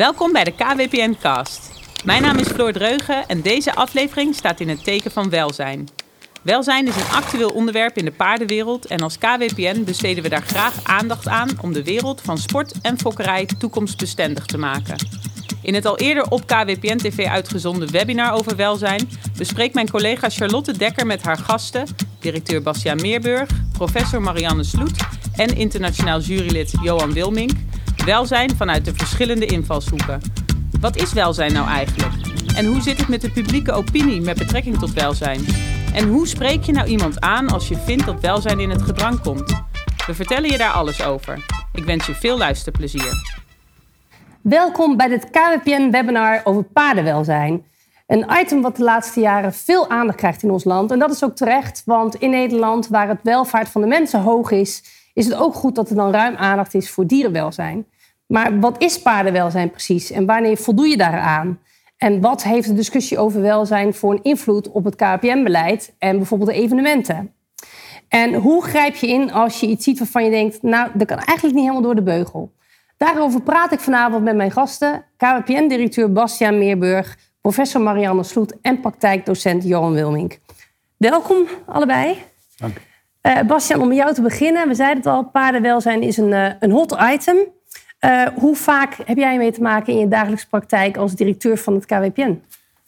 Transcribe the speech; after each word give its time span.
Welkom 0.00 0.32
bij 0.32 0.44
de 0.44 0.52
KWPN 0.52 1.16
Cast. 1.20 1.70
Mijn 2.04 2.22
naam 2.22 2.36
is 2.36 2.48
Floor 2.48 2.72
Dreugen 2.72 3.28
en 3.28 3.42
deze 3.42 3.74
aflevering 3.74 4.34
staat 4.34 4.60
in 4.60 4.68
het 4.68 4.84
teken 4.84 5.10
van 5.10 5.30
welzijn. 5.30 5.88
Welzijn 6.42 6.86
is 6.86 6.96
een 6.96 7.12
actueel 7.12 7.48
onderwerp 7.48 7.96
in 7.96 8.04
de 8.04 8.10
paardenwereld 8.10 8.86
en 8.86 9.00
als 9.00 9.18
KWPN 9.18 9.84
besteden 9.84 10.22
we 10.22 10.28
daar 10.28 10.42
graag 10.42 10.84
aandacht 10.84 11.28
aan 11.28 11.48
om 11.60 11.72
de 11.72 11.84
wereld 11.84 12.20
van 12.20 12.38
sport 12.38 12.72
en 12.82 12.98
fokkerij 12.98 13.48
toekomstbestendig 13.58 14.46
te 14.46 14.58
maken. 14.58 14.96
In 15.62 15.74
het 15.74 15.86
al 15.86 15.98
eerder 15.98 16.30
op 16.30 16.46
KWPN 16.46 16.96
TV 16.96 17.26
uitgezonden 17.26 17.90
webinar 17.90 18.32
over 18.32 18.56
welzijn 18.56 19.08
bespreekt 19.36 19.74
mijn 19.74 19.90
collega 19.90 20.30
Charlotte 20.30 20.78
Dekker 20.78 21.06
met 21.06 21.22
haar 21.22 21.38
gasten, 21.38 21.86
directeur 22.20 22.62
Bastiaan 22.62 23.00
Meerburg, 23.00 23.48
professor 23.72 24.22
Marianne 24.22 24.64
Sloet 24.64 24.96
en 25.36 25.56
internationaal 25.56 26.20
jurylid 26.20 26.72
Johan 26.82 27.12
Wilmink, 27.12 27.50
welzijn 28.04 28.56
vanuit 28.56 28.84
de 28.84 28.94
verschillende 28.94 29.46
invalshoeken. 29.46 30.20
Wat 30.80 30.96
is 30.96 31.12
welzijn 31.12 31.52
nou 31.52 31.68
eigenlijk? 31.68 32.12
En 32.56 32.66
hoe 32.66 32.80
zit 32.80 32.98
het 32.98 33.08
met 33.08 33.20
de 33.20 33.30
publieke 33.30 33.72
opinie 33.72 34.20
met 34.20 34.38
betrekking 34.38 34.78
tot 34.78 34.92
welzijn? 34.92 35.44
En 35.94 36.08
hoe 36.08 36.26
spreek 36.26 36.62
je 36.62 36.72
nou 36.72 36.88
iemand 36.88 37.20
aan 37.20 37.48
als 37.48 37.68
je 37.68 37.76
vindt 37.76 38.06
dat 38.06 38.20
welzijn 38.20 38.60
in 38.60 38.70
het 38.70 38.82
gedrang 38.82 39.20
komt? 39.20 39.62
We 40.06 40.14
vertellen 40.14 40.50
je 40.50 40.58
daar 40.58 40.72
alles 40.72 41.02
over. 41.02 41.44
Ik 41.72 41.84
wens 41.84 42.06
je 42.06 42.14
veel 42.14 42.38
luisterplezier. 42.38 43.38
Welkom 44.40 44.96
bij 44.96 45.08
dit 45.08 45.30
KWPN-webinar 45.30 46.40
over 46.44 46.62
paardenwelzijn. 46.62 47.64
Een 48.06 48.26
item 48.40 48.62
wat 48.62 48.76
de 48.76 48.82
laatste 48.82 49.20
jaren 49.20 49.52
veel 49.52 49.90
aandacht 49.90 50.18
krijgt 50.18 50.42
in 50.42 50.50
ons 50.50 50.64
land. 50.64 50.90
En 50.90 50.98
dat 50.98 51.10
is 51.10 51.24
ook 51.24 51.36
terecht, 51.36 51.82
want 51.84 52.14
in 52.14 52.30
Nederland, 52.30 52.88
waar 52.88 53.08
het 53.08 53.20
welvaart 53.22 53.68
van 53.68 53.80
de 53.80 53.86
mensen 53.86 54.20
hoog 54.20 54.50
is, 54.50 54.82
is 55.20 55.26
het 55.26 55.34
ook 55.34 55.54
goed 55.54 55.74
dat 55.74 55.90
er 55.90 55.96
dan 55.96 56.12
ruim 56.12 56.36
aandacht 56.36 56.74
is 56.74 56.90
voor 56.90 57.06
dierenwelzijn. 57.06 57.86
Maar 58.26 58.60
wat 58.60 58.82
is 58.82 59.02
paardenwelzijn 59.02 59.70
precies 59.70 60.10
en 60.10 60.26
wanneer 60.26 60.56
voldoe 60.56 60.88
je 60.88 60.96
daaraan? 60.96 61.58
En 61.96 62.20
wat 62.20 62.42
heeft 62.42 62.68
de 62.68 62.74
discussie 62.74 63.18
over 63.18 63.40
welzijn 63.40 63.94
voor 63.94 64.12
een 64.12 64.22
invloed 64.22 64.70
op 64.70 64.84
het 64.84 64.96
KPN-beleid 64.96 65.94
en 65.98 66.16
bijvoorbeeld 66.16 66.50
de 66.50 66.56
evenementen? 66.56 67.32
En 68.08 68.34
hoe 68.34 68.64
grijp 68.64 68.94
je 68.94 69.06
in 69.08 69.32
als 69.32 69.60
je 69.60 69.66
iets 69.66 69.84
ziet 69.84 69.98
waarvan 69.98 70.24
je 70.24 70.30
denkt, 70.30 70.62
nou, 70.62 70.90
dat 70.94 71.06
kan 71.06 71.18
eigenlijk 71.18 71.56
niet 71.56 71.64
helemaal 71.64 71.82
door 71.82 71.94
de 71.94 72.02
beugel? 72.02 72.52
Daarover 72.96 73.42
praat 73.42 73.72
ik 73.72 73.80
vanavond 73.80 74.24
met 74.24 74.36
mijn 74.36 74.50
gasten, 74.50 75.04
KWPN-directeur 75.16 76.12
Bastiaan 76.12 76.58
Meerburg, 76.58 77.18
professor 77.40 77.80
Marianne 77.80 78.22
Sloet 78.22 78.60
en 78.60 78.80
praktijkdocent 78.80 79.64
Johan 79.64 79.92
Wilmink. 79.92 80.38
Welkom 80.96 81.46
allebei. 81.66 82.16
Dank. 82.56 82.88
Uh, 83.22 83.80
om 83.80 83.88
met 83.88 83.96
jou 83.96 84.14
te 84.14 84.22
beginnen. 84.22 84.68
We 84.68 84.74
zeiden 84.74 84.96
het 84.96 85.06
al, 85.06 85.24
paardenwelzijn 85.24 86.02
is 86.02 86.16
een, 86.16 86.30
uh, 86.30 86.46
een 86.60 86.70
hot 86.70 86.96
item. 87.12 87.36
Uh, 88.04 88.26
hoe 88.34 88.56
vaak 88.56 88.96
heb 89.04 89.16
jij 89.16 89.38
mee 89.38 89.52
te 89.52 89.62
maken 89.62 89.92
in 89.92 89.98
je 89.98 90.08
dagelijkse 90.08 90.48
praktijk 90.48 90.96
als 90.96 91.14
directeur 91.14 91.56
van 91.56 91.74
het 91.74 91.86
KWPN? 91.86 92.40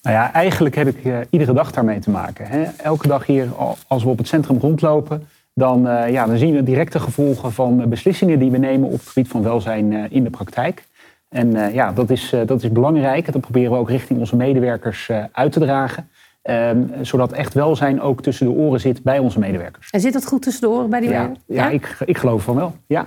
Nou 0.02 0.16
ja, 0.16 0.32
eigenlijk 0.32 0.74
heb 0.74 0.86
ik 0.86 1.26
iedere 1.30 1.52
dag 1.52 1.72
daarmee 1.72 1.98
te 1.98 2.10
maken. 2.10 2.46
Hè. 2.46 2.62
Elke 2.76 3.08
dag 3.08 3.26
hier, 3.26 3.48
als 3.86 4.02
we 4.02 4.08
op 4.08 4.18
het 4.18 4.28
centrum 4.28 4.58
rondlopen, 4.58 5.26
dan, 5.54 5.82
ja, 6.10 6.26
dan 6.26 6.36
zien 6.36 6.54
we 6.54 6.62
directe 6.62 7.00
gevolgen 7.00 7.52
van 7.52 7.88
beslissingen 7.88 8.38
die 8.38 8.50
we 8.50 8.58
nemen 8.58 8.88
op 8.88 8.98
het 8.98 9.08
gebied 9.08 9.28
van 9.28 9.42
welzijn 9.42 10.10
in 10.10 10.24
de 10.24 10.30
praktijk. 10.30 10.84
En 11.28 11.72
ja, 11.72 11.92
dat 11.92 12.10
is, 12.10 12.34
dat 12.46 12.62
is 12.62 12.72
belangrijk. 12.72 13.32
Dat 13.32 13.40
proberen 13.40 13.72
we 13.72 13.78
ook 13.78 13.90
richting 13.90 14.18
onze 14.18 14.36
medewerkers 14.36 15.10
uit 15.32 15.52
te 15.52 15.60
dragen. 15.60 16.08
Ehm, 16.42 16.82
zodat 17.02 17.32
echt 17.32 17.54
welzijn 17.54 18.00
ook 18.00 18.22
tussen 18.22 18.46
de 18.46 18.52
oren 18.52 18.80
zit 18.80 19.02
bij 19.02 19.18
onze 19.18 19.38
medewerkers. 19.38 19.90
En 19.90 20.00
zit 20.00 20.12
dat 20.12 20.26
goed 20.26 20.42
tussen 20.42 20.62
de 20.62 20.68
oren 20.68 20.90
bij 20.90 21.00
die 21.00 21.10
ja? 21.10 21.32
Ja, 21.46 21.68
ik, 21.68 21.96
ik 22.04 22.18
geloof 22.18 22.42
van 22.42 22.54
wel. 22.54 22.74
Ja. 22.86 23.06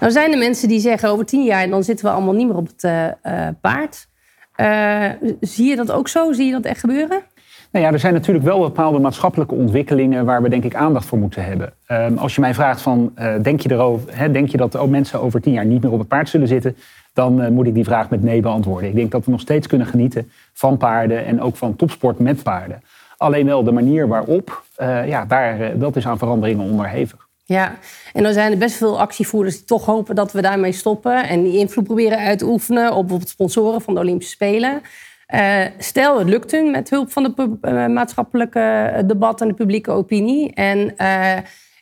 Nou 0.00 0.12
zijn 0.12 0.32
er 0.32 0.38
mensen 0.38 0.68
die 0.68 0.80
zeggen 0.80 1.08
over 1.08 1.24
tien 1.24 1.44
jaar 1.44 1.68
dan 1.68 1.84
zitten 1.84 2.06
we 2.06 2.12
allemaal 2.12 2.34
niet 2.34 2.46
meer 2.46 2.56
op 2.56 2.68
het 2.76 3.60
paard. 3.60 4.08
zie 5.40 5.68
je 5.68 5.76
dat 5.76 5.92
ook 5.92 6.08
zo? 6.08 6.32
Zie 6.32 6.46
je 6.46 6.52
dat 6.52 6.64
echt 6.64 6.80
gebeuren? 6.80 7.22
Nou 7.72 7.84
ja, 7.84 7.92
er 7.92 7.98
zijn 7.98 8.12
natuurlijk 8.12 8.44
wel 8.44 8.60
bepaalde 8.60 8.98
maatschappelijke 8.98 9.54
ontwikkelingen 9.54 10.24
waar 10.24 10.42
we 10.42 10.48
denk 10.48 10.64
ik 10.64 10.74
aandacht 10.74 11.06
voor 11.06 11.18
moeten 11.18 11.44
hebben. 11.44 11.72
Um, 11.88 12.18
als 12.18 12.34
je 12.34 12.40
mij 12.40 12.54
vraagt 12.54 12.80
van, 12.80 13.12
uh, 13.18 13.34
denk, 13.42 13.60
je 13.60 13.72
erover, 13.72 14.18
hè, 14.18 14.30
denk 14.30 14.48
je 14.48 14.56
dat 14.56 14.76
ook 14.76 14.88
mensen 14.88 15.20
over 15.20 15.40
tien 15.40 15.52
jaar 15.52 15.64
niet 15.64 15.82
meer 15.82 15.92
op 15.92 15.98
het 15.98 16.08
paard 16.08 16.28
zullen 16.28 16.48
zitten? 16.48 16.76
Dan 17.18 17.42
uh, 17.42 17.48
moet 17.48 17.66
ik 17.66 17.74
die 17.74 17.84
vraag 17.84 18.10
met 18.10 18.22
nee 18.22 18.40
beantwoorden. 18.40 18.88
Ik 18.88 18.94
denk 18.94 19.10
dat 19.10 19.24
we 19.24 19.30
nog 19.30 19.40
steeds 19.40 19.66
kunnen 19.66 19.86
genieten 19.86 20.30
van 20.52 20.76
paarden 20.76 21.24
en 21.24 21.40
ook 21.40 21.56
van 21.56 21.76
topsport 21.76 22.18
met 22.18 22.42
paarden. 22.42 22.82
Alleen 23.16 23.46
wel 23.46 23.64
de 23.64 23.72
manier 23.72 24.08
waarop, 24.08 24.62
uh, 24.80 25.08
ja, 25.08 25.24
daar, 25.24 25.78
dat 25.78 25.96
is 25.96 26.06
aan 26.06 26.18
veranderingen 26.18 26.70
onderhevig. 26.70 27.28
Ja, 27.44 27.74
en 28.12 28.22
dan 28.22 28.32
zijn 28.32 28.52
er 28.52 28.58
best 28.58 28.76
veel 28.76 29.00
actievoerders 29.00 29.56
die 29.56 29.64
toch 29.64 29.84
hopen 29.84 30.14
dat 30.14 30.32
we 30.32 30.42
daarmee 30.42 30.72
stoppen. 30.72 31.28
En 31.28 31.42
die 31.42 31.58
invloed 31.58 31.84
proberen 31.84 32.18
uit 32.18 32.38
te 32.38 32.46
oefenen 32.46 32.88
op 32.88 33.00
bijvoorbeeld 33.00 33.28
sponsoren 33.28 33.80
van 33.80 33.94
de 33.94 34.00
Olympische 34.00 34.32
Spelen. 34.32 34.82
Stel, 35.78 36.18
het 36.18 36.28
lukt 36.28 36.50
hun 36.50 36.70
met 36.70 36.90
hulp 36.90 37.12
van 37.12 37.24
het 37.24 37.38
uh, 37.38 37.86
maatschappelijke 37.86 38.92
debat 39.06 39.40
en 39.40 39.48
de 39.48 39.54
publieke 39.54 39.90
opinie. 39.90 40.54
En 40.54 40.94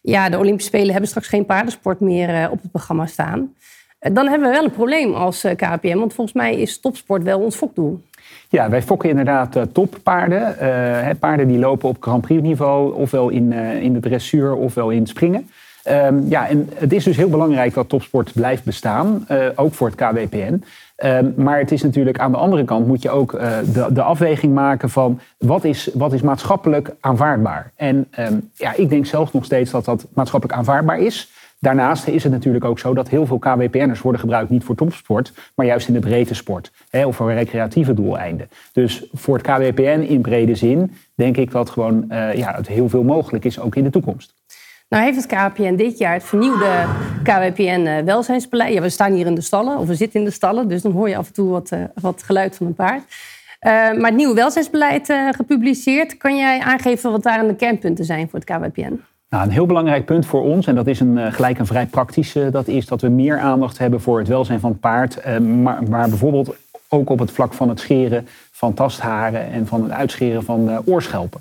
ja, 0.03 0.29
de 0.29 0.39
Olympische 0.39 0.71
Spelen 0.71 0.91
hebben 0.91 1.09
straks 1.09 1.29
geen 1.29 1.47
paardensport 1.47 2.01
meer 2.01 2.51
op 2.51 2.63
het 2.63 2.71
programma 2.71 3.07
staan. 3.07 3.55
Dan 4.13 4.29
hebben 4.29 4.49
we 4.49 4.55
wel 4.55 4.65
een 4.65 4.71
probleem 4.71 5.15
als 5.15 5.45
KPM, 5.57 5.99
want 5.99 6.15
volgens 6.15 6.37
mij 6.37 6.57
is 6.57 6.81
topsport 6.81 7.23
wel 7.23 7.41
ons 7.41 7.57
fokdoel. 7.57 8.03
Ja, 8.49 8.69
wij 8.69 8.83
fokken 8.83 9.09
inderdaad 9.09 9.59
toppaarden. 9.73 10.57
paarden 11.19 11.49
die 11.49 11.59
lopen 11.59 11.89
op 11.89 11.97
Grand 12.01 12.23
Prix 12.23 12.43
niveau, 12.43 12.95
ofwel 12.95 13.29
in, 13.29 13.53
in 13.53 13.93
de 13.93 14.01
dressuur 14.01 14.55
ofwel 14.55 14.91
in 14.91 15.07
springen. 15.07 15.51
Um, 15.89 16.27
ja, 16.29 16.49
en 16.49 16.69
het 16.75 16.93
is 16.93 17.05
dus 17.05 17.17
heel 17.17 17.29
belangrijk 17.29 17.75
dat 17.75 17.89
topsport 17.89 18.33
blijft 18.33 18.65
bestaan, 18.65 19.27
ook 19.55 19.75
voor 19.75 19.89
het 19.89 19.97
KWPN. 19.97 20.65
Um, 21.05 21.35
maar 21.37 21.59
het 21.59 21.73
is 21.73 21.83
natuurlijk 21.83 22.19
aan 22.19 22.33
de 22.33 22.39
andere 22.39 22.65
kant 22.65 22.87
moet 22.87 23.03
je 23.03 23.11
ook 23.11 23.33
de, 23.73 23.87
de, 23.93 24.03
afweging 24.03 24.55
maken 24.55 24.91
van 24.91 25.21
wat 25.39 25.65
is, 25.65 25.91
wat 25.95 26.13
is 26.13 26.21
maatschappelijk 26.21 26.95
aanvaardbaar. 27.01 27.73
En 27.77 28.09
um, 28.19 28.51
ja, 28.55 28.75
ik 28.77 28.89
denk 28.89 29.07
zelf 29.07 29.33
nog 29.33 29.45
steeds 29.45 29.71
dat 29.71 29.85
dat 29.85 30.07
maatschappelijk 30.15 30.59
aanvaardbaar 30.59 30.99
is. 30.99 31.31
Daarnaast 31.61 32.07
is 32.07 32.23
het 32.23 32.33
natuurlijk 32.33 32.65
ook 32.65 32.79
zo 32.79 32.95
dat 32.95 33.09
heel 33.09 33.27
veel 33.27 33.39
KWPN'ers 33.39 34.01
worden 34.01 34.21
gebruikt 34.21 34.51
niet 34.51 34.65
voor 34.65 34.75
topsport, 34.75 35.33
maar 35.55 35.67
juist 35.67 35.89
in 35.89 35.95
de 35.95 36.01
breedte 36.01 36.35
sport 36.35 36.73
hè, 36.91 37.07
of 37.07 37.17
voor 37.17 37.33
recreatieve 37.33 37.95
doeleinden. 37.95 38.49
Dus 38.73 39.09
voor 39.13 39.37
het 39.37 39.47
KWPN 39.47 40.05
in 40.09 40.21
brede 40.21 40.55
zin 40.55 40.93
denk 41.15 41.37
ik 41.37 41.51
dat 41.51 41.71
gewoon 41.71 42.05
uh, 42.09 42.35
ja, 42.35 42.55
het 42.55 42.67
heel 42.67 42.89
veel 42.89 43.03
mogelijk 43.03 43.45
is 43.45 43.61
ook 43.61 43.77
in 43.77 43.85
de 43.85 43.91
toekomst. 43.91 44.35
Nou 44.89 45.05
heeft 45.05 45.17
het 45.17 45.27
KWPN 45.27 45.75
dit 45.75 45.99
jaar 45.99 46.13
het 46.13 46.25
vernieuwde 46.25 46.85
KWPN-welzijnsbeleid. 47.23 48.73
Ja, 48.73 48.81
we 48.81 48.89
staan 48.89 49.13
hier 49.13 49.27
in 49.27 49.35
de 49.35 49.41
stallen, 49.41 49.79
of 49.79 49.87
we 49.87 49.95
zitten 49.95 50.21
in 50.21 50.27
de 50.27 50.33
stallen, 50.33 50.69
dus 50.69 50.83
dan 50.83 50.93
hoor 50.93 51.09
je 51.09 51.17
af 51.17 51.27
en 51.27 51.33
toe 51.33 51.51
wat, 51.51 51.71
uh, 51.73 51.81
wat 51.95 52.23
geluid 52.23 52.57
van 52.57 52.67
een 52.67 52.75
paard. 52.75 53.03
Maar 53.61 53.97
het 53.97 54.15
nieuwe 54.15 54.35
welzijnsbeleid 54.35 55.13
gepubliceerd. 55.31 56.17
Kan 56.17 56.37
jij 56.37 56.61
aangeven 56.61 57.11
wat 57.11 57.23
daar 57.23 57.47
de 57.47 57.57
kernpunten 57.57 58.05
zijn 58.05 58.29
voor 58.29 58.39
het 58.39 58.49
KWPN? 58.49 59.01
Nou, 59.29 59.45
een 59.45 59.51
heel 59.51 59.67
belangrijk 59.67 60.05
punt 60.05 60.27
voor 60.27 60.43
ons, 60.43 60.67
en 60.67 60.75
dat 60.75 60.87
is 60.87 61.01
een, 61.01 61.33
gelijk 61.33 61.59
een 61.59 61.67
vrij 61.67 61.87
praktische, 61.87 62.51
dat 62.51 62.69
is 62.69 62.87
dat 62.87 63.01
we 63.01 63.09
meer 63.09 63.39
aandacht 63.39 63.79
hebben 63.79 64.01
voor 64.01 64.19
het 64.19 64.29
welzijn 64.29 64.61
van 64.61 64.71
het 64.71 64.81
paard. 64.81 65.41
maar, 65.41 65.83
maar 65.89 66.09
bijvoorbeeld 66.09 66.55
ook 66.89 67.11
op 67.11 67.19
het 67.19 67.31
vlak 67.31 67.53
van 67.53 67.69
het 67.69 67.81
scheren 67.81 68.27
van 68.51 68.75
tastharen 68.75 69.51
en 69.53 69.67
van 69.67 69.83
het 69.83 69.93
uitscheren 69.93 70.43
van 70.43 70.83
oorschelpen. 70.85 71.41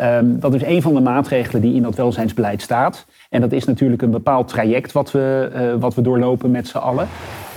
Um, 0.00 0.40
dat 0.40 0.54
is 0.54 0.62
een 0.62 0.82
van 0.82 0.94
de 0.94 1.00
maatregelen 1.00 1.62
die 1.62 1.74
in 1.74 1.82
dat 1.82 1.94
welzijnsbeleid 1.94 2.62
staat. 2.62 3.06
En 3.30 3.40
dat 3.40 3.52
is 3.52 3.64
natuurlijk 3.64 4.02
een 4.02 4.10
bepaald 4.10 4.48
traject 4.48 4.92
wat 4.92 5.10
we, 5.10 5.76
wat 5.80 5.94
we 5.94 6.02
doorlopen 6.02 6.50
met 6.50 6.68
z'n 6.68 6.76
allen. 6.76 7.08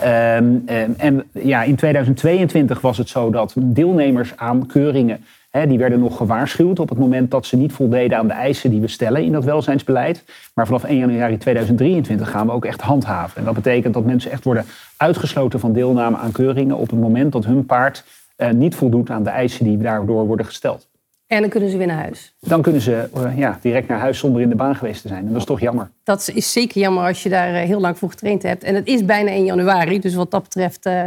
Um, 0.03 0.63
en, 0.65 0.93
en 0.97 1.23
ja, 1.31 1.63
in 1.63 1.75
2022 1.75 2.81
was 2.81 2.97
het 2.97 3.09
zo 3.09 3.29
dat 3.29 3.53
deelnemers 3.57 4.33
aan 4.35 4.65
keuringen... 4.65 5.25
Hè, 5.49 5.67
die 5.67 5.77
werden 5.77 5.99
nog 5.99 6.17
gewaarschuwd 6.17 6.79
op 6.79 6.89
het 6.89 6.97
moment 6.97 7.31
dat 7.31 7.45
ze 7.45 7.57
niet 7.57 7.71
voldeden 7.71 8.17
aan 8.17 8.27
de 8.27 8.33
eisen 8.33 8.69
die 8.69 8.81
we 8.81 8.87
stellen 8.87 9.23
in 9.23 9.31
dat 9.31 9.43
welzijnsbeleid. 9.43 10.23
Maar 10.53 10.65
vanaf 10.65 10.83
1 10.83 10.97
januari 10.97 11.37
2023 11.37 12.29
gaan 12.29 12.45
we 12.47 12.53
ook 12.53 12.65
echt 12.65 12.81
handhaven. 12.81 13.37
En 13.37 13.43
dat 13.43 13.53
betekent 13.53 13.93
dat 13.93 14.05
mensen 14.05 14.31
echt 14.31 14.43
worden 14.43 14.65
uitgesloten 14.97 15.59
van 15.59 15.73
deelname 15.73 16.17
aan 16.17 16.31
keuringen 16.31 16.77
op 16.77 16.89
het 16.89 16.99
moment 16.99 17.31
dat 17.31 17.45
hun 17.45 17.65
paard 17.65 18.03
uh, 18.37 18.49
niet 18.49 18.75
voldoet 18.75 19.09
aan 19.09 19.23
de 19.23 19.29
eisen 19.29 19.65
die 19.65 19.77
daardoor 19.77 20.25
worden 20.25 20.45
gesteld. 20.45 20.87
En 21.27 21.41
dan 21.41 21.49
kunnen 21.49 21.69
ze 21.69 21.77
weer 21.77 21.87
naar 21.87 22.01
huis. 22.01 22.35
Dan 22.39 22.61
kunnen 22.61 22.81
ze 22.81 23.09
uh, 23.17 23.37
ja, 23.37 23.57
direct 23.61 23.87
naar 23.87 23.99
huis 23.99 24.19
zonder 24.19 24.41
in 24.41 24.49
de 24.49 24.55
baan 24.55 24.75
geweest 24.75 25.01
te 25.01 25.07
zijn. 25.07 25.25
En 25.25 25.31
dat 25.31 25.37
is 25.37 25.45
toch 25.45 25.59
jammer. 25.59 25.91
Dat 26.03 26.31
is 26.33 26.51
zeker 26.51 26.81
jammer 26.81 27.03
als 27.03 27.23
je 27.23 27.29
daar 27.29 27.53
uh, 27.53 27.59
heel 27.59 27.79
lang 27.79 27.97
voor 27.97 28.09
getraind 28.09 28.43
hebt. 28.43 28.63
En 28.63 28.75
het 28.75 28.87
is 28.87 29.05
bijna 29.05 29.29
1 29.29 29.45
januari. 29.45 29.99
Dus 29.99 30.15
wat 30.15 30.31
dat 30.31 30.43
betreft 30.43 30.85
uh, 30.85 31.03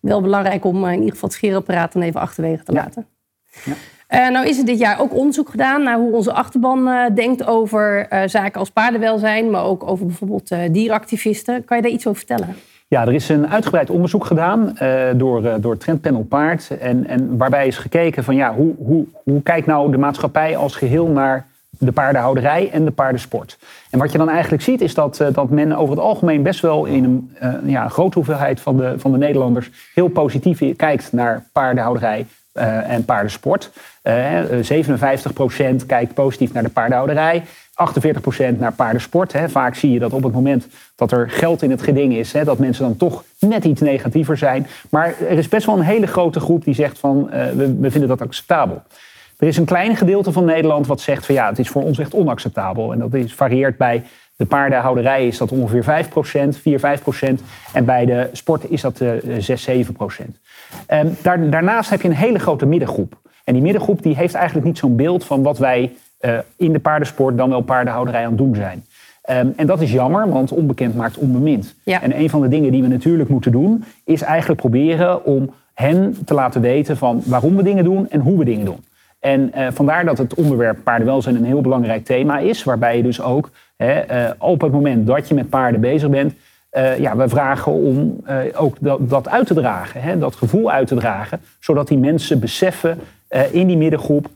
wel 0.00 0.20
belangrijk 0.20 0.64
om 0.64 0.84
in 0.84 0.98
ieder 0.98 1.10
geval 1.10 1.28
het 1.28 1.38
scheerapparaat 1.38 1.92
dan 1.92 2.02
even 2.02 2.20
achterwege 2.20 2.64
te 2.64 2.72
laten. 2.72 3.06
Ja. 3.64 3.72
Ja. 4.08 4.28
nou 4.28 4.46
is 4.46 4.58
er 4.58 4.64
dit 4.64 4.78
jaar 4.78 5.00
ook 5.00 5.14
onderzoek 5.14 5.48
gedaan 5.48 5.82
naar 5.82 5.98
hoe 5.98 6.12
onze 6.12 6.32
achterban 6.32 6.90
denkt 7.14 7.46
over 7.46 8.06
zaken 8.26 8.60
als 8.60 8.70
paardenwelzijn. 8.70 9.50
Maar 9.50 9.64
ook 9.64 9.86
over 9.86 10.06
bijvoorbeeld 10.06 10.54
dieractivisten. 10.70 11.64
Kan 11.64 11.76
je 11.76 11.82
daar 11.82 11.92
iets 11.92 12.06
over 12.06 12.18
vertellen? 12.26 12.56
Ja, 12.88 13.06
er 13.06 13.14
is 13.14 13.28
een 13.28 13.48
uitgebreid 13.48 13.90
onderzoek 13.90 14.24
gedaan 14.24 14.76
door, 15.16 15.60
door 15.60 15.76
Trendpanel 15.76 16.24
Paard. 16.24 16.70
En, 16.80 17.06
en 17.06 17.36
waarbij 17.36 17.66
is 17.66 17.78
gekeken 17.78 18.24
van 18.24 18.34
ja, 18.34 18.54
hoe, 18.54 18.74
hoe, 18.78 19.06
hoe 19.24 19.42
kijkt 19.42 19.66
nou 19.66 19.90
de 19.90 19.98
maatschappij 19.98 20.56
als 20.56 20.76
geheel 20.76 21.06
naar 21.06 21.46
de 21.78 21.92
paardenhouderij 21.92 22.70
en 22.70 22.84
de 22.84 22.90
paardensport. 22.90 23.58
En 23.90 23.98
wat 23.98 24.12
je 24.12 24.18
dan 24.18 24.28
eigenlijk 24.28 24.62
ziet 24.62 24.80
is 24.80 24.94
dat, 24.94 25.24
dat 25.32 25.50
men 25.50 25.72
over 25.72 25.94
het 25.94 26.04
algemeen 26.04 26.42
best 26.42 26.60
wel 26.60 26.84
in 26.84 27.04
een, 27.38 27.60
ja, 27.64 27.88
grote 27.88 28.14
hoeveelheid 28.14 28.60
van 28.60 28.76
de, 28.76 28.94
van 28.96 29.12
de 29.12 29.18
Nederlanders 29.18 29.70
heel 29.94 30.08
positief 30.08 30.76
kijkt 30.76 31.12
naar 31.12 31.44
paardenhouderij 31.52 32.26
en 32.86 33.04
paardensport. 33.04 33.70
57% 34.02 34.10
kijkt 35.86 36.14
positief 36.14 36.52
naar 36.52 36.62
de 36.62 36.68
paardenhouderij. 36.68 37.42
48% 38.54 38.58
naar 38.58 38.72
paardensport. 38.72 39.32
Hè. 39.32 39.48
Vaak 39.48 39.74
zie 39.74 39.92
je 39.92 39.98
dat 39.98 40.12
op 40.12 40.22
het 40.22 40.32
moment 40.32 40.66
dat 40.94 41.12
er 41.12 41.30
geld 41.30 41.62
in 41.62 41.70
het 41.70 41.82
geding 41.82 42.14
is, 42.14 42.32
hè, 42.32 42.44
dat 42.44 42.58
mensen 42.58 42.84
dan 42.84 42.96
toch 42.96 43.24
net 43.38 43.64
iets 43.64 43.80
negatiever 43.80 44.36
zijn. 44.36 44.66
Maar 44.90 45.14
er 45.20 45.38
is 45.38 45.48
best 45.48 45.66
wel 45.66 45.76
een 45.76 45.82
hele 45.82 46.06
grote 46.06 46.40
groep 46.40 46.64
die 46.64 46.74
zegt 46.74 46.98
van 46.98 47.30
we, 47.80 47.90
vinden 47.90 48.08
dat 48.08 48.20
acceptabel. 48.20 48.82
Er 49.38 49.48
is 49.48 49.56
een 49.56 49.64
klein 49.64 49.96
gedeelte 49.96 50.32
van 50.32 50.44
Nederland 50.44 50.86
wat 50.86 51.00
zegt 51.00 51.26
van 51.26 51.34
ja, 51.34 51.48
het 51.48 51.58
is 51.58 51.68
voor 51.68 51.82
ons 51.82 51.98
echt 51.98 52.14
onacceptabel. 52.14 52.92
En 52.92 52.98
dat 52.98 53.14
is, 53.14 53.34
varieert 53.34 53.76
bij 53.76 54.04
de 54.36 54.46
paardenhouderij 54.46 55.26
is 55.26 55.38
dat 55.38 55.52
ongeveer 55.52 56.04
5%, 56.54 56.58
4, 56.60 56.80
5%. 56.80 57.42
En 57.72 57.84
bij 57.84 58.06
de 58.06 58.28
sport 58.32 58.70
is 58.70 58.80
dat 58.80 59.00
uh, 59.00 59.12
6, 59.38 59.68
7%. 59.68 59.72
Um, 60.92 61.16
daar, 61.22 61.50
daarnaast 61.50 61.90
heb 61.90 62.02
je 62.02 62.08
een 62.08 62.14
hele 62.14 62.38
grote 62.38 62.66
middengroep. 62.66 63.18
En 63.44 63.52
die 63.52 63.62
middengroep 63.62 64.02
die 64.02 64.16
heeft 64.16 64.34
eigenlijk 64.34 64.66
niet 64.66 64.78
zo'n 64.78 64.96
beeld 64.96 65.24
van 65.24 65.42
wat 65.42 65.58
wij 65.58 65.92
uh, 66.20 66.38
in 66.56 66.72
de 66.72 66.78
paardensport 66.78 67.36
dan 67.36 67.48
wel 67.48 67.60
paardenhouderij 67.60 68.22
aan 68.22 68.28
het 68.28 68.38
doen 68.38 68.54
zijn. 68.54 68.84
Um, 69.30 69.52
en 69.56 69.66
dat 69.66 69.80
is 69.80 69.92
jammer, 69.92 70.28
want 70.28 70.52
onbekend 70.52 70.94
maakt 70.94 71.18
onbemind. 71.18 71.74
Ja. 71.82 72.02
En 72.02 72.18
een 72.18 72.30
van 72.30 72.40
de 72.40 72.48
dingen 72.48 72.72
die 72.72 72.82
we 72.82 72.88
natuurlijk 72.88 73.28
moeten 73.28 73.52
doen, 73.52 73.84
is 74.04 74.22
eigenlijk 74.22 74.60
proberen 74.60 75.24
om 75.24 75.50
hen 75.74 76.16
te 76.24 76.34
laten 76.34 76.60
weten 76.60 76.96
van 76.96 77.22
waarom 77.24 77.56
we 77.56 77.62
dingen 77.62 77.84
doen 77.84 78.10
en 78.10 78.20
hoe 78.20 78.38
we 78.38 78.44
dingen 78.44 78.64
doen. 78.64 78.84
En 79.20 79.52
uh, 79.56 79.66
vandaar 79.72 80.04
dat 80.04 80.18
het 80.18 80.34
onderwerp 80.34 80.78
paardenwelzijn 80.84 81.36
een 81.36 81.44
heel 81.44 81.60
belangrijk 81.60 82.04
thema 82.04 82.38
is, 82.38 82.64
waarbij 82.64 82.96
je 82.96 83.02
dus 83.02 83.20
ook 83.20 83.50
hè, 83.76 84.10
uh, 84.10 84.30
op 84.38 84.60
het 84.60 84.72
moment 84.72 85.06
dat 85.06 85.28
je 85.28 85.34
met 85.34 85.48
paarden 85.48 85.80
bezig 85.80 86.10
bent, 86.10 86.34
uh, 86.72 86.98
ja, 86.98 87.16
we 87.16 87.28
vragen 87.28 87.72
om 87.72 88.20
ook 88.54 88.76
dat, 88.80 89.10
dat, 89.10 89.28
uit 89.28 89.46
te 89.46 89.54
dragen, 89.54 90.02
hè, 90.02 90.18
dat 90.18 90.36
gevoel 90.36 90.70
uit 90.70 90.86
te 90.86 90.94
dragen, 90.94 91.40
zodat 91.60 91.88
die 91.88 91.98
mensen 91.98 92.40
beseffen 92.40 92.98
in 93.50 93.66
die 93.66 93.76
middengroep 93.76 94.26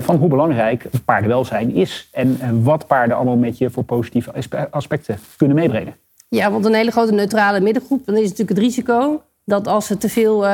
van 0.00 0.16
hoe 0.16 0.28
belangrijk 0.28 0.84
paardenwelzijn 1.04 1.74
is. 1.74 2.08
En 2.12 2.62
wat 2.62 2.86
paarden 2.86 3.16
allemaal 3.16 3.36
met 3.36 3.58
je 3.58 3.70
voor 3.70 3.84
positieve 3.84 4.32
aspecten 4.70 5.18
kunnen 5.36 5.56
meebrengen. 5.56 5.94
Ja, 6.28 6.50
want 6.50 6.64
een 6.64 6.74
hele 6.74 6.90
grote 6.90 7.12
neutrale 7.12 7.60
middengroep, 7.60 8.06
dan 8.06 8.14
is 8.14 8.22
natuurlijk 8.22 8.48
het 8.48 8.58
risico 8.58 9.22
dat 9.44 9.66
als 9.66 9.90
er 9.90 9.98
te 9.98 10.08
veel 10.08 10.44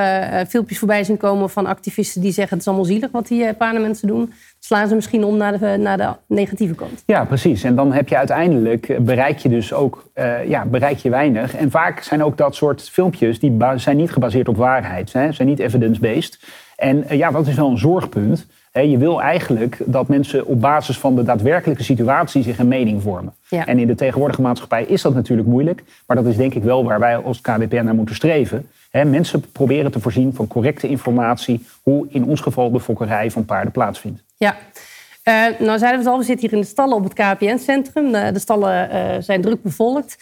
filmpjes 0.48 0.78
voorbij 0.78 1.04
zien 1.04 1.16
komen 1.16 1.50
van 1.50 1.66
activisten 1.66 2.20
die 2.20 2.32
zeggen 2.32 2.52
het 2.52 2.60
is 2.60 2.66
allemaal 2.66 2.90
zielig 2.90 3.10
wat 3.10 3.26
die 3.26 3.54
paardenmensen 3.54 4.08
doen, 4.08 4.32
slaan 4.64 4.88
ze 4.88 4.94
misschien 4.94 5.24
om 5.24 5.36
naar 5.36 5.58
de, 5.58 5.76
naar 5.78 5.96
de 5.96 6.08
negatieve 6.26 6.74
kant. 6.74 7.02
Ja, 7.06 7.24
precies. 7.24 7.64
En 7.64 7.74
dan 7.74 7.92
heb 7.92 8.08
je 8.08 8.16
uiteindelijk, 8.16 8.98
bereik 9.00 9.38
je 9.38 9.48
dus 9.48 9.72
ook 9.72 10.10
uh, 10.14 10.48
ja, 10.48 10.64
bereik 10.64 10.98
je 10.98 11.10
weinig. 11.10 11.54
En 11.54 11.70
vaak 11.70 12.02
zijn 12.02 12.24
ook 12.24 12.36
dat 12.36 12.54
soort 12.54 12.90
filmpjes, 12.90 13.38
die 13.38 13.56
zijn 13.76 13.96
niet 13.96 14.10
gebaseerd 14.10 14.48
op 14.48 14.56
waarheid, 14.56 15.12
hè, 15.12 15.32
zijn 15.32 15.48
niet 15.48 15.58
evidence-based. 15.58 16.40
En 16.76 17.04
ja, 17.08 17.30
dat 17.30 17.46
is 17.46 17.54
wel 17.54 17.70
een 17.70 17.78
zorgpunt 17.78 18.46
je 18.82 18.98
wil 18.98 19.22
eigenlijk 19.22 19.78
dat 19.84 20.08
mensen 20.08 20.46
op 20.46 20.60
basis 20.60 20.98
van 20.98 21.16
de 21.16 21.22
daadwerkelijke 21.22 21.82
situatie 21.82 22.42
zich 22.42 22.58
een 22.58 22.68
mening 22.68 23.02
vormen. 23.02 23.34
En 23.48 23.78
in 23.78 23.86
de 23.86 23.94
tegenwoordige 23.94 24.42
maatschappij 24.42 24.84
is 24.84 25.02
dat 25.02 25.14
natuurlijk 25.14 25.48
moeilijk. 25.48 25.82
Maar 26.06 26.16
dat 26.16 26.26
is 26.26 26.36
denk 26.36 26.54
ik 26.54 26.62
wel 26.62 26.84
waar 26.84 27.00
wij 27.00 27.16
als 27.16 27.40
KWPN 27.40 27.84
naar 27.84 27.94
moeten 27.94 28.14
streven. 28.14 28.66
Mensen 29.02 29.50
proberen 29.52 29.90
te 29.90 30.00
voorzien 30.00 30.34
van 30.34 30.46
correcte 30.46 30.88
informatie 30.88 31.66
hoe 31.82 32.06
in 32.08 32.24
ons 32.24 32.40
geval 32.40 32.70
de 32.70 32.80
fokkerij 32.80 33.30
van 33.30 33.44
paarden 33.44 33.72
plaatsvindt. 33.72 34.24
Ja. 34.36 34.56
Uh, 35.24 35.34
nou 35.58 35.78
zeiden 35.78 35.90
we 35.90 35.96
het 35.96 36.06
al, 36.06 36.18
we 36.18 36.24
zitten 36.24 36.48
hier 36.48 36.56
in 36.56 36.62
de 36.62 36.70
stallen 36.70 36.96
op 36.96 37.04
het 37.04 37.12
KPN-centrum. 37.12 38.14
Uh, 38.14 38.32
de 38.32 38.38
stallen 38.38 38.88
uh, 38.92 39.20
zijn 39.20 39.40
druk 39.40 39.62
bevolkt. 39.62 40.18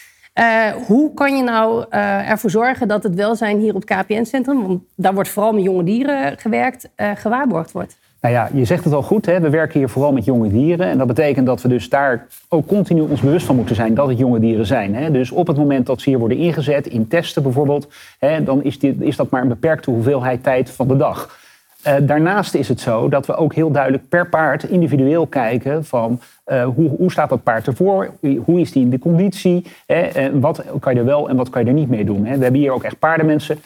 hoe 0.87 1.15
kan 1.15 1.37
je 1.37 1.43
nou 1.43 1.85
ervoor 1.91 2.51
zorgen 2.51 2.89
dat 2.89 3.03
het 3.03 3.15
welzijn 3.15 3.59
hier 3.59 3.75
op 3.75 3.89
het 3.89 3.99
KPN-centrum, 3.99 4.63
want 4.67 4.83
daar 4.97 5.15
wordt 5.15 5.29
vooral 5.29 5.53
met 5.53 5.63
jonge 5.63 5.85
dieren 5.85 6.39
gewerkt, 6.39 6.89
gewaarborgd 6.97 7.73
wordt? 7.73 7.99
Nou 8.23 8.35
ja, 8.35 8.49
je 8.53 8.65
zegt 8.65 8.85
het 8.85 8.93
al 8.93 9.03
goed. 9.03 9.27
Hè? 9.27 9.41
We 9.41 9.51
werken 9.51 9.79
hier 9.79 9.89
vooral 9.89 10.13
met 10.13 10.25
jonge 10.25 10.49
dieren. 10.49 10.87
En 10.87 10.99
dat 10.99 11.07
betekent 11.07 11.47
dat 11.47 11.63
we 11.63 11.69
dus 11.69 11.89
daar 11.89 12.27
ook 12.49 12.67
continu 12.67 13.01
ons 13.01 13.21
bewust 13.21 13.47
van 13.47 13.57
moeten 13.57 13.75
zijn 13.75 13.95
dat 13.95 14.09
het 14.09 14.19
jonge 14.19 14.41
dieren 14.41 14.67
zijn. 14.67 14.95
Hè? 14.95 15.11
Dus 15.11 15.31
op 15.31 15.47
het 15.47 15.57
moment 15.57 15.87
dat 15.87 16.01
ze 16.01 16.09
hier 16.09 16.19
worden 16.19 16.39
ingezet, 16.39 16.87
in 16.87 17.09
testen 17.09 17.43
bijvoorbeeld, 17.43 17.93
hè, 18.19 18.43
dan 18.43 18.65
is, 18.65 18.79
is 18.79 19.17
dat 19.17 19.31
maar 19.31 19.43
een 19.43 19.49
beperkte 19.49 19.91
hoeveelheid 19.91 20.43
tijd 20.43 20.71
van 20.71 20.89
de 20.89 20.97
dag. 20.97 21.41
Uh, 21.87 21.95
daarnaast 22.03 22.55
is 22.55 22.69
het 22.69 22.81
zo 22.81 23.09
dat 23.09 23.27
we 23.27 23.35
ook 23.35 23.55
heel 23.55 23.71
duidelijk 23.71 24.09
per 24.09 24.29
paard 24.29 24.63
individueel 24.63 25.27
kijken 25.27 25.85
van 25.85 26.21
uh, 26.47 26.65
hoe, 26.65 26.89
hoe, 26.89 27.11
staat 27.11 27.29
dat 27.29 27.43
paard 27.43 27.67
ervoor, 27.67 28.11
hoe 28.45 28.61
is 28.61 28.73
die 28.73 28.83
in 28.83 28.91
de 28.91 28.99
conditie, 28.99 29.67
hè, 29.87 30.01
en 30.01 30.41
wat 30.41 30.65
kan 30.81 30.95
je 30.95 30.99
er 30.99 31.07
wel 31.07 31.29
en 31.29 31.37
wat 31.37 31.51
kan 31.51 31.63
je 31.63 31.69
er 31.69 31.75
niet 31.75 31.89
mee 31.89 32.05
doen. 32.05 32.25
Hè. 32.27 32.37
We 32.37 32.43
hebben 32.43 32.61
hier 32.61 32.73
ook 32.73 32.83
echt 32.83 32.99
paardenmensen 32.99 33.59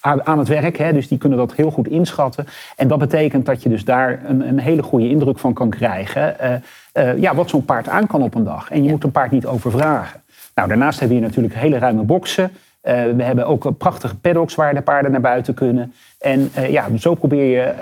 aan 0.00 0.38
het 0.38 0.48
werk. 0.48 0.78
Hè, 0.78 0.92
dus 0.92 1.08
die 1.08 1.18
kunnen 1.18 1.38
dat 1.38 1.54
heel 1.54 1.70
goed 1.70 1.88
inschatten. 1.88 2.46
En 2.76 2.88
dat 2.88 2.98
betekent 2.98 3.46
dat 3.46 3.62
je 3.62 3.68
dus 3.68 3.84
daar 3.84 4.22
een, 4.24 4.48
een 4.48 4.58
hele 4.58 4.82
goede 4.82 5.08
indruk 5.08 5.38
van 5.38 5.52
kan 5.52 5.70
krijgen. 5.70 6.36
Uh, 6.42 7.04
uh, 7.04 7.18
ja, 7.18 7.34
wat 7.34 7.50
zo'n 7.50 7.64
paard 7.64 7.88
aan 7.88 8.06
kan 8.06 8.22
op 8.22 8.34
een 8.34 8.44
dag. 8.44 8.70
En 8.70 8.82
je 8.82 8.90
moet 8.90 9.04
een 9.04 9.10
paard 9.10 9.30
niet 9.30 9.46
overvragen. 9.46 10.20
Nou, 10.54 10.68
daarnaast 10.68 10.98
hebben 10.98 11.16
we 11.16 11.22
hier 11.22 11.32
natuurlijk 11.32 11.60
hele 11.60 11.78
ruime 11.78 12.02
boksen. 12.02 12.44
Uh, 12.44 12.92
we 13.16 13.22
hebben 13.22 13.46
ook 13.46 13.78
prachtige 13.78 14.16
paddocks 14.16 14.54
waar 14.54 14.74
de 14.74 14.80
paarden 14.80 15.10
naar 15.10 15.20
buiten 15.20 15.54
kunnen. 15.54 15.92
En 16.18 16.50
ja, 16.68 16.88
zo 16.98 17.14
probeer 17.14 17.44
je 17.44 17.74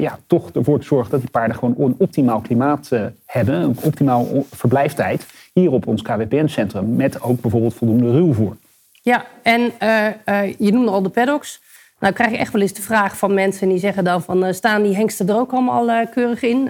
ja, 0.00 0.18
toch 0.26 0.50
ervoor 0.50 0.78
te 0.78 0.86
zorgen 0.86 1.10
dat 1.10 1.20
die 1.20 1.30
paarden 1.30 1.56
gewoon 1.56 1.74
een 1.78 1.94
optimaal 1.98 2.40
klimaat 2.40 2.90
hebben. 3.26 3.54
Een 3.54 3.76
optimaal 3.82 4.46
verblijftijd 4.50 5.26
hier 5.52 5.72
op 5.72 5.86
ons 5.86 6.02
KWPN-centrum. 6.02 6.96
Met 6.96 7.22
ook 7.22 7.40
bijvoorbeeld 7.40 7.74
voldoende 7.74 8.10
ruwvoer. 8.10 8.56
Ja, 9.02 9.24
en 9.42 9.60
je 10.58 10.72
noemde 10.72 10.90
al 10.90 11.02
de 11.02 11.08
paddocks. 11.08 11.60
Nou 11.98 12.14
krijg 12.14 12.30
je 12.30 12.36
echt 12.36 12.52
wel 12.52 12.62
eens 12.62 12.72
de 12.72 12.82
vraag 12.82 13.16
van 13.16 13.34
mensen 13.34 13.68
die 13.68 13.78
zeggen 13.78 14.04
dan 14.04 14.22
van... 14.22 14.46
Uh, 14.46 14.52
staan 14.52 14.82
die 14.82 14.96
hengsten 14.96 15.28
er 15.28 15.36
ook 15.36 15.52
allemaal 15.52 16.06
keurig 16.06 16.42
in? 16.42 16.68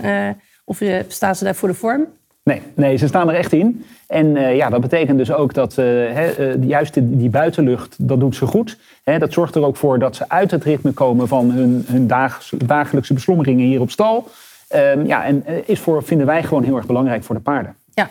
Of 0.64 0.81
staan 1.08 1.37
ze 1.37 1.44
daar 1.44 1.55
voor 1.55 1.69
de 1.69 1.75
vorm? 1.75 2.06
Nee, 2.44 2.62
nee, 2.75 2.96
ze 2.96 3.06
staan 3.06 3.29
er 3.29 3.34
echt 3.34 3.52
in. 3.52 3.84
En 4.06 4.56
ja, 4.56 4.70
dat 4.70 4.81
betekent 4.81 5.19
dus 5.19 5.32
ook 5.32 5.55
dat 5.55 5.76
he, 5.76 6.55
juist 6.61 6.94
die, 6.94 7.17
die, 7.17 7.31
buitenlucht, 7.31 7.96
dat 7.99 8.20
doet 8.20 8.37
ze 8.37 8.46
goed. 8.46 8.78
He, 9.02 9.19
dat 9.19 9.32
zorgt 9.32 9.55
er 9.55 9.64
ook 9.64 9.76
voor 9.76 9.99
dat 9.99 10.17
ze 10.17 10.28
uit 10.28 10.50
het 10.50 10.64
ritme 10.64 10.93
komen 10.93 11.28
van 11.28 11.50
hun, 11.50 11.85
hun 11.88 12.06
dagelijkse 12.67 13.14
beslommeringen 13.14 13.67
hier 13.67 13.81
op 13.81 13.90
stal. 13.90 14.28
Ehm, 14.69 15.06
ja, 15.06 15.25
en 15.25 15.44
is 15.67 15.81
voor, 15.81 16.02
vinden 16.02 16.26
wij 16.26 16.43
gewoon 16.43 16.64
heel 16.64 16.76
erg 16.76 16.87
belangrijk 16.87 17.25
voor 17.25 17.35
de 17.35 17.40
paarden. 17.40 17.76
Ja. 17.94 18.11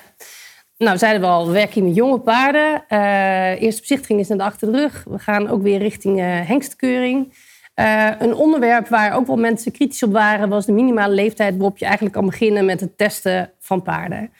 Nou, 0.81 0.97
zeiden 0.97 1.21
we 1.21 1.27
al, 1.27 1.47
we 1.47 1.51
werken 1.51 1.73
hier 1.73 1.83
met 1.83 1.95
jonge 1.95 2.19
paarden. 2.19 2.83
Uh, 2.89 3.61
eerste 3.61 3.81
bezichtiging 3.81 4.19
is 4.19 4.31
achter 4.31 4.71
de 4.71 4.77
rug. 4.77 5.03
We 5.09 5.19
gaan 5.19 5.49
ook 5.49 5.61
weer 5.61 5.79
richting 5.79 6.19
uh, 6.19 6.25
hengstkeuring. 6.25 7.33
Uh, 7.75 8.09
een 8.19 8.33
onderwerp 8.33 8.87
waar 8.87 9.15
ook 9.15 9.27
wel 9.27 9.35
mensen 9.35 9.71
kritisch 9.71 10.03
op 10.03 10.11
waren... 10.11 10.49
was 10.49 10.65
de 10.65 10.71
minimale 10.71 11.13
leeftijd 11.13 11.57
waarop 11.57 11.77
je 11.77 11.85
eigenlijk 11.85 12.15
kan 12.15 12.25
beginnen 12.25 12.65
met 12.65 12.79
het 12.79 12.97
testen 12.97 13.51
van 13.59 13.81
paarden. 13.81 14.31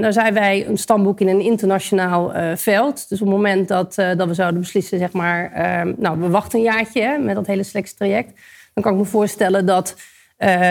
daar 0.00 0.12
zijn 0.12 0.34
wij 0.34 0.66
een 0.66 0.78
stamboek 0.78 1.20
in 1.20 1.28
een 1.28 1.40
internationaal 1.40 2.32
veld. 2.56 3.08
Dus 3.08 3.20
op 3.20 3.26
het 3.26 3.36
moment 3.36 3.68
dat, 3.68 3.94
dat 3.94 4.28
we 4.28 4.34
zouden 4.34 4.60
beslissen, 4.60 4.98
zeg 4.98 5.12
maar... 5.12 5.50
nou, 5.96 6.20
we 6.20 6.28
wachten 6.28 6.58
een 6.58 6.64
jaartje 6.64 7.02
hè, 7.02 7.18
met 7.18 7.34
dat 7.34 7.46
hele 7.46 7.62
selectietraject... 7.62 8.32
dan 8.74 8.82
kan 8.82 8.92
ik 8.92 8.98
me 8.98 9.04
voorstellen 9.04 9.66
dat 9.66 9.96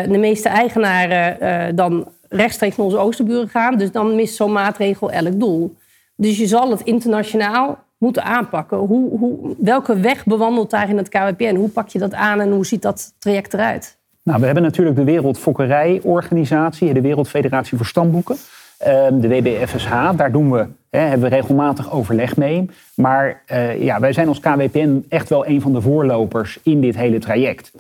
de 0.08 0.17
meeste 0.17 0.50
eigenaren 0.50 1.75
dan 1.75 2.08
rechtstreeks 2.36 2.75
naar 2.75 2.86
onze 2.86 2.98
oosterburen 2.98 3.50
gaan. 3.50 3.77
Dus 3.77 3.92
dan 3.92 4.15
mist 4.15 4.36
zo'n 4.36 4.51
maatregel 4.51 5.12
elk 5.12 5.39
doel. 5.39 5.75
Dus 6.15 6.38
je 6.38 6.48
zal 6.48 6.72
het 6.72 6.82
internationaal 6.82 7.84
moeten 7.98 8.24
aanpakken. 8.24 8.77
Hoe, 8.77 9.18
hoe, 9.18 9.56
welke 9.58 10.00
weg 10.00 10.25
bewandelt 10.25 10.70
daar 10.70 10.89
in 10.89 10.98
het 10.98 11.10
KWPN? 11.10 11.56
Hoe 11.56 11.70
pak 11.70 11.88
je 11.88 12.00
dat 12.00 12.13
aan 12.13 12.39
en 12.39 12.51
hoe 12.51 12.65
ziet 12.65 12.82
dat 12.82 13.13
traject 13.20 13.54
eruit? 13.54 13.98
Nou, 14.24 14.39
we 14.39 14.46
hebben 14.46 14.63
natuurlijk 14.63 14.96
de 14.96 15.04
Wereldfokkerijorganisatie, 15.04 16.94
de 16.94 17.01
Wereldfederatie 17.01 17.77
voor 17.77 17.86
Stamboeken. 17.86 18.36
Ehm, 18.77 19.20
de 19.20 19.27
WBFSH, 19.27 20.12
daar 20.15 20.32
doen 20.32 20.51
we, 20.51 20.68
hè, 20.89 21.00
hebben 21.00 21.30
we 21.30 21.36
regelmatig 21.36 21.92
overleg 21.92 22.38
mee. 22.38 22.70
Maar 22.96 23.42
uh, 23.51 23.82
ja, 23.84 24.00
wij 24.00 24.13
zijn 24.13 24.27
als 24.27 24.39
KWPN 24.39 25.06
echt 25.10 25.30
wel 25.30 25.48
een 25.48 25.62
van 25.62 25.74
de 25.74 25.82
voorlopers 25.82 26.60
in 26.63 26.82
dit 26.82 26.96
hele 26.96 27.20
traject. 27.20 27.72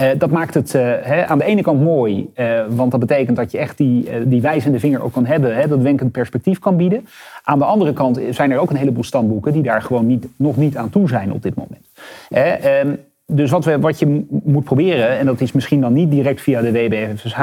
Uh, 0.00 0.08
dat 0.18 0.30
maakt 0.30 0.54
het 0.54 0.74
uh, 0.74 0.82
hè, 0.82 1.26
aan 1.26 1.38
de 1.38 1.44
ene 1.44 1.62
kant 1.62 1.80
mooi, 1.80 2.30
uh, 2.36 2.60
want 2.68 2.90
dat 2.90 3.00
betekent 3.00 3.36
dat 3.36 3.50
je 3.50 3.58
echt 3.58 3.76
die, 3.76 4.08
die 4.26 4.40
wijzende 4.40 4.78
vinger 4.78 5.02
ook 5.02 5.12
kan 5.12 5.26
hebben, 5.26 5.56
hè, 5.56 5.68
dat 5.68 5.80
wenkend 5.80 6.12
perspectief 6.12 6.58
kan 6.58 6.76
bieden. 6.76 7.06
Aan 7.42 7.58
de 7.58 7.64
andere 7.64 7.92
kant 7.92 8.20
zijn 8.30 8.50
er 8.50 8.58
ook 8.58 8.70
een 8.70 8.76
heleboel 8.76 9.04
standboeken 9.04 9.52
die 9.52 9.62
daar 9.62 9.82
gewoon 9.82 10.06
niet, 10.06 10.26
nog 10.36 10.56
niet 10.56 10.76
aan 10.76 10.90
toe 10.90 11.08
zijn 11.08 11.32
op 11.32 11.42
dit 11.42 11.54
moment. 11.54 11.86
Ehm, 12.28 12.94
dus 13.26 13.50
wat, 13.50 13.64
wat 13.64 13.98
je 13.98 14.26
moet 14.28 14.64
proberen, 14.64 15.18
en 15.18 15.26
dat 15.26 15.40
is 15.40 15.52
misschien 15.52 15.80
dan 15.80 15.92
niet 15.92 16.10
direct 16.10 16.40
via 16.40 16.60
de 16.60 16.72
WBFSH, 16.72 17.40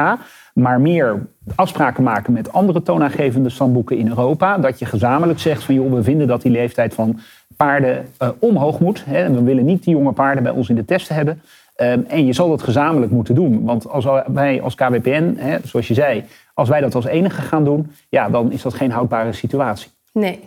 maar 0.53 0.81
meer 0.81 1.27
afspraken 1.55 2.03
maken 2.03 2.33
met 2.33 2.51
andere 2.51 2.81
toonaangevende 2.81 3.49
standboeken 3.49 3.97
in 3.97 4.07
Europa. 4.07 4.57
Dat 4.57 4.79
je 4.79 4.85
gezamenlijk 4.85 5.39
zegt 5.39 5.63
van 5.63 5.75
joh, 5.75 5.93
we 5.93 6.03
vinden 6.03 6.27
dat 6.27 6.41
die 6.41 6.51
leeftijd 6.51 6.93
van 6.93 7.19
paarden 7.57 8.05
omhoog 8.39 8.79
moet. 8.79 9.03
Hè, 9.05 9.33
we 9.33 9.43
willen 9.43 9.65
niet 9.65 9.83
die 9.83 9.93
jonge 9.93 10.11
paarden 10.11 10.43
bij 10.43 10.51
ons 10.51 10.69
in 10.69 10.75
de 10.75 10.85
testen 10.85 11.15
hebben. 11.15 11.41
Ehm, 11.79 12.01
en 12.07 12.25
je 12.25 12.33
zal 12.33 12.49
dat 12.49 12.63
gezamenlijk 12.63 13.11
moeten 13.11 13.35
doen. 13.35 13.65
Want 13.65 13.89
als 13.89 14.05
wij 14.27 14.61
als 14.61 14.75
KWPN, 14.75 15.35
hè, 15.37 15.57
zoals 15.63 15.87
je 15.87 15.93
zei, 15.93 16.23
als 16.53 16.69
wij 16.69 16.81
dat 16.81 16.95
als 16.95 17.05
enige 17.05 17.41
gaan 17.41 17.63
doen, 17.63 17.91
ja, 18.09 18.29
dan 18.29 18.51
is 18.51 18.61
dat 18.61 18.73
geen 18.73 18.91
houdbare 18.91 19.33
situatie. 19.33 19.91
Nee. 20.13 20.39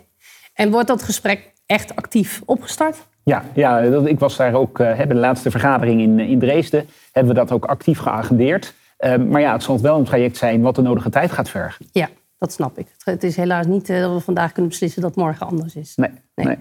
En 0.54 0.70
wordt 0.70 0.88
dat 0.88 1.02
gesprek 1.02 1.52
echt 1.66 1.96
actief 1.96 2.42
opgestart? 2.44 3.06
Ja, 3.24 3.44
ja 3.54 3.78
ik 3.80 4.18
was 4.18 4.36
daar 4.36 4.54
ook 4.54 4.78
uh, 4.78 4.96
bij 4.96 5.06
de 5.06 5.14
laatste 5.14 5.50
vergadering 5.50 6.00
in, 6.00 6.20
in 6.20 6.38
Dresden. 6.38 6.86
Hebben 7.12 7.34
we 7.34 7.38
dat 7.38 7.52
ook 7.52 7.64
actief 7.64 7.98
geagendeerd. 7.98 8.74
Ehm, 8.96 9.28
maar 9.28 9.40
ja, 9.40 9.52
het 9.52 9.62
zal 9.62 9.80
wel 9.80 9.98
een 9.98 10.04
traject 10.04 10.36
zijn 10.36 10.62
wat 10.62 10.74
de 10.74 10.82
nodige 10.82 11.10
tijd 11.10 11.30
gaat 11.30 11.48
vergen. 11.48 11.86
Ja, 11.92 12.08
dat 12.38 12.52
snap 12.52 12.78
ik. 12.78 12.86
Het 13.04 13.22
is 13.22 13.36
helaas 13.36 13.66
niet 13.66 13.90
eh, 13.90 14.00
dat 14.00 14.12
we 14.12 14.20
vandaag 14.20 14.52
kunnen 14.52 14.70
beslissen 14.70 15.02
dat 15.02 15.16
morgen 15.16 15.46
anders 15.46 15.74
is. 15.74 15.96
Nee. 15.96 16.10
nee. 16.34 16.58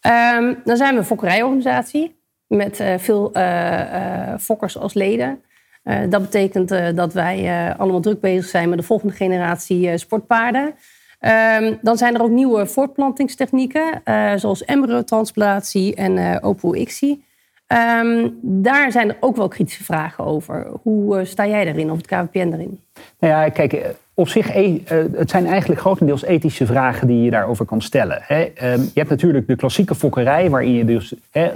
Ehm, 0.00 0.54
dan 0.64 0.76
zijn 0.76 0.92
we 0.92 0.98
een 0.98 1.06
fokkerijorganisatie 1.06 2.19
met 2.50 2.80
uh, 2.80 2.98
veel 2.98 3.32
fokkers 4.40 4.78
als 4.78 4.94
leden. 4.94 5.42
dat 6.08 6.22
betekent 6.22 6.96
dat 6.96 7.12
wij 7.12 7.74
allemaal 7.76 8.00
druk 8.00 8.20
bezig 8.20 8.44
zijn 8.44 8.68
met 8.68 8.78
de 8.78 8.84
volgende 8.84 9.14
generatie 9.14 9.98
sportpaarden. 9.98 10.74
Um, 11.20 11.78
dan 11.82 11.96
zijn 11.96 12.14
er 12.14 12.22
ook 12.22 12.30
nieuwe 12.30 12.66
voortplantingstechnieken, 12.66 14.02
zoals 14.36 14.64
embryotransplantatie 14.64 15.94
en 15.94 16.16
uh. 16.44 17.29
Um, 17.72 18.38
daar 18.42 18.92
zijn 18.92 19.08
er 19.08 19.16
ook 19.20 19.36
wel 19.36 19.48
kritische 19.48 19.84
vragen 19.84 20.24
over. 20.24 20.66
Hoe 20.82 21.18
uh, 21.18 21.26
sta 21.26 21.46
jij 21.46 21.64
daarin, 21.64 21.90
of 21.90 21.96
het 21.96 22.06
KWPN 22.06 22.48
daarin? 22.48 22.80
Nou 23.18 23.32
ja, 23.34 23.48
kijk, 23.48 23.94
op 24.14 24.28
zich, 24.28 24.54
e 24.54 24.80
het 25.14 25.30
zijn 25.30 25.46
eigenlijk 25.46 25.80
grotendeels 25.80 26.24
ethische 26.24 26.66
vragen 26.66 27.06
die 27.06 27.22
je 27.22 27.30
daarover 27.30 27.64
kan 27.64 27.82
stellen. 27.82 28.18
Hè. 28.22 28.40
Um, 28.42 28.80
je 28.80 28.90
hebt 28.94 29.10
natuurlijk 29.10 29.46
de 29.46 29.56
klassieke 29.56 29.94
fokkerij, 29.94 30.50
waarin 30.50 30.72
je 30.72 30.84
dus 30.84 31.14
hè, 31.30 31.50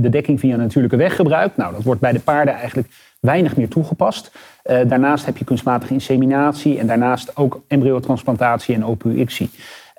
de 0.00 0.08
dekking 0.08 0.40
via 0.40 0.56
natuurlijke 0.56 0.96
weg 0.96 1.16
gebruikt. 1.16 1.56
Nou, 1.56 1.74
dat 1.74 1.82
wordt 1.82 2.00
bij 2.00 2.12
de 2.12 2.20
paarden 2.20 2.54
eigenlijk 2.54 2.88
weinig 3.20 3.56
meer 3.56 3.68
toegepast. 3.68 4.32
Daarnaast 4.62 5.26
heb 5.26 5.36
je 5.36 5.44
kunstmatige 5.44 5.92
inseminatie 5.92 6.78
en 6.78 6.86
daarnaast 6.86 7.36
ook 7.36 7.62
embryotransplantatie 7.68 8.74
en 8.74 8.84
OPUXie. 8.84 9.50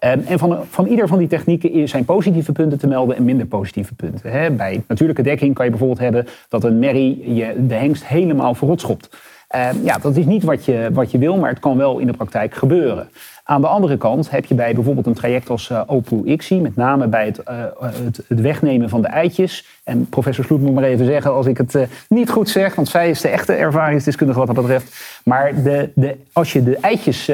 En 0.02 0.40
van, 0.40 0.60
van 0.70 0.86
ieder 0.86 1.08
van 1.08 1.18
die 1.18 1.28
technieken 1.28 1.90
zijn 1.90 2.06
positieve 2.06 2.52
punten 2.52 2.80
te 2.80 2.88
melden 2.88 3.16
en 3.16 3.24
minder 3.24 3.46
positieve 3.46 3.94
punten. 3.94 4.58
Bij 4.58 4.84
natuurlijke 4.88 5.22
dekking 5.22 5.54
kan 5.54 5.66
je 5.66 5.72
bijvoorbeeld 5.72 6.00
hebben 6.00 6.28
dat 6.50 6.64
een 6.64 6.80
merrie 6.80 7.34
je 7.34 7.66
de 7.68 7.74
hengst 7.74 8.06
helemaal 8.06 8.56
verrot 8.56 8.82
schopt. 8.82 9.10
Uh, 9.56 9.70
ja, 9.84 9.98
dat 9.98 10.18
is 10.18 10.26
niet 10.26 10.44
wat 10.44 10.66
je, 10.66 10.90
wat 10.94 11.12
je 11.12 11.18
wil, 11.18 11.38
maar 11.38 11.50
het 11.50 11.60
kan 11.60 11.78
wel 11.78 12.00
in 12.00 12.08
de 12.08 12.14
praktijk 12.14 12.54
gebeuren. 12.54 13.10
Aan 13.44 13.62
de 13.62 13.68
andere 13.68 13.98
kant 13.98 14.30
heb 14.30 14.46
je 14.46 14.56
bij 14.56 14.74
bijvoorbeeld 14.74 15.06
een 15.06 15.14
traject 15.14 15.50
als 15.50 15.70
uh, 15.70 15.82
OPU-ICSI, 15.86 16.62
met 16.62 16.76
name 16.76 17.08
bij 17.08 17.26
het, 17.26 17.40
uh, 17.50 17.64
het, 17.80 18.22
het, 18.28 18.42
wegnemen 18.42 18.90
van 18.90 19.02
de 19.02 19.08
eitjes. 19.08 19.66
En 19.84 20.10
professor 20.10 20.46
Sloet 20.46 20.62
moet 20.62 20.74
maar 20.74 20.84
even 20.84 21.06
zeggen 21.06 21.34
als 21.34 21.46
ik 21.46 21.58
het 21.58 21.74
uh, 21.74 21.84
niet 22.10 22.30
goed 22.30 22.50
zeg, 22.50 22.76
want 22.76 22.90
zij 22.90 23.10
is 23.10 23.22
de 23.22 23.28
echte 23.28 23.54
ervaringsdeskundige 23.54 24.40
wat 24.40 24.48
dat 24.48 24.56
betreft. 24.56 25.22
Maar 25.24 25.64
de, 25.64 25.90
de, 25.96 26.18
als 26.34 26.54
je 26.54 26.64
de 26.64 26.78
eitjes 26.78 27.26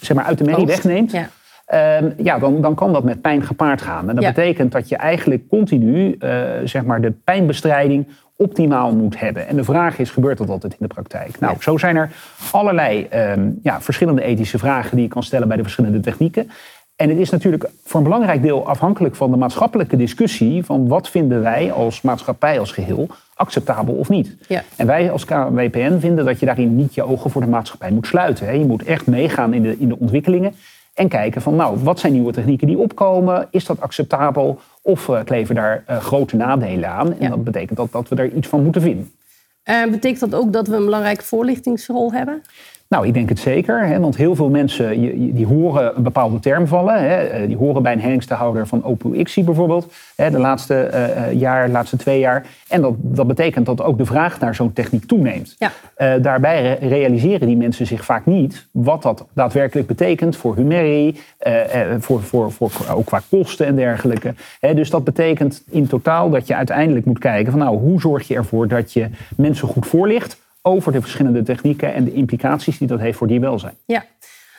zeg 0.00 0.14
maar 0.14 0.24
uit 0.24 0.38
de 0.38 0.44
merrie 0.44 0.66
wegneemt, 0.66 1.12
ja. 1.12 1.28
Ehm, 1.64 2.10
ja, 2.16 2.38
dan, 2.38 2.60
dan 2.60 2.74
kan 2.74 2.92
dat 2.92 3.04
met 3.04 3.20
pijn 3.20 3.42
gepaard 3.42 3.82
gaan. 3.82 4.08
En 4.08 4.14
dat 4.14 4.24
betekent 4.24 4.72
dat 4.72 4.88
je 4.88 4.96
eigenlijk 4.96 5.48
continu 5.48 6.18
zeg 6.64 6.84
maar 6.84 7.00
de 7.00 7.10
pijnbestrijding 7.10 8.06
optimaal 8.36 8.94
moet 8.94 9.20
hebben. 9.20 9.48
En 9.48 9.56
de 9.56 9.64
vraag 9.64 9.98
is, 9.98 10.10
gebeurt 10.10 10.38
dat 10.38 10.48
altijd 10.48 10.72
in 10.72 10.86
de 10.86 10.94
praktijk? 10.94 11.40
Nou, 11.40 11.56
zo 11.60 11.78
zijn 11.78 11.96
er 11.96 12.10
allerlei 12.52 13.06
ehm, 13.10 13.50
ja, 13.62 13.80
verschillende 13.80 14.22
ethische 14.22 14.58
vragen 14.58 14.96
die 14.96 15.04
je 15.04 15.10
kan 15.10 15.22
stellen 15.22 15.48
bij 15.48 15.56
de 15.56 15.62
verschillende 15.62 16.00
technieken. 16.00 16.50
En 16.96 17.08
het 17.08 17.18
is 17.18 17.30
natuurlijk 17.30 17.70
voor 17.84 17.98
een 17.98 18.06
belangrijk 18.06 18.42
deel 18.42 18.66
afhankelijk 18.66 19.16
van 19.16 19.30
de 19.30 19.36
maatschappelijke 19.36 19.96
discussie 19.96 20.64
van 20.64 20.88
wat 20.88 21.08
vinden 21.08 21.42
wij 21.42 21.72
als 21.72 22.00
maatschappij 22.00 22.58
als 22.58 22.72
geheel 22.72 23.08
acceptabel 23.34 23.94
of 23.94 24.08
niet. 24.08 24.36
Ja. 24.48 24.62
En 24.76 24.86
wij 24.86 25.10
als 25.10 25.24
KWPN 25.24 25.98
vinden 25.98 26.24
dat 26.24 26.40
je 26.40 26.46
daarin 26.46 26.76
niet 26.76 26.94
je 26.94 27.02
ogen 27.02 27.30
voor 27.30 27.40
de 27.40 27.48
maatschappij 27.48 27.90
moet 27.90 28.06
sluiten. 28.06 28.58
Je 28.58 28.64
moet 28.64 28.84
echt 28.84 29.06
meegaan 29.06 29.54
in 29.54 29.62
de, 29.62 29.78
in 29.78 29.88
de 29.88 29.98
ontwikkelingen 29.98 30.54
en 30.94 31.08
kijken 31.08 31.42
van 31.42 31.56
nou, 31.56 31.78
wat 31.78 31.98
zijn 31.98 32.12
nieuwe 32.12 32.32
technieken 32.32 32.66
die 32.66 32.78
opkomen? 32.78 33.48
Is 33.50 33.64
dat 33.64 33.80
acceptabel? 33.80 34.60
Of 34.82 35.08
uh, 35.08 35.20
kleven 35.24 35.54
daar 35.54 35.84
uh, 35.90 35.96
grote 35.96 36.36
nadelen 36.36 36.88
aan? 36.88 37.18
En 37.18 37.30
dat 37.30 37.44
betekent 37.44 37.76
dat, 37.78 37.92
dat 37.92 38.08
we 38.08 38.16
er 38.16 38.32
iets 38.32 38.48
van 38.48 38.62
moeten 38.62 38.82
vinden. 38.82 39.12
Uh, 39.64 39.84
betekent 39.90 40.30
dat 40.30 40.40
ook 40.40 40.52
dat 40.52 40.68
we 40.68 40.76
een 40.76 40.84
belangrijke 40.84 41.24
voorlichtingsrol 41.24 42.12
hebben? 42.12 42.42
Nou, 42.88 43.06
ik 43.06 43.14
denk 43.14 43.28
het 43.28 43.38
zeker. 43.38 43.86
Hè, 43.86 44.00
want 44.00 44.16
heel 44.16 44.34
veel 44.34 44.50
mensen 44.50 45.00
die 45.34 45.46
horen 45.46 45.96
een 45.96 46.02
bepaalde 46.02 46.40
term 46.40 46.66
vallen. 46.66 47.00
Hè, 47.00 47.16
eh, 47.16 47.46
die 47.46 47.56
horen 47.56 47.82
bij 47.82 47.92
een 47.92 48.00
hengstenhouder 48.00 48.66
van 48.66 48.84
OPUXI 48.84 49.44
bijvoorbeeld. 49.44 49.92
Hè, 50.16 50.30
de 50.30 50.38
laatste 50.38 50.90
uh, 50.94 51.32
jaar, 51.40 51.66
de 51.66 51.72
laatste 51.72 51.96
twee 51.96 52.18
jaar. 52.18 52.46
En 52.68 52.80
dat, 52.80 52.94
dat 52.96 53.26
betekent 53.26 53.66
dat 53.66 53.82
ook 53.82 53.98
de 53.98 54.04
vraag 54.04 54.40
naar 54.40 54.54
zo'n 54.54 54.72
techniek 54.72 55.04
toeneemt. 55.04 55.56
Ja. 55.58 55.70
Uh, 55.98 56.22
daarbij 56.22 56.78
realiseren 56.80 57.46
die 57.46 57.56
mensen 57.56 57.86
zich 57.86 58.04
vaak 58.04 58.26
niet 58.26 58.66
wat 58.70 59.02
dat 59.02 59.26
daadwerkelijk 59.32 59.86
betekent 59.86 60.36
voor 60.36 60.56
hun 60.56 60.66
merrie. 60.66 61.20
voor, 61.98 62.22
voor, 62.22 62.52
voor, 62.52 62.70
ook 62.94 63.06
qua 63.06 63.20
kosten 63.30 63.66
en 63.66 63.76
dergelijke. 63.76 64.34
Hè, 64.60 64.74
dus 64.74 64.90
dat 64.90 65.04
betekent 65.04 65.62
in 65.70 65.86
totaal 65.86 66.30
dat 66.30 66.46
je 66.46 66.54
uiteindelijk 66.54 67.06
moet 67.06 67.18
kijken 67.18 67.52
van 67.52 67.60
nou, 67.60 67.76
hoe 67.76 68.00
zorg 68.00 68.28
je 68.28 68.34
ervoor 68.34 68.68
dat 68.68 68.92
je 68.92 69.08
mensen 69.36 69.68
goed 69.68 69.86
voorlicht 69.86 70.42
over 70.66 70.92
de 70.92 71.00
verschillende 71.00 71.42
technieken 71.42 71.94
en 71.94 72.04
de 72.04 72.12
implicaties 72.12 72.78
die 72.78 72.88
dat 72.88 73.00
heeft 73.00 73.18
voor 73.18 73.26
dierwelzijn. 73.26 73.74
Ja, 73.86 74.04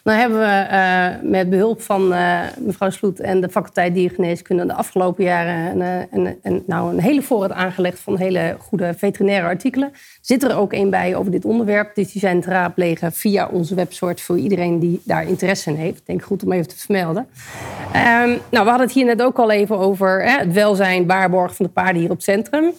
nou 0.05 0.19
hebben 0.19 0.39
we 0.39 0.67
uh, 0.71 1.31
met 1.31 1.49
behulp 1.49 1.81
van 1.81 2.13
uh, 2.13 2.39
mevrouw 2.59 2.89
Sloet 2.89 3.19
en 3.19 3.41
de 3.41 3.49
faculteit 3.49 3.93
diergeneeskunde 3.93 4.65
de 4.65 4.73
afgelopen 4.73 5.23
jaren 5.23 5.81
een, 6.11 6.37
een, 6.41 6.63
nou 6.67 6.93
een 6.93 6.99
hele 6.99 7.21
voorraad 7.21 7.51
aangelegd 7.51 7.99
van 7.99 8.17
hele 8.17 8.55
goede 8.59 8.93
veterinaire 8.97 9.47
artikelen. 9.47 9.91
Zit 10.21 10.43
er 10.43 10.57
ook 10.57 10.73
een 10.73 10.89
bij 10.89 11.15
over 11.15 11.31
dit 11.31 11.45
onderwerp. 11.45 11.95
Dus 11.95 12.11
die 12.11 12.21
zijn 12.21 12.41
te 12.41 12.49
raadplegen 12.49 13.11
via 13.11 13.47
onze 13.47 13.75
website 13.75 14.23
voor 14.23 14.37
iedereen 14.37 14.79
die 14.79 15.01
daar 15.03 15.27
interesse 15.27 15.69
in 15.69 15.75
heeft. 15.75 16.05
Denk 16.05 16.23
goed 16.23 16.43
om 16.43 16.51
even 16.51 16.67
te 16.67 16.77
vermelden. 16.77 17.27
Um, 17.95 18.39
nou, 18.49 18.63
we 18.63 18.69
hadden 18.69 18.87
het 18.87 18.91
hier 18.91 19.05
net 19.05 19.21
ook 19.21 19.37
al 19.37 19.51
even 19.51 19.77
over 19.77 20.23
hè, 20.23 20.37
het 20.37 20.53
welzijn, 20.53 21.07
waarborg 21.07 21.55
van 21.55 21.65
de 21.65 21.71
paarden 21.71 22.01
hier 22.01 22.09
op 22.09 22.15
het 22.15 22.25
centrum. 22.25 22.73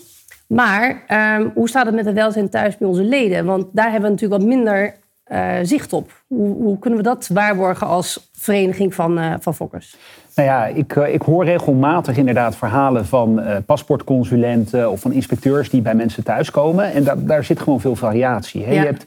Maar 0.46 1.04
um, 1.38 1.50
hoe 1.54 1.68
staat 1.68 1.86
het 1.86 1.94
met 1.94 2.04
het 2.04 2.14
welzijn 2.14 2.48
thuis 2.48 2.76
bij 2.76 2.88
onze 2.88 3.04
leden? 3.04 3.44
Want 3.44 3.66
daar 3.72 3.90
hebben 3.90 4.02
we 4.02 4.10
natuurlijk 4.10 4.40
wat 4.40 4.50
minder 4.50 4.94
uh, 5.32 5.52
zicht 5.62 5.92
op. 5.92 6.22
Hoe, 6.26 6.54
hoe, 6.54 6.78
kunnen 6.78 6.98
we 6.98 7.04
dat 7.04 7.28
waarborgen 7.32 7.86
als 7.86 8.30
vereniging 8.32 8.94
van, 8.94 9.18
uh, 9.18 9.34
van 9.40 9.54
fokkers? 9.54 9.96
Nou 10.34 10.48
ja, 10.48 10.66
ik, 10.66 10.94
uh, 10.94 11.14
ik 11.14 11.22
hoor 11.22 11.44
regelmatig 11.44 12.16
inderdaad 12.16 12.56
verhalen 12.56 13.06
van 13.06 13.42
paspoortconsulenten 13.66 14.90
of 14.90 15.00
van 15.00 15.12
inspecteurs 15.12 15.70
die 15.70 15.82
bij 15.82 15.94
mensen 15.94 16.24
thuiskomen. 16.24 16.92
En 16.92 17.04
da 17.04 17.14
daar 17.16 17.44
zit 17.44 17.60
gewoon 17.60 17.80
veel 17.80 17.96
variatie. 17.96 18.64
Hè? 18.64 18.72
Ja. 18.72 18.80
Je 18.80 18.86
hebt 18.86 19.06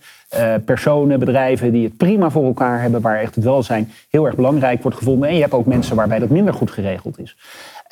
personen, 0.65 1.19
bedrijven 1.19 1.71
die 1.71 1.83
het 1.83 1.97
prima 1.97 2.29
voor 2.29 2.45
elkaar 2.45 2.81
hebben, 2.81 3.01
waar 3.01 3.19
echt 3.19 3.35
het 3.35 3.43
welzijn 3.43 3.91
heel 4.09 4.25
erg 4.25 4.35
belangrijk 4.35 4.81
wordt 4.81 4.97
gevonden. 4.97 5.29
En 5.29 5.35
je 5.35 5.41
hebt 5.41 5.53
ook 5.53 5.65
mensen 5.65 5.95
waarbij 5.95 6.19
dat 6.19 6.29
minder 6.29 6.53
goed 6.53 6.71
geregeld 6.71 7.19
is. 7.19 7.35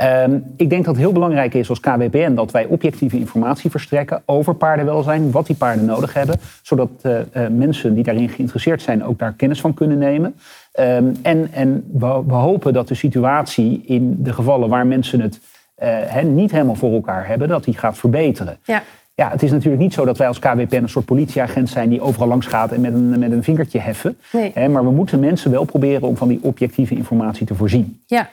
Um, 0.04 0.44
ik 0.58 0.70
denk 0.70 0.86
dat 0.86 0.94
het 0.94 1.04
heel 1.04 1.14
belangrijk 1.14 1.54
is 1.54 1.70
als 1.70 1.80
KWPN 1.80 2.34
dat 2.34 2.52
wij 2.52 2.66
objectieve 2.66 3.20
informatie 3.20 3.72
verstrekken 3.72 4.22
over 4.26 4.56
paardenwelzijn, 4.56 5.32
wat 5.32 5.48
die 5.48 5.56
paarden 5.56 5.86
nodig 5.86 6.14
hebben, 6.14 6.40
zodat 6.62 6.90
uh, 7.04 7.20
uh, 7.20 7.48
mensen 7.48 7.94
die 7.94 8.04
daarin 8.04 8.30
geïnteresseerd 8.30 8.82
zijn 8.82 9.04
ook 9.04 9.20
daar 9.20 9.34
kennis 9.34 9.62
van 9.62 9.74
kunnen 9.74 9.98
nemen. 9.98 10.36
Um, 10.80 11.16
en 11.22 11.50
en 11.52 11.84
we, 11.92 12.24
we, 12.28 12.34
hopen 12.34 12.74
dat 12.74 12.88
de 12.88 12.96
situatie 12.96 13.84
in 13.86 14.24
de 14.24 14.34
gevallen 14.34 14.70
waar 14.70 14.88
mensen 14.88 15.20
het 15.20 15.40
uh, 15.84 15.88
he, 15.90 16.22
niet 16.22 16.52
helemaal 16.52 16.76
voor 16.76 16.94
elkaar 16.94 17.28
hebben, 17.28 17.48
dat 17.48 17.64
die 17.64 17.78
gaat 17.78 17.98
verbeteren. 17.98 18.58
Ja. 18.64 18.84
Ja, 19.16 19.30
het 19.30 19.44
is 19.44 19.52
natuurlijk 19.52 19.82
niet 19.82 19.94
zo 19.94 20.06
dat 20.06 20.18
wij 20.18 20.28
als 20.28 20.40
KWPN 20.40 20.76
een 20.76 20.90
soort 20.90 21.06
politieagent 21.06 21.70
zijn 21.70 21.90
die 21.90 22.02
overal 22.02 22.28
langs 22.28 22.48
gaat 22.48 22.72
en 22.72 22.82
met 22.82 22.94
een, 22.94 23.20
met 23.20 23.32
een 23.32 23.44
vingertje 23.44 23.80
heffen. 23.80 24.18
Nee. 24.32 24.70
Maar 24.70 24.84
we 24.84 24.92
moeten 24.92 25.20
mensen 25.20 25.52
wel 25.52 25.66
proberen 25.66 26.08
om 26.08 26.18
van 26.18 26.28
die 26.28 26.40
objectieve 26.42 26.96
informatie 26.96 27.46
te 27.46 27.56
voorzien. 27.56 28.02
Ja. 28.06 28.30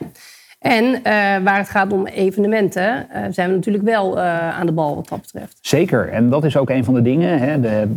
En 0.65 0.85
uh, 0.85 1.01
waar 1.43 1.57
het 1.57 1.69
gaat 1.69 1.93
om 1.93 2.05
evenementen, 2.05 3.07
uh, 3.15 3.21
zijn 3.29 3.49
we 3.49 3.55
natuurlijk 3.55 3.83
wel 3.83 4.17
uh, 4.17 4.59
aan 4.59 4.65
de 4.65 4.71
bal 4.71 4.95
wat 4.95 5.07
dat 5.07 5.21
betreft. 5.21 5.57
Zeker, 5.61 6.09
en 6.09 6.29
dat 6.29 6.43
is 6.43 6.57
ook 6.57 6.69
een 6.69 6.83
van 6.83 6.93
de 6.93 7.01
dingen. 7.01 7.39
Hè. 7.39 7.59
De, 7.59 7.87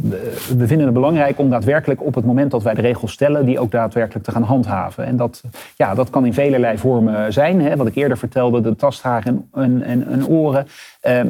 we 0.56 0.66
vinden 0.66 0.86
het 0.86 0.94
belangrijk 0.94 1.38
om 1.38 1.50
daadwerkelijk 1.50 2.02
op 2.02 2.14
het 2.14 2.24
moment 2.24 2.50
dat 2.50 2.62
wij 2.62 2.74
de 2.74 2.80
regels 2.80 3.12
stellen, 3.12 3.44
die 3.44 3.58
ook 3.58 3.70
daadwerkelijk 3.70 4.24
te 4.24 4.32
gaan 4.32 4.42
handhaven. 4.42 5.04
En 5.04 5.16
dat, 5.16 5.42
ja, 5.76 5.94
dat 5.94 6.10
kan 6.10 6.26
in 6.26 6.34
velelei 6.34 6.78
vormen 6.78 7.32
zijn. 7.32 7.60
Hè. 7.60 7.76
Wat 7.76 7.86
ik 7.86 7.94
eerder 7.94 8.18
vertelde, 8.18 8.60
de 8.60 8.76
tasthaar 8.76 9.22
en, 9.26 9.48
en, 9.54 10.06
en 10.08 10.26
oren. 10.26 10.66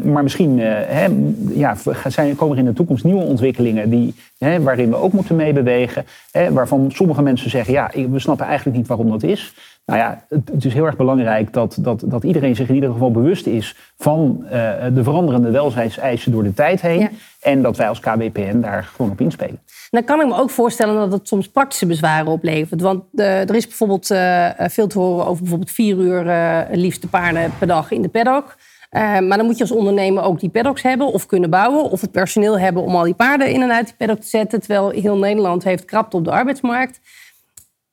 maar 0.02 0.22
misschien 0.22 0.58
hè, 0.58 1.06
ja, 1.54 1.76
zijn, 2.08 2.36
komen 2.36 2.56
er 2.56 2.62
in 2.62 2.68
de 2.68 2.76
toekomst 2.76 3.04
nieuwe 3.04 3.24
ontwikkelingen 3.24 3.90
die, 3.90 4.14
hè, 4.38 4.62
waarin 4.62 4.90
we 4.90 4.96
ook 4.96 5.12
moeten 5.12 5.36
meebewegen. 5.36 6.04
Hè, 6.30 6.52
waarvan 6.52 6.90
sommige 6.94 7.22
mensen 7.22 7.50
zeggen, 7.50 7.72
ja, 7.72 7.90
we 8.10 8.18
snappen 8.18 8.46
eigenlijk 8.46 8.76
niet 8.76 8.86
waarom 8.86 9.10
dat 9.10 9.22
is. 9.22 9.54
Nou 9.88 10.00
ja, 10.00 10.24
het, 10.28 10.64
is 10.64 10.74
heel 10.74 10.86
erg 10.86 10.96
belangrijk 10.96 11.52
dat, 11.52 11.76
dat, 11.80 12.02
dat 12.06 12.24
iedereen 12.24 12.56
zich 12.56 12.68
in 12.68 12.74
ieder 12.74 12.92
geval 12.92 13.10
bewust 13.10 13.46
is 13.46 13.76
van 13.98 14.40
uh, 14.44 14.50
de 14.94 15.02
veranderende 15.02 15.50
welzijnseisen 15.50 16.32
door 16.32 16.42
de 16.42 16.54
tijd 16.54 16.80
heen. 16.80 17.08
En 17.40 17.62
dat 17.62 17.76
wij 17.76 17.88
als 17.88 18.00
KWPN 18.00 18.60
daar 18.60 18.84
gewoon 18.84 19.10
op 19.10 19.20
inspelen. 19.20 19.60
Dan 19.90 20.04
kan 20.04 20.20
ik 20.20 20.26
me 20.26 20.34
ook 20.34 20.50
voorstellen 20.50 20.94
dat 20.94 21.12
het 21.12 21.28
soms 21.28 21.48
praktische 21.48 21.86
bezwaren 21.86 22.26
oplevert. 22.26 22.80
Want 22.80 23.04
uh, 23.14 23.40
er 23.40 23.54
is 23.54 23.66
bijvoorbeeld 23.66 24.10
uh, 24.10 24.48
veel 24.56 24.86
te 24.86 24.98
horen 24.98 25.26
over 25.26 25.40
bijvoorbeeld 25.40 25.70
vier 25.70 25.96
uur 25.96 26.26
liefste 26.70 27.08
paarden 27.08 27.52
per 27.58 27.66
dag 27.66 27.90
in 27.90 28.02
de 28.02 28.08
paddock. 28.08 28.56
maar 28.90 29.36
dan 29.36 29.44
moet 29.44 29.56
je 29.56 29.62
als 29.62 29.72
ondernemer 29.72 30.22
ook 30.22 30.40
die 30.40 30.50
paddocks 30.50 30.82
hebben 30.82 31.06
of 31.12 31.26
kunnen 31.26 31.50
bouwen. 31.50 31.90
Of 31.90 32.00
het 32.00 32.12
personeel 32.12 32.58
hebben 32.58 32.82
om 32.82 32.96
al 32.96 33.04
die 33.04 33.14
paarden 33.14 33.50
in 33.50 33.62
en 33.62 33.72
uit 33.72 33.86
die 33.86 33.94
paddock 33.96 34.20
te 34.20 34.28
zetten. 34.28 34.60
Terwijl 34.60 34.90
heel 34.90 35.16
Nederland 35.16 35.64
heeft 35.64 35.84
krapte 35.84 36.16
op 36.16 36.24
de 36.24 36.30
arbeidsmarkt. 36.30 37.00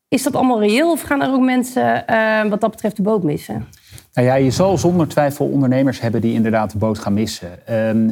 Is 0.08 0.24
dat 0.24 0.36
allemaal 0.36 0.60
reëel 0.60 0.92
of 0.92 1.02
gaan 1.02 1.22
er 1.22 1.34
ook 1.34 1.42
mensen 1.42 2.04
wat 2.50 2.62
dat 2.62 2.72
betreft 2.72 2.96
de 2.96 3.02
boot 3.02 3.24
missen? 3.24 3.68
Nou 4.14 4.28
ja, 4.28 4.36
je 4.36 4.52
zal 4.52 4.78
zonder 4.78 5.08
twijfel 5.08 5.46
ondernemers 5.46 6.02
hebben 6.02 6.22
die 6.22 6.34
inderdaad 6.34 6.72
de 6.72 6.78
boot 6.78 7.00
gaan 7.00 7.14
missen. 7.14 7.50
Um, 7.72 8.10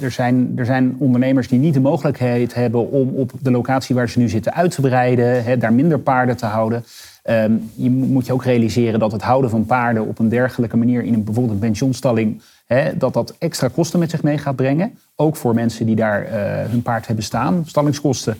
er, 0.00 0.10
zijn, 0.10 0.52
er 0.56 0.64
zijn 0.64 0.96
ondernemers 0.98 1.48
die 1.48 1.58
niet 1.58 1.74
de 1.74 1.80
mogelijkheid 1.80 2.54
hebben 2.54 2.90
om 2.90 3.08
op 3.08 3.32
de 3.40 3.50
locatie 3.50 3.94
waar 3.94 4.08
ze 4.08 4.18
nu 4.18 4.28
zitten 4.28 4.54
uit 4.54 4.70
te 4.70 4.80
breiden, 4.80 5.58
daar 5.58 5.72
minder 5.72 5.98
paarden 5.98 6.36
te 6.36 6.46
houden. 6.46 6.84
Ehm, 7.22 7.52
je 7.74 7.90
moet 7.90 8.26
je 8.26 8.32
ook 8.32 8.44
realiseren 8.44 8.98
dat 8.98 9.12
het 9.12 9.22
houden 9.22 9.50
van 9.50 9.66
paarden 9.66 10.06
op 10.06 10.18
een 10.18 10.28
dergelijke 10.28 10.76
manier 10.76 11.02
in 11.02 11.14
een, 11.14 11.24
bijvoorbeeld 11.24 11.62
een 11.62 12.30
pensionstalling 12.72 13.00
dat 13.00 13.14
dat 13.14 13.34
extra 13.38 13.68
kosten 13.68 13.98
met 13.98 14.10
zich 14.10 14.22
mee 14.22 14.38
gaat 14.38 14.56
brengen. 14.56 14.98
Ook 15.16 15.36
voor 15.36 15.54
mensen 15.54 15.86
die 15.86 15.96
daar 15.96 16.22
uh, 16.22 16.32
hun 16.70 16.82
paard 16.82 17.06
hebben 17.06 17.24
staan. 17.24 17.62
Stallingskosten, 17.66 18.36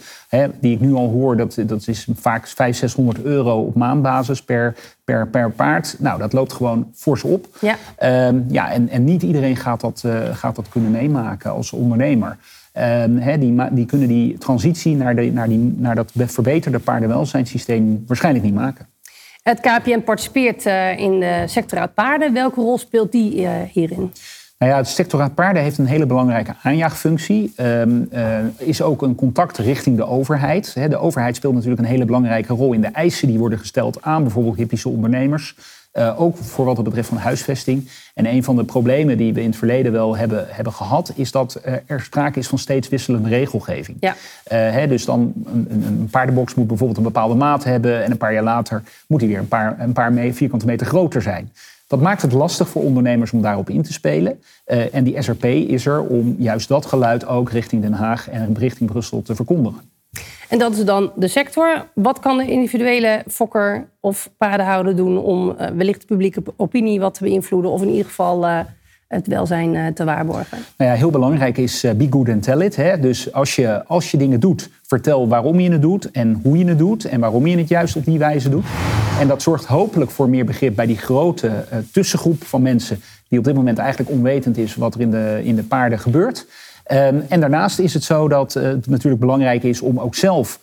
die 0.61 0.75
ik 0.75 0.81
nu 0.81 0.95
al 0.95 1.11
hoor, 1.11 1.37
dat, 1.37 1.59
dat 1.67 1.89
is 1.89 2.09
vaak 2.15 2.49
500, 2.49 2.77
600 2.77 3.23
euro 3.23 3.61
op 3.61 3.75
maandbasis 3.75 4.43
per, 4.43 4.75
per, 5.05 5.29
per 5.29 5.51
paard. 5.51 5.97
Nou, 5.99 6.19
dat 6.19 6.33
loopt 6.33 6.53
gewoon 6.53 6.91
fors 6.95 7.23
op. 7.23 7.47
Ja. 7.61 7.77
Uh, 8.03 8.41
ja, 8.49 8.71
en, 8.71 8.89
en 8.89 9.05
niet 9.05 9.23
iedereen 9.23 9.57
gaat 9.57 9.81
dat, 9.81 10.03
uh, 10.07 10.21
gaat 10.33 10.57
dat 10.57 10.69
kunnen 10.69 10.91
meemaken 10.91 11.51
als 11.51 11.73
ondernemer. 11.73 12.37
Uh, 12.77 13.39
die, 13.39 13.69
die, 13.71 13.87
kunnen 13.87 14.09
die 14.09 14.39
transitie 14.39 14.97
naar, 14.97 15.17
de, 15.17 15.33
naar, 15.33 15.49
die, 15.49 15.75
naar 15.79 15.95
dat 15.95 16.13
verbeterde 16.15 16.79
paardenwelzijnssysteem 16.79 18.05
waarschijnlijk 18.07 18.45
niet 18.45 18.55
maken. 18.55 18.87
Het 19.43 19.61
KPN 19.61 20.01
participeert 20.01 20.67
eh, 20.67 20.99
in 20.99 21.21
de 21.21 21.45
sectoraat 21.47 21.95
paarden. 21.95 22.33
Welke 22.33 22.61
rol 22.61 22.79
speelt 22.79 23.13
die 23.13 23.47
eh, 23.47 23.53
hierin? 23.73 24.13
Nou 24.59 24.73
ja, 24.73 24.77
het 24.77 24.89
sectoraat 24.89 25.35
paarden 25.35 25.63
heeft 25.63 25.79
een 25.79 25.87
hele 25.87 26.07
belangrijke 26.07 26.55
aanjaagfunctie. 26.63 27.53
Um, 27.57 28.09
is 28.59 28.83
ook 28.83 29.03
een 29.03 29.15
contact 29.15 29.59
richting 29.59 29.97
de 29.97 30.07
overheid. 30.07 30.75
De 30.75 30.97
overheid 30.97 31.37
speelt 31.37 31.55
natuurlijk 31.55 31.81
een 31.83 31.89
hele 31.89 32.05
belangrijke 32.05 32.55
rol 32.55 32.73
in 32.73 32.81
de 32.81 32.87
eisen 32.87 33.29
die 33.29 33.39
worden 33.39 33.59
gesteld 33.59 34.03
aan 34.03 34.23
bijvoorbeeld 34.23 34.57
hippische 34.57 34.89
ondernemers. 34.89 35.57
Uh, 35.93 36.21
ook 36.21 36.37
voor 36.37 36.65
wat 36.65 36.77
het 36.77 36.85
betreft 36.85 37.09
van 37.09 37.17
huisvesting. 37.17 37.89
En 38.15 38.27
een 38.27 38.45
van 38.45 38.57
de 38.57 38.65
problemen 38.65 39.17
die 39.17 39.35
we 39.35 39.41
in 39.41 39.49
het 39.49 39.57
verleden 39.57 39.93
wel 39.93 40.17
hebben, 40.17 40.47
hebben 40.49 40.73
gehad, 40.73 41.13
is 41.15 41.31
dat 41.31 41.61
er 41.87 42.01
sprake 42.01 42.39
is 42.39 42.47
van 42.47 42.59
steeds 42.59 42.89
wisselende 42.89 43.29
regelgeving. 43.29 43.97
Ja. 44.01 44.13
Uh, 44.13 44.17
hè, 44.49 44.87
dus 44.87 45.05
dan 45.05 45.33
een, 45.45 45.67
een, 45.71 46.09
paardenbox 46.11 46.55
moet 46.55 46.67
bijvoorbeeld 46.67 46.99
een 46.99 47.05
bepaalde 47.05 47.35
maat 47.35 47.65
hebben 47.65 48.05
en 48.05 48.11
een 48.11 48.17
paar 48.17 48.33
jaar 48.33 48.43
later 48.43 48.83
moet 49.07 49.21
die 49.21 49.29
weer 49.29 49.39
een 49.39 49.49
paar, 49.49 49.81
een 49.81 49.93
paar 49.93 50.13
vierkante 50.13 50.67
meter 50.67 50.87
groter 50.87 51.23
zijn. 51.23 51.53
Dat 51.87 52.01
maakt 52.01 52.23
het 52.23 52.33
lastig 52.33 52.69
voor 52.69 52.83
ondernemers 52.83 53.33
om 53.33 53.43
daarop 53.43 53.71
in 53.71 53.83
te 53.83 53.93
spelen. 53.93 54.41
En 54.65 55.05
die 55.05 55.23
SRP 55.23 55.45
is 55.45 55.87
er 55.87 56.03
om 56.03 56.37
juist 56.39 56.69
dat 56.69 56.87
geluid 56.87 57.27
ook 57.27 57.51
richting 57.51 57.83
Den 57.83 57.93
Haag 57.93 58.31
en 58.31 58.55
richting 58.59 58.91
Brussel 58.91 59.23
te 59.23 59.35
verkondigen. 59.35 59.92
En 60.53 60.59
dat 60.59 60.73
is 60.73 60.85
dan 60.85 61.13
de 61.17 61.29
sector. 61.29 61.87
Wat 61.95 62.21
kan 62.21 62.37
de 62.37 62.51
individuele 62.51 63.23
fokker 63.31 63.89
of 64.01 64.31
paardenhouder 64.39 64.97
doen 64.97 65.19
om 65.19 65.49
uh, 65.49 65.67
wellicht 65.67 66.01
de 66.01 66.07
publieke 66.07 66.43
opinie 66.57 67.01
wat 67.01 67.15
te 67.15 67.25
beïnvloeden 67.25 67.71
of 67.71 67.83
in 67.83 67.89
ieder 67.89 68.05
geval 68.05 68.45
uh, 68.45 68.59
het 69.09 69.27
welzijn 69.27 69.75
uh, 69.75 69.87
te 69.87 70.05
waarborgen? 70.05 70.59
Nou 70.77 70.91
ja, 70.91 70.97
heel 70.97 71.11
belangrijk 71.11 71.59
is 71.59 71.85
be 71.97 72.07
good 72.11 72.29
and 72.29 72.43
tell 72.43 72.61
it. 72.61 72.77
Hè? 72.77 73.01
Dus 73.01 73.33
als 73.33 73.57
je, 73.57 73.85
als 73.87 74.11
je 74.11 74.17
dingen 74.17 74.41
doet, 74.41 74.71
vertel 74.83 75.29
waarom 75.29 75.61
je 75.61 75.71
het 75.71 75.83
doet 75.83 76.11
en 76.11 76.41
hoe 76.43 76.59
je 76.59 76.65
het 76.65 76.79
doet 76.79 77.05
en 77.05 77.21
waarom 77.21 77.47
je 77.47 77.59
het 77.59 77.69
juist 77.69 77.97
op 77.97 78.05
die 78.05 78.19
wijze 78.19 78.49
doet. 78.49 78.65
En 79.21 79.29
dat 79.29 79.43
zorgt 79.43 79.65
hopelijk 79.65 80.11
voor 80.11 80.29
meer 80.29 80.45
begrip 80.45 80.77
bij 80.77 80.87
die 80.87 80.99
grote 80.99 81.65
tussengroep 81.93 82.45
van 82.45 82.63
mensen 82.63 83.01
die 83.29 83.39
op 83.39 83.45
dit 83.45 83.55
moment 83.55 83.79
eigenlijk 83.79 84.11
onwetend 84.11 84.57
is 84.57 84.75
wat 84.75 84.95
er 84.95 85.01
in 85.01 85.11
de, 85.11 85.41
in 85.45 85.57
de 85.57 85.63
paarden 85.63 85.99
gebeurt. 85.99 86.47
Ehm, 86.85 87.21
en 87.29 87.41
daarnaast 87.41 87.79
is 87.79 87.95
het 87.95 88.05
zo 88.05 88.29
dat 88.29 88.55
uh, 88.55 88.63
het 88.63 88.87
natuurlijk 88.87 89.21
belangrijk 89.21 89.63
is 89.63 89.81
om 89.81 90.01
ook 90.01 90.15
zelf 90.15 90.61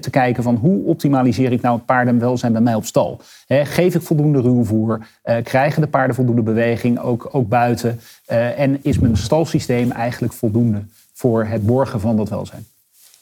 te 0.00 0.10
kijken 0.10 0.42
van 0.42 0.54
hoe 0.54 0.84
optimaliseer 0.84 1.52
ik 1.52 1.60
nou 1.60 1.76
het 1.76 1.86
paardenwelzijn 1.86 2.52
bij 2.52 2.60
mij 2.60 2.74
op 2.74 2.84
stal. 2.84 3.20
geef 3.46 3.94
ik 3.94 4.02
voldoende 4.02 4.40
ruwvoer? 4.40 5.06
Uh, 5.24 5.36
krijgen 5.42 5.80
de 5.80 5.88
paarden 5.88 6.14
voldoende 6.14 6.42
beweging, 6.42 7.00
ook, 7.00 7.28
ook 7.32 7.48
buiten? 7.48 8.00
Uh, 8.28 8.58
en 8.58 8.78
is 8.82 8.98
mijn 8.98 9.16
stalsysteem 9.16 9.90
eigenlijk 9.90 10.32
voldoende 10.32 10.82
voor 11.12 11.44
het 11.44 11.66
borgen 11.66 12.00
van 12.00 12.16
dat 12.16 12.28
welzijn? 12.28 12.66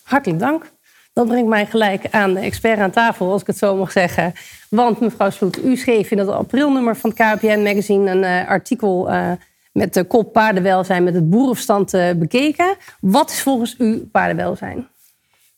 Hartelijk 0.03 0.41
dank. 0.41 0.71
Dat 1.13 1.27
brengt 1.27 1.49
mij 1.49 1.67
gelijk 1.67 2.07
aan 2.11 2.35
de 2.35 2.41
expert 2.41 2.79
aan 2.79 2.91
tafel, 2.91 3.33
als 3.33 3.41
ik 3.41 3.47
het 3.47 3.59
zo 3.59 3.77
mag 3.77 3.93
zeggen. 3.93 4.33
Want 4.69 5.01
mevrouw 5.01 5.31
Sloet, 5.31 5.65
u 5.65 5.77
schreef 5.77 6.11
in 6.11 6.19
het 6.19 6.29
aprilnummer 6.29 6.97
van 6.97 7.13
het 7.15 7.19
KPN 7.19 7.63
Magazine 7.63 8.11
een 8.11 8.47
artikel 8.47 9.11
met 9.73 9.95
de 9.95 10.05
kop 10.05 10.33
paardenwelzijn 10.33 11.05
met 11.05 11.15
het 11.15 11.31
boerenverstand 11.31 11.95
eh, 11.95 12.13
bekeken. 12.13 12.77
Wat 13.01 13.31
is 13.31 13.43
volgens 13.43 13.75
u 13.79 13.99
paardenwelzijn? 13.99 14.89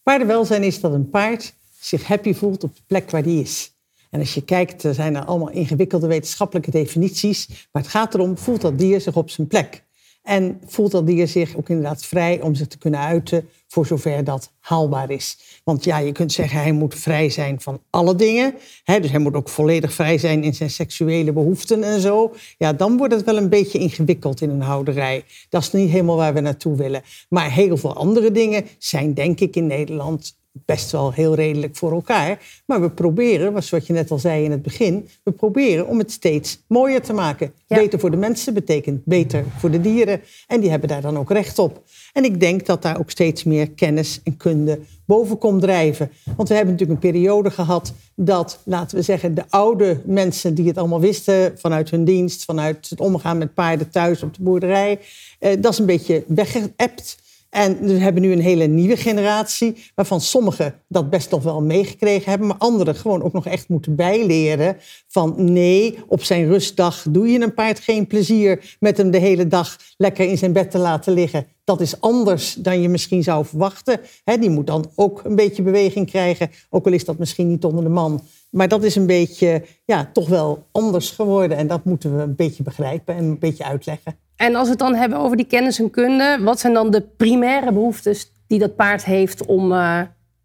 Paardenwelzijn 0.03 0.63
is 0.63 0.81
dat 0.81 0.93
een 0.93 1.09
paard 1.09 1.55
zich 1.81 2.07
happy 2.07 2.35
voelt 2.35 2.65
op 2.65 2.77
de 2.77 2.83
plek 2.87 3.11
waar 3.11 3.23
die 3.23 3.43
is. 3.43 3.73
En 4.11 4.21
als 4.21 4.35
je 4.35 4.45
kijkt, 4.45 4.83
er 4.83 4.95
zijn 4.95 5.17
er 5.17 5.25
allemaal 5.25 5.51
ingewikkelde 5.51 6.07
wetenschappelijke 6.07 6.71
definities. 6.71 7.69
Maar 7.73 7.83
het 7.83 7.91
gaat 7.91 8.15
erom, 8.15 8.39
voelt 8.39 8.61
dat 8.61 8.79
dier 8.79 9.01
zich 9.01 9.17
op 9.17 9.31
zijn 9.31 9.47
plek? 9.47 9.85
En 10.23 10.61
voelt 10.67 10.91
dat 10.91 11.07
dier 11.07 11.29
zich 11.29 11.57
ook 11.57 11.69
inderdaad 11.69 12.05
vrij 12.05 12.41
om 12.41 12.55
zich 12.55 12.67
te 12.67 12.79
kunnen 12.79 13.01
uiten 13.01 13.49
voor 13.69 13.87
zover 13.87 14.25
dat 14.25 14.53
haalbaar 14.61 15.11
is. 15.11 15.61
Want 15.65 15.85
ja, 15.85 15.99
je 15.99 16.13
kunt 16.13 16.33
zeggen 16.33 16.59
hij 16.59 16.73
moet 16.73 16.95
vrij 16.95 17.31
zijn 17.31 17.61
van 17.61 17.81
alle 17.91 18.15
dingen. 18.15 18.55
Hè, 18.85 19.01
dus 19.01 19.11
hij 19.11 19.21
moet 19.21 19.35
ook 19.35 19.49
volledig 19.49 19.93
vrij 19.93 20.19
zijn 20.19 20.45
in 20.45 20.55
zijn 20.55 20.71
seksuele 20.71 21.33
behoeften 21.33 21.83
en 21.83 22.01
zo. 22.01 22.35
Ja, 22.59 22.73
dan 22.73 22.97
wordt 22.97 23.15
het 23.15 23.25
wel 23.25 23.37
een 23.37 23.49
beetje 23.49 23.79
ingewikkeld 23.79 24.41
in 24.41 24.51
een 24.51 24.61
houderij. 24.61 25.25
Dat 25.49 25.63
is 25.63 25.73
niet 25.73 25.91
helemaal 25.91 26.17
waar 26.17 26.35
we 26.35 26.41
naartoe 26.41 26.77
willen. 26.77 27.03
Maar 27.29 27.51
heel 27.51 27.77
veel 27.77 27.95
andere 27.95 28.31
dingen 28.31 28.67
zijn 28.79 29.15
denk 29.15 29.41
ik 29.41 29.57
in 29.57 29.67
Nederland 29.67 30.41
best 30.53 30.91
wel 30.91 31.13
heel 31.13 31.35
redelijk 31.35 31.77
voor 31.77 31.93
elkaar. 31.93 32.63
Maar 32.67 32.81
we 32.81 32.91
proberen, 32.91 33.63
zoals 33.63 33.87
je 33.87 33.93
net 33.93 34.11
al 34.11 34.19
zei 34.19 34.45
in 34.45 34.51
het 34.51 34.63
begin, 34.63 35.09
we 35.23 35.33
proberen 35.33 35.87
om 35.87 35.99
het 35.99 36.13
steeds 36.13 36.63
mooier 36.67 37.03
te 37.03 37.13
maken. 37.13 37.53
Beter 37.67 38.01
voor 38.01 38.11
de 38.11 38.17
mensen 38.17 38.55
betekent 38.55 39.05
beter 39.05 39.45
voor 39.59 39.71
de 39.71 39.81
dieren. 39.81 40.21
En 40.47 40.61
die 40.61 40.71
hebben 40.71 40.89
daar 40.89 41.01
dan 41.01 41.19
ook 41.19 41.31
recht 41.31 41.59
op. 41.59 41.83
En 42.13 42.25
ik 42.25 42.41
denk 42.41 42.67
dat 42.67 42.83
daar 42.83 42.99
ook 42.99 43.11
steeds 43.11 43.45
meer 43.45 43.71
kennis 43.71 44.21
en 44.25 44.37
kunde 44.37 44.79
boven 45.05 45.39
komt 45.39 45.61
drijven. 45.61 46.11
Want 46.37 46.49
we 46.49 46.55
hebben 46.55 46.73
natuurlijk 46.73 47.05
een 47.05 47.11
periode 47.11 47.51
gehad 47.51 47.93
dat, 48.15 48.59
laten 48.65 48.97
we 48.97 49.03
zeggen, 49.03 49.35
de 49.35 49.45
oude 49.49 50.01
mensen 50.05 50.55
die 50.55 50.67
het 50.67 50.79
allemaal 50.79 51.01
wisten 51.01 51.59
vanuit 51.59 51.91
hun 51.91 52.05
dienst, 52.05 52.45
vanuit 52.45 52.91
het 52.91 53.01
omgaan 53.01 53.39
met 53.39 53.55
paarden 53.55 53.91
thuis 53.91 54.23
op 54.23 54.35
de 54.35 54.43
boerderij, 54.43 54.99
eh, 55.39 55.53
dat 55.61 55.73
is 55.73 55.79
een 55.79 55.87
beetje 55.87 56.25
weggeëpt. 56.27 57.22
En 57.53 57.79
we 57.81 57.93
hebben 57.93 58.23
nu 58.23 58.33
een 58.33 58.41
hele 58.41 58.67
nieuwe 58.67 58.97
generatie, 58.97 59.85
waarvan 59.95 60.21
sommigen 60.21 60.75
dat 60.89 61.11
best 61.11 61.31
nog 61.31 61.43
wel 61.43 61.63
meegekregen 61.63 62.31
hebben, 62.31 62.49
maar 62.49 62.57
anderen 62.57 62.95
gewoon 62.95 63.23
ook 63.23 63.33
nog 63.33 63.47
echt 63.47 63.69
moeten 63.69 63.97
bijleren 63.97 64.77
van 65.09 65.35
nee, 65.53 65.99
op 66.07 66.23
zijn 66.23 66.47
rustdag 66.47 67.05
doe 67.09 67.29
je 67.29 67.41
een 67.41 67.55
paard 67.55 67.81
geen 67.81 68.07
plezier 68.07 68.77
met 68.81 68.97
hem 68.97 69.11
de 69.11 69.19
hele 69.19 69.49
dag 69.49 69.77
lekker 69.97 70.29
in 70.29 70.39
zijn 70.39 70.53
bed 70.53 70.71
te 70.71 70.79
laten 70.79 71.13
liggen. 71.13 71.47
Dat 71.65 71.81
is 71.81 72.01
anders 72.01 72.55
dan 72.55 72.81
je 72.81 72.89
misschien 72.89 73.23
zou 73.23 73.45
verwachten. 73.45 74.01
die 74.25 74.51
moet 74.51 74.67
dan 74.67 74.91
ook 74.95 75.21
een 75.25 75.37
beetje 75.37 75.63
beweging 75.63 76.07
krijgen, 76.07 76.51
ook 76.71 76.87
al 76.87 76.93
is 76.93 77.05
dat 77.05 77.19
misschien 77.19 77.49
niet 77.49 77.65
onder 77.65 77.85
de 77.85 77.91
man. 77.91 78.21
Maar 78.51 78.69
dat 78.69 78.83
is 78.85 78.97
een 78.97 79.07
beetje, 79.07 79.65
ja, 79.85 80.11
toch 80.13 80.29
wel 80.29 80.67
anders 80.73 81.11
geworden. 81.11 81.57
En 81.57 81.67
dat 81.67 81.85
moeten 81.85 82.17
we 82.17 82.23
een 82.23 82.37
beetje 82.37 82.63
begrijpen 82.63 83.15
en 83.15 83.25
een 83.25 83.39
beetje 83.39 83.65
uitleggen. 83.65 84.17
En 84.43 84.55
als 84.55 84.65
we 84.65 84.71
het 84.71 84.79
dan 84.79 84.95
hebben 84.95 85.19
over 85.19 85.37
die 85.37 85.47
kennis 85.47 85.79
en 85.79 85.91
kunde, 85.91 86.39
wat 86.41 86.61
zijn 86.61 86.73
dan 86.73 86.91
de 86.91 87.01
primaire 87.01 87.73
behoeftes 87.73 88.33
die 88.47 88.59
dat 88.59 88.77
paard 88.77 89.05
heeft 89.05 89.47
om. 89.47 89.73
Uh, 89.73 90.01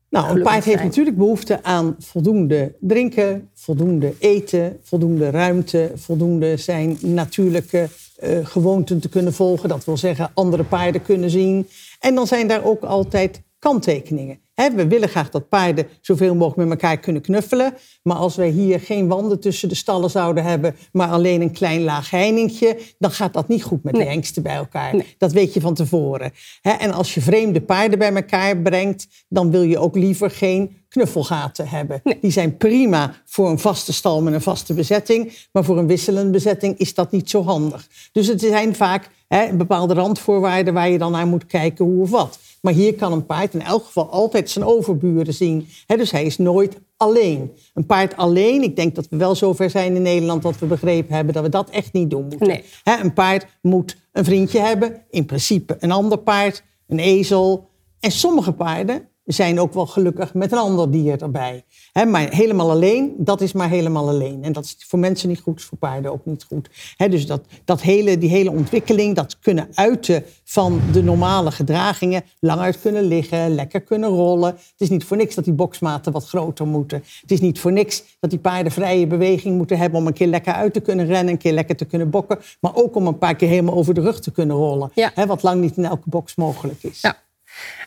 nou, 0.09 0.35
een 0.35 0.41
paard 0.41 0.63
heeft 0.63 0.83
natuurlijk 0.83 1.17
behoefte 1.17 1.63
aan 1.63 1.95
voldoende 1.99 2.75
drinken, 2.79 3.49
voldoende 3.53 4.13
eten, 4.19 4.77
voldoende 4.81 5.29
ruimte, 5.29 5.91
voldoende 5.95 6.57
zijn 6.57 6.97
natuurlijke 7.01 7.87
uh, 8.23 8.45
gewoonten 8.45 8.99
te 8.99 9.09
kunnen 9.09 9.33
volgen. 9.33 9.69
Dat 9.69 9.85
wil 9.85 9.97
zeggen, 9.97 10.31
andere 10.33 10.63
paarden 10.63 11.01
kunnen 11.01 11.29
zien. 11.29 11.67
En 11.99 12.15
dan 12.15 12.27
zijn 12.27 12.47
daar 12.47 12.63
ook 12.63 12.83
altijd 12.83 13.41
kanttekeningen 13.59 14.39
we 14.57 14.87
willen 14.87 15.09
graag 15.09 15.29
dat 15.29 15.49
paarden 15.49 15.87
zoveel 16.01 16.35
mogelijk 16.35 16.69
met 16.69 16.81
elkaar 16.81 16.99
kunnen 16.99 17.21
knuffelen. 17.21 17.73
Maar 18.03 18.17
als 18.17 18.35
wij 18.35 18.49
hier 18.49 18.79
geen 18.79 19.07
wanden 19.07 19.39
tussen 19.39 19.69
de 19.69 19.75
stallen 19.75 20.09
zouden 20.09 20.43
hebben, 20.43 20.75
maar 20.91 21.09
alleen 21.09 21.41
een 21.41 21.51
klein 21.51 21.83
laag 21.83 22.09
heiningje, 22.09 22.79
dan 22.99 23.11
gaat 23.11 23.33
dat 23.33 23.47
niet 23.47 23.63
goed 23.63 23.83
met 23.83 23.95
de 23.95 24.03
hengsten 24.03 24.43
bij 24.43 24.55
elkaar. 24.55 24.95
Dat 25.17 25.31
weet 25.31 25.53
je 25.53 25.61
van 25.61 25.73
tevoren. 25.73 26.31
en 26.61 26.91
als 26.91 27.13
je 27.13 27.21
vreemde 27.21 27.61
paarden 27.61 27.99
bij 27.99 28.13
elkaar 28.13 28.57
brengt, 28.57 29.07
dan 29.29 29.51
wil 29.51 29.61
je 29.61 29.79
ook 29.79 29.95
liever 29.95 30.31
geen 30.31 30.77
knuffelgaten 30.89 31.67
hebben. 31.67 32.01
Die 32.21 32.31
zijn 32.31 32.57
prima 32.57 33.13
voor 33.25 33.49
een 33.49 33.59
vaste 33.59 33.93
stal 33.93 34.21
met 34.21 34.33
een 34.33 34.41
vaste 34.41 34.73
bezetting, 34.73 35.37
maar 35.51 35.63
voor 35.63 35.77
een 35.77 35.87
wisselende 35.87 36.31
bezetting 36.31 36.77
is 36.77 36.93
dat 36.93 37.11
niet 37.11 37.29
zo 37.29 37.43
handig. 37.43 37.87
Dus 38.11 38.27
het 38.27 38.41
zijn 38.41 38.75
vaak 38.75 39.09
bepaalde 39.53 39.93
randvoorwaarden 39.93 40.73
waar 40.73 40.89
je 40.89 40.97
dan 40.97 41.11
naar 41.11 41.27
moet 41.27 41.45
kijken 41.45 41.85
hoe 41.85 42.01
of 42.01 42.09
wat. 42.09 42.39
Maar 42.67 42.75
hier 42.75 42.95
kan 42.95 43.11
een 43.11 43.25
paard 43.25 43.53
in 43.53 43.61
elk 43.61 43.85
geval 43.85 44.09
altijd 44.09 44.49
zijn 44.49 44.65
overburen 44.65 45.33
zien. 45.33 45.67
dus 45.85 46.11
hij 46.11 46.23
is 46.23 46.37
nooit 46.37 46.79
alleen. 46.97 47.51
Een 47.73 47.85
paard 47.85 48.17
alleen, 48.17 48.63
ik 48.63 48.75
denk 48.75 48.95
dat 48.95 49.07
we 49.09 49.17
wel 49.17 49.35
zover 49.35 49.69
zijn 49.69 49.95
in 49.95 50.01
Nederland 50.01 50.41
dat 50.41 50.59
we 50.59 50.65
begrepen 50.65 51.15
hebben 51.15 51.33
dat 51.33 51.43
we 51.43 51.49
dat 51.49 51.69
echt 51.69 51.93
niet 51.93 52.09
doen 52.09 52.21
moeten. 52.21 52.47
Nee. 52.47 52.63
een 52.83 53.13
paard 53.13 53.45
moet 53.61 53.97
een 54.11 54.25
vriendje 54.25 54.59
hebben, 54.59 55.05
in 55.09 55.25
principe 55.25 55.77
een 55.79 55.91
ander 55.91 56.17
paard, 56.17 56.63
een 56.87 56.99
ezel. 56.99 57.69
En 57.99 58.11
sommige 58.11 58.53
paarden 58.53 59.09
zijn 59.27 59.59
ook 59.59 59.73
wel 59.73 59.85
gelukkig 59.85 60.33
met 60.33 60.51
een 60.51 60.57
ander 60.57 60.91
dier 60.91 61.21
erbij. 61.21 61.63
maar 62.07 62.29
helemaal 62.29 62.71
alleen, 62.71 63.13
dat 63.17 63.41
is 63.41 63.53
maar 63.53 63.69
helemaal 63.69 64.07
alleen. 64.07 64.43
En 64.43 64.51
dat 64.51 64.63
is 64.63 64.75
voor 64.87 64.99
mensen 64.99 65.29
niet 65.29 65.39
goed, 65.39 65.61
voor 65.61 65.77
paarden 65.77 66.11
ook 66.11 66.25
niet 66.25 66.43
goed. 66.43 66.69
dus 67.09 67.25
dat, 67.25 67.41
dat 67.65 67.81
hele, 67.81 68.17
die 68.17 68.29
hele 68.29 68.51
ontwikkeling, 68.51 69.15
dat 69.15 69.39
kunnen 69.39 69.67
uiten 69.73 70.23
van 70.43 70.81
de 70.91 71.03
normale 71.03 71.51
gedragingen, 71.51 72.23
langer 72.39 72.77
kunnen 72.77 73.03
liggen, 73.03 73.55
lekker 73.55 73.81
kunnen 73.81 74.09
rollen. 74.09 74.49
Het 74.49 74.73
is 74.77 74.89
niet 74.89 75.03
voor 75.03 75.17
niks 75.17 75.35
dat 75.35 75.43
die 75.43 75.53
boksmaten 75.53 76.11
wat 76.11 76.27
groter 76.27 76.67
moeten. 76.67 77.03
Het 77.21 77.31
is 77.31 77.39
niet 77.39 77.59
voor 77.59 77.71
niks 77.71 78.03
dat 78.19 78.29
die 78.29 78.39
paarden 78.39 78.71
vrije 78.71 79.07
beweging 79.07 79.57
moeten 79.57 79.77
hebben 79.77 79.99
om 79.99 80.07
een 80.07 80.13
keer 80.13 80.27
lekker 80.27 80.53
uit 80.53 80.73
te 80.73 80.79
kunnen 80.79 81.05
rennen, 81.05 81.33
een 81.33 81.39
keer 81.39 81.53
lekker 81.53 81.75
te 81.75 81.85
kunnen 81.85 82.09
bokken, 82.09 82.39
maar 82.59 82.75
ook 82.75 82.95
om 82.95 83.07
een 83.07 83.17
paar 83.17 83.35
keer 83.35 83.49
helemaal 83.49 83.75
over 83.75 83.93
de 83.93 84.01
rug 84.01 84.19
te 84.19 84.31
kunnen 84.31 84.55
rollen. 84.55 84.91
wat 85.27 85.43
lang 85.43 85.61
niet 85.61 85.77
in 85.77 85.85
elke 85.85 86.09
box 86.09 86.35
mogelijk 86.35 86.83
is. 86.83 87.01
Ja. 87.01 87.25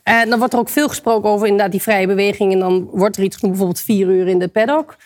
En 0.03 0.29
dan 0.29 0.39
wordt 0.39 0.53
er 0.53 0.59
ook 0.59 0.69
veel 0.69 0.89
gesproken 0.89 1.31
over 1.31 1.47
inderdaad 1.47 1.73
die 1.73 1.83
vrije 1.83 2.07
beweging. 2.07 2.53
En 2.53 2.59
dan 2.59 2.89
wordt 2.93 3.17
er 3.17 3.23
iets 3.23 3.37
genoemd, 3.37 3.57
bijvoorbeeld 3.57 3.85
vier 3.85 4.07
uur 4.07 4.29
in 4.29 4.39
de 4.39 4.49
paddock. 4.49 4.97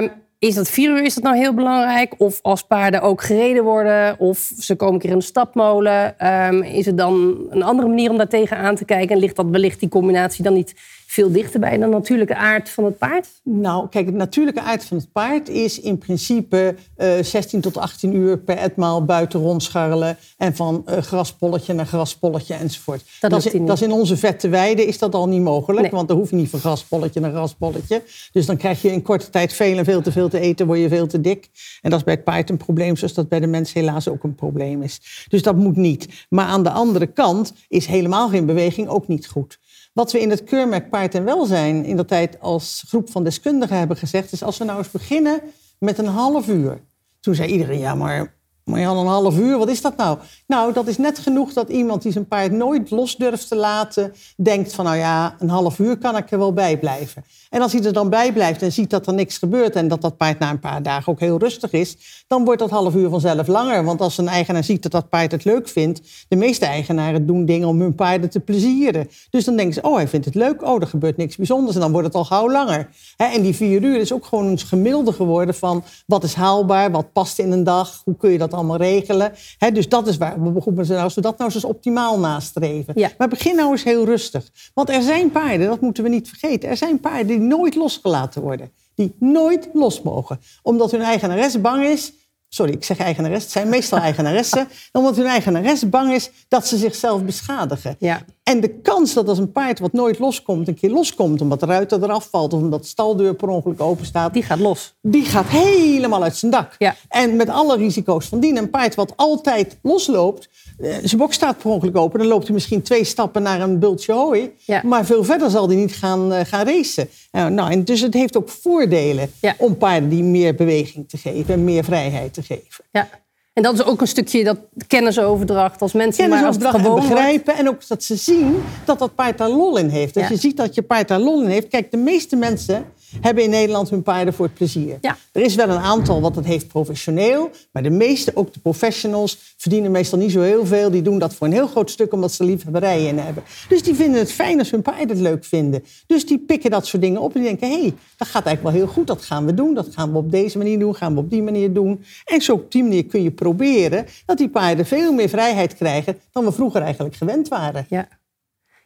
Um, 0.00 0.10
is 0.38 0.54
dat 0.54 0.70
vier 0.70 0.90
uur 0.90 1.04
is 1.04 1.14
dat 1.14 1.24
nou 1.24 1.36
heel 1.36 1.54
belangrijk? 1.54 2.14
Of 2.18 2.38
als 2.42 2.62
paarden 2.62 3.02
ook 3.02 3.22
gereden 3.22 3.64
worden, 3.64 4.18
of 4.18 4.52
ze 4.58 4.76
komen 4.76 4.94
een 4.94 5.00
keer 5.00 5.10
in 5.10 5.16
een 5.16 5.22
stapmolen, 5.22 6.26
um, 6.26 6.62
is 6.62 6.86
het 6.86 6.98
dan 6.98 7.36
een 7.50 7.62
andere 7.62 7.88
manier 7.88 8.10
om 8.10 8.16
daar 8.16 8.28
tegenaan 8.28 8.74
te 8.74 8.84
kijken? 8.84 9.14
En 9.14 9.20
ligt 9.20 9.36
dat 9.36 9.46
wellicht 9.50 9.80
die 9.80 9.88
combinatie 9.88 10.44
dan 10.44 10.52
niet 10.52 10.74
veel 11.14 11.32
dichter 11.32 11.60
bij 11.60 11.78
de 11.78 11.86
natuurlijke 11.86 12.34
aard 12.36 12.70
van 12.70 12.84
het 12.84 12.98
paard? 12.98 13.28
Nou, 13.42 13.88
kijk, 13.88 14.06
de 14.06 14.12
natuurlijke 14.12 14.60
aard 14.60 14.84
van 14.84 14.96
het 14.96 15.12
paard 15.12 15.48
is 15.48 15.80
in 15.80 15.98
principe 15.98 16.74
uh, 16.96 17.18
eh, 17.18 17.24
16 17.24 17.60
tot 17.60 17.76
18 17.76 18.14
uur 18.14 18.38
per 18.38 18.56
etmaal 18.56 19.04
buiten 19.04 19.40
rondscharrelen 19.40 20.16
en 20.36 20.56
van 20.56 20.84
uh, 20.88 20.96
graspolletje 20.96 21.74
naar 21.74 21.86
graspolletje 21.86 22.54
enzovoort. 22.54 23.02
Dat, 23.20 23.30
dat, 23.30 23.44
is, 23.44 23.52
dat, 23.52 23.76
is, 23.76 23.82
in 23.82 23.92
onze 23.92 24.16
vette 24.16 24.48
weide 24.48 24.86
is 24.86 24.98
dat 24.98 25.14
al 25.14 25.28
niet 25.28 25.42
mogelijk, 25.42 25.90
want 25.90 26.08
dan 26.08 26.16
hoef 26.16 26.30
je 26.30 26.36
niet 26.36 26.50
van 26.50 26.60
graspolletje 26.60 27.20
naar 27.20 27.30
graspolletje. 27.30 28.02
Dus 28.32 28.46
dan 28.46 28.56
krijg 28.56 28.82
je 28.82 28.92
in 28.92 29.02
korte 29.02 29.30
tijd 29.30 29.52
veel 29.52 29.78
en 29.78 29.84
veel 29.84 30.02
te 30.02 30.12
veel 30.12 30.28
te 30.28 30.40
eten, 30.40 30.66
word 30.66 30.78
je 30.78 30.88
veel 30.88 31.06
te 31.06 31.20
dik. 31.20 31.50
En 31.82 31.90
dat 31.90 31.98
is 31.98 32.04
bij 32.04 32.14
het 32.14 32.24
paard 32.24 32.50
een 32.50 32.56
probleem, 32.56 32.96
zoals 32.96 33.14
dat 33.14 33.28
bij 33.28 33.40
de 33.40 33.46
mens 33.46 33.72
helaas 33.72 34.08
ook 34.08 34.24
een 34.24 34.34
probleem 34.34 34.82
is. 34.82 35.26
Dus 35.28 35.42
dat 35.42 35.56
moet 35.56 35.76
niet. 35.76 36.26
Maar 36.28 36.46
aan 36.46 36.62
de 36.62 36.70
andere 36.70 37.06
kant 37.06 37.52
is 37.68 37.86
helemaal 37.86 38.28
geen 38.28 38.46
beweging 38.46 38.88
ook 38.88 39.08
niet 39.08 39.26
goed. 39.26 39.58
Wat 39.94 40.12
we 40.12 40.20
in 40.20 40.30
het 40.30 40.44
keurmerk 40.44 40.90
Paard 40.90 41.14
en 41.14 41.24
Welzijn 41.24 41.84
in 41.84 41.96
de 41.96 42.04
tijd 42.04 42.40
als 42.40 42.84
groep 42.86 43.10
van 43.10 43.24
deskundigen 43.24 43.78
hebben 43.78 43.96
gezegd, 43.96 44.32
is 44.32 44.42
als 44.42 44.58
we 44.58 44.64
nou 44.64 44.78
eens 44.78 44.90
beginnen 44.90 45.40
met 45.78 45.98
een 45.98 46.06
half 46.06 46.48
uur. 46.48 46.80
Toen 47.20 47.34
zei 47.34 47.52
iedereen, 47.52 47.78
ja, 47.78 47.94
maar 47.94 48.34
een 48.64 49.06
half 49.06 49.38
uur, 49.38 49.58
wat 49.58 49.68
is 49.68 49.80
dat 49.80 49.96
nou? 49.96 50.18
Nou, 50.46 50.72
dat 50.72 50.86
is 50.86 50.98
net 50.98 51.18
genoeg 51.18 51.52
dat 51.52 51.68
iemand 51.68 52.02
die 52.02 52.12
zijn 52.12 52.28
paard 52.28 52.52
nooit 52.52 52.90
los 52.90 53.16
durft 53.16 53.48
te 53.48 53.56
laten, 53.56 54.14
denkt 54.36 54.72
van 54.72 54.84
nou 54.84 54.96
ja, 54.96 55.36
een 55.38 55.48
half 55.48 55.78
uur 55.78 55.98
kan 55.98 56.16
ik 56.16 56.30
er 56.30 56.38
wel 56.38 56.52
bij 56.52 56.78
blijven. 56.78 57.24
En 57.54 57.62
als 57.62 57.72
hij 57.72 57.82
er 57.82 57.92
dan 57.92 58.10
bij 58.10 58.32
blijft 58.32 58.62
en 58.62 58.72
ziet 58.72 58.90
dat 58.90 59.06
er 59.06 59.14
niks 59.14 59.38
gebeurt 59.38 59.76
en 59.76 59.88
dat 59.88 60.00
dat 60.00 60.16
paard 60.16 60.38
na 60.38 60.50
een 60.50 60.60
paar 60.60 60.82
dagen 60.82 61.12
ook 61.12 61.20
heel 61.20 61.38
rustig 61.38 61.72
is, 61.72 61.96
dan 62.26 62.44
wordt 62.44 62.60
dat 62.60 62.70
half 62.70 62.94
uur 62.94 63.08
vanzelf 63.08 63.46
langer. 63.46 63.84
Want 63.84 64.00
als 64.00 64.18
een 64.18 64.28
eigenaar 64.28 64.64
ziet 64.64 64.82
dat 64.82 64.92
dat 64.92 65.08
paard 65.08 65.32
het 65.32 65.44
leuk 65.44 65.68
vindt, 65.68 66.00
de 66.28 66.36
meeste 66.36 66.66
eigenaren 66.66 67.26
doen 67.26 67.44
dingen 67.44 67.68
om 67.68 67.80
hun 67.80 67.94
paarden 67.94 68.30
te 68.30 68.40
plezieren. 68.40 69.08
Dus 69.30 69.44
dan 69.44 69.56
denken 69.56 69.74
ze, 69.74 69.82
oh 69.82 69.94
hij 69.94 70.08
vindt 70.08 70.26
het 70.26 70.34
leuk, 70.34 70.62
oh 70.62 70.80
er 70.80 70.86
gebeurt 70.86 71.16
niks 71.16 71.36
bijzonders 71.36 71.74
en 71.74 71.80
dan 71.80 71.92
wordt 71.92 72.06
het 72.06 72.16
al 72.16 72.24
gauw 72.24 72.50
langer. 72.50 72.88
en 73.16 73.42
die 73.42 73.54
vier 73.54 73.82
uur 73.82 74.00
is 74.00 74.12
ook 74.12 74.24
gewoon 74.24 74.46
een 74.46 74.58
gemiddelde 74.58 75.12
geworden 75.12 75.54
van 75.54 75.84
wat 76.06 76.24
is 76.24 76.34
haalbaar, 76.34 76.90
wat 76.90 77.12
past 77.12 77.38
in 77.38 77.52
een 77.52 77.64
dag, 77.64 78.00
hoe 78.04 78.16
kun 78.16 78.30
je 78.30 78.38
dat 78.38 78.52
allemaal 78.52 78.76
regelen. 78.76 79.32
dus 79.72 79.88
dat 79.88 80.06
is 80.06 80.16
waar 80.16 80.42
we 80.42 80.50
begonnen 80.50 80.86
zijn. 80.86 81.02
Als 81.02 81.14
we 81.14 81.20
dat 81.20 81.38
nou 81.38 81.50
eens 81.54 81.64
optimaal 81.64 82.18
nastreven. 82.18 83.10
Maar 83.18 83.28
begin 83.28 83.56
nou 83.56 83.70
eens 83.70 83.84
heel 83.84 84.04
rustig. 84.04 84.48
Want 84.74 84.90
er 84.90 85.02
zijn 85.02 85.30
paarden, 85.30 85.68
dat 85.68 85.80
moeten 85.80 86.02
we 86.02 86.08
niet 86.08 86.28
vergeten. 86.28 86.68
Er 86.68 86.76
zijn 86.76 87.00
paarden 87.00 87.26
die 87.26 87.42
nooit 87.48 87.74
losgelaten 87.74 88.42
worden. 88.42 88.70
Die 88.94 89.14
nooit 89.18 89.68
los 89.72 90.02
mogen. 90.02 90.40
Omdat 90.62 90.90
hun 90.90 91.02
eigenares 91.02 91.60
bang 91.60 91.84
is 91.84 92.12
sorry, 92.54 92.72
ik 92.72 92.84
zeg 92.84 92.98
eigenares, 92.98 93.42
het 93.42 93.52
zijn 93.52 93.68
meestal 93.68 93.98
eigenaressen, 94.08 94.68
omdat 94.92 95.16
hun 95.16 95.26
eigenares 95.26 95.88
bang 95.88 96.12
is 96.12 96.30
dat 96.48 96.66
ze 96.66 96.76
zichzelf 96.76 97.24
beschadigen. 97.24 97.96
Ja. 97.98 98.22
En 98.42 98.60
de 98.60 98.80
kans 98.80 99.14
dat 99.14 99.28
als 99.28 99.38
een 99.38 99.52
paard 99.52 99.78
wat 99.78 99.92
nooit 99.92 100.18
loskomt, 100.18 100.68
een 100.68 100.74
keer 100.74 100.90
loskomt, 100.90 101.40
omdat 101.40 101.60
de 101.60 101.66
ruiter 101.66 102.02
eraf 102.02 102.28
valt 102.30 102.52
of 102.52 102.60
omdat 102.60 102.82
de 102.82 102.88
staldeur 102.88 103.34
per 103.34 103.48
ongeluk 103.48 103.80
open 103.80 104.06
staat. 104.06 104.32
Die 104.32 104.42
gaat 104.42 104.58
los. 104.58 104.94
Die 105.00 105.24
gaat 105.24 105.46
helemaal 105.46 106.22
uit 106.22 106.36
zijn 106.36 106.50
dak. 106.50 106.74
Ja. 106.78 106.94
En 107.08 107.36
met 107.36 107.48
alle 107.48 107.76
risico's 107.76 108.26
van 108.26 108.40
dien. 108.40 108.56
Een 108.56 108.70
paard 108.70 108.94
wat 108.94 109.12
altijd 109.16 109.78
losloopt, 109.82 110.48
eh, 110.78 110.96
zijn 111.02 111.16
bok 111.16 111.32
staat 111.32 111.58
per 111.58 111.70
ongeluk 111.70 111.96
open, 111.96 112.18
dan 112.18 112.28
loopt 112.28 112.44
hij 112.44 112.54
misschien 112.54 112.82
twee 112.82 113.04
stappen 113.04 113.42
naar 113.42 113.60
een 113.60 113.78
bultje 113.78 114.12
hooi. 114.12 114.52
Ja. 114.64 114.80
Maar 114.84 115.04
veel 115.04 115.24
verder 115.24 115.50
zal 115.50 115.66
hij 115.66 115.76
niet 115.76 115.94
gaan, 115.94 116.32
uh, 116.32 116.40
gaan 116.44 116.66
racen. 116.66 117.08
Uh, 117.36 117.46
nou, 117.46 117.70
en 117.70 117.84
dus 117.84 118.00
het 118.00 118.14
heeft 118.14 118.36
ook 118.36 118.48
voordelen 118.48 119.30
ja. 119.40 119.54
om 119.58 119.76
paarden 119.76 120.08
die 120.08 120.22
meer 120.22 120.54
beweging 120.54 121.08
te 121.08 121.16
geven 121.16 121.54
en 121.54 121.64
meer 121.64 121.84
vrijheid 121.84 122.34
te 122.34 122.42
geven. 122.42 122.84
Ja. 122.90 123.08
En 123.52 123.62
dat 123.62 123.74
is 123.74 123.84
ook 123.84 124.00
een 124.00 124.06
stukje 124.06 124.44
dat 124.44 124.58
kennisoverdracht 124.86 125.82
als 125.82 125.92
mensen 125.92 126.28
maar 126.28 126.44
als 126.44 126.56
het 126.56 126.66
gewoon 126.66 126.98
en 127.02 127.08
begrijpen. 127.08 127.56
En 127.56 127.68
ook 127.68 127.88
dat 127.88 128.02
ze 128.02 128.16
zien 128.16 128.62
dat 128.84 128.98
dat 128.98 129.14
paard 129.14 129.38
daar 129.38 129.48
lol 129.48 129.78
in 129.78 129.88
heeft. 129.88 130.16
Als 130.16 130.28
je 130.28 130.36
ziet 130.36 130.56
dat 130.56 130.74
je 130.74 130.82
paard 130.82 131.08
daar 131.08 131.20
lol 131.20 131.42
in 131.42 131.48
heeft. 131.48 131.68
Kijk, 131.68 131.90
de 131.90 131.96
meeste 131.96 132.36
mensen 132.36 132.84
hebben 133.20 133.44
in 133.44 133.50
Nederland 133.50 133.90
hun 133.90 134.02
paarden 134.02 134.34
voor 134.34 134.44
het 134.44 134.54
plezier. 134.54 134.98
Ja. 135.00 135.16
Er 135.32 135.42
is 135.42 135.54
wel 135.54 135.68
een 135.68 135.78
aantal 135.78 136.20
wat 136.20 136.36
het 136.36 136.44
heeft 136.44 136.68
professioneel. 136.68 137.50
Maar 137.72 137.82
de 137.82 137.90
meeste, 137.90 138.32
ook 138.34 138.52
de 138.52 138.60
professionals, 138.60 139.54
verdienen 139.56 139.90
meestal 139.90 140.18
niet 140.18 140.32
zo 140.32 140.40
heel 140.40 140.66
veel. 140.66 140.90
Die 140.90 141.02
doen 141.02 141.18
dat 141.18 141.34
voor 141.34 141.46
een 141.46 141.52
heel 141.52 141.66
groot 141.66 141.90
stuk 141.90 142.12
omdat 142.12 142.32
ze 142.32 142.44
liefhebberijen 142.44 143.08
in 143.08 143.18
hebben. 143.18 143.42
Dus 143.68 143.82
die 143.82 143.94
vinden 143.94 144.20
het 144.20 144.32
fijn 144.32 144.58
als 144.58 144.70
hun 144.70 144.82
paarden 144.82 145.08
het 145.08 145.18
leuk 145.18 145.44
vinden. 145.44 145.84
Dus 146.06 146.26
die 146.26 146.38
pikken 146.38 146.70
dat 146.70 146.86
soort 146.86 147.02
dingen 147.02 147.20
op 147.20 147.34
en 147.34 147.40
die 147.40 147.48
denken... 147.48 147.68
hé, 147.68 147.80
hey, 147.80 147.94
dat 148.16 148.28
gaat 148.28 148.46
eigenlijk 148.46 148.76
wel 148.76 148.84
heel 148.84 148.94
goed, 148.94 149.06
dat 149.06 149.22
gaan 149.22 149.46
we 149.46 149.54
doen. 149.54 149.74
Dat 149.74 149.88
gaan 149.90 150.12
we 150.12 150.18
op 150.18 150.30
deze 150.30 150.58
manier 150.58 150.78
doen, 150.78 150.94
gaan 150.94 151.14
we 151.14 151.20
op 151.20 151.30
die 151.30 151.42
manier 151.42 151.72
doen. 151.72 152.04
En 152.24 152.40
zo 152.40 152.52
op 152.52 152.72
die 152.72 152.82
manier 152.82 153.04
kun 153.06 153.22
je 153.22 153.30
proberen 153.30 154.06
dat 154.26 154.38
die 154.38 154.48
paarden 154.48 154.86
veel 154.86 155.12
meer 155.12 155.28
vrijheid 155.28 155.74
krijgen... 155.74 156.18
dan 156.32 156.44
we 156.44 156.52
vroeger 156.52 156.82
eigenlijk 156.82 157.14
gewend 157.14 157.48
waren. 157.48 157.86
Ja. 157.88 158.08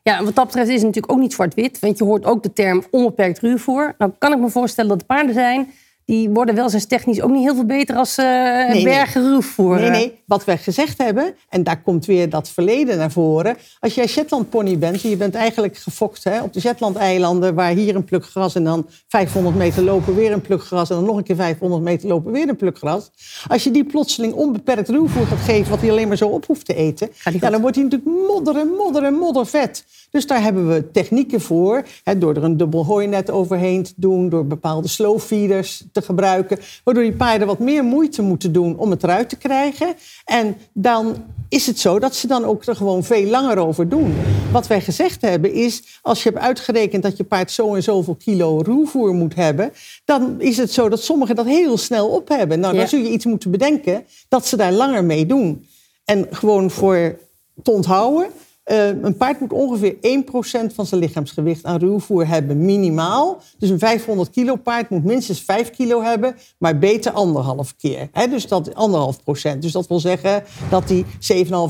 Ja, 0.08 0.24
wat 0.24 0.34
dat 0.34 0.46
betreft 0.46 0.68
is 0.68 0.74
het 0.74 0.84
natuurlijk 0.84 1.12
ook 1.12 1.18
niet 1.18 1.32
zwart-wit. 1.32 1.78
Want 1.78 1.98
je 1.98 2.04
hoort 2.04 2.24
ook 2.24 2.42
de 2.42 2.52
term 2.52 2.82
onbeperkt 2.90 3.38
ruwvoer. 3.38 3.94
Nou 3.98 4.12
kan 4.18 4.32
ik 4.32 4.38
me 4.38 4.48
voorstellen 4.48 4.90
dat 4.90 5.06
paarden 5.06 5.34
zijn 5.34 5.72
die 6.08 6.30
worden 6.30 6.54
welzijnstechnisch 6.54 7.22
ook 7.22 7.30
niet 7.30 7.42
heel 7.42 7.54
veel 7.54 7.64
beter 7.64 7.96
als 7.96 8.18
uh, 8.18 8.24
nee, 8.68 8.84
bergen 8.84 9.22
nee. 9.22 9.30
ruwvoer. 9.30 9.80
Nee, 9.80 9.90
nee. 9.90 10.20
Wat 10.26 10.44
wij 10.44 10.58
gezegd 10.58 10.98
hebben, 10.98 11.34
en 11.48 11.62
daar 11.62 11.82
komt 11.82 12.06
weer 12.06 12.30
dat 12.30 12.48
verleden 12.48 12.98
naar 12.98 13.10
voren. 13.10 13.56
Als 13.80 13.94
jij 13.94 14.06
Shetlandpony 14.06 14.78
bent, 14.78 15.02
en 15.02 15.10
je 15.10 15.16
bent 15.16 15.34
eigenlijk 15.34 15.76
gefokt 15.76 16.24
hè, 16.24 16.42
op 16.42 16.52
de 16.52 16.60
Shetland-eilanden... 16.60 17.54
waar 17.54 17.70
hier 17.70 17.96
een 17.96 18.04
pluk 18.04 18.24
gras 18.24 18.54
en 18.54 18.64
dan 18.64 18.86
500 19.08 19.56
meter 19.56 19.82
lopen 19.82 20.14
weer 20.14 20.32
een 20.32 20.40
pluk 20.40 20.62
gras... 20.62 20.90
en 20.90 20.96
dan 20.96 21.04
nog 21.04 21.16
een 21.16 21.22
keer 21.22 21.36
500 21.36 21.82
meter 21.82 22.08
lopen 22.08 22.32
weer 22.32 22.48
een 22.48 22.56
pluk 22.56 22.78
gras. 22.78 23.10
Als 23.48 23.64
je 23.64 23.70
die 23.70 23.84
plotseling 23.84 24.32
onbeperkt 24.32 24.88
ruwvoer 24.88 25.26
gaat 25.26 25.38
geven... 25.38 25.70
wat 25.70 25.80
hij 25.80 25.90
alleen 25.90 26.08
maar 26.08 26.16
zo 26.16 26.28
op 26.28 26.46
hoeft 26.46 26.66
te 26.66 26.74
eten... 26.74 27.08
Ja, 27.40 27.50
dan 27.50 27.60
wordt 27.60 27.76
hij 27.76 27.84
natuurlijk 27.84 28.26
modder 28.28 28.56
en 28.56 28.68
modder 28.68 29.04
en 29.04 29.14
moddervet. 29.14 29.84
Dus 30.10 30.26
daar 30.26 30.42
hebben 30.42 30.68
we 30.68 30.90
technieken 30.90 31.40
voor. 31.40 31.82
Hè, 32.04 32.18
door 32.18 32.34
er 32.34 32.44
een 32.44 32.56
dubbel 32.56 32.84
hooinet 32.84 33.30
overheen 33.30 33.82
te 33.82 33.92
doen... 33.96 34.28
door 34.28 34.46
bepaalde 34.46 34.88
slow 34.88 35.18
feeders 35.18 35.84
te 36.00 36.06
gebruiken. 36.06 36.58
Waardoor 36.84 37.02
die 37.02 37.12
paarden 37.12 37.46
wat 37.46 37.58
meer 37.58 37.84
moeite 37.84 38.22
moeten 38.22 38.52
doen 38.52 38.76
om 38.76 38.90
het 38.90 39.02
eruit 39.02 39.28
te 39.28 39.36
krijgen. 39.36 39.94
En 40.24 40.56
dan 40.72 41.24
is 41.48 41.66
het 41.66 41.78
zo 41.78 41.98
dat 41.98 42.14
ze 42.14 42.26
dan 42.26 42.44
ook 42.44 42.64
er 42.64 42.76
gewoon 42.76 43.04
veel 43.04 43.24
langer 43.24 43.58
over 43.58 43.88
doen. 43.88 44.14
Wat 44.52 44.66
wij 44.66 44.80
gezegd 44.80 45.22
hebben 45.22 45.52
is, 45.52 45.98
als 46.02 46.22
je 46.22 46.28
hebt 46.28 46.42
uitgerekend 46.42 47.02
dat 47.02 47.16
je 47.16 47.24
paard 47.24 47.50
zo 47.50 47.74
en 47.74 47.82
zoveel 47.82 48.14
kilo 48.14 48.58
ruwvoer 48.58 49.14
moet 49.14 49.34
hebben, 49.34 49.72
dan 50.04 50.40
is 50.40 50.56
het 50.56 50.72
zo 50.72 50.88
dat 50.88 51.02
sommigen 51.02 51.36
dat 51.36 51.46
heel 51.46 51.76
snel 51.78 52.08
op 52.08 52.28
hebben. 52.28 52.60
Nou, 52.60 52.76
dan 52.76 52.88
zul 52.88 53.00
je 53.00 53.10
iets 53.10 53.24
moeten 53.24 53.50
bedenken 53.50 54.04
dat 54.28 54.46
ze 54.46 54.56
daar 54.56 54.72
langer 54.72 55.04
mee 55.04 55.26
doen. 55.26 55.66
En 56.04 56.26
gewoon 56.30 56.70
voor 56.70 57.18
te 57.62 57.70
onthouden, 57.70 58.30
uh, 58.68 58.86
een 58.86 59.16
paard 59.16 59.40
moet 59.40 59.52
ongeveer 59.52 59.94
1% 59.94 60.74
van 60.74 60.86
zijn 60.86 61.00
lichaamsgewicht 61.00 61.64
aan 61.64 61.78
ruwvoer 61.78 62.26
hebben, 62.26 62.64
minimaal. 62.64 63.40
Dus 63.58 63.70
een 63.70 63.78
500 63.78 64.30
kilo 64.30 64.56
paard 64.56 64.90
moet 64.90 65.04
minstens 65.04 65.40
5 65.40 65.70
kilo 65.70 66.02
hebben, 66.02 66.36
maar 66.58 66.78
beter 66.78 67.12
anderhalf 67.12 67.76
keer. 67.76 68.08
Dus 68.30 68.46
dat 68.46 68.74
anderhalf 68.74 69.22
procent. 69.22 69.62
Dus 69.62 69.72
dat 69.72 69.86
wil 69.86 70.00
zeggen 70.00 70.44
dat 70.70 70.88
hij 70.88 71.04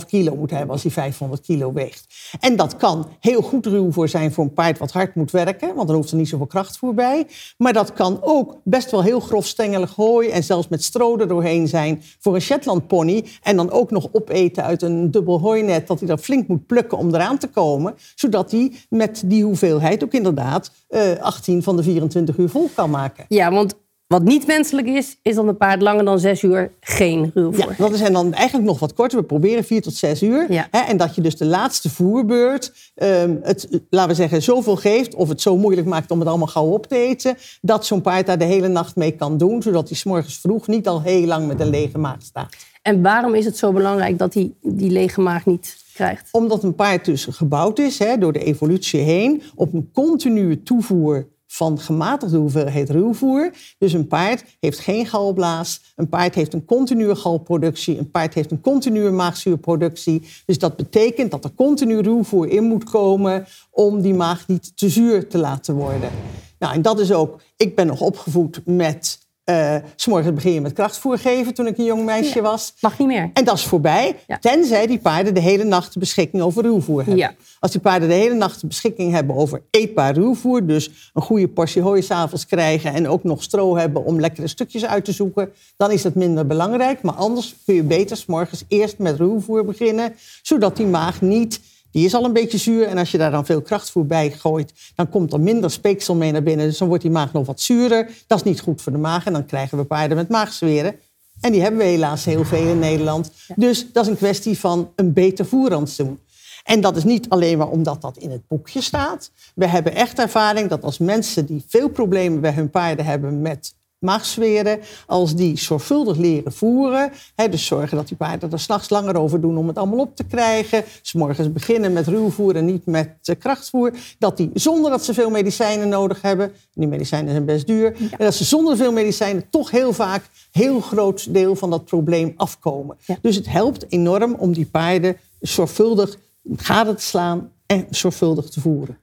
7,5 0.01 0.07
kilo 0.07 0.37
moet 0.37 0.51
hebben 0.51 0.71
als 0.71 0.83
hij 0.83 0.91
500 0.93 1.41
kilo 1.41 1.73
weegt. 1.73 2.07
En 2.41 2.57
dat 2.57 2.77
kan 2.77 3.07
heel 3.21 3.43
goed 3.43 3.67
ruwvoer 3.67 4.09
zijn 4.09 4.33
voor 4.33 4.45
een 4.45 4.53
paard 4.53 4.79
wat 4.79 4.93
hard 4.93 5.15
moet 5.15 5.31
werken, 5.31 5.75
want 5.75 5.87
dan 5.87 5.97
hoeft 5.97 6.11
er 6.11 6.17
niet 6.17 6.29
zoveel 6.29 6.47
krachtvoer 6.47 6.95
bij. 6.95 7.27
Maar 7.57 7.73
dat 7.73 7.93
kan 7.93 8.19
ook 8.21 8.57
best 8.65 8.91
wel 8.91 9.03
heel 9.03 9.21
grof 9.21 9.47
stengelig 9.47 9.95
hooi 9.95 10.29
en 10.29 10.45
zelfs 10.45 10.69
met 10.69 10.85
stro 10.85 11.17
doorheen 11.17 11.69
zijn 11.69 12.03
voor 12.19 12.35
een 12.35 12.41
Shetland 12.41 12.87
pony. 12.87 13.25
En 13.43 13.57
dan 13.57 13.71
ook 13.71 13.91
nog 13.91 14.09
opeten 14.13 14.65
uit 14.65 14.83
een 14.83 15.11
dubbel 15.11 15.41
hooinet, 15.41 15.87
dat 15.87 15.99
hij 15.99 16.09
dat 16.09 16.21
flink 16.21 16.49
moet 16.49 16.67
plukken 16.67 16.88
drukken 16.89 16.99
om 16.99 17.15
eraan 17.15 17.39
te 17.39 17.49
komen. 17.49 17.95
Zodat 18.15 18.51
hij 18.51 18.73
met 18.89 19.23
die 19.25 19.45
hoeveelheid 19.45 20.05
ook 20.05 20.13
inderdaad 20.13 20.71
uh, 20.91 21.03
18 21.21 21.63
van 21.63 21.77
de 21.77 21.83
24 21.83 22.37
uur 22.37 22.49
vol 22.49 22.71
kan 22.75 22.91
maken. 22.91 23.25
Ja, 23.29 23.51
want 23.53 23.75
wat 24.07 24.23
niet 24.23 24.47
menselijk 24.47 24.87
is, 24.87 25.19
is 25.23 25.35
dat 25.35 25.47
een 25.47 25.57
paard 25.57 25.83
langer 25.83 26.05
dan 26.05 26.19
zes 26.19 26.43
uur 26.43 26.73
geen 26.81 27.31
ruwvoer 27.35 27.69
Ja, 27.69 27.75
dat 27.79 27.93
is 27.93 28.11
dan 28.13 28.33
eigenlijk 28.33 28.67
nog 28.67 28.79
wat 28.79 28.95
korter. 28.95 29.19
We 29.19 29.25
proberen 29.25 29.65
vier 29.65 29.83
tot 29.83 29.95
zes 29.95 30.23
uur. 30.23 30.53
Ja. 30.53 30.69
Hè, 30.71 30.79
en 30.79 30.97
dat 30.97 31.15
je 31.15 31.21
dus 31.21 31.37
de 31.37 31.45
laatste 31.45 31.91
voerbeurt 31.91 32.93
um, 32.95 33.39
het, 33.43 33.69
laten 33.91 34.09
we 34.09 34.15
zeggen, 34.15 34.43
zoveel 34.43 34.77
geeft... 34.77 35.15
of 35.15 35.29
het 35.29 35.41
zo 35.41 35.57
moeilijk 35.57 35.87
maakt 35.87 36.11
om 36.11 36.19
het 36.19 36.29
allemaal 36.29 36.47
gauw 36.47 36.67
op 36.67 36.87
te 36.87 36.97
eten... 36.97 37.37
dat 37.61 37.87
zo'n 37.87 38.01
paard 38.01 38.27
daar 38.27 38.39
de 38.39 38.45
hele 38.45 38.69
nacht 38.69 38.97
mee 38.97 39.13
kan 39.13 39.39
doen... 39.39 39.63
zodat 39.63 39.89
hij 39.89 39.97
s'morgens 39.97 40.39
vroeg 40.39 40.67
niet 40.67 40.89
al 40.89 41.03
heel 41.03 41.27
lang 41.27 41.47
met 41.47 41.61
een 41.61 41.71
lege 41.71 41.99
maag 41.99 42.23
staat. 42.23 42.57
En 42.83 43.03
waarom 43.03 43.35
is 43.35 43.45
het 43.45 43.57
zo 43.57 43.73
belangrijk 43.73 44.19
dat 44.19 44.35
hij 44.35 44.53
die 44.63 44.91
lege 44.91 45.21
maag 45.21 45.47
niet 45.47 45.77
krijgt? 45.99 46.29
Omdat 46.31 46.63
een 46.63 46.75
paard 46.75 47.05
dus 47.05 47.25
gebouwd 47.31 47.79
is, 47.79 47.99
hè, 47.99 48.19
door 48.19 48.33
de 48.33 48.45
evolutie 48.45 49.01
heen... 49.01 49.43
op 49.55 49.73
een 49.73 49.91
continue 49.93 50.63
toevoer 50.63 51.27
van 51.47 51.79
gematigde 51.79 52.37
hoeveelheid 52.37 52.91
ruwvoer. 52.91 53.51
Dus 53.79 53.93
een 53.93 54.07
paard 54.07 54.45
heeft 54.61 54.79
geen 54.79 55.07
galblaas, 55.07 55.81
een 55.97 56.09
paard 56.09 56.35
heeft 56.35 56.55
een 56.55 56.65
continue 56.65 57.15
galproductie, 57.15 57.99
een 57.99 58.11
paard 58.11 58.35
heeft 58.35 58.51
een 58.51 58.61
continue 58.61 59.11
maagzuurproductie. 59.11 60.23
Dus 60.47 60.59
dat 60.59 60.77
betekent 60.77 61.31
dat 61.31 61.45
er 61.45 61.55
continu 61.55 62.01
ruwvoer 62.01 62.49
in 62.49 62.65
moet 62.65 62.85
komen 62.85 63.47
om 63.71 64.01
die 64.01 64.15
maag 64.15 64.49
niet 64.49 64.77
te 64.77 64.89
zuur 64.89 65.29
te 65.29 65.39
laten 65.39 65.75
worden. 65.75 66.11
Nou, 66.59 66.75
en 66.75 66.83
dat 66.83 67.01
is 67.01 67.13
ook, 67.13 67.41
ik 67.57 67.77
ben 67.77 67.87
nog 67.87 68.01
opgevoed 68.01 68.61
met 68.65 69.28
uh, 69.51 69.75
S'morgens 69.97 70.35
begin 70.35 70.53
je 70.53 70.61
met 70.61 70.73
krachtvoer 70.73 71.19
geven 71.19 71.55
toen 71.55 71.67
ik 71.67 71.79
een 71.79 71.85
jong 71.85 72.05
meisje 72.05 72.41
was. 72.41 72.75
Mag 72.81 72.99
niet 72.99 73.09
meer. 73.09 73.31
En 73.33 73.45
dat 73.45 73.55
is 73.55 73.65
voorbij, 73.65 74.17
tenzij 74.41 74.87
die 74.87 74.99
paarden 74.99 75.35
de 75.35 75.41
hele 75.41 75.65
nacht 75.65 75.93
de 75.93 75.99
beschikking 75.99 76.43
over 76.43 76.63
ruwvoer 76.63 76.99
hebben. 76.99 77.17
Ja. 77.17 77.35
Als 77.61 77.71
die 77.71 77.81
paarden 77.81 78.09
de 78.09 78.15
hele 78.15 78.35
nacht 78.35 78.61
de 78.61 78.67
beschikking 78.67 79.13
hebben 79.13 79.37
over 79.37 79.63
eetbaar 79.71 80.15
ruwvoer, 80.15 80.67
dus 80.67 81.11
een 81.15 81.23
goede 81.23 81.49
portie 81.49 81.83
hooi 81.83 82.03
s'avonds 82.03 82.47
krijgen 82.47 82.95
en 82.95 83.09
ook 83.09 83.25
nog 83.25 83.43
stro 83.43 83.77
hebben 83.77 84.05
om 84.05 84.21
lekkere 84.21 84.49
stukjes 84.49 84.87
uit 84.87 85.05
te 85.05 85.13
zoeken, 85.13 85.53
dan 85.77 85.91
is 85.91 86.03
dat 86.03 86.15
minder 86.15 86.47
belangrijk. 86.47 87.03
Maar 87.03 87.15
anders 87.15 87.55
kun 87.65 87.75
je 87.75 87.83
beter 87.83 88.17
s'morgens 88.17 88.65
eerst 88.69 88.99
met 88.99 89.17
ruwvoer 89.17 89.65
beginnen, 89.65 90.15
zodat 90.43 90.77
die 90.77 90.87
maag 90.87 91.21
niet 91.21 91.61
die 91.91 92.05
is 92.05 92.15
al 92.15 92.25
een 92.25 92.33
beetje 92.33 92.59
zuur. 92.59 92.87
En 92.87 92.99
als 92.99 93.11
je 93.11 93.19
daar 93.19 93.31
dan 93.31 93.47
veel 93.47 93.63
krachtvoer 93.63 94.07
bij 94.07 94.31
gooit, 94.31 94.73
dan 94.95 95.09
komt 95.09 95.33
er 95.33 95.41
minder 95.41 95.71
speeksel 95.71 96.15
mee 96.15 96.33
naar 96.33 96.43
binnen. 96.43 96.67
Dus 96.67 96.79
dan 96.79 96.89
wordt 96.89 97.03
die 97.03 97.13
maag 97.13 97.33
nog 97.33 97.47
wat 97.47 97.61
zuurder. 97.61 98.11
Dat 98.27 98.39
is 98.39 98.45
niet 98.45 98.61
goed 98.61 98.83
voor 98.83 98.93
de 98.93 98.99
maag. 98.99 99.27
En 99.27 99.33
dan 99.33 99.47
krijgen 99.47 99.79
we 99.79 99.85
paarden 99.85 100.17
met 100.17 100.29
maagzweren. 100.29 100.95
En 101.41 101.53
die 101.53 101.61
hebben 101.61 101.81
we 101.81 101.87
helaas 101.87 102.25
heel 102.25 102.45
veel 102.45 102.67
in 102.67 102.79
Nederland. 102.79 103.31
Dus 103.57 103.93
dat 103.93 104.05
is 104.05 104.11
een 104.11 104.17
kwestie 104.17 104.59
van 104.59 104.93
een 104.97 105.13
beter 105.13 105.47
voerrantsoen. 105.47 106.19
En 106.65 106.81
dat 106.81 106.97
is 106.97 107.05
niet 107.05 107.29
alleen 107.29 107.59
maar 107.59 107.69
omdat 107.69 108.03
dat 108.03 108.17
in 108.17 108.31
het 108.31 108.47
boekje 108.49 108.81
staat. 108.81 109.31
We 109.55 109.67
hebben 109.67 109.95
echt 109.95 110.19
ervaring 110.19 110.69
dat 110.69 110.83
als 110.83 110.99
mensen 110.99 111.47
die 111.47 111.65
veel 111.69 111.89
problemen 111.89 112.41
bij 112.41 112.53
hun 112.53 112.71
paarden 112.71 113.05
hebben 113.05 113.41
met 113.41 113.75
maagzweren, 113.99 114.81
als 115.07 115.35
die 115.35 115.59
zorgvuldig 115.59 116.17
leren 116.17 116.53
voeren. 116.53 117.11
Hè, 117.35 117.49
dus 117.49 117.67
zorgen 117.67 117.97
dat 117.97 118.09
die 118.09 118.17
paarden 118.17 118.53
er 118.53 118.61
s'nachts 118.61 118.91
langer 118.91 119.17
over 119.17 119.41
doen 119.41 119.59
om 119.59 119.69
het 119.69 119.79
allemaal 119.79 119.99
op 119.99 120.17
te 120.17 120.25
krijgen. 120.25 120.85
S 121.03 121.13
morgens 121.13 121.53
beginnen 121.53 121.93
met 121.93 122.07
ruwvoer 122.07 122.57
en 122.57 122.65
niet 122.65 122.87
met 122.87 123.09
uh, 123.23 123.37
krachtvoer. 123.39 123.93
Dat 124.19 124.37
die 124.37 124.51
zonder 124.55 124.91
dat 124.91 125.05
ze 125.05 125.15
veel 125.15 125.31
medicijnen 125.31 125.89
nodig 125.89 126.23
hebben. 126.23 126.53
Die 126.75 126.89
medicijnen 126.89 127.31
zijn 127.31 127.45
best 127.45 127.67
duur. 127.67 127.97
En 127.97 128.25
dat 128.25 128.35
ze 128.35 128.45
zonder 128.45 128.77
veel 128.77 128.93
medicijnen 128.93 129.51
toch 129.51 129.71
heel 129.71 129.93
vaak 129.93 130.23
heel 130.53 130.81
groot 130.81 131.35
deel 131.35 131.57
van 131.57 131.71
dat 131.71 131.85
probleem 131.85 132.33
afkomen. 132.37 132.97
Dus 133.21 133.37
het 133.37 133.49
helpt 133.49 133.85
enorm 133.89 134.35
om 134.35 134.53
die 134.53 134.67
paarden 134.67 135.17
zorgvuldig 135.41 136.17
gade 136.57 136.95
te 136.95 137.03
slaan 137.03 137.53
en 137.67 137.87
zorgvuldig 137.91 138.49
te 138.49 138.61
voeren. 138.61 138.99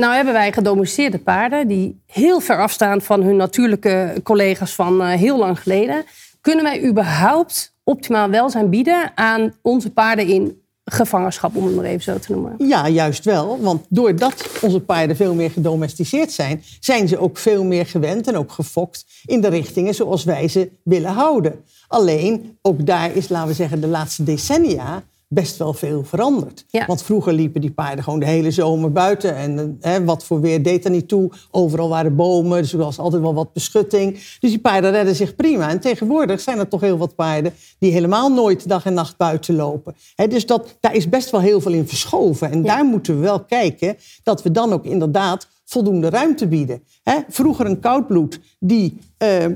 Nou 0.00 0.14
hebben 0.14 0.32
wij 0.32 0.52
gedomesticeerde 0.52 1.18
paarden 1.18 1.68
die 1.68 2.00
heel 2.06 2.40
ver 2.40 2.62
afstaan 2.62 3.00
van 3.02 3.22
hun 3.22 3.36
natuurlijke 3.36 4.20
collega's 4.22 4.74
van 4.74 5.00
uh, 5.00 5.08
heel 5.08 5.38
lang 5.38 5.60
geleden. 5.60 6.04
Kunnen 6.40 6.64
wij 6.64 6.84
überhaupt 6.84 7.74
optimaal 7.84 8.30
welzijn 8.30 8.70
bieden 8.70 9.12
aan 9.14 9.54
onze 9.62 9.90
paarden 9.90 10.26
in 10.26 10.62
gevangenschap, 10.84 11.56
om 11.56 11.66
het 11.66 11.74
maar 11.74 11.84
even 11.84 12.02
zo 12.02 12.18
te 12.18 12.32
noemen? 12.32 12.54
Ja, 12.58 12.88
juist 12.88 13.24
wel. 13.24 13.60
Want 13.60 13.86
doordat 13.88 14.48
onze 14.60 14.80
paarden 14.80 15.16
veel 15.16 15.34
meer 15.34 15.50
gedomesticeerd 15.50 16.32
zijn, 16.32 16.62
zijn 16.80 17.08
ze 17.08 17.18
ook 17.18 17.38
veel 17.38 17.64
meer 17.64 17.86
gewend 17.86 18.26
en 18.26 18.36
ook 18.36 18.52
gefokt 18.52 19.06
in 19.24 19.40
de 19.40 19.48
richtingen 19.48 19.94
zoals 19.94 20.24
wij 20.24 20.48
ze 20.48 20.70
willen 20.82 21.12
houden. 21.12 21.64
Alleen, 21.88 22.58
ook 22.62 22.86
daar 22.86 23.14
is, 23.14 23.28
laten 23.28 23.48
we 23.48 23.54
zeggen, 23.54 23.80
de 23.80 23.86
laatste 23.86 24.22
decennia 24.22 25.02
best 25.28 25.56
wel 25.56 25.72
veel 25.72 26.04
veranderd. 26.04 26.64
Want 26.86 27.02
vroeger 27.02 27.32
liepen 27.32 27.60
die 27.60 27.70
paarden 27.70 28.04
gewoon 28.04 28.18
de 28.18 28.26
hele 28.26 28.50
zomer 28.50 28.92
buiten. 28.92 29.36
En 29.36 29.76
hè, 29.80 30.04
wat 30.04 30.24
voor 30.24 30.40
weer 30.40 30.62
deed 30.62 30.84
er 30.84 30.90
niet 30.90 31.08
toe. 31.08 31.30
Overal 31.50 31.88
waren 31.88 32.16
bomen, 32.16 32.62
dus 32.62 32.72
er 32.72 32.78
was 32.78 32.98
altijd 32.98 33.22
wel 33.22 33.34
wat 33.34 33.52
beschutting. 33.52 34.12
Dus 34.12 34.50
die 34.50 34.58
paarden 34.58 34.90
redden 34.90 35.14
zich 35.14 35.36
prima. 35.36 35.68
En 35.68 35.80
tegenwoordig 35.80 36.40
zijn 36.40 36.58
er 36.58 36.68
toch 36.68 36.80
heel 36.80 36.98
wat 36.98 37.14
paarden... 37.14 37.52
die 37.78 37.92
helemaal 37.92 38.32
nooit 38.32 38.68
dag 38.68 38.84
en 38.84 38.94
nacht 38.94 39.16
buiten 39.16 39.54
lopen. 39.54 39.94
dus 40.28 40.46
dat, 40.46 40.76
daar 40.80 40.94
is 40.94 41.08
best 41.08 41.30
wel 41.30 41.40
heel 41.40 41.60
veel 41.60 41.72
in 41.72 41.88
verschoven. 41.88 42.50
En 42.50 42.62
daar 42.62 42.84
moeten 42.84 43.14
we 43.14 43.20
wel 43.20 43.44
kijken 43.44 43.96
dat 44.22 44.42
we 44.42 44.50
dan 44.50 44.72
ook 44.72 44.84
inderdaad 44.84 45.48
voldoende 45.64 46.10
ruimte 46.10 46.46
bieden. 46.46 46.82
vroeger 47.28 47.66
een 47.66 47.80
koudbloed 47.80 48.40
die... 48.58 48.98
Uh, 49.22 49.46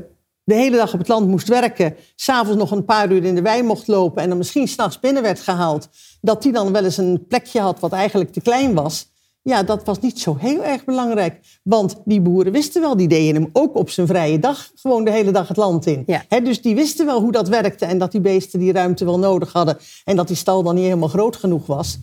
de 0.44 0.54
hele 0.54 0.76
dag 0.76 0.92
op 0.92 0.98
het 0.98 1.08
land 1.08 1.28
moest 1.28 1.48
werken, 1.48 1.96
s'avonds 2.14 2.58
nog 2.58 2.70
een 2.70 2.84
paar 2.84 3.12
uur 3.12 3.24
in 3.24 3.34
de 3.34 3.42
wei 3.42 3.62
mocht 3.62 3.86
lopen 3.86 4.22
en 4.22 4.28
dan 4.28 4.38
misschien 4.38 4.68
s'nachts 4.68 5.00
binnen 5.00 5.22
werd 5.22 5.40
gehaald, 5.40 5.88
dat 6.20 6.42
die 6.42 6.52
dan 6.52 6.72
wel 6.72 6.84
eens 6.84 6.96
een 6.96 7.26
plekje 7.28 7.60
had 7.60 7.80
wat 7.80 7.92
eigenlijk 7.92 8.32
te 8.32 8.40
klein 8.40 8.74
was. 8.74 9.08
Ja, 9.42 9.62
dat 9.62 9.84
was 9.84 10.00
niet 10.00 10.18
zo 10.18 10.36
heel 10.38 10.64
erg 10.64 10.84
belangrijk. 10.84 11.60
Want 11.62 11.96
die 12.04 12.20
boeren 12.20 12.52
wisten 12.52 12.80
wel, 12.80 12.96
die 12.96 13.08
deden 13.08 13.42
hem 13.42 13.50
ook 13.52 13.76
op 13.76 13.90
zijn 13.90 14.06
vrije 14.06 14.38
dag 14.38 14.70
gewoon 14.74 15.04
de 15.04 15.10
hele 15.10 15.30
dag 15.30 15.48
het 15.48 15.56
land 15.56 15.86
in. 15.86 16.06
dus 16.42 16.62
die 16.62 16.74
wisten 16.74 17.06
wel 17.06 17.20
hoe 17.20 17.32
dat 17.32 17.48
werkte 17.48 17.84
en 17.84 17.98
dat 17.98 18.12
die 18.12 18.20
beesten 18.20 18.58
die 18.58 18.72
ruimte 18.72 19.04
wel 19.04 19.18
nodig 19.18 19.52
hadden. 19.52 19.78
En 20.04 20.16
dat 20.16 20.26
die 20.26 20.36
stal 20.36 20.62
dan 20.62 20.74
niet 20.74 20.84
helemaal 20.84 21.08
groot 21.08 21.36
genoeg 21.36 21.66
was. 21.66 21.98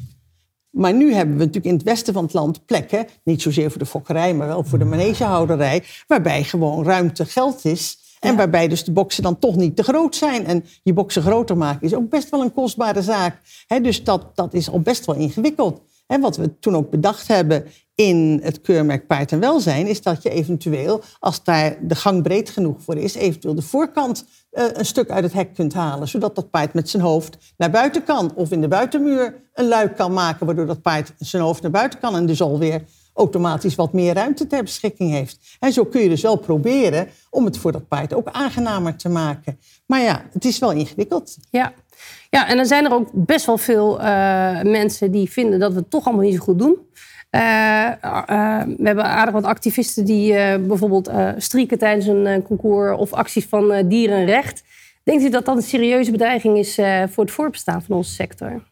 Maar 0.70 0.94
nu 0.94 1.14
hebben 1.14 1.38
we 1.38 1.40
natuurlijk 1.40 1.66
in 1.66 1.74
het 1.74 1.84
westen 1.84 2.14
van 2.14 2.24
het 2.24 2.34
land 2.34 2.66
plekken, 2.66 3.08
niet 3.24 3.42
zozeer 3.42 3.70
voor 3.70 3.80
de 3.80 3.86
fokkerij, 3.86 4.34
maar 4.34 4.48
wel 4.48 4.64
voor 4.64 4.80
de 4.80 4.86
manegehouderij, 4.86 5.84
waarbij 6.08 6.44
gewoon 6.44 6.84
ruimte 6.84 7.26
geld 7.26 7.66
is. 7.66 8.07
En 8.20 8.36
waarbij 8.36 8.68
dus 8.68 8.84
de 8.84 8.92
boksen 8.92 9.24
dan 9.24 9.40
toch 9.40 9.56
niet 9.56 9.76
te 9.76 9.84
groot 9.84 10.16
zijn. 10.16 10.46
En 10.46 10.66
je 10.84 10.94
boksen 10.94 11.22
groter 11.22 11.58
maken 11.58 11.82
is 11.82 11.94
ook 11.94 12.10
best 12.10 12.30
wel 12.30 12.42
een 12.42 12.54
kostbare 12.54 13.02
zaak. 13.02 13.40
dus 13.82 14.04
dat, 14.04 14.36
dat 14.36 14.54
is 14.54 14.70
al 14.70 14.80
best 14.80 15.06
wel 15.06 15.16
ingewikkeld. 15.16 15.82
En 16.08 16.22
wat 16.22 16.38
we 16.38 16.60
toen 16.60 16.76
ook 16.76 16.90
bedacht 16.90 17.28
hebben 17.28 17.66
in 17.96 18.40
het 18.44 18.62
keurmerk 18.62 19.08
paard 19.08 19.32
en 19.32 19.40
welzijn... 19.40 19.88
is 19.88 20.02
dat 20.02 20.24
je 20.24 20.30
eventueel, 20.30 21.02
als 21.20 21.44
daar 21.44 21.78
de 21.82 21.96
gang 21.96 22.24
breed 22.24 22.50
genoeg 22.50 22.82
voor 22.82 22.98
is... 22.98 23.16
eventueel 23.16 23.56
de 23.56 23.62
voorkant 23.62 24.26
uh, 24.52 24.64
een 24.74 24.86
stuk 24.86 25.10
uit 25.10 25.24
het 25.24 25.34
hek 25.34 25.54
kunt 25.54 25.74
halen... 25.74 26.08
zodat 26.08 26.36
dat 26.36 26.50
paard 26.50 26.74
met 26.74 26.90
zijn 26.90 27.04
hoofd 27.04 27.38
naar 27.58 27.70
buiten 27.70 28.04
kan. 28.04 28.32
Of 28.36 28.52
in 28.52 28.62
de 28.62 28.68
buitenmuur 28.68 29.36
een 29.54 29.68
luik 29.68 29.96
kan 29.96 30.14
maken... 30.14 30.46
waardoor 30.46 30.66
dat 30.66 30.82
paard 30.82 31.14
zijn 31.18 31.44
hoofd 31.44 31.62
naar 31.62 31.72
buiten 31.72 32.00
kan... 32.00 32.16
en 32.16 32.26
dus 32.26 32.42
alweer 32.42 32.84
automatisch 33.18 33.76
wat 33.76 33.94
meer 33.94 34.14
ruimte 34.14 34.48
ter 34.48 34.64
beschikking 34.64 35.12
heeft. 35.12 35.58
En 35.60 35.74
zo 35.74 35.86
kun 35.86 36.02
je 36.02 36.10
dus 36.10 36.22
wel 36.22 36.36
proberen 36.36 37.08
om 37.30 37.46
het 37.46 37.58
voor 37.58 37.72
dat 37.72 37.88
paard 37.88 38.14
ook 38.14 38.28
aangenamer 38.32 38.96
te 38.96 39.10
maken. 39.10 39.60
Maar 39.86 40.02
ja, 40.02 40.22
het 40.32 40.46
is 40.46 40.60
wel 40.60 40.72
ingewikkeld. 40.72 41.38
Ja, 41.50 41.74
ja 42.30 42.48
en 42.48 42.56
dan 42.56 42.66
zijn 42.66 42.86
er 42.86 42.94
ook 42.94 43.10
best 43.14 43.46
wel 43.46 43.58
veel 43.58 44.00
uh, 44.00 44.06
mensen 44.62 45.12
die 45.12 45.32
vinden 45.32 45.60
dat 45.60 45.74
we 45.74 45.80
het 45.80 45.90
toch 45.90 46.06
allemaal 46.06 46.24
niet 46.24 46.36
zo 46.36 46.44
goed 46.44 46.60
doen. 46.60 46.78
Uh, 47.32 47.42
uh, 47.42 48.62
we 48.78 48.84
hebben 48.84 49.04
aardig 49.04 49.34
wat 49.34 49.44
activisten 49.44 50.06
die 50.06 50.34
bijvoorbeeld 50.60 51.12
strieken 51.38 51.78
tijdens 51.78 52.06
een 52.06 52.42
concours 52.44 52.98
of 52.98 53.14
acties 53.14 53.46
van 53.46 53.88
dierenrecht. 53.88 54.64
Denkt 55.04 55.24
u 55.24 55.30
dat 55.30 55.46
dat 55.46 55.56
een 55.56 55.62
serieuze 55.62 56.12
bedreiging 56.12 56.58
is 56.58 56.80
voor 57.10 57.24
het 57.24 57.34
voorbestaan 57.34 57.82
van 57.82 57.96
onze 57.96 58.14
sector? 58.14 58.64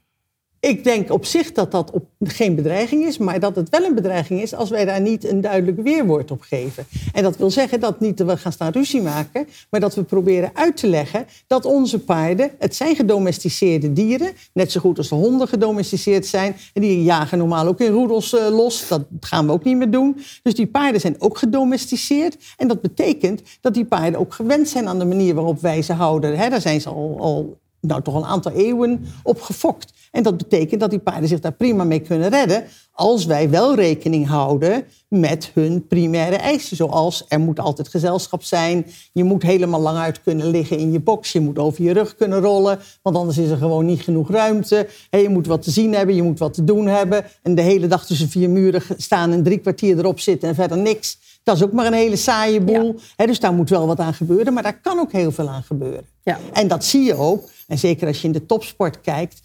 Ik 0.66 0.84
denk 0.84 1.12
op 1.12 1.26
zich 1.26 1.52
dat 1.52 1.72
dat 1.72 1.92
op, 1.92 2.06
geen 2.20 2.56
bedreiging 2.56 3.06
is, 3.06 3.18
maar 3.18 3.40
dat 3.40 3.56
het 3.56 3.70
wel 3.70 3.84
een 3.84 3.96
bedreiging 3.96 4.42
is 4.42 4.56
als 4.56 4.70
wij 4.70 4.86
daar 4.86 5.02
niet 5.02 5.30
een 5.30 5.42
duidelijk 5.42 5.82
weerwoord 5.82 6.32
op 6.32 6.42
geven. 6.42 6.86
En 7.14 7.24
dat 7.24 7.38
wil 7.38 7.52
zeggen 7.52 7.80
dat 7.80 8.00
niet 8.00 8.20
we 8.20 8.38
gaan 8.38 8.52
staan 8.52 8.72
ruzie 8.72 9.02
maken, 9.02 9.48
maar 9.70 9.80
dat 9.80 9.96
we 9.96 10.04
proberen 10.04 10.52
uit 10.54 10.78
te 10.78 10.88
leggen 10.88 11.26
dat 11.48 11.66
onze 11.66 12.00
paarden, 12.00 12.52
het 12.60 12.76
zijn 12.76 12.96
gedomesticeerde 12.96 13.94
dieren, 13.94 14.32
net 14.54 14.72
zo 14.72 14.80
goed 14.80 14.98
als 14.98 15.10
de 15.10 15.16
honden 15.16 15.48
gedomesticeerd 15.48 16.26
zijn. 16.26 16.56
En 16.74 16.82
die 16.82 17.04
jagen 17.04 17.38
normaal 17.38 17.68
ook 17.68 17.80
in 17.80 17.92
roedels 17.92 18.34
uh, 18.34 18.50
los, 18.50 18.88
dat 18.88 19.06
gaan 19.20 19.46
we 19.46 19.52
ook 19.52 19.64
niet 19.64 19.78
meer 19.78 19.92
doen. 19.92 20.18
Dus 20.44 20.56
die 20.56 20.68
paarden 20.68 21.02
zijn 21.02 21.16
ook 21.20 21.38
gedomesticeerd. 21.38 22.38
En 22.58 22.68
dat 22.68 22.82
betekent 22.82 23.42
dat 23.62 23.74
die 23.74 23.86
paarden 23.86 24.20
ook 24.20 24.34
gewend 24.34 24.70
zijn 24.70 24.88
aan 24.88 25.00
de 25.00 25.06
manier 25.06 25.36
waarop 25.36 25.62
wij 25.62 25.82
ze 25.82 25.94
houden. 25.94 26.38
He, 26.38 26.50
daar 26.50 26.62
zijn 26.62 26.82
ze 26.82 26.90
al, 26.90 27.18
al 27.20 27.58
nou, 27.88 28.02
toch 28.02 28.16
een 28.16 28.26
aantal 28.26 28.52
eeuwen 28.52 29.06
op 29.24 29.42
gefokt. 29.42 29.94
En 30.16 30.24
dat 30.24 30.38
betekent 30.38 30.80
dat 30.80 30.90
die 30.90 31.00
paarden 31.00 31.30
zich 31.30 31.40
daar 31.40 31.54
prima 31.54 31.84
mee 31.84 32.00
kunnen 32.00 32.30
redden. 32.30 32.64
Als 32.92 33.26
wij 33.26 33.50
wel 33.50 33.76
rekening 33.76 34.28
houden 34.28 34.84
met 35.08 35.52
hun 35.54 35.88
primaire 35.88 36.36
eisen. 36.36 36.78
Zoals 36.78 37.26
er 37.28 37.40
moet 37.40 37.60
altijd 37.60 37.88
gezelschap 37.88 38.44
zijn. 38.44 38.86
Je 39.14 39.24
moet 39.24 39.44
helemaal 39.44 39.82
lang 39.82 39.98
uit 39.98 40.22
kunnen 40.24 40.48
liggen 40.48 40.78
in 40.78 40.92
je 40.92 41.00
box. 41.00 41.32
Je 41.32 41.40
moet 41.40 41.60
over 41.60 41.84
je 41.84 41.94
rug 41.94 42.16
kunnen 42.16 42.40
rollen. 42.40 42.80
Want 43.02 43.16
anders 43.16 43.38
is 43.38 43.50
er 43.50 43.58
gewoon 43.58 43.86
niet 43.86 44.02
genoeg 44.02 44.30
ruimte. 44.30 44.88
je 45.10 45.30
moet 45.30 45.48
wat 45.48 45.62
te 45.62 45.72
zien 45.72 45.94
hebben. 45.94 46.16
Je 46.16 46.24
moet 46.24 46.40
wat 46.40 46.54
te 46.54 46.64
doen 46.64 46.88
hebben. 46.88 47.26
En 47.42 47.56
de 47.56 47.62
hele 47.62 47.88
dag 47.88 48.06
tussen 48.06 48.30
vier 48.30 48.50
muren 48.50 48.82
staan 48.98 49.32
en 49.32 49.44
drie 49.44 49.58
kwartier 49.58 49.98
erop 49.98 50.20
zitten 50.20 50.50
en 50.50 50.56
verder 50.56 50.78
niks. 50.78 51.18
Dat 51.44 51.56
is 51.56 51.64
ook 51.64 51.72
maar 51.72 51.86
een 51.86 51.94
hele 51.94 52.16
saaie 52.16 52.62
boel. 52.62 52.96
dus 53.16 53.40
daar 53.40 53.54
moet 53.54 53.70
wel 53.70 53.88
wat 53.88 54.00
aan 54.00 54.14
gebeuren. 54.14 54.54
Maar 54.54 54.64
daar 54.64 54.80
kan 54.82 55.00
ook 55.00 55.12
heel 55.12 55.32
veel 55.32 55.50
aan 55.50 55.64
gebeuren. 55.64 56.06
Ja. 56.24 56.40
En 56.54 56.68
dat 56.68 56.86
zie 56.86 57.04
je 57.04 57.16
ook. 57.16 57.50
En 57.68 57.78
zeker 57.78 58.08
als 58.08 58.22
je 58.22 58.28
in 58.28 58.34
de 58.34 58.46
topsport 58.46 59.02
kijkt. 59.02 59.42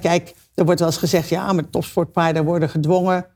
kijk, 0.00 0.34
er 0.54 0.64
wordt 0.64 0.80
wel 0.80 0.88
eens 0.88 0.98
gezegd, 0.98 1.28
ja, 1.28 1.52
maar 1.52 1.70
topsportpaarden 1.70 2.44
worden 2.44 2.68
gedwongen. 2.68 3.26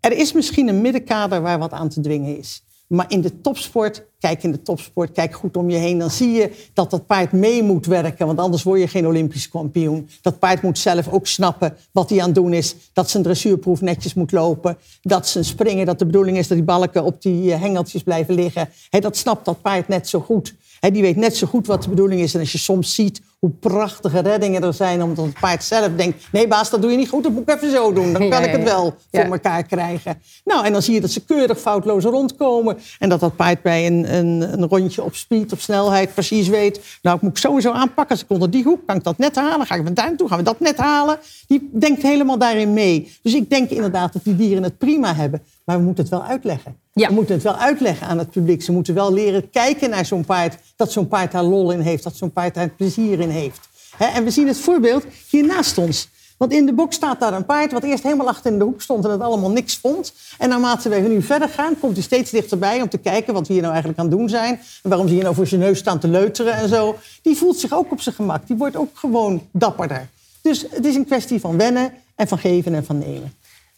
Er 0.00 0.12
is 0.12 0.32
misschien 0.32 0.68
een 0.68 0.80
middenkader 0.80 1.40
waar 1.40 1.58
wat 1.58 1.72
aan 1.72 1.88
te 1.88 2.00
dwingen 2.00 2.38
is. 2.38 2.62
Maar 2.88 3.06
in 3.08 3.20
de 3.20 3.40
topsport, 3.40 4.04
kijk 4.18 4.42
in 4.42 4.52
de 4.52 4.62
topsport, 4.62 5.12
kijk 5.12 5.34
goed 5.34 5.56
om 5.56 5.70
je 5.70 5.76
heen, 5.76 5.98
dan 5.98 6.10
zie 6.10 6.30
je 6.30 6.68
dat 6.72 6.90
dat 6.90 7.06
paard 7.06 7.32
mee 7.32 7.62
moet 7.62 7.86
werken, 7.86 8.26
want 8.26 8.38
anders 8.38 8.62
word 8.62 8.80
je 8.80 8.88
geen 8.88 9.06
Olympisch 9.06 9.48
kampioen. 9.48 10.08
Dat 10.22 10.38
paard 10.38 10.62
moet 10.62 10.78
zelf 10.78 11.08
ook 11.08 11.26
snappen 11.26 11.76
wat 11.92 12.10
hij 12.10 12.18
aan 12.18 12.26
het 12.26 12.34
doen 12.34 12.52
is, 12.52 12.74
dat 12.92 13.10
zijn 13.10 13.22
dressuurproef 13.22 13.80
netjes 13.80 14.14
moet 14.14 14.32
lopen, 14.32 14.78
dat 15.02 15.28
zijn 15.28 15.44
springen, 15.44 15.86
dat 15.86 15.98
de 15.98 16.06
bedoeling 16.06 16.36
is 16.38 16.48
dat 16.48 16.56
die 16.56 16.66
balken 16.66 17.04
op 17.04 17.22
die 17.22 17.52
eh, 17.52 17.60
hengeltjes 17.60 18.02
blijven 18.02 18.34
liggen. 18.34 18.68
dat 18.90 19.16
snapt 19.16 19.44
dat 19.44 19.60
paard 19.60 19.88
net 19.88 20.08
zo 20.08 20.20
goed 20.20 20.54
die 20.80 21.02
weet 21.02 21.16
net 21.16 21.36
zo 21.36 21.46
goed 21.46 21.66
wat 21.66 21.82
de 21.82 21.88
bedoeling 21.88 22.20
is. 22.20 22.34
En 22.34 22.40
als 22.40 22.52
je 22.52 22.58
soms 22.58 22.94
ziet 22.94 23.20
hoe 23.38 23.50
prachtige 23.50 24.20
reddingen 24.20 24.62
er 24.62 24.74
zijn, 24.74 25.02
omdat 25.02 25.24
het 25.24 25.40
paard 25.40 25.64
zelf 25.64 25.88
denkt: 25.96 26.26
nee, 26.32 26.48
baas, 26.48 26.70
dat 26.70 26.82
doe 26.82 26.90
je 26.90 26.96
niet 26.96 27.08
goed, 27.08 27.22
dat 27.22 27.32
moet 27.32 27.42
ik 27.42 27.54
even 27.54 27.70
zo 27.70 27.92
doen. 27.92 28.12
Dan 28.12 28.30
kan 28.30 28.42
ik 28.42 28.50
het 28.50 28.62
wel 28.62 28.94
voor 29.12 29.24
elkaar 29.24 29.62
krijgen. 29.62 30.22
Nou, 30.44 30.64
en 30.64 30.72
dan 30.72 30.82
zie 30.82 30.94
je 30.94 31.00
dat 31.00 31.10
ze 31.10 31.24
keurig 31.24 31.60
foutloos 31.60 32.04
rondkomen. 32.04 32.78
En 32.98 33.08
dat 33.08 33.20
dat 33.20 33.36
paard 33.36 33.62
bij 33.62 33.86
een, 33.86 34.14
een, 34.14 34.52
een 34.52 34.68
rondje 34.68 35.02
op 35.02 35.14
speed, 35.14 35.52
op 35.52 35.60
snelheid, 35.60 36.14
precies 36.14 36.48
weet: 36.48 36.80
nou, 37.02 37.16
ik 37.16 37.22
moet 37.22 37.38
sowieso 37.38 37.70
aanpakken. 37.70 38.16
Als 38.16 38.24
ik 38.24 38.30
onder 38.30 38.50
die 38.50 38.64
hoek 38.64 38.86
kan 38.86 38.96
ik 38.96 39.04
dat 39.04 39.18
net 39.18 39.36
halen. 39.36 39.66
Ga 39.66 39.74
ik 39.74 39.84
van 39.84 39.94
daar 39.94 40.16
toe, 40.16 40.28
gaan 40.28 40.38
we 40.38 40.44
dat 40.44 40.60
net 40.60 40.76
halen. 40.76 41.18
Die 41.46 41.70
denkt 41.72 42.02
helemaal 42.02 42.38
daarin 42.38 42.72
mee. 42.72 43.16
Dus 43.22 43.34
ik 43.34 43.50
denk 43.50 43.70
inderdaad 43.70 44.12
dat 44.12 44.24
die 44.24 44.36
dieren 44.36 44.62
het 44.62 44.78
prima 44.78 45.14
hebben. 45.14 45.42
Maar 45.64 45.76
we 45.76 45.82
moeten 45.82 46.04
het 46.04 46.12
wel 46.12 46.22
uitleggen. 46.22 46.76
We 46.92 47.14
moeten 47.14 47.34
het 47.34 47.44
wel 47.44 47.56
uitleggen 47.56 48.06
aan 48.06 48.18
het 48.18 48.30
publiek. 48.30 48.62
Ze 48.62 48.72
moeten 48.72 48.94
wel 48.94 49.12
leren 49.12 49.50
kijken 49.50 49.90
naar 49.90 50.06
zo'n 50.06 50.24
paard. 50.24 50.58
Dat 50.76 50.92
zo'n 50.92 51.08
paard 51.08 51.32
daar 51.32 51.42
lol 51.42 51.72
in 51.72 51.80
heeft. 51.80 52.02
Dat 52.02 52.16
zo'n 52.16 52.32
paard 52.32 52.54
daar 52.54 52.68
plezier 52.68 53.20
in 53.20 53.27
heeft. 53.30 53.68
en 53.98 54.24
we 54.24 54.30
zien 54.30 54.46
het 54.46 54.58
voorbeeld 54.58 55.04
hier 55.28 55.46
naast 55.46 55.78
ons. 55.78 56.08
Want 56.38 56.52
in 56.52 56.66
de 56.66 56.72
boek 56.72 56.92
staat 56.92 57.20
daar 57.20 57.32
een 57.32 57.44
paard 57.44 57.72
wat 57.72 57.82
eerst 57.82 58.02
helemaal 58.02 58.28
achter 58.28 58.52
in 58.52 58.58
de 58.58 58.64
hoek 58.64 58.82
stond 58.82 59.04
en 59.04 59.10
het 59.10 59.20
allemaal 59.20 59.50
niks 59.50 59.76
vond. 59.76 60.12
En 60.38 60.48
naarmate 60.48 60.88
we 60.88 60.96
nu 60.96 61.22
verder 61.22 61.48
gaan, 61.48 61.78
komt 61.78 61.92
hij 61.94 62.02
steeds 62.02 62.30
dichterbij 62.30 62.82
om 62.82 62.88
te 62.88 62.98
kijken 62.98 63.34
wat 63.34 63.46
we 63.46 63.52
hier 63.52 63.62
nou 63.62 63.72
eigenlijk 63.74 64.02
aan 64.02 64.08
het 64.08 64.18
doen 64.18 64.28
zijn. 64.28 64.60
En 64.82 64.88
waarom 64.88 65.08
ze 65.08 65.14
hier 65.14 65.22
nou 65.22 65.34
voor 65.34 65.46
zijn 65.46 65.60
neus 65.60 65.78
staan 65.78 65.98
te 65.98 66.08
leuteren 66.08 66.52
en 66.52 66.68
zo. 66.68 66.98
Die 67.22 67.36
voelt 67.36 67.58
zich 67.58 67.72
ook 67.72 67.92
op 67.92 68.00
zijn 68.00 68.14
gemak. 68.14 68.46
Die 68.46 68.56
wordt 68.56 68.76
ook 68.76 68.90
gewoon 68.92 69.46
dapperder. 69.52 70.08
Dus 70.42 70.66
het 70.70 70.84
is 70.84 70.94
een 70.94 71.04
kwestie 71.04 71.40
van 71.40 71.56
wennen 71.56 71.92
en 72.14 72.28
van 72.28 72.38
geven 72.38 72.74
en 72.74 72.84
van 72.84 72.98
nemen. 72.98 73.32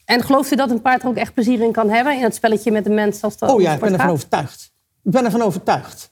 En 0.05 0.23
gelooft 0.23 0.51
u 0.51 0.55
dat 0.55 0.69
een 0.69 0.81
paard 0.81 1.01
er 1.01 1.07
ook 1.07 1.15
echt 1.15 1.33
plezier 1.33 1.61
in 1.61 1.71
kan 1.71 1.89
hebben 1.89 2.17
in 2.17 2.23
het 2.23 2.35
spelletje 2.35 2.71
met 2.71 2.83
de 2.83 2.89
mens? 2.89 3.21
Als 3.21 3.37
dat 3.37 3.49
oh 3.49 3.61
ja, 3.61 3.73
ik 3.73 3.79
ben 3.79 3.93
ervan 3.93 4.09
overtuigd. 4.09 4.71
Ik 5.03 5.11
ben 5.11 5.25
ervan 5.25 5.41
overtuigd. 5.41 6.10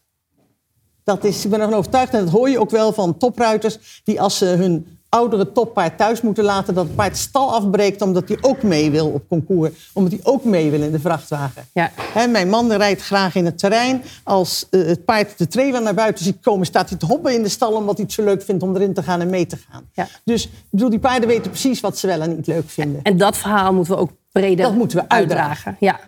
Dat 1.10 1.24
is, 1.24 1.46
ik 1.46 1.52
ben 1.52 1.60
ervan 1.60 1.78
overtuigd 1.78 2.14
en 2.14 2.24
dat 2.24 2.34
hoor 2.34 2.50
je 2.50 2.60
ook 2.60 2.70
wel 2.70 2.94
van 2.94 3.18
topruiters 3.18 4.02
die 4.04 4.22
als 4.22 4.38
ze 4.38 4.46
hun 4.46 4.98
oudere 5.10 5.52
toppaard 5.52 5.98
thuis 5.98 6.22
moeten 6.22 6.44
laten... 6.44 6.74
dat 6.74 6.86
het 6.86 6.96
paard 6.96 7.18
stal 7.18 7.54
afbreekt 7.54 8.02
omdat 8.02 8.28
hij 8.28 8.38
ook 8.42 8.64
mee 8.64 8.92
wil 8.92 9.08
op 9.08 9.28
concours. 9.28 9.90
Omdat 9.94 10.12
hij 10.12 10.22
ook 10.24 10.44
mee 10.44 10.72
wil 10.72 10.82
in 10.82 10.92
de 10.92 11.00
vrachtwagen. 11.00 11.66
Ja. 11.74 11.92
mijn 12.28 12.50
man 12.50 12.72
rijdt 12.72 13.02
graag 13.02 13.36
in 13.36 13.46
het 13.46 13.58
terrein. 13.58 14.02
Als 14.24 14.68
uh, 14.72 14.88
het 14.88 15.06
paard 15.06 15.38
de 15.38 15.48
trailer 15.48 15.82
naar 15.82 15.94
buiten 15.94 16.26
ziet 16.26 16.40
komen... 16.42 16.66
staat 16.66 16.90
hij 16.90 16.98
te 16.98 17.06
hoppen 17.06 17.34
in 17.34 17.44
de 17.44 17.50
stal 17.50 17.74
omdat 17.74 17.96
hij 17.96 18.06
het 18.06 18.14
zo 18.14 18.24
leuk 18.24 18.42
vindt 18.42 18.64
om 18.64 18.76
erin 18.76 18.94
te 18.94 19.04
gaan 19.04 19.22
en 19.22 19.30
mee 19.30 19.46
te 19.46 19.58
gaan. 19.70 19.90
Ja. 19.94 20.08
Dus 20.24 20.50
bedoel, 20.70 20.90
die 20.90 21.00
paarden 21.00 21.28
weten 21.28 21.50
precies 21.50 21.80
wat 21.80 21.98
ze 21.98 22.08
wel 22.08 22.22
en 22.22 22.36
niet 22.36 22.48
leuk 22.48 22.70
vinden. 22.70 23.02
En 23.04 23.18
dat 23.18 23.38
verhaal 23.38 23.74
moeten 23.74 23.94
we 23.94 24.00
ook 24.00 24.12
breder 24.32 24.66
dat 24.66 24.76
moeten 24.76 24.98
we 24.98 25.10
uitdragen. 25.10 25.76
Ja. 25.80 26.00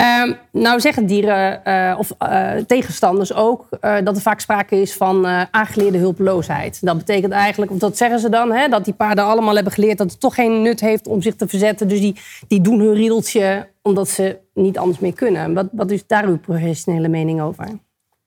Um, 0.00 0.36
nou 0.52 0.80
zeggen 0.80 1.06
dieren 1.06 1.60
uh, 1.64 1.98
of 1.98 2.14
uh, 2.22 2.50
tegenstanders 2.66 3.32
ook 3.32 3.66
uh, 3.80 3.96
dat 4.04 4.16
er 4.16 4.22
vaak 4.22 4.40
sprake 4.40 4.80
is 4.80 4.94
van 4.94 5.26
aangeleerde 5.50 5.98
hulpeloosheid. 5.98 6.78
Dat 6.80 6.96
betekent 6.96 7.32
eigenlijk, 7.32 7.72
of 7.72 7.78
dat 7.78 7.96
zeggen 7.96 8.18
ze 8.18 8.28
dan, 8.28 8.52
hè, 8.52 8.68
dat 8.68 8.84
die 8.84 8.94
paarden 8.94 9.24
allemaal 9.24 9.54
hebben 9.54 9.72
geleerd 9.72 9.98
dat 9.98 10.10
het 10.10 10.20
toch 10.20 10.34
geen 10.34 10.62
nut 10.62 10.80
heeft 10.80 11.06
om 11.06 11.22
zich 11.22 11.34
te 11.36 11.48
verzetten. 11.48 11.88
Dus 11.88 12.00
die, 12.00 12.16
die 12.48 12.60
doen 12.60 12.80
hun 12.80 12.94
riedeltje 12.94 13.68
omdat 13.82 14.08
ze 14.08 14.38
niet 14.54 14.78
anders 14.78 14.98
meer 14.98 15.14
kunnen. 15.14 15.54
Wat, 15.54 15.66
wat 15.72 15.90
is 15.90 16.06
daar 16.06 16.26
uw 16.26 16.38
professionele 16.38 17.08
mening 17.08 17.40
over? 17.40 17.68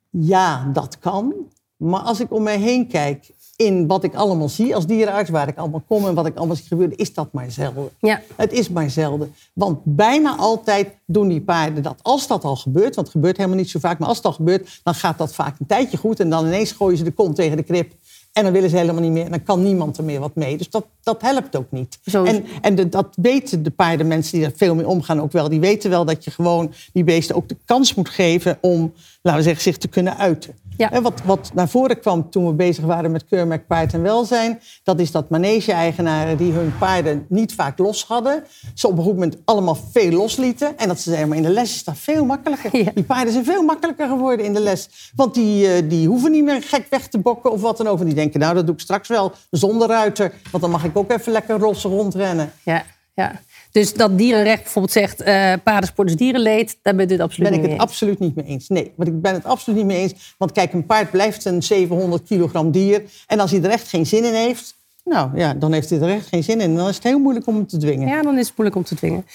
Ja, 0.09 0.69
dat 0.73 0.99
kan. 0.99 1.33
Maar 1.77 2.01
als 2.01 2.19
ik 2.19 2.33
om 2.33 2.43
mij 2.43 2.57
heen 2.57 2.87
kijk 2.87 3.29
in 3.65 3.87
wat 3.87 4.03
ik 4.03 4.15
allemaal 4.15 4.49
zie 4.49 4.75
als 4.75 4.85
dierenarts, 4.85 5.29
waar 5.29 5.47
ik 5.47 5.57
allemaal 5.57 5.83
kom 5.87 6.07
en 6.07 6.13
wat 6.13 6.25
ik 6.25 6.37
allemaal 6.37 6.55
zie 6.55 6.67
gebeuren, 6.67 6.97
is 6.97 7.13
dat 7.13 7.33
maar 7.33 7.51
zelden. 7.51 7.89
Ja. 7.99 8.21
Het 8.35 8.51
is 8.51 8.69
maar 8.69 8.89
zelden. 8.89 9.33
Want 9.53 9.79
bijna 9.83 10.35
altijd 10.37 10.87
doen 11.05 11.27
die 11.27 11.41
paarden 11.41 11.83
dat. 11.83 11.99
Als 12.01 12.27
dat 12.27 12.43
al 12.43 12.55
gebeurt, 12.55 12.95
want 12.95 13.07
het 13.07 13.09
gebeurt 13.09 13.37
helemaal 13.37 13.57
niet 13.57 13.69
zo 13.69 13.79
vaak, 13.79 13.99
maar 13.99 14.07
als 14.07 14.17
het 14.17 14.25
al 14.25 14.33
gebeurt, 14.33 14.79
dan 14.83 14.93
gaat 14.95 15.17
dat 15.17 15.33
vaak 15.33 15.59
een 15.59 15.65
tijdje 15.65 15.97
goed 15.97 16.19
en 16.19 16.29
dan 16.29 16.45
ineens 16.45 16.71
gooien 16.71 16.97
ze 16.97 17.03
de 17.03 17.11
kont 17.11 17.35
tegen 17.35 17.57
de 17.57 17.63
krip. 17.63 17.93
En 18.33 18.43
dan 18.43 18.53
willen 18.53 18.69
ze 18.69 18.77
helemaal 18.77 19.01
niet 19.01 19.11
meer. 19.11 19.25
En 19.25 19.31
dan 19.31 19.43
kan 19.43 19.63
niemand 19.63 19.97
er 19.97 20.03
meer 20.03 20.19
wat 20.19 20.35
mee. 20.35 20.57
Dus 20.57 20.69
dat, 20.69 20.85
dat 21.03 21.21
helpt 21.21 21.55
ook 21.55 21.71
niet. 21.71 21.99
En, 22.11 22.45
en 22.61 22.75
de, 22.75 22.89
dat 22.89 23.07
weten 23.15 23.63
de 23.63 23.71
paardenmensen 23.71 24.37
die 24.37 24.47
er 24.47 24.53
veel 24.55 24.75
mee 24.75 24.87
omgaan 24.87 25.21
ook 25.21 25.31
wel. 25.31 25.49
Die 25.49 25.59
weten 25.59 25.89
wel 25.89 26.05
dat 26.05 26.23
je 26.23 26.31
gewoon 26.31 26.73
die 26.93 27.03
beesten 27.03 27.35
ook 27.35 27.49
de 27.49 27.57
kans 27.65 27.93
moet 27.93 28.09
geven 28.09 28.57
om, 28.61 28.93
laten 29.21 29.39
we 29.39 29.45
zeggen, 29.45 29.63
zich 29.63 29.77
te 29.77 29.87
kunnen 29.87 30.17
uiten. 30.17 30.53
Ja. 30.79 31.01
wat, 31.01 31.21
wat 31.25 31.51
naar 31.53 31.69
voren 31.69 31.99
kwam 31.99 32.29
toen 32.29 32.47
we 32.47 32.53
bezig 32.53 32.83
waren 32.83 33.11
met 33.11 33.25
keurmerk 33.25 33.67
paard 33.67 33.93
en 33.93 34.01
welzijn, 34.01 34.61
dat 34.83 34.99
is 34.99 35.11
dat 35.11 35.29
manege-eigenaren 35.29 36.37
die 36.37 36.51
hun 36.51 36.73
paarden 36.77 37.25
niet 37.29 37.53
vaak 37.53 37.77
los 37.77 38.05
hadden, 38.05 38.43
ze 38.73 38.87
op 38.87 38.97
een 38.97 39.03
goed 39.03 39.13
moment 39.13 39.37
allemaal 39.45 39.77
veel 39.91 40.11
loslieten. 40.11 40.77
En 40.77 40.87
dat 40.87 40.99
ze 40.99 41.03
zeiden, 41.09 41.27
maar 41.27 41.37
in 41.37 41.43
de 41.43 41.49
les 41.49 41.75
is 41.75 41.83
dat 41.83 41.97
veel 41.97 42.25
makkelijker. 42.25 42.71
Die 42.93 43.03
paarden 43.03 43.33
zijn 43.33 43.45
veel 43.45 43.63
makkelijker 43.63 44.07
geworden 44.07 44.45
in 44.45 44.53
de 44.53 44.59
les. 44.59 45.11
Want 45.15 45.33
die, 45.33 45.73
eh, 45.73 45.89
die 45.89 46.07
hoeven 46.07 46.31
niet 46.31 46.43
meer 46.43 46.61
gek 46.61 46.85
weg 46.89 47.07
te 47.07 47.19
bokken 47.19 47.51
of 47.51 47.61
wat 47.61 47.77
dan 47.77 47.87
ook. 47.87 47.99
En 47.99 48.05
die 48.05 48.13
denken, 48.13 48.39
nou 48.39 48.53
dat 48.53 48.65
doe 48.65 48.75
ik 48.75 48.81
straks 48.81 49.07
wel 49.07 49.31
zonder 49.49 49.87
ruiter, 49.87 50.33
want 50.51 50.63
dan 50.63 50.71
mag 50.71 50.83
ik 50.83 50.97
ook 50.97 51.11
even 51.11 51.31
lekker 51.31 51.59
los 51.59 51.83
rondrennen. 51.83 52.51
Ja, 52.63 52.83
ja. 53.13 53.41
Dus 53.71 53.93
dat 53.93 54.17
dierenrecht 54.17 54.61
bijvoorbeeld 54.63 54.93
zegt, 54.93 55.21
uh, 55.21 55.53
paardensport 55.63 56.09
is 56.09 56.15
dierenleed, 56.15 56.77
daar 56.81 56.95
ben 56.95 57.07
je 57.07 57.13
het 57.13 57.21
absoluut 57.21 57.49
ben 57.49 57.59
niet 57.59 57.67
ik 57.67 57.75
het 57.75 57.81
absoluut 57.81 58.19
niet 58.19 58.35
mee 58.35 58.45
eens. 58.45 58.67
Nee, 58.67 58.91
want 58.95 59.09
ik 59.09 59.21
ben 59.21 59.33
het 59.33 59.45
absoluut 59.45 59.79
niet 59.79 59.87
mee 59.87 60.01
eens. 60.01 60.35
Want 60.37 60.51
kijk, 60.51 60.73
een 60.73 60.85
paard 60.85 61.11
blijft 61.11 61.45
een 61.45 61.63
700 61.63 62.23
kilogram 62.23 62.71
dier. 62.71 63.03
En 63.27 63.39
als 63.39 63.51
hij 63.51 63.63
er 63.63 63.69
echt 63.69 63.87
geen 63.87 64.05
zin 64.05 64.23
in 64.23 64.33
heeft, 64.33 64.75
nou 65.03 65.29
ja, 65.35 65.53
dan 65.53 65.73
heeft 65.73 65.89
hij 65.89 65.99
er 65.99 66.09
echt 66.09 66.27
geen 66.27 66.43
zin 66.43 66.61
in. 66.61 66.75
Dan 66.75 66.87
is 66.87 66.95
het 66.95 67.03
heel 67.03 67.19
moeilijk 67.19 67.47
om 67.47 67.55
hem 67.55 67.67
te 67.67 67.77
dwingen. 67.77 68.07
Ja, 68.07 68.21
dan 68.21 68.37
is 68.37 68.47
het 68.47 68.57
moeilijk 68.57 68.77
om 68.77 68.83
te 68.83 68.95
dwingen. 68.95 69.25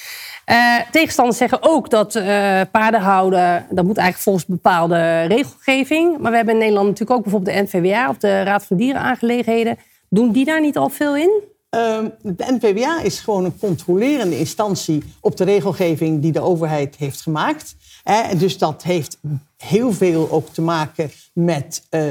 Uh, 0.51 0.77
tegenstanders 0.91 1.39
zeggen 1.39 1.59
ook 1.63 1.91
dat 1.91 2.15
uh, 2.15 2.23
paarden 2.71 3.01
houden, 3.01 3.67
dat 3.71 3.85
moet 3.85 3.97
eigenlijk 3.97 4.19
volgens 4.19 4.47
bepaalde 4.47 5.23
regelgeving. 5.23 6.19
Maar 6.19 6.31
we 6.31 6.37
hebben 6.37 6.55
in 6.55 6.61
Nederland 6.61 6.89
natuurlijk 6.89 7.19
ook 7.19 7.23
bijvoorbeeld 7.23 7.57
de 7.57 7.63
NVWA 7.63 8.09
of 8.09 8.17
de 8.17 8.43
Raad 8.43 8.65
van 8.65 8.77
Dierenaangelegenheden. 8.77 9.79
Doen 10.09 10.33
die 10.33 10.45
daar 10.45 10.61
niet 10.61 10.77
al 10.77 10.89
veel 10.89 11.17
in? 11.17 11.43
Ehm, 11.75 12.09
de 12.23 12.59
NVWA 12.61 13.01
is 13.01 13.21
gewoon 13.21 13.45
een 13.45 13.59
controlerende 13.59 14.39
instantie 14.39 15.03
op 15.21 15.37
de 15.37 15.45
regelgeving 15.45 16.23
die 16.23 16.33
de 16.33 16.41
overheid 16.41 16.97
heeft 16.97 17.21
gemaakt. 17.21 17.77
dus 18.37 18.59
dat 18.59 18.83
heeft 18.83 19.19
heel 19.65 19.93
veel 19.93 20.31
ook 20.31 20.49
te 20.49 20.63
maken 20.63 21.11
met 21.33 21.83
uh, 21.91 22.03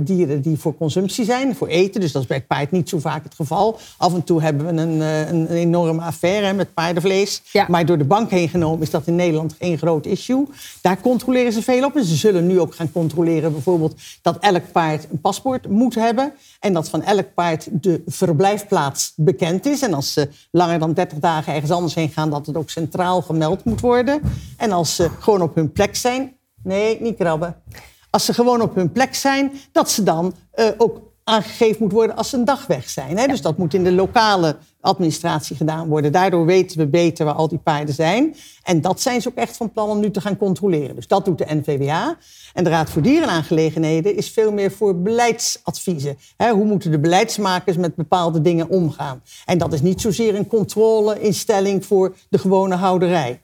dieren 0.00 0.40
die 0.42 0.58
voor 0.58 0.76
consumptie 0.76 1.24
zijn, 1.24 1.56
voor 1.56 1.68
eten. 1.68 2.00
Dus 2.00 2.12
dat 2.12 2.22
is 2.22 2.28
bij 2.28 2.36
het 2.36 2.46
paard 2.46 2.70
niet 2.70 2.88
zo 2.88 2.98
vaak 2.98 3.24
het 3.24 3.34
geval. 3.34 3.78
Af 3.96 4.14
en 4.14 4.24
toe 4.24 4.42
hebben 4.42 4.66
we 4.66 4.82
een, 4.82 4.96
uh, 4.96 5.28
een 5.28 5.46
enorme 5.46 6.02
affaire 6.02 6.52
met 6.52 6.74
paardenvlees. 6.74 7.42
Maar 7.68 7.86
door 7.86 7.98
de 7.98 8.04
bank 8.04 8.30
heen 8.30 8.48
genomen 8.48 8.82
is 8.82 8.90
dat 8.90 9.06
in 9.06 9.14
Nederland 9.14 9.54
geen 9.58 9.78
groot 9.78 10.06
issue. 10.06 10.46
Daar 10.80 11.00
controleren 11.00 11.52
ze 11.52 11.62
veel 11.62 11.84
op. 11.84 11.96
En 11.96 12.04
ze 12.04 12.16
zullen 12.16 12.46
nu 12.46 12.60
ook 12.60 12.74
gaan 12.74 12.92
controleren 12.92 13.52
bijvoorbeeld 13.52 14.00
dat 14.22 14.38
elk 14.38 14.72
paard 14.72 15.06
een 15.10 15.20
paspoort 15.20 15.68
moet 15.68 15.94
hebben. 15.94 16.32
En 16.60 16.72
dat 16.72 16.88
van 16.88 17.02
elk 17.02 17.34
paard 17.34 17.68
de 17.70 18.02
verblijfplaats 18.06 19.12
bekend 19.16 19.66
is. 19.66 19.82
En 19.82 19.94
als 19.94 20.12
ze 20.12 20.28
langer 20.50 20.78
dan 20.78 20.92
30 20.92 21.18
dagen 21.18 21.52
ergens 21.52 21.70
anders 21.70 21.94
heen 21.94 22.08
gaan, 22.10 22.30
dat 22.30 22.46
het 22.46 22.56
ook 22.56 22.70
centraal 22.70 23.22
gemeld 23.22 23.64
moet 23.64 23.80
worden. 23.80 24.20
En 24.56 24.72
als 24.72 24.94
ze 24.96 25.10
gewoon 25.18 25.42
op 25.42 25.54
hun 25.54 25.72
plek 25.72 25.96
zijn, 25.96 26.38
Nee, 26.62 27.00
niet 27.00 27.16
krabben. 27.16 27.62
Als 28.10 28.24
ze 28.24 28.34
gewoon 28.34 28.60
op 28.60 28.74
hun 28.74 28.92
plek 28.92 29.14
zijn, 29.14 29.52
dat 29.72 29.90
ze 29.90 30.02
dan 30.02 30.34
uh, 30.54 30.66
ook 30.76 31.00
aangegeven 31.24 31.82
moet 31.82 31.92
worden 31.92 32.16
als 32.16 32.28
ze 32.28 32.36
een 32.36 32.44
dag 32.44 32.66
weg 32.66 32.88
zijn. 32.88 33.18
Hè? 33.18 33.26
Dus 33.26 33.42
dat 33.42 33.58
moet 33.58 33.74
in 33.74 33.84
de 33.84 33.92
lokale 33.92 34.56
administratie 34.80 35.56
gedaan 35.56 35.88
worden. 35.88 36.12
Daardoor 36.12 36.46
weten 36.46 36.78
we 36.78 36.86
beter 36.86 37.24
waar 37.24 37.34
al 37.34 37.48
die 37.48 37.58
paarden 37.58 37.94
zijn. 37.94 38.34
En 38.62 38.80
dat 38.80 39.00
zijn 39.00 39.22
ze 39.22 39.28
ook 39.28 39.34
echt 39.34 39.56
van 39.56 39.72
plan 39.72 39.88
om 39.88 40.00
nu 40.00 40.10
te 40.10 40.20
gaan 40.20 40.36
controleren. 40.36 40.94
Dus 40.94 41.06
dat 41.06 41.24
doet 41.24 41.38
de 41.38 41.46
NVWA. 41.48 42.16
En 42.52 42.64
de 42.64 42.70
Raad 42.70 42.90
voor 42.90 43.02
Dierenaangelegenheden 43.02 44.16
is 44.16 44.30
veel 44.30 44.52
meer 44.52 44.72
voor 44.72 45.02
beleidsadviezen. 45.02 46.18
Hè? 46.36 46.50
Hoe 46.50 46.64
moeten 46.64 46.90
de 46.90 46.98
beleidsmakers 46.98 47.76
met 47.76 47.94
bepaalde 47.94 48.40
dingen 48.40 48.68
omgaan? 48.68 49.22
En 49.46 49.58
dat 49.58 49.72
is 49.72 49.82
niet 49.82 50.00
zozeer 50.00 50.34
een 50.34 50.46
controleinstelling 50.46 51.86
voor 51.86 52.14
de 52.28 52.38
gewone 52.38 52.74
houderij. 52.74 53.40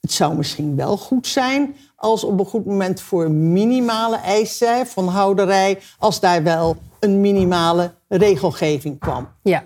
Het 0.00 0.12
zou 0.12 0.36
misschien 0.36 0.76
wel 0.76 0.96
goed 0.96 1.26
zijn 1.26 1.74
als 1.96 2.24
op 2.24 2.38
een 2.38 2.46
goed 2.46 2.66
moment 2.66 3.00
voor 3.00 3.30
minimale 3.30 4.16
eisen 4.16 4.86
van 4.86 5.08
houderij, 5.08 5.78
als 5.98 6.20
daar 6.20 6.42
wel 6.42 6.76
een 7.00 7.20
minimale 7.20 7.94
regelgeving 8.08 8.98
kwam. 8.98 9.28
Ja. 9.42 9.64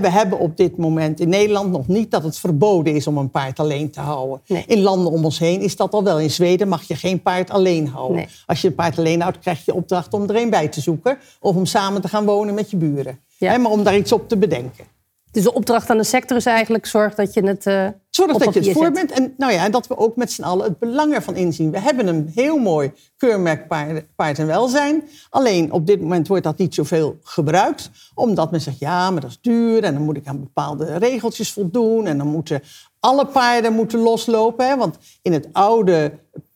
we 0.00 0.10
hebben 0.10 0.38
op 0.38 0.56
dit 0.56 0.76
moment 0.76 1.20
in 1.20 1.28
Nederland 1.28 1.70
nog 1.70 1.88
niet 1.88 2.10
dat 2.10 2.22
het 2.22 2.38
verboden 2.38 2.94
is 2.94 3.06
om 3.06 3.16
een 3.16 3.30
paard 3.30 3.60
alleen 3.60 3.90
te 3.90 4.00
houden. 4.00 4.40
Nee. 4.46 4.64
In 4.66 4.80
landen 4.80 5.12
om 5.12 5.24
ons 5.24 5.38
heen 5.38 5.60
is 5.60 5.76
dat 5.76 5.92
al 5.92 6.04
wel. 6.04 6.20
In 6.20 6.30
Zweden 6.30 6.68
mag 6.68 6.82
je 6.82 6.96
geen 6.96 7.22
paard 7.22 7.50
alleen 7.50 7.88
houden. 7.88 8.16
Nee. 8.16 8.28
Als 8.46 8.60
je 8.60 8.68
een 8.68 8.74
paard 8.74 8.98
alleen 8.98 9.20
houdt, 9.20 9.38
krijg 9.38 9.64
je 9.64 9.74
opdracht 9.74 10.14
om 10.14 10.22
er 10.22 10.36
een 10.36 10.50
bij 10.50 10.68
te 10.68 10.80
zoeken. 10.80 11.18
Of 11.40 11.56
om 11.56 11.66
samen 11.66 12.00
te 12.00 12.08
gaan 12.08 12.24
wonen 12.24 12.54
met 12.54 12.70
je 12.70 12.76
buren. 12.76 13.18
Ja. 13.38 13.58
maar 13.58 13.70
om 13.70 13.82
daar 13.84 13.96
iets 13.96 14.12
op 14.12 14.28
te 14.28 14.36
bedenken. 14.36 14.84
Dus 15.32 15.42
de 15.42 15.54
opdracht 15.54 15.90
aan 15.90 15.96
de 15.96 16.04
sector 16.04 16.36
is 16.36 16.46
eigenlijk 16.46 16.86
zorg 16.86 17.14
dat 17.14 17.34
je 17.34 17.46
het. 17.46 17.66
eh, 17.66 17.88
Zorg 18.10 18.36
dat 18.36 18.54
je 18.54 18.60
het 18.60 18.72
voor 18.72 18.84
zet. 18.84 18.92
bent 18.94 19.10
en 19.10 19.34
nou 19.36 19.52
ja, 19.52 19.68
dat 19.68 19.86
we 19.86 19.96
ook 19.96 20.16
met 20.16 20.32
z'n 20.32 20.42
allen 20.42 20.64
het 20.64 20.78
belang 20.78 21.14
ervan 21.14 21.34
inzien. 21.36 21.70
We 21.70 21.80
hebben 21.80 22.06
een 22.06 22.30
heel 22.34 22.58
mooi 22.58 22.92
keurmerk 23.16 23.68
paard, 23.68 24.14
paard 24.16 24.38
en 24.38 24.46
welzijn. 24.46 25.02
Alleen 25.30 25.72
op 25.72 25.86
dit 25.86 26.00
moment 26.00 26.28
wordt 26.28 26.44
dat 26.44 26.58
niet 26.58 26.74
zoveel 26.74 27.16
gebruikt. 27.22 27.90
Omdat 28.14 28.50
men 28.50 28.60
zegt, 28.60 28.78
ja, 28.78 29.10
maar 29.10 29.20
dat 29.20 29.30
is 29.30 29.38
duur 29.40 29.84
en 29.84 29.94
dan 29.94 30.02
moet 30.02 30.16
ik 30.16 30.26
aan 30.26 30.40
bepaalde 30.40 30.98
regeltjes 30.98 31.52
voldoen. 31.52 32.06
En 32.06 32.18
dan 32.18 32.26
moeten 32.26 32.62
alle 33.00 33.26
paarden 33.26 33.72
moeten 33.72 33.98
loslopen. 33.98 34.66
Hè? 34.68 34.76
Want 34.76 34.96
in 35.22 35.32
het 35.32 35.48
oude 35.52 36.12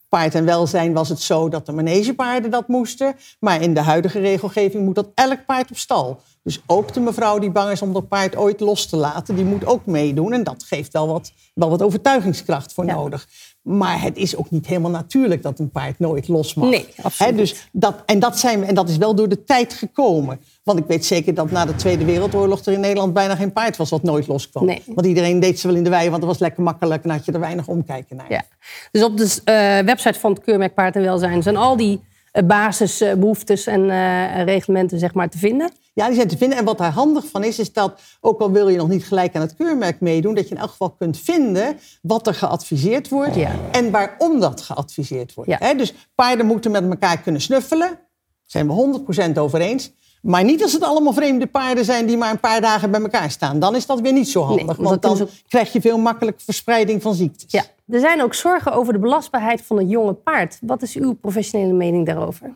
paard 0.08 0.34
en 0.34 0.44
welzijn 0.44 0.92
was 0.92 1.08
het 1.08 1.20
zo 1.20 1.48
dat 1.48 1.66
de 1.66 1.72
manegepaarden 1.72 2.50
dat 2.50 2.68
moesten. 2.68 3.14
Maar 3.40 3.62
in 3.62 3.74
de 3.74 3.80
huidige 3.80 4.18
regelgeving 4.20 4.84
moet 4.84 4.94
dat 4.94 5.08
elk 5.14 5.46
paard 5.46 5.70
op 5.70 5.76
stal. 5.76 6.20
Dus 6.46 6.60
ook 6.66 6.92
de 6.92 7.00
mevrouw 7.00 7.38
die 7.38 7.50
bang 7.50 7.70
is 7.70 7.82
om 7.82 7.92
dat 7.92 8.08
paard 8.08 8.36
ooit 8.36 8.60
los 8.60 8.86
te 8.86 8.96
laten, 8.96 9.34
die 9.34 9.44
moet 9.44 9.66
ook 9.66 9.86
meedoen. 9.86 10.32
En 10.32 10.44
dat 10.44 10.64
geeft 10.66 10.92
wel 10.92 11.06
wat, 11.06 11.32
wel 11.54 11.70
wat 11.70 11.82
overtuigingskracht 11.82 12.72
voor 12.72 12.86
Ja. 12.86 12.94
nodig. 12.94 13.28
Maar 13.62 14.02
het 14.02 14.16
is 14.16 14.36
ook 14.36 14.50
niet 14.50 14.66
helemaal 14.66 14.90
natuurlijk 14.90 15.42
dat 15.42 15.58
een 15.58 15.70
paard 15.70 15.98
nooit 15.98 16.28
los 16.28 16.54
mag. 16.54 16.68
Nee, 16.70 16.86
absoluut 17.02 17.36
dus 17.36 17.68
dat, 17.72 18.02
en, 18.04 18.18
dat 18.18 18.38
zijn, 18.38 18.64
en 18.64 18.74
dat 18.74 18.88
is 18.88 18.96
wel 18.96 19.14
door 19.14 19.28
de 19.28 19.44
tijd 19.44 19.72
gekomen. 19.72 20.40
Want 20.62 20.78
ik 20.78 20.84
weet 20.86 21.04
zeker 21.04 21.34
dat 21.34 21.50
na 21.50 21.64
de 21.64 21.74
Tweede 21.74 22.04
Wereldoorlog 22.04 22.64
er 22.64 22.72
in 22.72 22.80
Nederland 22.80 23.12
bijna 23.12 23.36
geen 23.36 23.52
paard 23.52 23.76
was 23.76 23.90
wat 23.90 24.02
nooit 24.02 24.26
loskwam. 24.26 24.64
Nee. 24.64 24.82
Want 24.86 25.06
iedereen 25.06 25.40
deed 25.40 25.60
ze 25.60 25.66
wel 25.66 25.76
in 25.76 25.84
de 25.84 25.90
wei, 25.90 26.08
want 26.08 26.20
dat 26.20 26.30
was 26.30 26.38
lekker 26.40 26.62
makkelijk 26.62 27.04
en 27.04 27.10
had 27.10 27.24
je 27.24 27.32
er 27.32 27.40
weinig 27.40 27.66
omkijken 27.68 28.16
naar. 28.16 28.30
Ja. 28.32 28.42
Dus 28.90 29.02
op 29.02 29.16
de 29.16 29.40
eh, 29.44 29.86
website 29.86 30.18
van 30.18 30.32
het 30.32 30.42
keurmerk 30.42 30.74
Paard 30.74 30.96
en 30.96 31.02
Welzijn 31.02 31.42
zijn 31.42 31.56
al 31.56 31.76
die 31.76 32.00
basisbehoeftes 32.44 33.66
en 33.66 33.90
eh, 33.90 34.44
reglementen 34.44 34.98
zeg 34.98 35.14
maar, 35.14 35.28
te 35.28 35.38
vinden. 35.38 35.70
Ja, 35.92 36.06
die 36.06 36.14
zijn 36.14 36.28
te 36.28 36.36
vinden. 36.36 36.58
En 36.58 36.64
wat 36.64 36.78
daar 36.78 36.92
handig 36.92 37.24
van 37.30 37.44
is, 37.44 37.58
is 37.58 37.72
dat, 37.72 38.00
ook 38.20 38.40
al 38.40 38.50
wil 38.50 38.68
je 38.68 38.76
nog 38.76 38.88
niet 38.88 39.04
gelijk 39.06 39.34
aan 39.34 39.40
het 39.40 39.56
keurmerk 39.56 40.00
meedoen, 40.00 40.34
dat 40.34 40.48
je 40.48 40.54
in 40.54 40.60
elk 40.60 40.70
geval 40.70 40.90
kunt 40.90 41.18
vinden 41.18 41.78
wat 42.02 42.26
er 42.26 42.34
geadviseerd 42.34 43.08
wordt 43.08 43.34
Ja. 43.34 43.50
en 43.72 43.90
waarom 43.90 44.40
dat 44.40 44.60
geadviseerd 44.60 45.34
wordt. 45.34 45.50
Ja. 45.50 45.74
Dus 45.74 45.94
paarden 46.14 46.46
moeten 46.46 46.70
met 46.70 46.84
elkaar 46.84 47.18
kunnen 47.20 47.40
snuffelen. 47.40 47.88
Daar 47.88 47.98
zijn 48.44 48.66
we 48.66 48.72
100% 48.72 49.38
over 49.38 49.60
eens. 49.60 49.92
Maar 50.26 50.44
niet 50.44 50.62
als 50.62 50.72
het 50.72 50.82
allemaal 50.82 51.12
vreemde 51.12 51.46
paarden 51.46 51.84
zijn 51.84 52.06
die 52.06 52.16
maar 52.16 52.30
een 52.30 52.40
paar 52.40 52.60
dagen 52.60 52.90
bij 52.90 53.00
elkaar 53.00 53.30
staan. 53.30 53.58
Dan 53.58 53.74
is 53.76 53.86
dat 53.86 54.00
weer 54.00 54.12
niet 54.12 54.28
zo 54.28 54.42
handig. 54.42 54.76
want 54.76 55.02
dan 55.02 55.18
want 55.18 55.30
krijg 55.48 55.72
je 55.72 55.80
veel 55.80 55.98
makkelijker 55.98 56.44
verspreiding 56.44 57.02
van 57.02 57.14
ziektes. 57.14 57.50
Ja. 57.50 57.64
Er 57.88 58.00
zijn 58.00 58.22
ook 58.22 58.34
zorgen 58.34 58.72
over 58.72 58.92
de 58.92 58.98
belastbaarheid 58.98 59.62
van 59.62 59.78
het 59.78 59.90
jonge 59.90 60.12
paard. 60.12 60.58
Wat 60.60 60.82
is 60.82 60.94
uw 60.94 61.12
professionele 61.12 61.72
mening 61.72 62.06
daarover? 62.06 62.50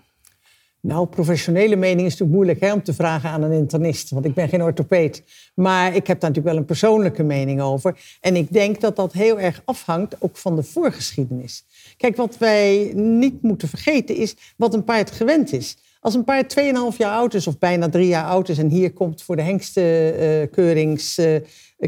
Nou, 0.80 1.06
professionele 1.06 1.76
mening 1.76 2.06
is 2.06 2.10
natuurlijk 2.10 2.32
moeilijk 2.32 2.60
hè, 2.60 2.72
om 2.72 2.82
te 2.82 2.94
vragen 2.94 3.30
aan 3.30 3.42
een 3.42 3.52
internist. 3.52 4.10
Want 4.10 4.24
ik 4.24 4.34
ben 4.34 4.48
geen 4.48 4.62
orthopeed. 4.62 5.22
Maar 5.54 5.94
ik 5.94 6.06
heb 6.06 6.20
daar 6.20 6.30
natuurlijk 6.30 6.46
wel 6.46 6.56
een 6.56 6.64
persoonlijke 6.64 7.22
mening 7.22 7.60
over. 7.60 7.96
En 8.20 8.36
ik 8.36 8.52
denk 8.52 8.80
dat 8.80 8.96
dat 8.96 9.12
heel 9.12 9.40
erg 9.40 9.62
afhangt 9.64 10.16
ook 10.18 10.36
van 10.36 10.56
de 10.56 10.62
voorgeschiedenis. 10.62 11.64
Kijk, 11.96 12.16
wat 12.16 12.38
wij 12.38 12.92
niet 12.94 13.42
moeten 13.42 13.68
vergeten 13.68 14.16
is 14.16 14.36
wat 14.56 14.74
een 14.74 14.84
paard 14.84 15.10
gewend 15.10 15.52
is. 15.52 15.76
Als 16.00 16.14
een 16.14 16.24
paard 16.24 16.56
2,5 16.92 16.96
jaar 16.96 17.12
oud 17.12 17.34
is 17.34 17.46
of 17.46 17.58
bijna 17.58 17.88
drie 17.88 18.06
jaar 18.06 18.24
oud 18.24 18.48
is... 18.48 18.58
en 18.58 18.68
hier 18.68 18.92
komt 18.92 19.22
voor 19.22 19.36
de 19.36 19.42
hengstenkeurings 19.42 21.18
eh, 21.18 21.40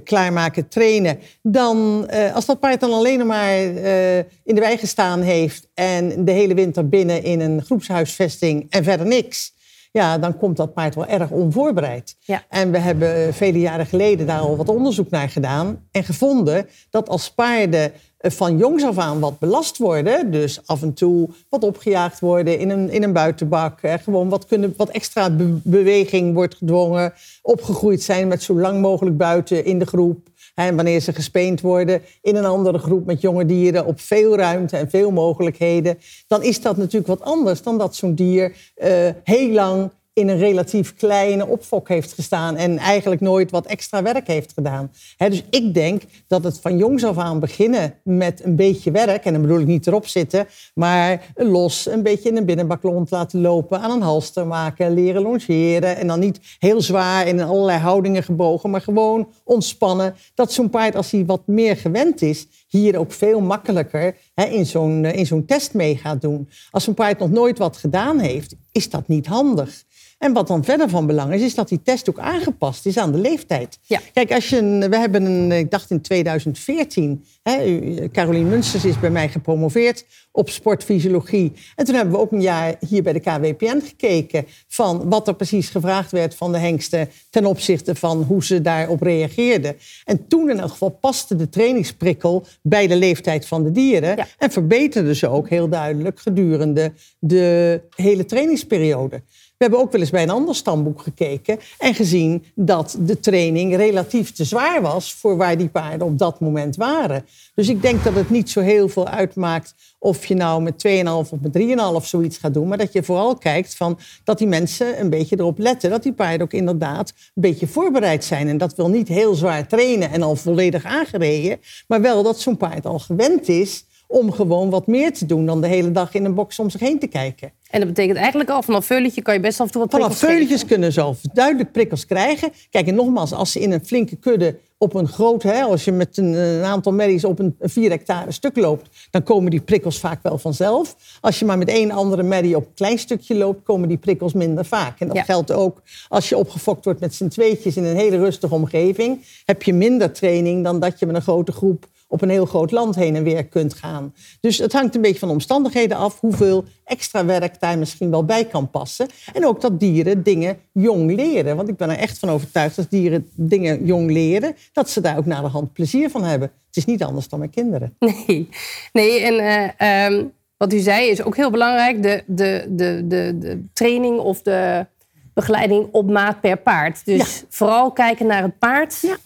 klaarmaken 0.05 0.69
trainen... 0.69 1.19
dan, 1.43 2.07
eh, 2.09 2.35
als 2.35 2.47
dat 2.47 2.61
paard 2.61 2.81
dan 2.81 2.93
alleen 2.93 3.27
maar 3.27 3.51
eh, 3.51 4.19
in 4.19 4.55
de 4.55 4.61
wei 4.61 4.77
gestaan 4.77 5.21
heeft... 5.21 5.69
en 5.75 6.25
de 6.25 6.33
hele 6.33 6.55
winter 6.55 6.89
binnen 6.89 7.23
in 7.23 7.41
een 7.41 7.63
groepshuisvesting 7.63 8.67
en 8.71 8.85
verder 8.85 9.07
niks... 9.07 9.53
ja, 9.93 10.19
dan 10.19 10.37
komt 10.37 10.57
dat 10.57 10.75
paard 10.75 10.95
wel 10.95 11.07
erg 11.07 11.31
onvoorbereid. 11.31 12.17
Ja. 12.21 12.43
En 12.49 12.71
we 12.71 12.79
hebben 12.79 13.35
vele 13.35 13.61
jaren 13.61 13.87
geleden 13.87 14.27
daar 14.27 14.41
al 14.41 14.57
wat 14.57 14.69
onderzoek 14.69 15.11
naar 15.11 15.29
gedaan... 15.29 15.89
en 15.91 16.05
gevonden 16.05 16.69
dat 16.91 17.09
als 17.09 17.31
paarden 17.31 17.93
eh, 18.19 18.31
van 18.31 18.59
jongs 18.59 18.85
af 18.85 18.99
aan 18.99 19.21
wat 19.21 19.39
belast 19.39 19.79
worden... 19.79 20.31
dus 20.31 20.67
af 20.67 20.83
en 20.83 20.95
toe 20.95 21.29
wat 21.49 21.65
opgejaagd 21.65 22.21
worden 22.21 22.59
in 22.59 22.71
een, 22.71 22.91
in 22.91 23.03
een 23.03 23.13
buitenbak... 23.13 23.81
gewoon 23.83 24.29
wat, 24.29 24.47
kunnen, 24.47 24.75
wat 24.77 24.89
extra 24.89 25.31
be- 25.31 25.59
beweging 25.63 26.35
wordt 26.35 26.55
gedwongen... 26.55 27.13
opgegroeid 27.43 28.03
zijn 28.03 28.29
met 28.29 28.43
zo 28.43 28.55
lang 28.55 28.81
mogelijk 28.81 29.17
buiten 29.17 29.65
in 29.65 29.79
de 29.79 29.87
groep... 29.87 30.31
En 30.55 30.77
wanneer 30.77 31.01
ze 31.01 31.13
gespeend 31.13 31.61
worden 31.61 32.03
in 32.21 32.37
een 32.37 32.45
andere 32.45 32.79
groep 32.79 33.07
met 33.07 33.21
jonge 33.21 33.47
dieren 33.47 33.87
op 33.87 34.01
veel 34.01 34.37
ruimte 34.37 34.77
en 34.77 34.91
veel 34.91 35.11
mogelijkheden, 35.11 35.99
dan 36.27 36.43
is 36.43 36.61
dat 36.61 36.77
natuurlijk 36.77 37.07
wat 37.07 37.23
anders 37.23 37.63
dan 37.63 37.79
dat 37.79 37.97
zo'n 37.97 38.15
dier 38.15 38.73
eh, 38.75 39.09
heel 39.25 39.51
lang 39.51 39.91
in 40.15 40.29
een 40.29 40.39
relatief 40.39 40.95
kleine 40.95 41.47
opfok 41.47 41.89
heeft 41.89 42.13
gestaan 42.13 42.57
en 42.57 42.79
eigenlijk 42.79 43.21
nooit 43.21 43.51
wat 43.51 43.67
extra 43.67 44.03
werk 44.03 44.27
heeft 44.27 44.53
gedaan. 44.53 44.91
Dus 45.17 45.43
ik 45.51 45.75
denk 45.75 46.03
dat 46.27 46.45
het 46.45 46.61
van 46.61 46.77
jongs 46.77 47.05
af 47.05 47.19
aan 47.19 47.41
beginnen 47.41 47.95
met 48.05 48.45
een 48.45 48.57
beetje 48.57 48.91
werk, 48.91 49.25
en 49.25 49.33
dan 49.33 49.43
bedoel 49.43 49.61
ik 49.61 49.67
niet 49.67 49.87
erop 49.87 50.07
zitten, 50.07 50.47
maar 50.75 51.33
los 51.35 51.87
een 51.87 52.03
beetje 52.03 52.29
in 52.29 52.37
een 52.37 52.45
binnenbak 52.45 52.83
rond 52.83 53.11
laten 53.11 53.41
lopen, 53.41 53.81
aan 53.81 53.91
een 53.91 54.03
halster 54.03 54.47
maken, 54.47 54.95
leren 54.95 55.23
longeren 55.23 55.97
en 55.97 56.07
dan 56.07 56.21
niet 56.21 56.41
heel 56.59 56.81
zwaar 56.81 57.27
in 57.27 57.41
allerlei 57.41 57.79
houdingen 57.79 58.23
gebogen, 58.23 58.71
maar 58.71 58.81
gewoon 58.81 59.29
ontspannen. 59.45 60.15
Dat 60.35 60.53
zo'n 60.53 60.71
paard, 60.71 60.97
als 60.97 61.11
hij 61.11 61.25
wat 61.25 61.47
meer 61.47 61.77
gewend 61.77 62.23
is, 62.23 62.47
hier 62.69 62.99
ook 62.99 63.13
veel 63.13 63.41
makkelijker 63.41 64.17
in 64.35 64.67
zo'n 64.67 65.05
eh, 65.05 65.19
in 65.19 65.27
zo'n 65.27 65.45
test 65.45 65.75
mee 65.75 65.97
gaat 65.97 66.21
doen. 66.21 66.49
Als 66.71 66.85
zo'n 66.85 66.95
paard 66.95 67.19
nog 67.19 67.31
nooit 67.31 67.59
wat 67.59 67.77
gedaan 67.77 68.19
heeft, 68.19 68.55
is 68.73 68.91
dat 68.91 69.09
niet 69.09 69.27
handig. 69.27 69.85
En 70.23 70.33
wat 70.33 70.47
dan 70.47 70.65
verder 70.65 70.89
van 70.89 71.07
belang 71.07 71.33
is, 71.35 71.41
is 71.43 71.55
dat 71.55 71.69
die 71.69 71.83
test 71.83 72.09
ook 72.11 72.19
aangepast 72.19 72.87
is 72.87 72.99
aan 72.99 73.13
de 73.13 73.19
leeftijd. 73.19 73.79
Ja. 73.83 74.01
Kijk, 74.13 74.33
als 74.33 74.49
je 74.49 74.59
een, 74.59 74.91
we 74.91 74.97
hebben 74.99 75.25
een, 75.25 75.53
ik 75.53 75.71
dacht 75.71 75.91
in 75.91 76.01
2014, 76.01 77.25
hè, 77.43 77.65
u- 77.67 78.09
Carolien 78.09 78.49
Munsters 78.49 78.85
is 78.85 79.01
bij 79.01 79.11
mij 79.11 79.29
gepromoveerd 79.29 80.05
op 80.33 80.51
sportfysiologie. 80.51 81.53
En 81.77 81.85
toen 81.85 81.95
hebben 81.95 82.15
we 82.15 82.21
ook 82.21 82.33
een 82.33 82.41
jaar 82.43 82.75
hier 82.89 83.03
bij 83.03 83.13
de 83.13 83.21
KWPN 83.21 83.81
gekeken 83.85 84.45
van 84.69 85.09
wat 85.09 85.29
er 85.29 85.35
precies 85.35 85.69
gevraagd 85.69 86.11
werd 86.11 86.35
van 86.35 86.53
de 86.53 86.59
hengsten 86.59 87.09
ten 87.31 87.47
opzichte 87.47 87.95
van 87.95 88.23
hoe 88.23 88.45
ze 88.45 88.61
daarop 88.61 89.03
reageerden. 89.03 89.77
En 90.05 90.27
toen 90.29 90.51
in 90.51 90.61
elk 90.61 90.71
geval 90.71 90.89
paste 91.01 91.37
de 91.37 91.49
trainingsprikkel 91.49 92.47
bij 92.63 92.87
de 92.87 92.97
leeftijd 92.97 93.47
van 93.47 93.63
de 93.63 93.71
dieren 93.73 94.17
Ja. 94.17 94.27
en 94.39 94.51
verbeterde 94.51 95.15
ze 95.15 95.29
ook 95.29 95.49
heel 95.49 95.69
duidelijk 95.69 96.21
gedurende 96.21 96.93
de 97.19 97.81
hele 97.97 98.25
trainingsperiode. 98.25 99.23
We 99.63 99.69
hebben 99.69 99.87
ook 99.87 99.93
wel 99.93 100.01
eens 100.01 100.11
bij 100.11 100.23
een 100.23 100.31
ander 100.31 100.55
stamboek 100.55 101.03
gekeken 101.03 101.59
en 101.79 101.95
gezien 101.95 102.45
dat 102.55 102.97
de 103.01 103.21
training 103.21 103.77
relatief 103.77 104.33
te 104.33 104.45
zwaar 104.45 104.83
was 104.83 105.15
voor 105.15 105.37
waar 105.37 105.59
die 105.59 105.69
paarden 105.69 106.07
op 106.07 106.19
dat 106.19 106.41
moment 106.41 106.77
waren. 106.77 107.25
Dus 107.55 107.69
ik 107.69 107.83
denk 107.83 108.05
dat 108.05 108.15
het 108.15 108.31
niet 108.31 108.51
zo 108.51 108.61
heel 108.61 108.89
veel 108.89 109.09
uitmaakt 109.09 109.75
of 109.99 110.27
je 110.27 110.35
nou 110.35 110.63
met 110.63 110.87
2,5 110.89 111.05
of 111.05 111.31
met 111.41 112.03
3,5 112.03 112.07
zoiets 112.07 112.39
gaat 112.39 112.55
doen, 112.55 112.69
maar 112.69 112.79
dat 112.79 112.93
je 112.93 113.03
vooral 113.03 113.37
kijkt 113.37 113.77
van 113.77 113.99
dat 114.25 114.39
die 114.39 114.47
mensen 114.47 115.01
een 115.01 115.11
beetje 115.11 115.39
erop 115.39 115.59
letten 115.59 115.91
dat 115.91 116.03
die 116.03 116.13
paarden 116.13 116.43
ook 116.43 116.53
inderdaad 116.53 117.13
een 117.35 117.43
beetje 117.43 117.67
voorbereid 117.67 118.25
zijn. 118.25 118.49
En 118.49 118.59
dat 118.59 118.75
wil 118.75 118.89
niet 118.89 119.09
heel 119.09 119.35
zwaar 119.35 119.67
trainen 119.67 120.11
en 120.11 120.23
al 120.23 120.37
volledig 120.37 120.85
aangereden, 120.85 121.61
maar 121.87 122.01
wel 122.01 122.23
dat 122.23 122.41
zo'n 122.41 122.57
paard 122.57 122.87
al 122.87 122.99
gewend 122.99 123.49
is 123.49 123.85
om 124.13 124.33
gewoon 124.33 124.71
wat 124.71 124.87
meer 124.87 125.13
te 125.13 125.27
doen 125.27 125.47
dan 125.47 125.61
de 125.61 125.67
hele 125.67 125.91
dag 125.91 126.15
in 126.15 126.25
een 126.25 126.35
box 126.35 126.59
om 126.59 126.71
zich 126.71 126.81
heen 126.81 126.99
te 126.99 127.07
kijken. 127.07 127.53
En 127.71 127.79
dat 127.81 127.89
betekent 127.89 128.17
eigenlijk 128.19 128.51
al 128.51 128.63
vanaf 128.63 128.85
veulentje 128.87 129.23
kan 129.23 129.35
je 129.35 129.41
best 129.41 129.61
af 129.61 129.67
en 129.67 129.73
toe 129.73 129.81
wat 129.81 129.91
Vanaf 129.91 130.07
prikkels 130.09 130.31
geven. 130.31 130.47
veuletjes 130.47 130.69
kunnen 130.71 130.93
ze 130.93 131.01
al 131.01 131.17
duidelijk 131.33 131.73
prikkels 131.73 132.07
krijgen. 132.07 132.53
Kijk, 132.71 132.87
en 132.87 132.95
nogmaals, 132.95 133.33
als 133.33 133.53
ze 133.53 133.61
in 133.61 133.73
een 133.73 133.85
flinke 133.85 134.17
kudde 134.17 134.57
op 134.79 134.95
een 134.95 135.09
groot, 135.09 135.43
hè, 135.43 135.63
als 135.63 135.85
je 135.85 135.93
met 135.93 136.17
een, 136.17 136.33
een 136.33 136.65
aantal 136.65 136.93
merries 136.93 137.25
op 137.25 137.39
een 137.39 137.57
4 137.61 137.91
hectare 137.91 138.33
stuk 138.33 138.57
loopt, 138.57 138.89
dan 139.11 139.23
komen 139.23 139.51
die 139.51 139.61
prikkels 139.61 139.99
vaak 139.99 140.23
wel 140.23 140.39
vanzelf. 140.39 140.97
Als 141.21 141.39
je 141.39 141.45
maar 141.45 141.59
met 141.59 141.69
één 141.69 141.91
andere 141.91 142.23
merrie 142.23 142.57
op 142.57 142.65
een 142.67 142.75
klein 142.75 142.99
stukje 142.99 143.35
loopt, 143.35 143.63
komen 143.63 143.89
die 143.89 143.99
prikkels 143.99 144.33
minder 144.33 144.65
vaak. 144.65 145.01
En 145.01 145.07
dat 145.07 145.17
Ja. 145.17 145.23
geldt 145.23 145.53
ook 145.53 145.83
als 146.09 146.29
je 146.29 146.37
opgefokt 146.37 146.85
wordt 146.85 147.01
met 147.01 147.15
z'n 147.15 147.29
tweetjes 147.29 147.77
in 147.77 147.85
een 147.85 147.97
hele 147.97 148.17
rustige 148.19 148.55
omgeving. 148.55 149.25
Heb 149.45 149.63
je 149.63 149.73
minder 149.75 150.13
training 150.13 150.65
dan 150.65 150.81
dat 150.81 150.99
je 150.99 151.07
met 151.07 151.15
een 151.15 151.23
grote 151.23 151.53
groep 151.53 151.87
op 152.13 152.23
een 152.23 152.31
heel 152.31 152.47
groot 152.47 152.71
land 152.71 152.95
heen 152.95 153.17
en 153.17 153.23
weer 153.23 153.45
kunt 153.45 153.75
gaan. 153.75 154.15
Dus 154.41 154.59
het 154.59 154.73
hangt 154.73 154.95
een 154.95 155.01
beetje 155.01 155.19
van 155.19 155.29
de 155.29 155.35
omstandigheden 155.35 155.97
af 155.97 156.21
hoeveel 156.21 156.65
extra 156.85 157.25
werk 157.25 157.61
daar 157.61 157.79
misschien 157.79 158.11
wel 158.11 158.25
bij 158.25 158.45
kan 158.45 158.71
passen. 158.71 159.09
En 159.33 159.47
ook 159.47 159.61
dat 159.61 159.81
dieren 159.81 160.23
dingen 160.23 160.59
jong 160.73 161.15
leren. 161.15 161.57
Want 161.57 161.69
ik 161.69 161.77
ben 161.77 161.91
er 161.91 161.97
echt 161.99 162.19
van 162.19 162.29
overtuigd 162.29 162.77
dat 162.77 162.91
dieren 162.91 163.29
dingen 163.35 163.85
jong 163.85 164.11
leren, 164.11 164.55
dat 164.73 164.91
ze 164.91 165.01
daar 165.01 165.17
ook 165.19 165.27
naar 165.27 165.43
de 165.43 165.49
hand 165.49 165.73
plezier 165.73 166.11
van 166.11 166.25
hebben. 166.25 166.51
Het 166.67 166.77
is 166.77 166.85
niet 166.85 167.03
anders 167.03 167.29
dan 167.29 167.39
met 167.39 167.51
kinderen. 167.51 167.97
Nee, 168.27 168.49
nee 168.93 169.21
en 169.21 169.39
eh, 169.79 170.05
ehm, 170.07 170.25
wat 170.57 170.73
u 170.73 170.79
zei 170.79 171.09
is 171.09 171.23
ook 171.23 171.37
heel 171.37 171.51
belangrijk. 171.51 172.03
De, 172.03 172.23
de, 172.27 172.67
de, 172.69 173.03
de, 173.07 173.37
de 173.39 173.65
training 173.73 174.19
of 174.19 174.43
de 174.43 174.87
begeleiding 175.35 175.89
op 175.93 176.11
maat 176.11 176.41
per 176.41 176.57
paard. 176.59 177.05
Dus 177.05 177.41
Ja. 177.41 177.47
vooral 177.49 177.93
kijken 177.93 178.27
naar 178.27 178.43
het 178.43 178.59
paard. 178.59 178.99
Ja. 179.01 179.17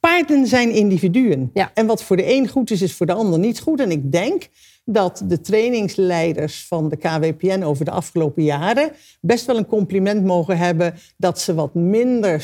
Paarden 0.00 0.46
zijn 0.46 0.70
individuen. 0.70 1.50
Ja. 1.54 1.70
En 1.74 1.86
wat 1.86 2.02
voor 2.02 2.16
de 2.16 2.32
een 2.32 2.48
goed 2.48 2.70
is, 2.70 2.82
is 2.82 2.94
voor 2.94 3.06
de 3.06 3.12
ander 3.12 3.38
niet 3.38 3.60
goed. 3.60 3.80
En 3.80 3.90
ik 3.90 4.12
denk 4.12 4.48
dat 4.84 5.22
de 5.24 5.40
trainingsleiders 5.40 6.66
van 6.66 6.88
de 6.88 6.96
KWPN 6.96 7.62
over 7.62 7.84
de 7.84 7.90
afgelopen 7.90 8.44
jaren 8.44 8.90
best 9.20 9.46
wel 9.46 9.56
een 9.56 9.66
compliment 9.66 10.24
mogen 10.24 10.58
hebben 10.58 10.94
dat 11.16 11.40
ze 11.40 11.54
wat 11.54 11.74
minder 11.74 12.40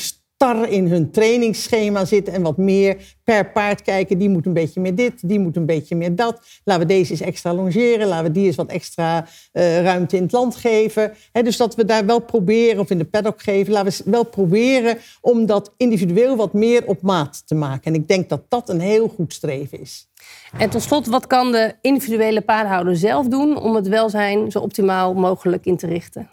in 0.52 0.86
hun 0.86 1.10
trainingsschema 1.10 2.04
zitten 2.04 2.32
en 2.32 2.42
wat 2.42 2.56
meer 2.56 2.96
per 3.24 3.50
paard 3.50 3.82
kijken. 3.82 4.18
Die 4.18 4.28
moet 4.28 4.46
een 4.46 4.52
beetje 4.52 4.80
meer 4.80 4.94
dit, 4.94 5.28
die 5.28 5.38
moet 5.38 5.56
een 5.56 5.66
beetje 5.66 5.96
meer 5.96 6.14
dat. 6.14 6.40
Laten 6.64 6.86
we 6.86 6.94
deze 6.94 7.10
eens 7.10 7.20
extra 7.20 7.54
longeren, 7.54 8.08
laten 8.08 8.26
we 8.26 8.30
die 8.30 8.46
eens 8.46 8.56
wat 8.56 8.70
extra 8.70 9.26
eh, 9.52 9.82
ruimte 9.82 10.16
in 10.16 10.22
het 10.22 10.32
land 10.32 10.56
geven. 10.56 11.12
Dus 11.32 11.56
dat 11.56 11.74
we 11.74 11.84
daar 11.84 12.06
wel 12.06 12.18
proberen, 12.18 12.80
of 12.80 12.90
in 12.90 12.98
de 12.98 13.04
paddock 13.04 13.42
geven, 13.42 13.72
laten 13.72 14.04
we 14.04 14.10
wel 14.10 14.24
proberen 14.24 14.98
om 15.20 15.46
dat 15.46 15.72
individueel 15.76 16.36
wat 16.36 16.52
meer 16.52 16.86
op 16.86 17.02
maat 17.02 17.42
te 17.46 17.54
maken. 17.54 17.92
En 17.92 18.00
ik 18.00 18.08
denk 18.08 18.28
dat 18.28 18.42
dat 18.48 18.68
een 18.68 18.80
heel 18.80 19.08
goed 19.08 19.32
streven 19.32 19.80
is. 19.80 20.08
En 20.58 20.70
tot 20.70 20.82
slot, 20.82 21.06
wat 21.06 21.26
kan 21.26 21.52
de 21.52 21.74
individuele 21.80 22.40
paardenhouder 22.40 22.96
zelf 22.96 23.28
doen 23.28 23.58
om 23.58 23.74
het 23.74 23.88
welzijn 23.88 24.50
zo 24.50 24.58
optimaal 24.58 25.14
mogelijk 25.14 25.66
in 25.66 25.76
te 25.76 25.86
richten? 25.86 26.28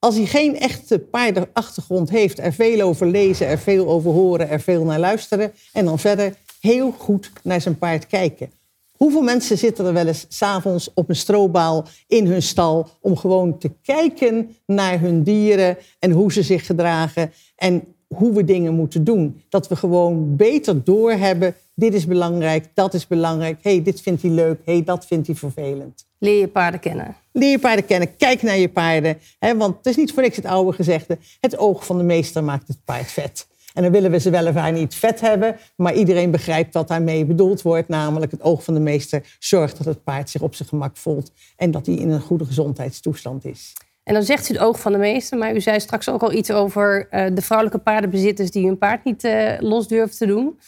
Als 0.00 0.16
hij 0.16 0.26
geen 0.26 0.58
echte 0.58 0.98
paardenachtergrond 0.98 2.10
heeft, 2.10 2.38
er 2.38 2.52
veel 2.52 2.80
over 2.80 3.06
lezen, 3.06 3.46
er 3.46 3.58
veel 3.58 3.88
over 3.88 4.10
horen, 4.10 4.48
er 4.48 4.60
veel 4.60 4.84
naar 4.84 4.98
luisteren. 4.98 5.52
En 5.72 5.84
dan 5.84 5.98
verder 5.98 6.34
heel 6.60 6.90
goed 6.90 7.32
naar 7.42 7.60
zijn 7.60 7.78
paard 7.78 8.06
kijken. 8.06 8.50
Hoeveel 8.96 9.22
mensen 9.22 9.58
zitten 9.58 9.86
er 9.86 9.92
wel 9.92 10.06
eens 10.06 10.26
s'avonds 10.28 10.90
op 10.94 11.08
een 11.08 11.16
strobaal 11.16 11.84
in 12.06 12.26
hun 12.26 12.42
stal 12.42 12.88
om 13.00 13.16
gewoon 13.16 13.58
te 13.58 13.70
kijken 13.82 14.56
naar 14.66 15.00
hun 15.00 15.22
dieren 15.22 15.76
en 15.98 16.10
hoe 16.10 16.32
ze 16.32 16.42
zich 16.42 16.66
gedragen 16.66 17.32
en 17.56 17.94
hoe 18.06 18.32
we 18.32 18.44
dingen 18.44 18.74
moeten 18.74 19.04
doen. 19.04 19.42
Dat 19.48 19.68
we 19.68 19.76
gewoon 19.76 20.36
beter 20.36 20.84
doorhebben, 20.84 21.54
dit 21.80 21.94
is 21.94 22.06
belangrijk, 22.06 22.66
dat 22.74 22.94
is 22.94 23.06
belangrijk, 23.06 23.58
hey, 23.62 23.82
dit 23.82 24.00
vindt 24.00 24.22
hij 24.22 24.30
leuk, 24.30 24.60
hey, 24.64 24.84
dat 24.84 25.06
vindt 25.06 25.26
hij 25.26 25.36
vervelend. 25.36 26.06
Leer 26.18 26.40
je 26.40 26.48
paarden 26.48 26.80
kennen. 26.80 27.16
Leer 27.32 27.50
je 27.50 27.58
paarden 27.58 27.84
kennen, 27.84 28.16
kijk 28.16 28.42
naar 28.42 28.58
je 28.58 28.68
paarden. 28.68 29.18
Hè, 29.38 29.56
want 29.56 29.76
het 29.76 29.86
is 29.86 29.96
niet 29.96 30.12
voor 30.12 30.22
niks 30.22 30.36
het 30.36 30.44
oude 30.44 30.72
gezegde. 30.72 31.18
Het 31.40 31.58
oog 31.58 31.86
van 31.86 31.98
de 31.98 32.04
meester 32.04 32.44
maakt 32.44 32.68
het 32.68 32.84
paard 32.84 33.10
vet. 33.10 33.48
En 33.74 33.82
dan 33.82 33.92
willen 33.92 34.10
we 34.10 34.20
ze 34.20 34.30
weliswaar 34.30 34.72
niet 34.72 34.94
vet 34.94 35.20
hebben. 35.20 35.56
Maar 35.76 35.94
iedereen 35.94 36.30
begrijpt 36.30 36.74
wat 36.74 36.88
daarmee 36.88 37.24
bedoeld 37.24 37.62
wordt. 37.62 37.88
Namelijk 37.88 38.32
het 38.32 38.42
oog 38.42 38.64
van 38.64 38.74
de 38.74 38.80
meester 38.80 39.36
zorgt 39.38 39.76
dat 39.76 39.86
het 39.86 40.04
paard 40.04 40.30
zich 40.30 40.40
op 40.40 40.54
zijn 40.54 40.68
gemak 40.68 40.96
voelt. 40.96 41.32
En 41.56 41.70
dat 41.70 41.86
hij 41.86 41.94
in 41.94 42.10
een 42.10 42.20
goede 42.20 42.44
gezondheidstoestand 42.44 43.44
is. 43.44 43.72
En 44.02 44.14
dan 44.14 44.22
zegt 44.22 44.50
u 44.50 44.52
het 44.52 44.62
oog 44.62 44.80
van 44.80 44.92
de 44.92 44.98
meester, 44.98 45.38
maar 45.38 45.54
u 45.54 45.60
zei 45.60 45.80
straks 45.80 46.08
ook 46.08 46.22
al 46.22 46.32
iets 46.32 46.50
over 46.50 47.08
eh, 47.10 47.26
de 47.34 47.42
vrouwelijke 47.42 47.82
paardenbezitters 47.82 48.50
die 48.50 48.66
hun 48.66 48.78
paard 48.78 49.04
niet 49.04 49.24
eh, 49.24 49.52
los 49.58 49.88
durven 49.88 50.16
te 50.16 50.26
doen. 50.26 50.58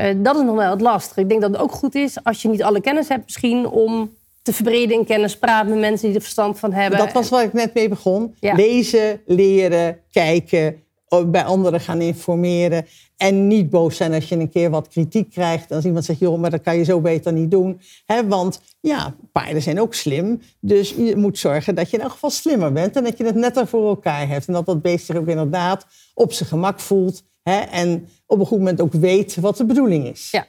Eh, 0.00 0.14
dat 0.16 0.36
is 0.36 0.42
nog 0.42 0.56
wel 0.56 0.70
het 0.70 0.80
lastige. 0.80 1.20
Ik 1.20 1.28
denk 1.28 1.40
dat 1.40 1.50
het 1.50 1.60
ook 1.60 1.72
goed 1.72 1.94
is 1.94 2.24
als 2.24 2.42
je 2.42 2.48
niet 2.48 2.62
alle 2.62 2.80
kennis 2.80 3.08
hebt, 3.08 3.24
misschien 3.24 3.66
om 3.66 4.10
te 4.42 4.52
verbreden 4.52 4.96
in 4.96 5.04
kennis, 5.04 5.38
praten 5.38 5.70
met 5.70 5.78
mensen 5.78 6.06
die 6.06 6.16
er 6.16 6.22
verstand 6.22 6.58
van 6.58 6.72
hebben. 6.72 6.98
Dat 6.98 7.12
was 7.12 7.28
waar 7.28 7.44
ik 7.44 7.52
net 7.52 7.74
mee 7.74 7.88
begon. 7.88 8.34
Ja. 8.38 8.54
Lezen, 8.54 9.20
leren, 9.26 9.98
kijken, 10.10 10.82
bij 11.26 11.44
anderen 11.44 11.80
gaan 11.80 12.00
informeren. 12.00 12.86
En 13.16 13.46
niet 13.46 13.70
boos 13.70 13.96
zijn 13.96 14.12
als 14.14 14.28
je 14.28 14.36
een 14.36 14.50
keer 14.50 14.70
wat 14.70 14.88
kritiek 14.88 15.30
krijgt. 15.30 15.72
Als 15.72 15.84
iemand 15.84 16.04
zegt, 16.04 16.18
joh, 16.18 16.38
maar 16.38 16.50
dat 16.50 16.60
kan 16.60 16.76
je 16.76 16.84
zo 16.84 17.00
beter 17.00 17.32
niet 17.32 17.50
doen. 17.50 17.80
Hè, 18.06 18.26
want 18.26 18.60
ja, 18.80 19.14
paarden 19.32 19.62
zijn 19.62 19.80
ook 19.80 19.94
slim. 19.94 20.40
Dus 20.60 20.90
je 20.90 21.16
moet 21.16 21.38
zorgen 21.38 21.74
dat 21.74 21.90
je 21.90 21.96
in 21.96 22.02
elk 22.02 22.12
geval 22.12 22.30
slimmer 22.30 22.72
bent. 22.72 22.96
En 22.96 23.04
dat 23.04 23.18
je 23.18 23.24
het 23.24 23.34
netter 23.34 23.66
voor 23.66 23.88
elkaar 23.88 24.28
hebt. 24.28 24.46
En 24.46 24.52
dat 24.52 24.66
dat 24.66 24.82
beest 24.82 25.06
zich 25.06 25.16
ook 25.16 25.28
inderdaad 25.28 25.86
op 26.14 26.32
zijn 26.32 26.48
gemak 26.48 26.80
voelt. 26.80 27.22
Hè, 27.42 27.60
en 27.60 28.08
op 28.26 28.38
een 28.38 28.46
goed 28.46 28.58
moment 28.58 28.80
ook 28.80 28.92
weet 28.92 29.36
wat 29.36 29.56
de 29.56 29.64
bedoeling 29.64 30.06
is. 30.06 30.30
Ja. 30.30 30.46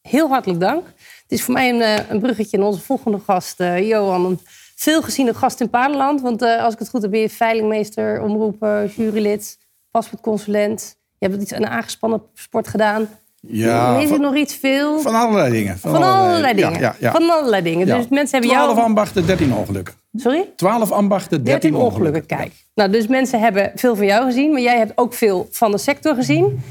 Heel 0.00 0.28
hartelijk 0.28 0.60
dank. 0.60 0.86
Het 1.22 1.32
is 1.32 1.42
voor 1.42 1.54
mij 1.54 1.68
een, 1.68 1.80
eh, 1.80 2.10
een 2.10 2.20
bruggetje 2.20 2.56
in 2.56 2.62
onze 2.62 2.80
volgende 2.80 3.18
gast, 3.18 3.60
eh, 3.60 3.88
Johan. 3.88 4.24
Een 4.24 4.40
veelgeziene 4.74 5.34
gast 5.34 5.60
in 5.60 5.70
Paardenland. 5.70 6.20
Want 6.20 6.42
eh, 6.42 6.62
als 6.64 6.72
ik 6.72 6.78
het 6.78 6.88
goed 6.88 7.02
heb, 7.02 7.10
ben 7.10 7.20
je 7.20 7.30
veilingmeester, 7.30 8.22
omroeper, 8.22 8.86
jurylid, 8.86 9.58
paspoortconsulent. 9.90 10.96
Je 11.18 11.28
hebt 11.28 11.42
iets, 11.42 11.50
een 11.50 11.66
aangespannen 11.66 12.22
sport 12.34 12.68
gedaan. 12.68 13.08
Ja, 13.50 13.96
Lees 13.96 14.10
ik 14.10 14.18
nog 14.18 14.36
iets 14.36 14.54
veel? 14.54 15.00
van 15.00 15.14
allerlei 15.14 15.52
dingen. 15.52 15.78
Van 15.78 16.02
allerlei 16.02 16.54
dingen. 16.54 16.72
Ja, 16.72 16.78
ja, 16.78 16.94
ja. 16.98 17.12
Van 17.12 17.30
allerlei 17.30 17.62
dingen. 17.62 17.86
Dus 17.86 18.08
mensen 18.08 18.40
hebben 18.40 18.56
12 18.56 18.74
jou... 18.74 18.86
ambachten, 18.86 19.26
13 19.26 19.52
ongelukken. 19.52 19.94
Sorry? 20.12 20.52
12 20.56 20.90
ambachten, 20.90 21.44
13, 21.44 21.70
13 21.70 21.74
ongelukken, 21.74 22.26
kijk. 22.26 22.52
Nou, 22.74 22.90
dus 22.90 23.06
mensen 23.06 23.40
hebben 23.40 23.72
veel 23.74 23.96
van 23.96 24.06
jou 24.06 24.24
gezien, 24.24 24.50
maar 24.50 24.60
jij 24.60 24.78
hebt 24.78 24.92
ook 24.94 25.14
veel 25.14 25.48
van 25.50 25.70
de 25.70 25.78
sector 25.78 26.14
gezien. 26.14 26.62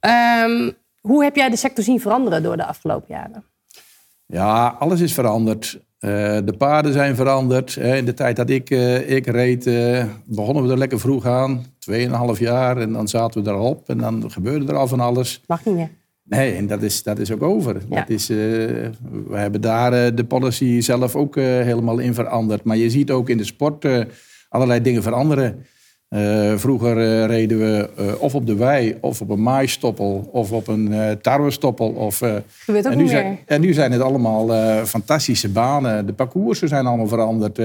Ehm, 0.00 0.70
hoe 1.00 1.22
heb 1.22 1.36
jij 1.36 1.50
de 1.50 1.56
sector 1.56 1.84
zien 1.84 2.00
veranderen 2.00 2.42
door 2.42 2.56
de 2.56 2.64
afgelopen 2.64 3.14
jaren? 3.14 3.44
Ja, 4.26 4.76
alles 4.78 5.00
is 5.00 5.12
veranderd. 5.12 5.78
Eh, 5.98 6.10
de 6.44 6.54
paarden 6.58 6.92
zijn 6.92 7.16
veranderd. 7.16 7.76
In 7.76 8.04
de 8.04 8.14
tijd 8.14 8.36
dat 8.36 8.50
ik, 8.50 8.70
eh, 8.70 9.10
ik 9.10 9.26
reed, 9.26 9.66
eh, 9.66 10.04
begonnen 10.24 10.64
we 10.64 10.70
er 10.70 10.78
lekker 10.78 11.00
vroeg 11.00 11.26
aan. 11.26 11.64
Tweeënhalf 11.84 12.38
jaar 12.38 12.76
en 12.76 12.92
dan 12.92 13.08
zaten 13.08 13.44
we 13.44 13.50
erop. 13.50 13.88
En 13.88 13.98
dan 13.98 14.30
gebeurde 14.30 14.72
er 14.72 14.78
al 14.78 14.88
van 14.88 15.00
alles. 15.00 15.42
Mag 15.46 15.64
niet 15.64 15.74
meer. 15.74 15.90
Nee, 16.26 16.54
en 16.54 16.66
dat 16.66 16.82
is, 16.82 17.02
dat 17.02 17.18
is 17.18 17.32
ook 17.32 17.42
over. 17.42 17.76
Ja. 17.90 18.00
Dat 18.00 18.08
is, 18.08 18.30
eh, 18.30 18.36
we 19.26 19.36
hebben 19.36 19.60
daar 19.60 19.92
eh, 19.92 20.16
de 20.16 20.24
policy 20.24 20.80
zelf 20.80 21.16
ook 21.16 21.36
eh, 21.36 21.44
helemaal 21.44 21.98
in 21.98 22.14
veranderd. 22.14 22.64
Maar 22.64 22.76
je 22.76 22.90
ziet 22.90 23.10
ook 23.10 23.28
in 23.28 23.36
de 23.36 23.44
sport 23.44 23.86
allerlei 24.48 24.80
dingen 24.80 25.02
veranderen. 25.02 25.64
Vroeger 26.56 27.26
reden 27.26 27.58
we 27.58 27.88
of 28.18 28.34
op 28.34 28.46
de 28.46 28.54
wei, 28.54 28.96
of 29.00 29.20
op 29.20 29.30
een 29.30 29.42
maaistoppel, 29.42 30.28
of 30.32 30.52
op 30.52 30.68
een 30.68 31.18
tarwestoppel. 31.20 31.88
Of, 31.88 32.22
Gebeurt 32.58 32.86
ook 32.86 32.92
en, 32.92 32.96
nu 32.96 33.02
niet 33.02 33.12
zijn, 33.12 33.28
meer. 33.28 33.38
en 33.46 33.60
nu 33.60 33.72
zijn 33.72 33.92
het 33.92 34.00
allemaal 34.00 34.48
fantastische 34.86 35.48
banen. 35.48 36.06
De 36.06 36.12
parcoursen 36.12 36.68
zijn 36.68 36.86
allemaal 36.86 37.06
veranderd. 37.06 37.60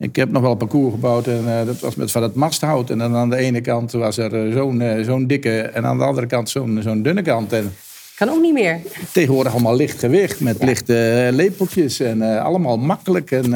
Ik 0.00 0.16
heb 0.16 0.30
nog 0.30 0.42
wel 0.42 0.50
een 0.50 0.56
parcours 0.56 0.92
gebouwd 0.94 1.26
en 1.26 1.58
eh, 1.58 1.66
dat 1.66 1.80
was 1.80 1.94
met 1.94 2.10
van 2.10 2.22
het 2.22 2.34
masthout. 2.34 2.90
En 2.90 2.98
dan 2.98 3.14
aan 3.14 3.30
de 3.30 3.36
ene 3.36 3.60
kant 3.60 3.92
was 3.92 4.16
er 4.16 4.46
eh, 4.46 4.52
zo'n 4.52 4.80
eh, 4.80 5.04
zo'n 5.04 5.26
dikke 5.26 5.60
en 5.60 5.84
aan 5.84 5.98
de 5.98 6.04
andere 6.04 6.26
kant 6.26 6.48
zo'n 6.48 6.78
zo'n 6.82 7.02
dunne 7.02 7.22
kant. 7.22 7.52
En 7.52 7.72
Kan 8.16 8.28
ook 8.28 8.40
niet 8.40 8.52
meer. 8.52 8.80
tegenwoordig 9.12 9.52
allemaal 9.52 9.76
licht 9.76 9.98
gewicht 9.98 10.40
met 10.40 10.62
lichte 10.64 11.28
lepeltjes 11.32 12.00
en 12.00 12.22
allemaal 12.22 12.76
makkelijk. 12.76 13.30
En, 13.30 13.54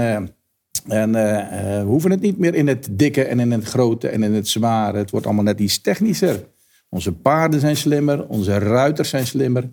en 0.88 1.12
we 1.12 1.82
hoeven 1.86 2.10
het 2.10 2.20
niet 2.20 2.38
meer 2.38 2.54
in 2.54 2.66
het 2.66 2.88
dikke 2.90 3.24
en 3.24 3.40
in 3.40 3.52
het 3.52 3.64
grote 3.64 4.08
en 4.08 4.22
in 4.22 4.34
het 4.34 4.48
zware. 4.48 4.98
Het 4.98 5.10
wordt 5.10 5.26
allemaal 5.26 5.44
net 5.44 5.60
iets 5.60 5.80
technischer. 5.80 6.44
Onze 6.88 7.12
paarden 7.12 7.60
zijn 7.60 7.76
slimmer, 7.76 8.26
onze 8.26 8.58
ruiters 8.58 9.08
zijn 9.08 9.26
slimmer. 9.26 9.70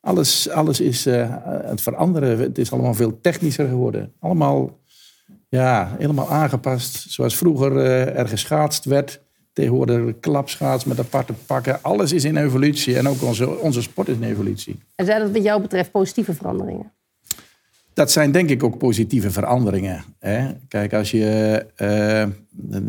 Alles, 0.00 0.50
alles 0.50 0.80
is 0.80 1.08
aan 1.08 1.42
het 1.64 1.80
veranderen. 1.80 2.38
Het 2.38 2.58
is 2.58 2.72
allemaal 2.72 2.94
veel 2.94 3.20
technischer 3.20 3.68
geworden. 3.68 4.12
Allemaal 4.20 4.78
ja, 5.54 5.94
helemaal 5.98 6.30
aangepast. 6.30 7.04
Zoals 7.08 7.36
vroeger 7.36 7.76
eh, 7.76 8.18
er 8.18 8.28
geschaatst 8.28 8.84
werd. 8.84 9.20
Tegenwoordig 9.52 10.20
klapschaats 10.20 10.84
met 10.84 10.98
aparte 10.98 11.32
pakken. 11.46 11.82
Alles 11.82 12.12
is 12.12 12.24
in 12.24 12.36
evolutie. 12.36 12.96
En 12.96 13.08
ook 13.08 13.22
onze, 13.22 13.58
onze 13.58 13.82
sport 13.82 14.08
is 14.08 14.16
in 14.16 14.22
evolutie. 14.22 14.78
En 14.94 15.04
zijn 15.06 15.20
dat 15.20 15.30
wat 15.30 15.42
jou 15.42 15.60
betreft 15.60 15.90
positieve 15.90 16.34
veranderingen? 16.34 16.92
Dat 17.92 18.10
zijn 18.10 18.32
denk 18.32 18.50
ik 18.50 18.62
ook 18.62 18.78
positieve 18.78 19.30
veranderingen. 19.30 20.04
Hè? 20.18 20.48
Kijk, 20.68 20.92
als 20.92 21.10
je. 21.10 21.66
eh, 21.74 22.24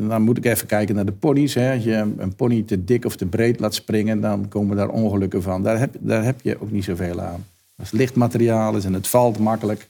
dan 0.08 0.22
moet 0.22 0.38
ik 0.38 0.46
even 0.46 0.68
kijken 0.68 0.96
naar 0.96 1.06
de 1.06 1.12
ponies. 1.12 1.54
Hè? 1.54 1.74
Als 1.74 1.84
je 1.84 2.14
een 2.18 2.36
pony 2.36 2.62
te 2.62 2.84
dik 2.84 3.06
of 3.06 3.16
te 3.16 3.26
breed 3.26 3.60
laat 3.60 3.74
springen, 3.74 4.22
dan 4.22 4.48
komen 4.48 4.78
daar 4.78 4.90
ongelukken 4.90 5.42
van. 5.42 5.64
Daar 5.64 5.80
heb, 5.80 5.96
daar 6.00 6.24
heb 6.24 6.42
je 6.42 6.62
ook 6.62 6.72
niet 6.72 6.84
zoveel 6.84 7.22
aan. 7.22 7.46
Als 7.78 7.92
het 7.92 8.00
licht 8.00 8.16
materiaal 8.16 8.76
is 8.76 8.86
en 8.86 8.94
het 8.94 9.08
valt 9.08 9.40
makkelijk. 9.40 9.88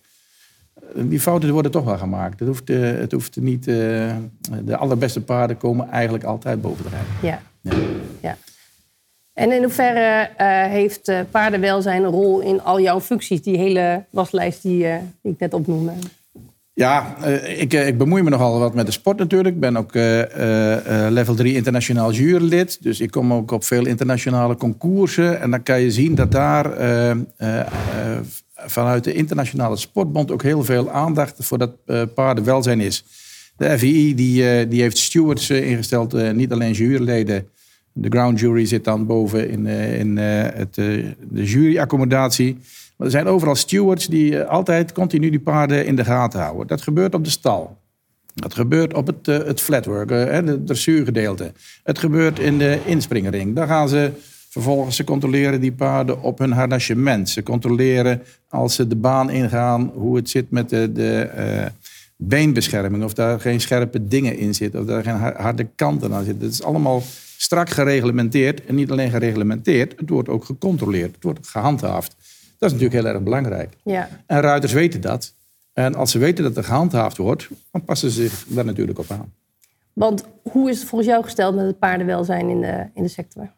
Eh, 0.96 1.04
Die 1.06 1.20
fouten 1.20 1.52
worden 1.52 1.72
toch 1.72 1.86
wel 1.86 1.98
gemaakt. 1.98 2.40
Het 2.40 2.48
hoeft, 2.48 2.70
eh, 2.70 2.80
het 2.82 3.12
hoeft 3.12 3.36
niet. 3.36 3.68
eh, 3.68 3.76
de 4.64 4.78
allerbeste 4.78 5.22
paarden 5.22 5.58
komen 5.58 5.90
eigenlijk 5.90 6.24
altijd 6.24 6.62
boven 6.62 6.84
de 6.84 6.90
rij. 6.90 7.30
Ja. 7.30 7.42
Ja. 7.62 7.78
ja. 8.22 8.38
En 9.34 9.52
in 9.52 9.64
hoeverre 9.64 10.30
uh, 10.42 10.64
heeft 10.64 11.10
uh, 11.10 11.20
paardenwelzijn 11.32 12.04
een 12.04 12.10
rol 12.10 12.40
in 12.40 12.62
al 12.62 12.82
jouw 12.82 13.00
functies, 13.00 13.42
die 13.42 13.58
hele 13.58 14.04
waslijst 14.10 14.62
die, 14.62 14.84
uh, 14.84 14.96
die 15.22 15.32
ik 15.32 15.40
net 15.40 15.54
opnoemde? 15.54 15.92
Ja, 16.74 17.26
ik, 17.44 17.74
ik, 17.74 17.98
bemoei 17.98 18.24
me 18.24 18.30
nogal 18.30 18.60
wat 18.60 18.74
met 18.74 18.86
de 18.86 18.92
sport 18.92 19.18
natuurlijk. 19.18 19.56
Ik 19.56 19.62
ben 19.62 19.78
ook 19.78 19.94
level 21.10 21.36
3 21.36 21.56
internationaal 21.56 22.12
jurylid. 22.12 22.84
Dus 22.84 23.00
ik 23.00 23.12
kom 23.12 23.34
ook 23.34 23.52
op 23.52 23.64
veel 23.64 23.86
internationale 23.86 24.56
concoursen. 24.56 25.42
En 25.42 25.52
dan 25.52 25.64
kan 25.64 25.82
je 25.82 25.92
zien 25.92 26.16
dat 26.16 26.32
daar 26.32 26.66
vanuit 28.66 29.04
de 29.04 29.14
internationale 29.14 29.76
sportbond 29.76 30.32
ook 30.32 30.44
heel 30.44 30.64
veel 30.64 30.92
aandacht 30.92 31.46
voor 31.46 31.58
dat 31.58 31.72
paardenwelzijn 32.14 32.80
is. 32.80 33.04
De 33.58 33.78
FII 33.80 34.16
die, 34.16 34.68
die 34.68 34.82
heeft 34.82 34.98
stewards 34.98 35.50
ingesteld, 35.50 36.34
niet 36.34 36.52
alleen 36.52 36.72
juryleden 36.72 37.50
de 37.98 38.10
ground 38.10 38.40
jury 38.40 38.66
zit 38.66 38.84
dan 38.84 39.06
boven 39.06 39.50
in, 39.50 39.68
eh, 39.68 40.00
in 40.00 40.18
eh, 40.18 40.26
het, 40.58 40.78
eh, 40.78 40.86
de 41.30 41.44
juryaccommodatie. 41.44 42.58
Maar 42.98 43.08
er 43.08 43.14
zijn 43.14 43.28
overal 43.28 43.56
stewards 43.56 44.08
die 44.08 44.42
altijd 44.42 44.92
continu 44.92 45.30
die 45.30 45.40
paarden 45.40 45.86
in 45.86 45.96
de 45.96 46.04
gaten 46.04 46.40
houden. 46.40 46.68
Dat 46.68 46.82
gebeurt 46.82 47.14
op 47.14 47.24
de 47.24 47.30
stal. 47.30 47.78
Dat 48.34 48.54
gebeurt 48.54 48.94
op 48.94 49.08
het, 49.08 49.26
het 49.26 49.62
flatwork, 49.62 50.10
het 50.10 50.68
dressuurgedeelte. 50.68 51.52
Het 51.84 52.00
gebeurt 52.00 52.40
in 52.40 52.58
de 52.58 52.80
inspringering. 52.86 53.56
Daar 53.56 53.68
gaan 53.68 53.90
ze 53.90 54.12
vervolgens, 54.50 54.96
ze 54.96 55.04
controleren 55.04 55.62
die 55.62 55.72
paarden 55.72 56.22
op 56.22 56.40
hun 56.40 56.52
harnachement. 56.52 57.30
Ze 57.30 57.44
controleren 57.44 58.22
als 58.56 58.76
ze 58.76 58.88
de 58.88 58.96
baan 58.96 59.30
ingaan 59.30 59.92
hoe 59.94 60.16
het 60.16 60.30
zit 60.30 60.52
met 60.52 60.70
de, 60.70 60.92
de 60.92 61.72
beenbescherming. 62.16 63.04
Of 63.04 63.14
daar 63.14 63.40
geen 63.40 63.62
scherpe 63.62 64.08
dingen 64.08 64.38
in 64.38 64.56
zitten. 64.56 64.80
Of 64.80 64.86
daar 64.86 65.04
geen 65.04 65.16
harde 65.16 65.68
kanten 65.76 66.14
aan 66.14 66.24
zitten. 66.24 66.42
Dat 66.42 66.52
is 66.52 66.64
allemaal 66.64 67.02
strak 67.38 67.70
gereglementeerd. 67.70 68.66
En 68.66 68.76
niet 68.76 68.92
alleen 68.92 69.10
gereglementeerd, 69.10 69.94
het 70.00 70.10
wordt 70.10 70.30
ook 70.30 70.46
gecontroleerd. 70.46 71.16
Het 71.16 71.24
wordt 71.24 71.48
gehandhaafd. 71.48 72.16
Dat 72.58 72.72
is 72.72 72.78
natuurlijk 72.78 73.04
heel 73.04 73.14
erg 73.14 73.24
belangrijk. 73.24 73.74
Ja. 73.84 74.10
En 74.26 74.42
ruiters 74.42 74.74
weten 74.74 75.02
dat. 75.02 75.34
En 75.74 75.96
als 75.96 76.12
ze 76.12 76.20
weten 76.20 76.44
dat 76.44 76.58
er 76.58 76.64
gehandhaafd 76.64 77.18
wordt, 77.18 77.50
dan 77.72 77.84
passen 77.84 78.12
ze 78.12 78.22
zich 78.22 78.46
daar 78.48 78.66
natuurlijk 78.66 79.00
op 79.00 79.12
aan. 79.12 79.34
Want 79.94 80.24
hoe 80.42 80.70
is 80.70 80.80
het 80.80 80.88
volgens 80.88 81.10
jou 81.10 81.24
gesteld 81.24 81.56
met 81.56 81.66
het 81.66 81.80
paardenwelzijn 81.80 82.50
in 82.50 82.62
de, 82.62 82.86
in 82.94 83.04
de 83.04 83.10
sector? 83.10 83.50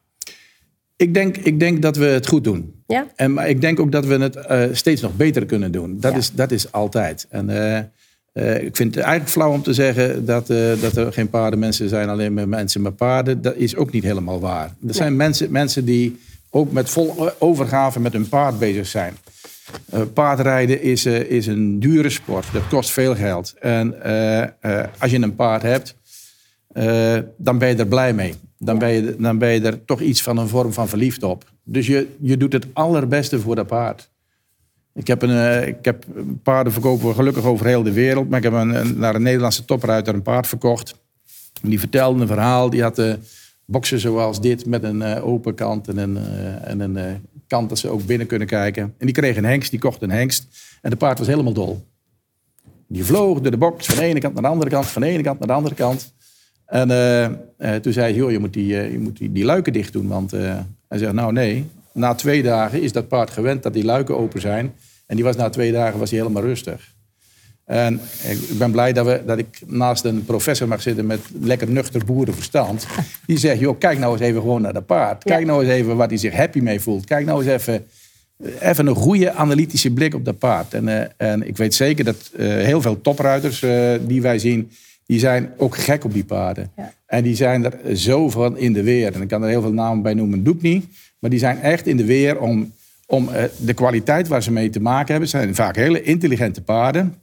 Ik 0.97 1.13
denk, 1.13 1.37
ik 1.37 1.59
denk 1.59 1.81
dat 1.81 1.97
we 1.97 2.05
het 2.05 2.27
goed 2.27 2.43
doen. 2.43 2.83
Ja? 2.87 3.07
En, 3.15 3.33
maar 3.33 3.49
ik 3.49 3.61
denk 3.61 3.79
ook 3.79 3.91
dat 3.91 4.05
we 4.05 4.17
het 4.17 4.35
uh, 4.35 4.63
steeds 4.71 5.01
nog 5.01 5.15
beter 5.15 5.45
kunnen 5.45 5.71
doen. 5.71 5.99
Dat, 5.99 6.15
is, 6.15 6.31
dat 6.31 6.51
is 6.51 6.71
altijd. 6.71 7.25
En 7.29 7.49
uh, 7.49 7.79
uh, 8.33 8.63
ik 8.63 8.75
vind 8.75 8.95
het 8.95 9.03
eigenlijk 9.03 9.29
flauw 9.29 9.51
om 9.51 9.63
te 9.63 9.73
zeggen 9.73 10.25
dat, 10.25 10.47
dat 10.81 10.95
er 10.95 11.13
geen 11.13 11.29
paardenmensen 11.29 11.89
zijn, 11.89 12.09
alleen 12.09 12.33
maar 12.33 12.47
mensen 12.47 12.81
met 12.81 12.95
paarden. 12.95 13.41
Dat 13.41 13.55
is 13.55 13.75
ook 13.75 13.91
niet 13.91 14.03
helemaal 14.03 14.39
waar. 14.39 14.65
Er 14.65 14.73
nee. 14.79 14.93
zijn 14.93 15.15
mensen, 15.15 15.51
mensen 15.51 15.85
die 15.85 16.19
ook 16.49 16.71
met 16.71 16.89
vol 16.89 17.31
overgave 17.39 17.99
met 17.99 18.13
hun 18.13 18.29
paard 18.29 18.59
bezig 18.59 18.87
zijn. 18.87 19.17
Paardrijden 20.13 20.81
is, 20.81 21.05
is 21.05 21.47
een 21.47 21.79
dure 21.79 22.09
sport. 22.09 22.45
Dat 22.53 22.67
kost 22.67 22.89
veel 22.89 23.15
geld. 23.15 23.53
En 23.59 24.01
als 24.97 25.11
je 25.11 25.21
een 25.21 25.35
paard 25.35 25.61
hebt, 25.61 25.95
dan 27.37 27.57
ben 27.57 27.67
je 27.67 27.75
er 27.75 27.87
blij 27.87 28.13
mee. 28.13 28.33
Dan 28.57 28.77
ben, 28.77 28.89
je, 28.89 29.15
dan 29.19 29.37
ben 29.37 29.49
je 29.49 29.61
er 29.61 29.85
toch 29.85 30.01
iets 30.01 30.21
van 30.21 30.37
een 30.37 30.47
vorm 30.47 30.73
van 30.73 30.87
verliefd 30.87 31.23
op. 31.23 31.51
Dus 31.63 31.87
je, 31.87 32.07
je 32.19 32.37
doet 32.37 32.53
het 32.53 32.67
allerbeste 32.73 33.39
voor 33.39 33.55
dat 33.55 33.67
paard. 33.67 34.09
Ik 34.93 35.07
heb, 35.07 35.21
een, 35.21 35.29
uh, 35.29 35.67
ik 35.67 35.85
heb 35.85 36.05
paarden 36.43 36.73
verkopen 36.73 37.15
gelukkig 37.15 37.45
over 37.45 37.65
heel 37.65 37.83
de 37.83 37.91
wereld. 37.91 38.29
Maar 38.29 38.37
ik 38.37 38.43
heb 38.43 38.53
een, 38.53 38.99
naar 38.99 39.15
een 39.15 39.21
Nederlandse 39.21 39.65
topruiter 39.65 40.13
een 40.13 40.21
paard 40.21 40.47
verkocht. 40.47 40.95
Die 41.61 41.79
vertelde 41.79 42.21
een 42.21 42.27
verhaal. 42.27 42.69
Die 42.69 42.81
had 42.81 42.95
de 42.95 43.07
uh, 43.07 43.23
boksen 43.65 43.99
zoals 43.99 44.41
dit 44.41 44.65
met 44.65 44.83
een 44.83 45.01
uh, 45.01 45.27
open 45.27 45.55
kant 45.55 45.87
en 45.87 45.97
een, 45.97 46.17
en 46.63 46.79
een 46.79 47.25
kant 47.47 47.69
dat 47.69 47.77
ze 47.77 47.89
ook 47.89 48.05
binnen 48.05 48.27
kunnen 48.27 48.47
kijken. 48.47 48.83
En 48.83 49.05
die 49.05 49.15
kreeg 49.15 49.37
een 49.37 49.45
hengst, 49.45 49.71
die 49.71 49.79
kocht 49.79 50.01
een 50.01 50.11
hengst. 50.11 50.47
En 50.81 50.89
de 50.89 50.95
paard 50.95 51.17
was 51.17 51.27
helemaal 51.27 51.53
dol. 51.53 51.85
Die 52.87 53.05
vloog 53.05 53.41
door 53.41 53.51
de 53.51 53.57
box 53.57 53.85
van 53.85 53.95
de 53.95 54.01
ene 54.01 54.19
kant 54.19 54.33
naar 54.33 54.43
de 54.43 54.49
andere 54.49 54.69
kant, 54.69 54.85
van 54.85 55.01
de 55.01 55.07
ene 55.07 55.23
kant 55.23 55.39
naar 55.39 55.47
de 55.47 55.53
andere 55.53 55.75
kant. 55.75 56.13
En 56.67 56.87
toen 57.81 57.93
zei 57.93 58.05
hij, 58.05 58.13
joh, 58.13 58.31
je 58.31 58.39
moet 58.39 58.53
die, 58.53 58.67
je 58.67 58.99
moet 58.99 59.17
die, 59.17 59.31
die 59.31 59.45
luiken 59.45 59.73
dicht 59.73 59.93
doen. 59.93 60.07
Want 60.07 60.31
hij 60.87 60.97
zegt, 60.97 61.13
nou 61.13 61.31
nee, 61.33 61.65
na 61.93 62.15
twee 62.15 62.43
dagen 62.43 62.81
is 62.81 62.91
dat 62.91 63.07
paard 63.07 63.29
gewend 63.29 63.63
dat 63.63 63.73
die 63.73 63.85
luiken 63.85 64.17
open 64.17 64.41
zijn. 64.41 64.73
En 65.05 65.15
die 65.15 65.25
was 65.25 65.35
na 65.35 65.49
twee 65.49 65.71
dagen 65.71 65.99
was 65.99 66.09
hij 66.09 66.19
helemaal 66.19 66.43
rustig. 66.43 66.95
En 67.65 67.99
ik 68.23 68.57
ben 68.57 68.71
blij 68.71 68.93
dat, 68.93 69.05
we, 69.05 69.21
dat 69.25 69.37
ik 69.37 69.61
naast 69.65 70.03
een 70.03 70.25
professor 70.25 70.67
mag 70.67 70.81
zitten 70.81 71.05
met 71.05 71.19
lekker 71.41 71.69
nuchter 71.69 72.05
boerenverstand. 72.05 72.87
Die 73.25 73.37
zegt, 73.37 73.59
joh, 73.59 73.79
kijk 73.79 73.99
nou 73.99 74.13
eens 74.13 74.21
even 74.21 74.41
gewoon 74.41 74.61
naar 74.61 74.73
dat 74.73 74.85
paard. 74.85 75.23
Kijk 75.23 75.45
nou 75.45 75.63
eens 75.63 75.71
even 75.71 75.95
wat 75.95 76.09
hij 76.09 76.17
zich 76.17 76.33
happy 76.33 76.59
mee 76.59 76.79
voelt. 76.79 77.05
Kijk 77.05 77.25
nou 77.25 77.43
eens 77.43 77.51
even, 77.51 77.85
even 78.59 78.87
een 78.87 78.95
goede 78.95 79.31
analytische 79.31 79.91
blik 79.91 80.13
op 80.13 80.25
dat 80.25 80.37
paard. 80.37 80.73
En, 80.73 80.87
uh, 80.87 81.01
en 81.17 81.47
ik 81.47 81.57
weet 81.57 81.73
zeker 81.73 82.05
dat 82.05 82.31
uh, 82.35 82.47
heel 82.47 82.81
veel 82.81 83.01
topruiters 83.01 83.61
uh, 83.61 83.93
die 84.01 84.21
wij 84.21 84.39
zien, 84.39 84.71
die 85.07 85.19
zijn 85.19 85.51
ook 85.57 85.77
gek 85.77 86.03
op 86.03 86.13
die 86.13 86.25
paarden. 86.25 86.71
Ja. 86.77 86.93
En 87.05 87.23
die 87.23 87.35
zijn 87.35 87.65
er 87.65 87.97
zo 87.97 88.29
van 88.29 88.57
in 88.57 88.73
de 88.73 88.83
weer. 88.83 89.13
En 89.13 89.21
ik 89.21 89.27
kan 89.27 89.43
er 89.43 89.49
heel 89.49 89.61
veel 89.61 89.73
namen 89.73 90.03
bij 90.03 90.13
noemen, 90.13 90.43
doe 90.43 90.55
ik 90.55 90.61
niet. 90.61 90.85
Maar 91.19 91.29
die 91.29 91.39
zijn 91.39 91.61
echt 91.61 91.87
in 91.87 91.97
de 91.97 92.05
weer 92.05 92.39
om 92.39 92.71
om 93.07 93.29
uh, 93.29 93.43
de 93.57 93.73
kwaliteit 93.73 94.27
waar 94.27 94.43
ze 94.43 94.51
mee 94.51 94.69
te 94.69 94.79
maken 94.79 95.11
hebben. 95.11 95.29
zijn 95.29 95.55
vaak 95.55 95.75
hele 95.75 96.01
intelligente 96.01 96.61
paarden 96.61 97.15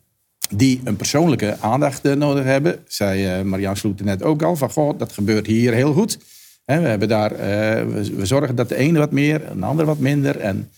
die 0.51 0.80
een 0.85 0.97
persoonlijke 0.97 1.57
aandacht 1.61 2.07
uh, 2.07 2.12
nodig 2.12 2.45
hebben. 2.45 2.78
Zei 2.87 3.39
uh, 3.39 3.45
Marianne 3.45 3.78
Sloeten 3.78 4.07
net 4.07 4.22
ook 4.22 4.43
al, 4.43 4.57
van 4.57 4.70
goh, 4.70 4.99
dat 4.99 5.12
gebeurt 5.12 5.47
hier 5.47 5.72
heel 5.72 5.93
goed. 5.93 6.18
We, 6.64 6.72
hebben 6.72 7.09
daar, 7.09 7.37
we, 8.16 8.26
zorgen 8.26 8.57
dat 8.57 8.68
de 8.68 8.76
ene 8.76 8.99
wat 8.99 9.11
meer, 9.11 9.43
de 9.57 9.64
ander 9.64 9.85
wat 9.85 9.99
minder. 9.99 10.41
En, 10.41 10.70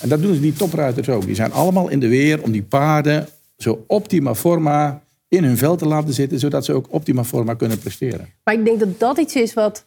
en 0.00 0.08
dat 0.08 0.22
doen 0.22 0.34
ze 0.34 0.40
die 0.40 0.52
topruiters 0.52 1.08
ook. 1.08 1.26
Die 1.26 1.34
zijn 1.34 1.52
allemaal 1.52 1.88
in 1.88 2.00
de 2.00 2.08
weer 2.08 2.42
om 2.42 2.52
die 2.52 2.62
paarden 2.62 3.28
zo 3.56 3.84
optima 3.86 4.34
forma 4.34 5.02
in 5.28 5.44
hun 5.44 5.56
vel 5.56 5.76
te 5.76 5.86
laten 5.86 6.14
zitten, 6.14 6.38
zodat 6.38 6.64
ze 6.64 6.72
ook 6.72 6.86
optima 6.90 7.24
forma 7.24 7.54
kunnen 7.54 7.78
presteren. 7.78 8.28
Maar 8.44 8.54
ik 8.54 8.64
denk 8.64 8.80
dat 8.80 9.00
dat 9.00 9.18
iets 9.18 9.34
is 9.34 9.54
wat 9.54 9.86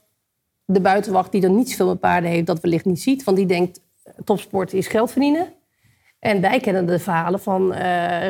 de 0.66 0.82
buitenwacht, 0.82 1.32
die 1.32 1.44
er 1.44 1.50
niet 1.50 1.70
zoveel 1.70 1.88
met 1.88 2.00
paarden 2.00 2.30
heeft, 2.30 2.46
dat 2.46 2.60
wellicht 2.60 2.86
niet 2.86 3.02
ziet. 3.02 3.24
Want 3.24 3.38
die 3.38 3.46
denkt, 3.46 3.82
topsport 4.24 4.74
is 4.74 4.88
geld 4.88 5.12
verdienen. 5.12 5.54
En 6.20 6.42
wij 6.42 6.60
kennen 6.60 6.86
de 6.86 7.00
verhalen 7.00 7.40
van 7.40 7.72
uh, 7.72 7.78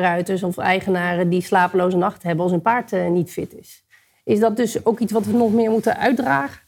ruiters 0.00 0.42
of 0.42 0.58
eigenaren 0.58 1.28
die 1.28 1.42
slapeloze 1.42 1.96
nachten 1.96 2.26
hebben 2.26 2.44
als 2.44 2.52
hun 2.52 2.62
paard 2.62 2.92
uh, 2.92 3.08
niet 3.08 3.30
fit 3.30 3.54
is. 3.54 3.84
Is 4.24 4.38
dat 4.38 4.56
dus 4.56 4.84
ook 4.84 4.98
iets 4.98 5.12
wat 5.12 5.26
we 5.26 5.32
nog 5.32 5.52
meer 5.52 5.70
moeten 5.70 5.96
uitdragen? 5.96 6.60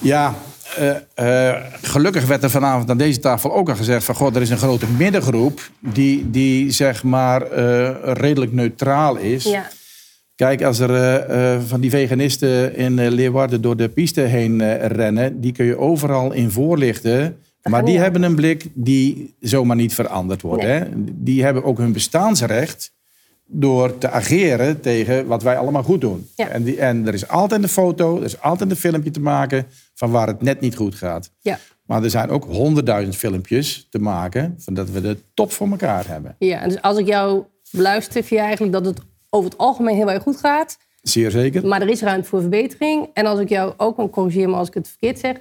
Ja, 0.00 0.34
uh, 1.20 1.54
gelukkig 1.82 2.26
werd 2.26 2.42
er 2.42 2.50
vanavond 2.50 2.90
aan 2.90 2.98
deze 2.98 3.18
tafel 3.18 3.54
ook 3.54 3.68
al 3.68 3.76
gezegd 3.76 4.04
van... 4.04 4.14
God, 4.14 4.36
er 4.36 4.42
is 4.42 4.50
een 4.50 4.58
grote 4.58 4.86
middengroep 4.98 5.70
die, 5.80 6.30
die 6.30 6.70
zeg 6.70 7.02
maar 7.02 7.52
redelijk 8.02 8.52
neutraal 8.52 9.16
is. 9.16 9.44
Ja. 9.44 9.68
Kijk, 10.34 10.62
als 10.62 10.78
er 10.78 11.60
van 11.66 11.80
die 11.80 11.90
veganisten 11.90 12.76
in 12.76 13.08
Leeuwarden 13.08 13.60
door 13.60 13.76
de 13.76 13.88
piste 13.88 14.20
heen 14.20 14.78
rennen... 14.86 15.40
die 15.40 15.52
kun 15.52 15.64
je 15.64 15.78
overal 15.78 16.32
in 16.32 16.50
voorlichten 16.50 17.36
maar 17.70 17.84
die 17.84 17.98
hebben 17.98 18.22
een 18.22 18.34
blik 18.34 18.66
die 18.72 19.34
zomaar 19.40 19.76
niet 19.76 19.94
veranderd 19.94 20.42
wordt. 20.42 20.62
Nee. 20.62 20.72
Hè? 20.72 20.86
Die 21.12 21.44
hebben 21.44 21.64
ook 21.64 21.78
hun 21.78 21.92
bestaansrecht 21.92 22.92
door 23.46 23.98
te 23.98 24.10
ageren 24.10 24.80
tegen 24.80 25.26
wat 25.26 25.42
wij 25.42 25.58
allemaal 25.58 25.82
goed 25.82 26.00
doen. 26.00 26.28
Ja. 26.36 26.48
En, 26.48 26.62
die, 26.62 26.80
en 26.80 27.06
er 27.06 27.14
is 27.14 27.28
altijd 27.28 27.62
een 27.62 27.68
foto, 27.68 28.16
er 28.16 28.24
is 28.24 28.40
altijd 28.40 28.70
een 28.70 28.76
filmpje 28.76 29.10
te 29.10 29.20
maken 29.20 29.66
van 29.94 30.10
waar 30.10 30.26
het 30.26 30.42
net 30.42 30.60
niet 30.60 30.76
goed 30.76 30.94
gaat. 30.94 31.30
Ja. 31.40 31.58
Maar 31.86 32.02
er 32.02 32.10
zijn 32.10 32.30
ook 32.30 32.44
honderdduizend 32.44 33.16
filmpjes 33.16 33.86
te 33.90 33.98
maken 33.98 34.54
van 34.58 34.74
dat 34.74 34.90
we 34.90 35.00
de 35.00 35.18
top 35.34 35.52
voor 35.52 35.70
elkaar 35.70 36.08
hebben. 36.08 36.36
Ja, 36.38 36.68
dus 36.68 36.82
als 36.82 36.98
ik 36.98 37.06
jou 37.06 37.44
beluister, 37.70 38.12
vind 38.12 38.28
je 38.28 38.38
eigenlijk 38.38 38.72
dat 38.72 38.86
het 38.86 38.98
over 39.30 39.50
het 39.50 39.58
algemeen 39.58 39.96
heel 39.96 40.10
erg 40.10 40.22
goed 40.22 40.36
gaat. 40.36 40.78
Zeer 41.02 41.30
zeker. 41.30 41.66
Maar 41.66 41.80
er 41.80 41.88
is 41.88 42.02
ruimte 42.02 42.28
voor 42.28 42.40
verbetering. 42.40 43.08
En 43.12 43.26
als 43.26 43.40
ik 43.40 43.48
jou 43.48 43.72
ook 43.76 43.96
kan 43.96 44.10
corrigeren, 44.10 44.50
maar 44.50 44.58
als 44.58 44.68
ik 44.68 44.74
het 44.74 44.88
verkeerd 44.88 45.18
zeg 45.18 45.36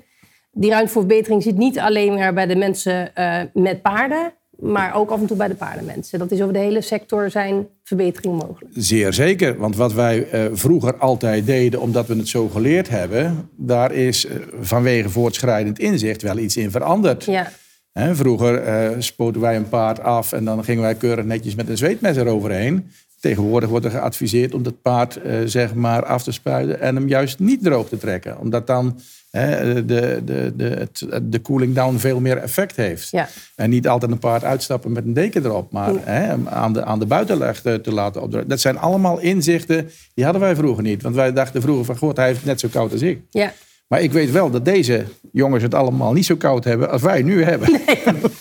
die 0.53 0.69
ruimte 0.69 0.91
voor 0.91 1.01
verbetering 1.01 1.43
zit 1.43 1.57
niet 1.57 1.79
alleen 1.79 2.13
maar 2.13 2.33
bij 2.33 2.45
de 2.45 2.55
mensen 2.55 3.11
uh, 3.15 3.41
met 3.53 3.81
paarden, 3.81 4.33
maar 4.63 4.95
ook 4.95 5.09
af 5.09 5.19
en 5.19 5.25
toe 5.25 5.37
bij 5.37 5.47
de 5.47 5.55
paardenmensen. 5.55 6.19
Dat 6.19 6.31
is 6.31 6.41
over 6.41 6.53
de 6.53 6.59
hele 6.59 6.81
sector 6.81 7.29
zijn 7.29 7.67
verbeteringen 7.83 8.37
mogelijk. 8.37 8.71
Zeer 8.75 9.13
zeker, 9.13 9.57
want 9.57 9.75
wat 9.75 9.93
wij 9.93 10.33
uh, 10.33 10.49
vroeger 10.53 10.97
altijd 10.97 11.45
deden, 11.45 11.81
omdat 11.81 12.07
we 12.07 12.15
het 12.15 12.27
zo 12.27 12.47
geleerd 12.47 12.89
hebben, 12.89 13.49
daar 13.55 13.91
is 13.91 14.25
uh, 14.25 14.31
vanwege 14.61 15.09
voortschrijdend 15.09 15.79
inzicht 15.79 16.21
wel 16.21 16.37
iets 16.37 16.57
in 16.57 16.71
veranderd. 16.71 17.23
Ja. 17.23 17.51
Vroeger 17.93 18.63
spoten 19.03 19.41
wij 19.41 19.55
een 19.55 19.69
paard 19.69 19.99
af 19.99 20.31
en 20.31 20.45
dan 20.45 20.63
gingen 20.63 20.81
wij 20.81 20.95
keurig 20.95 21.25
netjes 21.25 21.55
met 21.55 21.69
een 21.69 21.77
zweetmes 21.77 22.17
eroverheen. 22.17 22.91
Tegenwoordig 23.19 23.69
wordt 23.69 23.85
er 23.85 23.91
geadviseerd 23.91 24.53
om 24.53 24.63
dat 24.63 24.81
paard 24.81 25.19
zeg 25.45 25.73
maar 25.73 26.05
af 26.05 26.23
te 26.23 26.31
spuiten 26.31 26.81
en 26.81 26.95
hem 26.95 27.07
juist 27.07 27.39
niet 27.39 27.63
droog 27.63 27.89
te 27.89 27.97
trekken. 27.97 28.39
Omdat 28.39 28.67
dan 28.67 28.99
de, 29.33 29.83
de, 30.25 30.53
de, 30.55 30.63
het, 30.63 31.07
de 31.23 31.41
cooling 31.41 31.75
down 31.75 31.97
veel 31.97 32.19
meer 32.19 32.37
effect 32.37 32.75
heeft. 32.75 33.09
Ja. 33.11 33.27
En 33.55 33.69
niet 33.69 33.87
altijd 33.87 34.11
een 34.11 34.19
paard 34.19 34.43
uitstappen 34.43 34.91
met 34.91 35.05
een 35.05 35.13
deken 35.13 35.45
erop, 35.45 35.71
maar 35.71 35.91
hè, 36.01 36.33
aan, 36.45 36.73
de, 36.73 36.83
aan 36.83 36.99
de 36.99 37.05
buitenleg 37.05 37.61
te, 37.61 37.81
te 37.81 37.91
laten 37.93 38.21
opdrukken. 38.21 38.49
Dat 38.49 38.59
zijn 38.59 38.77
allemaal 38.77 39.19
inzichten, 39.19 39.89
die 40.13 40.23
hadden 40.23 40.41
wij 40.41 40.55
vroeger 40.55 40.83
niet. 40.83 41.01
Want 41.01 41.15
wij 41.15 41.33
dachten 41.33 41.61
vroeger 41.61 41.85
van, 41.85 41.97
god, 41.97 42.17
hij 42.17 42.25
heeft 42.25 42.37
het 42.37 42.47
net 42.47 42.59
zo 42.59 42.67
koud 42.71 42.91
als 42.91 43.01
ik. 43.01 43.21
Ja. 43.29 43.53
Maar 43.87 44.01
ik 44.01 44.11
weet 44.11 44.31
wel 44.31 44.49
dat 44.49 44.65
deze 44.65 45.03
jongens 45.31 45.63
het 45.63 45.73
allemaal 45.73 46.13
niet 46.13 46.25
zo 46.25 46.35
koud 46.35 46.63
hebben 46.63 46.91
als 46.91 47.01
wij 47.01 47.21
nu 47.21 47.43
hebben. 47.43 47.69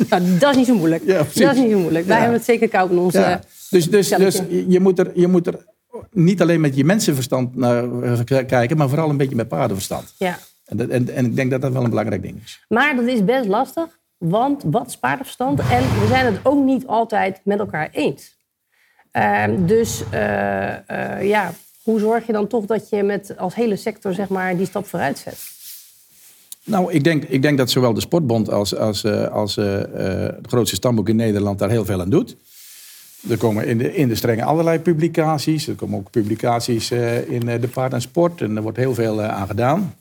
Nou, 0.08 0.22
dat 0.38 0.50
is 0.50 0.56
niet 0.56 0.66
zo 0.66 0.74
moeilijk. 0.74 1.02
Ja, 1.06 1.16
dat 1.16 1.54
is 1.54 1.60
niet 1.60 1.70
zo 1.70 1.78
moeilijk. 1.78 2.06
Wij 2.06 2.14
Ja. 2.16 2.20
hebben 2.22 2.38
het 2.38 2.48
zeker 2.48 2.68
koud 2.68 2.90
in 2.90 2.98
onze... 2.98 3.18
Ja. 3.18 3.40
Dus, 3.70 3.90
dus, 3.90 4.08
dus 4.08 4.42
je, 4.68 4.80
moet 4.80 4.98
er, 4.98 5.10
je 5.14 5.26
moet 5.28 5.46
er 5.46 5.64
niet 6.12 6.40
alleen 6.40 6.60
met 6.60 6.76
je 6.76 6.84
mensenverstand 6.84 7.56
naar 7.56 8.02
eh, 8.02 8.18
kijken, 8.46 8.76
maar 8.76 8.88
vooral 8.88 9.10
een 9.10 9.16
beetje 9.16 9.36
met 9.36 9.48
paardenverstand. 9.48 10.14
Ja. 10.16 10.38
En, 10.72 10.78
dat- 10.78 10.88
en, 10.88 11.08
en 11.14 11.24
ik 11.26 11.36
denk 11.36 11.50
dat 11.50 11.60
dat 11.62 11.72
wel 11.72 11.82
een 11.84 11.90
belangrijk 11.90 12.22
ding 12.22 12.40
is. 12.44 12.64
Maar 12.68 12.96
dat 12.96 13.04
is 13.06 13.24
best 13.24 13.48
lastig, 13.48 13.98
want 14.18 14.62
wat 14.66 14.86
is 14.86 14.96
paardenverstand? 14.96 15.58
En 15.60 15.66
we 16.00 16.06
zijn 16.08 16.26
het 16.26 16.40
ook 16.42 16.64
niet 16.64 16.86
altijd 16.86 17.40
met 17.44 17.58
elkaar 17.58 17.88
eens. 17.92 18.36
Ehm, 19.10 19.66
dus 19.66 20.02
eh, 20.10 21.16
eh, 21.18 21.28
ja, 21.28 21.52
hoe 21.82 21.98
zorg 22.00 22.26
je 22.26 22.32
dan 22.32 22.46
toch 22.46 22.66
dat 22.66 22.88
je 22.88 23.02
met 23.02 23.36
als 23.38 23.54
hele 23.54 23.76
sector 23.76 24.14
zeg 24.14 24.28
maar, 24.28 24.56
die 24.56 24.66
stap 24.66 24.86
vooruit 24.86 25.18
zet? 25.18 25.38
Nou, 26.64 26.92
ik 26.92 27.04
denk, 27.04 27.24
ik 27.24 27.42
denk 27.42 27.58
dat 27.58 27.70
zowel 27.70 27.94
de 27.94 28.00
Sportbond 28.00 28.50
als, 28.50 28.76
als, 28.76 29.04
eh, 29.04 29.26
als 29.28 29.56
het 29.56 30.46
grootste 30.46 30.76
stamboek 30.76 31.08
in 31.08 31.16
Nederland 31.16 31.58
daar 31.58 31.70
heel 31.70 31.84
veel 31.84 32.00
aan 32.00 32.10
doet. 32.10 32.36
Er 33.28 33.36
komen 33.38 33.66
in 33.66 33.78
de, 33.78 33.94
in 33.94 34.08
de 34.08 34.14
strenge 34.14 34.44
allerlei 34.44 34.78
publicaties. 34.78 35.68
Er 35.68 35.74
komen 35.74 35.98
ook 35.98 36.10
publicaties 36.10 36.90
in 37.26 37.40
de 37.60 37.68
paard 37.72 37.92
en 37.92 38.00
sport. 38.00 38.40
En 38.40 38.56
er 38.56 38.62
wordt 38.62 38.78
heel 38.78 38.94
veel 38.94 39.22
aan 39.22 39.46
gedaan. 39.46 39.94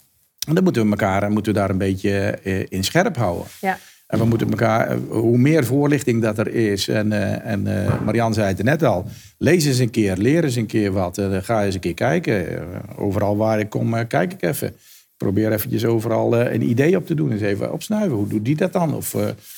En 0.48 0.54
dan 0.54 0.64
moeten 0.64 0.84
we 0.84 0.90
elkaar 0.90 1.32
moeten 1.32 1.54
we 1.54 1.60
daar 1.60 1.70
een 1.70 1.78
beetje 1.78 2.40
eh, 2.44 2.66
in 2.70 2.84
scherp 2.84 3.18
houden. 3.18 3.48
Ja. 3.62 3.80
En 4.08 4.20
we 4.20 4.26
moeten 4.26 4.50
elkaar, 4.50 4.88
eh, 4.88 4.98
hoe 5.10 5.38
meer 5.38 5.66
voorlichting 5.66 6.22
dat 6.22 6.38
er 6.38 6.48
is, 6.48 6.88
en, 6.88 7.12
eh, 7.12 7.52
en 7.52 7.64
Marianne 8.06 8.34
zei 8.34 8.48
het 8.48 8.64
net 8.64 8.84
al, 8.84 9.06
lees 9.38 9.66
eens 9.66 9.78
een 9.78 9.90
keer, 9.90 10.18
leer 10.18 10.44
eens 10.44 10.56
een 10.56 10.66
keer 10.66 10.92
wat, 10.92 11.22
ga 11.32 11.64
eens 11.64 11.76
een 11.76 11.82
keer 11.82 11.94
kijken. 11.94 12.64
Overal 12.98 13.38
waar 13.38 13.60
ik 13.60 13.70
kom, 13.70 14.08
kijk 14.08 14.34
ik 14.34 14.42
even. 14.42 14.68
Ik 14.68 15.28
probeer 15.28 15.52
eventjes 15.52 15.86
overal 15.86 16.40
een 16.40 16.70
idee 16.70 16.96
op 16.96 17.06
te 17.06 17.14
doen, 17.14 17.32
eens 17.32 17.42
even 17.42 17.74
opsnuiven. 17.74 18.18
Hoe 18.18 18.28
doet 18.28 18.46
die 18.46 18.56
dat 18.56 18.74
dan? 18.74 18.96
Of, 18.96 19.16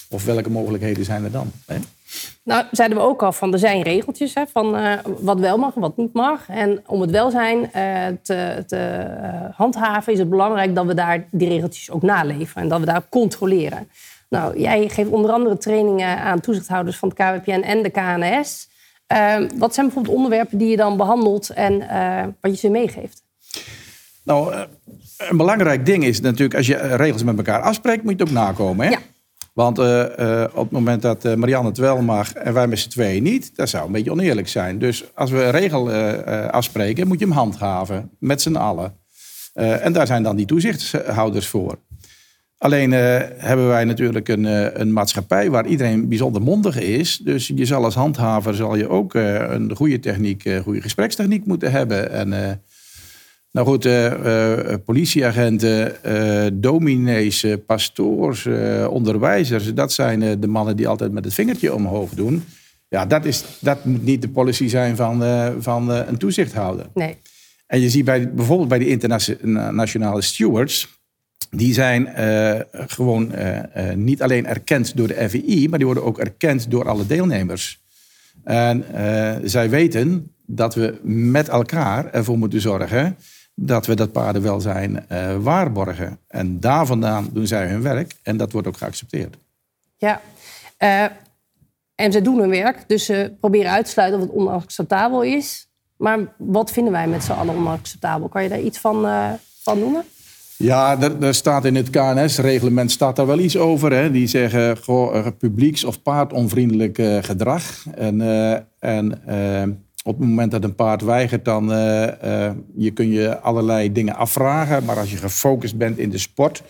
of 0.09 0.25
welke 0.25 0.49
mogelijkheden 0.49 1.05
zijn 1.05 1.23
er 1.23 1.31
dan? 1.31 1.51
Hè? 1.65 1.75
Nou, 2.43 2.65
zeiden 2.71 2.97
we 2.97 3.03
ook 3.03 3.23
al 3.23 3.31
van 3.31 3.53
er 3.53 3.59
zijn 3.59 3.81
regeltjes 3.81 4.33
hè, 4.33 4.43
van 4.47 4.77
eh, 4.77 4.93
wat 5.19 5.39
wel 5.39 5.57
mag 5.57 5.75
en 5.75 5.81
wat 5.81 5.97
niet 5.97 6.13
mag. 6.13 6.49
En 6.49 6.83
om 6.85 7.01
het 7.01 7.11
welzijn 7.11 7.71
eh, 7.71 8.07
te, 8.21 8.63
te 8.67 8.77
eh, 8.77 9.57
handhaven 9.57 10.13
is 10.13 10.19
het 10.19 10.29
belangrijk 10.29 10.75
dat 10.75 10.85
we 10.85 10.93
daar 10.93 11.27
die 11.31 11.49
regeltjes 11.49 11.91
ook 11.91 12.01
naleven 12.01 12.61
en 12.61 12.67
dat 12.67 12.79
we 12.79 12.85
daar 12.85 13.09
controleren. 13.09 13.89
Nou, 14.29 14.59
jij 14.59 14.89
geeft 14.89 15.09
onder 15.09 15.31
andere 15.31 15.57
trainingen 15.57 16.17
aan 16.17 16.39
toezichthouders 16.39 16.97
van 16.97 17.09
het 17.09 17.17
KWPN 17.17 17.61
en 17.61 17.83
de 17.83 17.89
KNS. 17.89 18.69
Eh, 19.07 19.35
wat 19.57 19.73
zijn 19.73 19.85
bijvoorbeeld 19.85 20.15
onderwerpen 20.15 20.57
die 20.57 20.69
je 20.69 20.77
dan 20.77 20.97
behandelt 20.97 21.49
en 21.49 21.77
wat 22.41 22.51
je 22.51 22.57
ze 22.57 22.69
meegeeft? 22.69 23.23
Nou, 24.23 24.55
een 25.17 25.37
belangrijk 25.37 25.85
ding 25.85 26.03
is 26.03 26.21
natuurlijk, 26.21 26.55
als 26.55 26.67
je 26.67 26.95
regels 26.95 27.23
met 27.23 27.37
elkaar 27.37 27.61
afspreekt, 27.61 28.03
moet 28.03 28.17
je 28.17 28.19
het 28.19 28.27
ook 28.27 28.35
nakomen. 28.35 28.85
Hè? 28.85 28.91
Ja. 28.91 28.99
Want 29.53 29.79
eh, 29.79 30.41
eh, 30.41 30.49
op 30.53 30.63
het 30.63 30.71
moment 30.71 31.01
dat 31.01 31.25
eh, 31.25 31.33
Marianne 31.33 31.67
het 31.69 31.77
wel 31.77 32.01
mag 32.01 32.33
en 32.33 32.53
wij 32.53 32.67
met 32.67 32.79
z'n 32.79 32.89
tweeën 32.89 33.23
niet, 33.23 33.55
dat 33.55 33.69
zou 33.69 33.85
een 33.85 33.91
beetje 33.91 34.11
oneerlijk 34.11 34.47
zijn. 34.47 34.79
Dus 34.79 35.03
als 35.13 35.31
we 35.31 35.43
een 35.43 35.51
regel 35.51 35.91
afspreken, 36.51 37.07
moet 37.07 37.19
je 37.19 37.25
hem 37.25 37.33
handhaven, 37.33 38.09
met 38.19 38.41
z'n 38.41 38.55
allen. 38.55 39.01
En 39.53 39.93
daar 39.93 40.07
zijn 40.07 40.23
dan 40.23 40.35
die 40.35 40.45
toezichthouders 40.45 41.47
voor. 41.47 41.77
Alleen 42.57 42.91
hebben 42.91 43.67
wij 43.67 43.83
natuurlijk 43.83 44.27
een, 44.27 44.43
een 44.81 44.93
maatschappij 44.93 45.49
waar 45.49 45.65
iedereen 45.65 46.07
bijzonder 46.07 46.41
mondig 46.41 46.79
is. 46.79 47.17
Dus 47.17 47.51
je 47.55 47.65
zal 47.65 47.83
als 47.83 47.95
handhaver 47.95 48.55
zal 48.55 48.75
je 48.75 48.89
ook 48.89 49.13
een 49.13 49.75
goede 49.75 49.99
techniek, 49.99 50.49
goede 50.63 50.81
gesprekstechniek 50.81 51.45
moeten 51.45 51.71
hebben. 51.71 52.11
En 52.11 52.61
nou 53.53 53.67
goed, 53.67 53.85
eh, 53.85 54.71
eh, 54.71 54.79
politieagenten, 54.85 56.03
eh, 56.03 56.51
dominees, 56.53 57.45
pastoors, 57.65 58.47
onderwijzers, 58.89 59.73
dat 59.73 59.93
zijn 59.93 60.39
de 60.39 60.47
mannen 60.47 60.75
die 60.75 60.87
altijd 60.87 61.11
met 61.11 61.25
het 61.25 61.33
vingertje 61.33 61.73
omhoog 61.73 62.09
doen. 62.09 62.43
Ja, 62.87 63.05
dat, 63.05 63.25
is, 63.25 63.43
dat 63.59 63.85
moet 63.85 64.03
niet 64.03 64.21
de 64.21 64.29
policy 64.29 64.67
zijn 64.67 64.95
van, 64.95 65.23
van 65.59 65.89
een 65.89 66.17
toezichthouder. 66.17 66.85
Nee. 66.93 67.17
En 67.67 67.79
je 67.79 67.89
ziet 67.89 68.05
bij, 68.05 68.33
bijvoorbeeld 68.33 68.69
bij 68.69 68.79
de 68.79 68.87
internationale 68.87 70.21
stewards, 70.21 71.01
die 71.49 71.73
zijn 71.73 72.09
gewoon 72.71 73.31
niet 73.95 74.21
alleen 74.21 74.45
erkend 74.45 74.97
door 74.97 75.07
de 75.07 75.29
FII, 75.29 75.69
maar 75.69 75.77
die 75.77 75.87
worden 75.87 76.03
ook 76.03 76.19
erkend 76.19 76.71
door 76.71 76.87
alle 76.87 77.05
deelnemers. 77.05 77.81
En 78.43 78.85
zij 79.43 79.69
weten 79.69 80.31
dat 80.45 80.75
we 80.75 80.99
met 81.03 81.49
elkaar 81.49 82.11
ervoor 82.11 82.37
moeten 82.37 82.61
zorgen 82.61 83.17
dat 83.55 83.85
we 83.85 83.95
dat 83.95 84.11
paardenwelzijn 84.11 85.09
eh 85.09 85.35
waarborgen. 85.35 86.19
En 86.27 86.59
daar 86.59 86.85
vandaan 86.85 87.29
doen 87.33 87.47
zij 87.47 87.67
hun 87.67 87.81
werk 87.81 88.13
en 88.23 88.37
dat 88.37 88.51
wordt 88.51 88.67
ook 88.67 88.77
geaccepteerd. 88.77 89.37
Ja. 89.97 90.21
Eh, 90.77 91.05
en 91.95 92.11
ze 92.11 92.21
doen 92.21 92.39
hun 92.39 92.49
werk, 92.49 92.83
dus 92.87 93.05
ze 93.05 93.33
proberen 93.39 93.71
uit 93.71 93.85
te 93.85 93.91
sluiten 93.91 94.19
dat 94.19 94.27
het 94.27 94.37
onacceptabel 94.37 95.21
is. 95.23 95.67
Maar 95.97 96.19
wat 96.37 96.71
vinden 96.71 96.93
wij 96.93 97.07
met 97.07 97.23
z'n 97.23 97.31
allen 97.31 97.55
onacceptabel? 97.55 98.27
Kan 98.27 98.43
je 98.43 98.49
daar 98.49 98.61
iets 98.61 98.77
van, 98.79 99.05
eh, 99.05 99.29
van 99.63 99.79
noemen? 99.79 100.03
Ja, 100.57 101.01
er, 101.21 101.33
staat 101.33 101.65
in 101.65 101.75
het 101.75 101.89
KNS-reglement 101.89 102.91
staat 102.91 103.15
daar 103.15 103.25
wel 103.25 103.39
iets 103.39 103.57
over. 103.57 103.93
Hè? 103.93 104.11
Die 104.11 104.27
zeggen 104.27 104.77
goh, 104.77 105.27
publieks- 105.37 105.83
of 105.83 106.01
paardonvriendelijk 106.01 106.95
gedrag. 107.21 107.85
En, 107.95 108.21
en 108.79 109.21
op 110.03 110.19
het 110.19 110.27
moment 110.27 110.51
dat 110.51 110.63
een 110.63 110.75
paard 110.75 111.01
weigert, 111.01 111.45
dan 111.45 111.71
eh, 111.71 112.47
eh, 112.47 112.55
je 112.75 112.91
kun 112.91 113.09
je 113.09 113.39
allerlei 113.39 113.91
dingen 113.91 114.15
afvragen. 114.15 114.85
Maar 114.85 114.97
als 114.97 115.11
je 115.11 115.17
gefocust 115.17 115.77
bent 115.77 115.97
in 115.97 116.09
de 116.09 116.17
sport, 116.17 116.63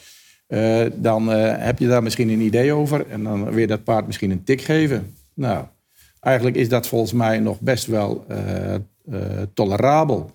eh, 0.47 0.85
dan 0.93 1.27
heb 1.27 1.79
je 1.79 1.87
daar 1.87 2.03
misschien 2.03 2.29
een 2.29 2.41
idee 2.41 2.73
over. 2.73 3.07
En 3.07 3.23
dan 3.23 3.59
je 3.59 3.67
dat 3.67 3.83
paard 3.83 4.05
misschien 4.05 4.31
een 4.31 4.43
tik 4.43 4.61
geven. 4.61 5.15
Nou, 5.33 5.65
eigenlijk 6.19 6.55
is 6.55 6.69
dat 6.69 6.87
volgens 6.87 7.13
mij 7.13 7.39
nog 7.39 7.59
best 7.59 7.85
wel 7.85 8.25
tolerabel. 9.53 10.31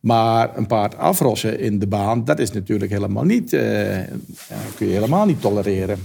Maar 0.00 0.56
een 0.56 0.66
paard 0.66 0.96
afrossen 0.96 1.60
in 1.60 1.78
de 1.78 1.86
baan, 1.86 2.24
dat 2.24 2.38
is 2.38 2.52
natuurlijk 2.52 2.90
helemaal 2.90 3.24
niet, 3.24 3.50
kun 4.76 4.86
je 4.86 4.92
helemaal 4.92 5.26
niet 5.26 5.40
tolereren. 5.40 5.98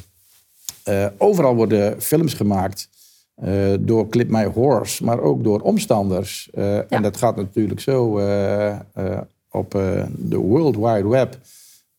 Overal 1.17 1.55
worden 1.55 2.01
films 2.01 2.33
gemaakt 2.33 2.89
eh, 3.41 3.73
door 3.79 4.09
Clip 4.09 4.29
My 4.29 4.45
Horse, 4.45 5.03
maar 5.03 5.19
ook 5.19 5.43
door 5.43 5.59
omstanders. 5.61 6.49
Eh, 6.53 6.91
En 6.91 7.01
dat 7.01 7.17
gaat 7.17 7.35
natuurlijk 7.35 7.79
zo 7.79 8.17
eh, 8.17 8.77
op 9.51 9.71
de 10.15 10.37
World 10.37 10.75
Wide 10.75 11.07
Web. 11.07 11.37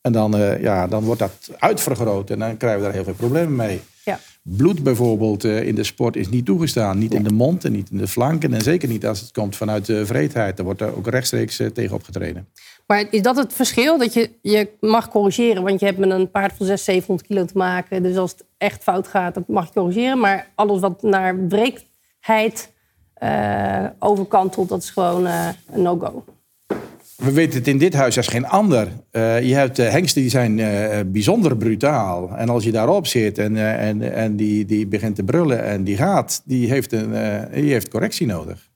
En 0.01 0.13
dan, 0.13 0.37
ja, 0.61 0.87
dan 0.87 1.05
wordt 1.05 1.21
dat 1.21 1.51
uitvergroot 1.59 2.31
en 2.31 2.39
dan 2.39 2.57
krijgen 2.57 2.79
we 2.81 2.85
daar 2.85 2.95
heel 2.95 3.05
veel 3.05 3.15
problemen 3.15 3.57
mee. 3.57 3.81
Ja. 4.05 4.19
Bloed 4.43 4.83
bijvoorbeeld 4.83 5.45
eh, 5.45 5.67
in 5.67 5.75
de 5.75 5.85
sport 5.85 6.17
is 6.17 6.29
niet 6.29 6.45
toegestaan. 6.45 6.99
Niet 6.99 7.15
in 7.15 7.23
de 7.23 7.33
mond 7.33 7.65
en 7.65 7.73
niet 7.73 7.91
in 7.91 7.99
de 7.99 8.09
flanken. 8.09 8.55
En 8.55 8.61
zeker 8.61 8.89
niet 8.89 9.07
als 9.07 9.21
het 9.21 9.33
komt 9.33 9.57
vanuit 9.57 9.87
de 9.87 10.07
vreedheid. 10.07 10.57
Daar 10.57 10.65
wordt 10.65 10.81
er 10.81 10.97
ook 10.97 11.07
rechtstreeks 11.07 11.59
eh, 11.59 11.67
tegen 11.67 11.95
opgetreden. 11.95 12.49
Maar 12.87 13.07
is 13.11 13.23
dat 13.23 13.37
het 13.37 13.53
verschil? 13.53 13.99
Dat 13.99 14.15
je, 14.15 14.31
je 14.43 14.69
mag 14.81 15.09
corrigeren, 15.09 15.63
want 15.63 15.81
je 15.81 15.87
hebt 15.87 15.99
met 15.99 16.11
een 16.11 16.31
paard 16.31 16.53
van 16.57 16.67
600, 16.67 16.81
700 16.81 17.29
kilo 17.29 17.45
te 17.45 17.57
maken. 17.59 18.03
Dus 18.03 18.17
als 18.17 18.31
het 18.31 18.45
echt 18.59 18.83
fout 18.83 19.09
gaat, 19.09 19.35
dan 19.35 19.45
mag 19.47 19.67
je 19.67 19.73
corrigeren. 19.73 20.19
Maar 20.19 20.51
alles 20.55 20.81
wat 20.81 21.03
naar 21.03 21.49
wreekheid 21.49 22.73
eh, 23.15 23.87
overkantelt, 23.99 24.69
dat 24.69 24.83
is 24.83 24.91
gewoon 24.91 25.27
een 25.27 25.83
no-go. 25.83 26.25
We 27.21 27.33
weten 27.33 27.59
het 27.59 27.69
in 27.69 27.79
dit 27.79 27.95
huis 27.95 28.17
als 28.17 28.27
geen 28.27 28.47
ander. 28.47 28.89
Eh, 29.11 29.43
je 29.43 29.55
hebt 29.55 29.79
eh, 29.79 29.91
hengsten 29.91 30.21
die 30.21 30.31
zijn 30.31 30.59
eh, 30.61 31.01
bijzonder 31.07 31.57
brutaal. 31.57 32.37
En 32.37 32.49
als 32.49 32.65
je 32.65 32.73
daarop 32.73 33.07
zit 33.07 33.39
en, 33.39 33.57
en, 33.57 34.15
en 34.15 34.37
die, 34.37 34.65
die 34.65 34.87
begint 34.87 35.15
te 35.15 35.23
brullen 35.23 35.65
en 35.65 35.85
die 35.85 35.97
gaat, 35.97 36.43
die 36.45 36.69
heeft, 36.69 36.93
een, 36.93 37.11
die 37.53 37.73
heeft 37.73 37.89
correctie 37.89 38.27
nodig. 38.27 38.71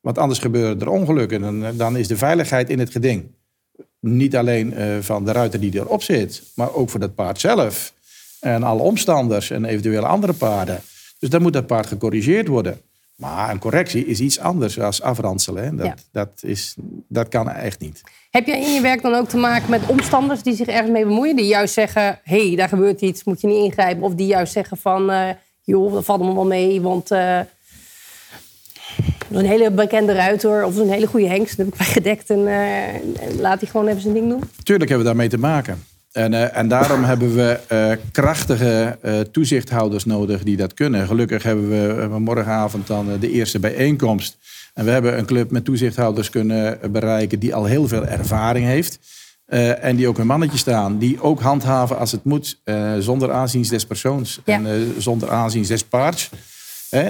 Want 0.00 0.18
anders 0.18 0.38
gebeuren 0.38 0.80
er 0.80 0.88
ongelukken. 0.88 1.44
En 1.44 1.76
dan, 1.76 1.96
is 1.96 2.08
de 2.08 2.16
veiligheid 2.16 2.70
in 2.70 2.78
het 2.78 2.90
geding. 2.90 3.24
Niet 4.00 4.36
alleen 4.36 4.74
van 5.00 5.24
de 5.24 5.32
ruiter 5.32 5.60
die 5.60 5.74
erop 5.74 6.02
zit, 6.02 6.42
maar 6.54 6.74
ook 6.74 6.90
voor 6.90 7.00
dat 7.00 7.14
paard 7.14 7.40
zelf. 7.40 7.92
En 8.40 8.62
alle 8.62 8.82
omstanders 8.82 9.50
en 9.50 9.64
eventuele 9.64 10.06
andere 10.06 10.32
paarden. 10.32 10.80
Dus 11.18 11.30
dan 11.30 11.42
moet 11.42 11.52
dat 11.52 11.66
paard 11.66 11.86
gecorrigeerd 11.86 12.48
worden. 12.48 12.80
Maar 13.18 13.50
een 13.50 13.58
correctie 13.58 14.06
is 14.06 14.20
iets 14.20 14.38
anders 14.38 14.74
dan 14.74 14.92
afranselen. 15.00 15.64
Hè. 15.64 15.74
Dat, 15.74 15.86
Ja. 15.86 15.94
dat, 16.12 16.28
is, 16.42 16.74
dat 17.08 17.28
kan 17.28 17.50
echt 17.50 17.80
niet. 17.80 18.02
Heb 18.30 18.46
jij 18.46 18.60
in 18.60 18.74
je 18.74 18.80
werk 18.80 19.02
dan 19.02 19.14
ook 19.14 19.28
te 19.28 19.36
maken 19.36 19.70
met 19.70 19.86
omstanders 19.86 20.42
die 20.42 20.54
zich 20.54 20.66
ergens 20.66 20.90
mee 20.90 21.04
bemoeien? 21.04 21.36
Die 21.36 21.46
juist 21.46 21.74
zeggen, 21.74 22.20
hé, 22.22 22.46
hey, 22.46 22.56
daar 22.56 22.68
gebeurt 22.68 23.00
iets, 23.00 23.24
moet 23.24 23.40
je 23.40 23.46
niet 23.46 23.64
ingrijpen. 23.64 24.02
Of 24.02 24.14
die 24.14 24.26
juist 24.26 24.52
zeggen 24.52 24.76
van, 24.76 25.10
eh, 25.10 25.28
joh, 25.62 25.92
dat 25.92 26.04
valt 26.04 26.22
me 26.22 26.34
wel 26.34 26.46
mee, 26.46 26.80
want... 26.80 27.10
is 27.10 27.46
een 29.36 29.46
hele 29.46 29.70
bekende 29.70 30.12
ruiter 30.12 30.64
of 30.64 30.76
een 30.76 30.90
hele 30.90 31.06
goede 31.06 31.28
hengst. 31.28 31.56
Dat 31.56 31.66
heb 31.66 31.74
ik 31.74 31.80
bij 31.84 31.86
gedekt 31.86 32.30
en, 32.30 32.46
eh, 32.46 32.94
en 32.94 33.40
laat 33.40 33.60
hij 33.60 33.70
gewoon 33.70 33.86
even 33.86 34.00
zijn 34.00 34.14
ding 34.14 34.28
doen. 34.28 34.42
Tuurlijk 34.62 34.90
hebben 34.90 35.06
we 35.06 35.12
daarmee 35.14 35.28
te 35.28 35.38
maken. 35.38 35.84
En, 36.12 36.34
eh, 36.34 36.56
en 36.56 36.68
daarom 36.68 37.04
hebben 37.04 37.34
we 37.34 37.60
eh, 37.66 37.90
krachtige 38.12 38.98
eh, 39.02 39.20
toezichthouders 39.20 40.04
nodig 40.04 40.42
die 40.42 40.56
dat 40.56 40.74
kunnen. 40.74 41.06
Gelukkig 41.06 41.42
hebben 41.42 41.68
we 42.10 42.18
morgenavond 42.18 42.86
dan 42.86 43.18
de 43.20 43.30
eerste 43.30 43.58
bijeenkomst. 43.58 44.38
En 44.74 44.84
we 44.84 44.90
hebben 44.90 45.18
een 45.18 45.26
club 45.26 45.50
met 45.50 45.64
toezichthouders 45.64 46.30
kunnen 46.30 46.78
bereiken 46.92 47.38
die 47.38 47.54
al 47.54 47.64
heel 47.64 47.88
veel 47.88 48.06
ervaring 48.06 48.66
heeft. 48.66 48.98
en 49.80 49.96
die 49.96 50.08
ook 50.08 50.18
een 50.18 50.26
mannetje 50.26 50.58
staan, 50.58 50.98
die 50.98 51.22
ook 51.22 51.40
handhaven 51.40 51.98
als 51.98 52.12
het 52.12 52.24
moet, 52.24 52.60
zonder 52.98 53.32
aanzien 53.32 53.62
des 53.62 53.86
persoons 53.86 54.40
Ja. 54.44 54.54
en 54.54 54.94
zonder 54.98 55.30
aanzien 55.30 55.62
des 55.62 55.84
paards. 55.84 56.30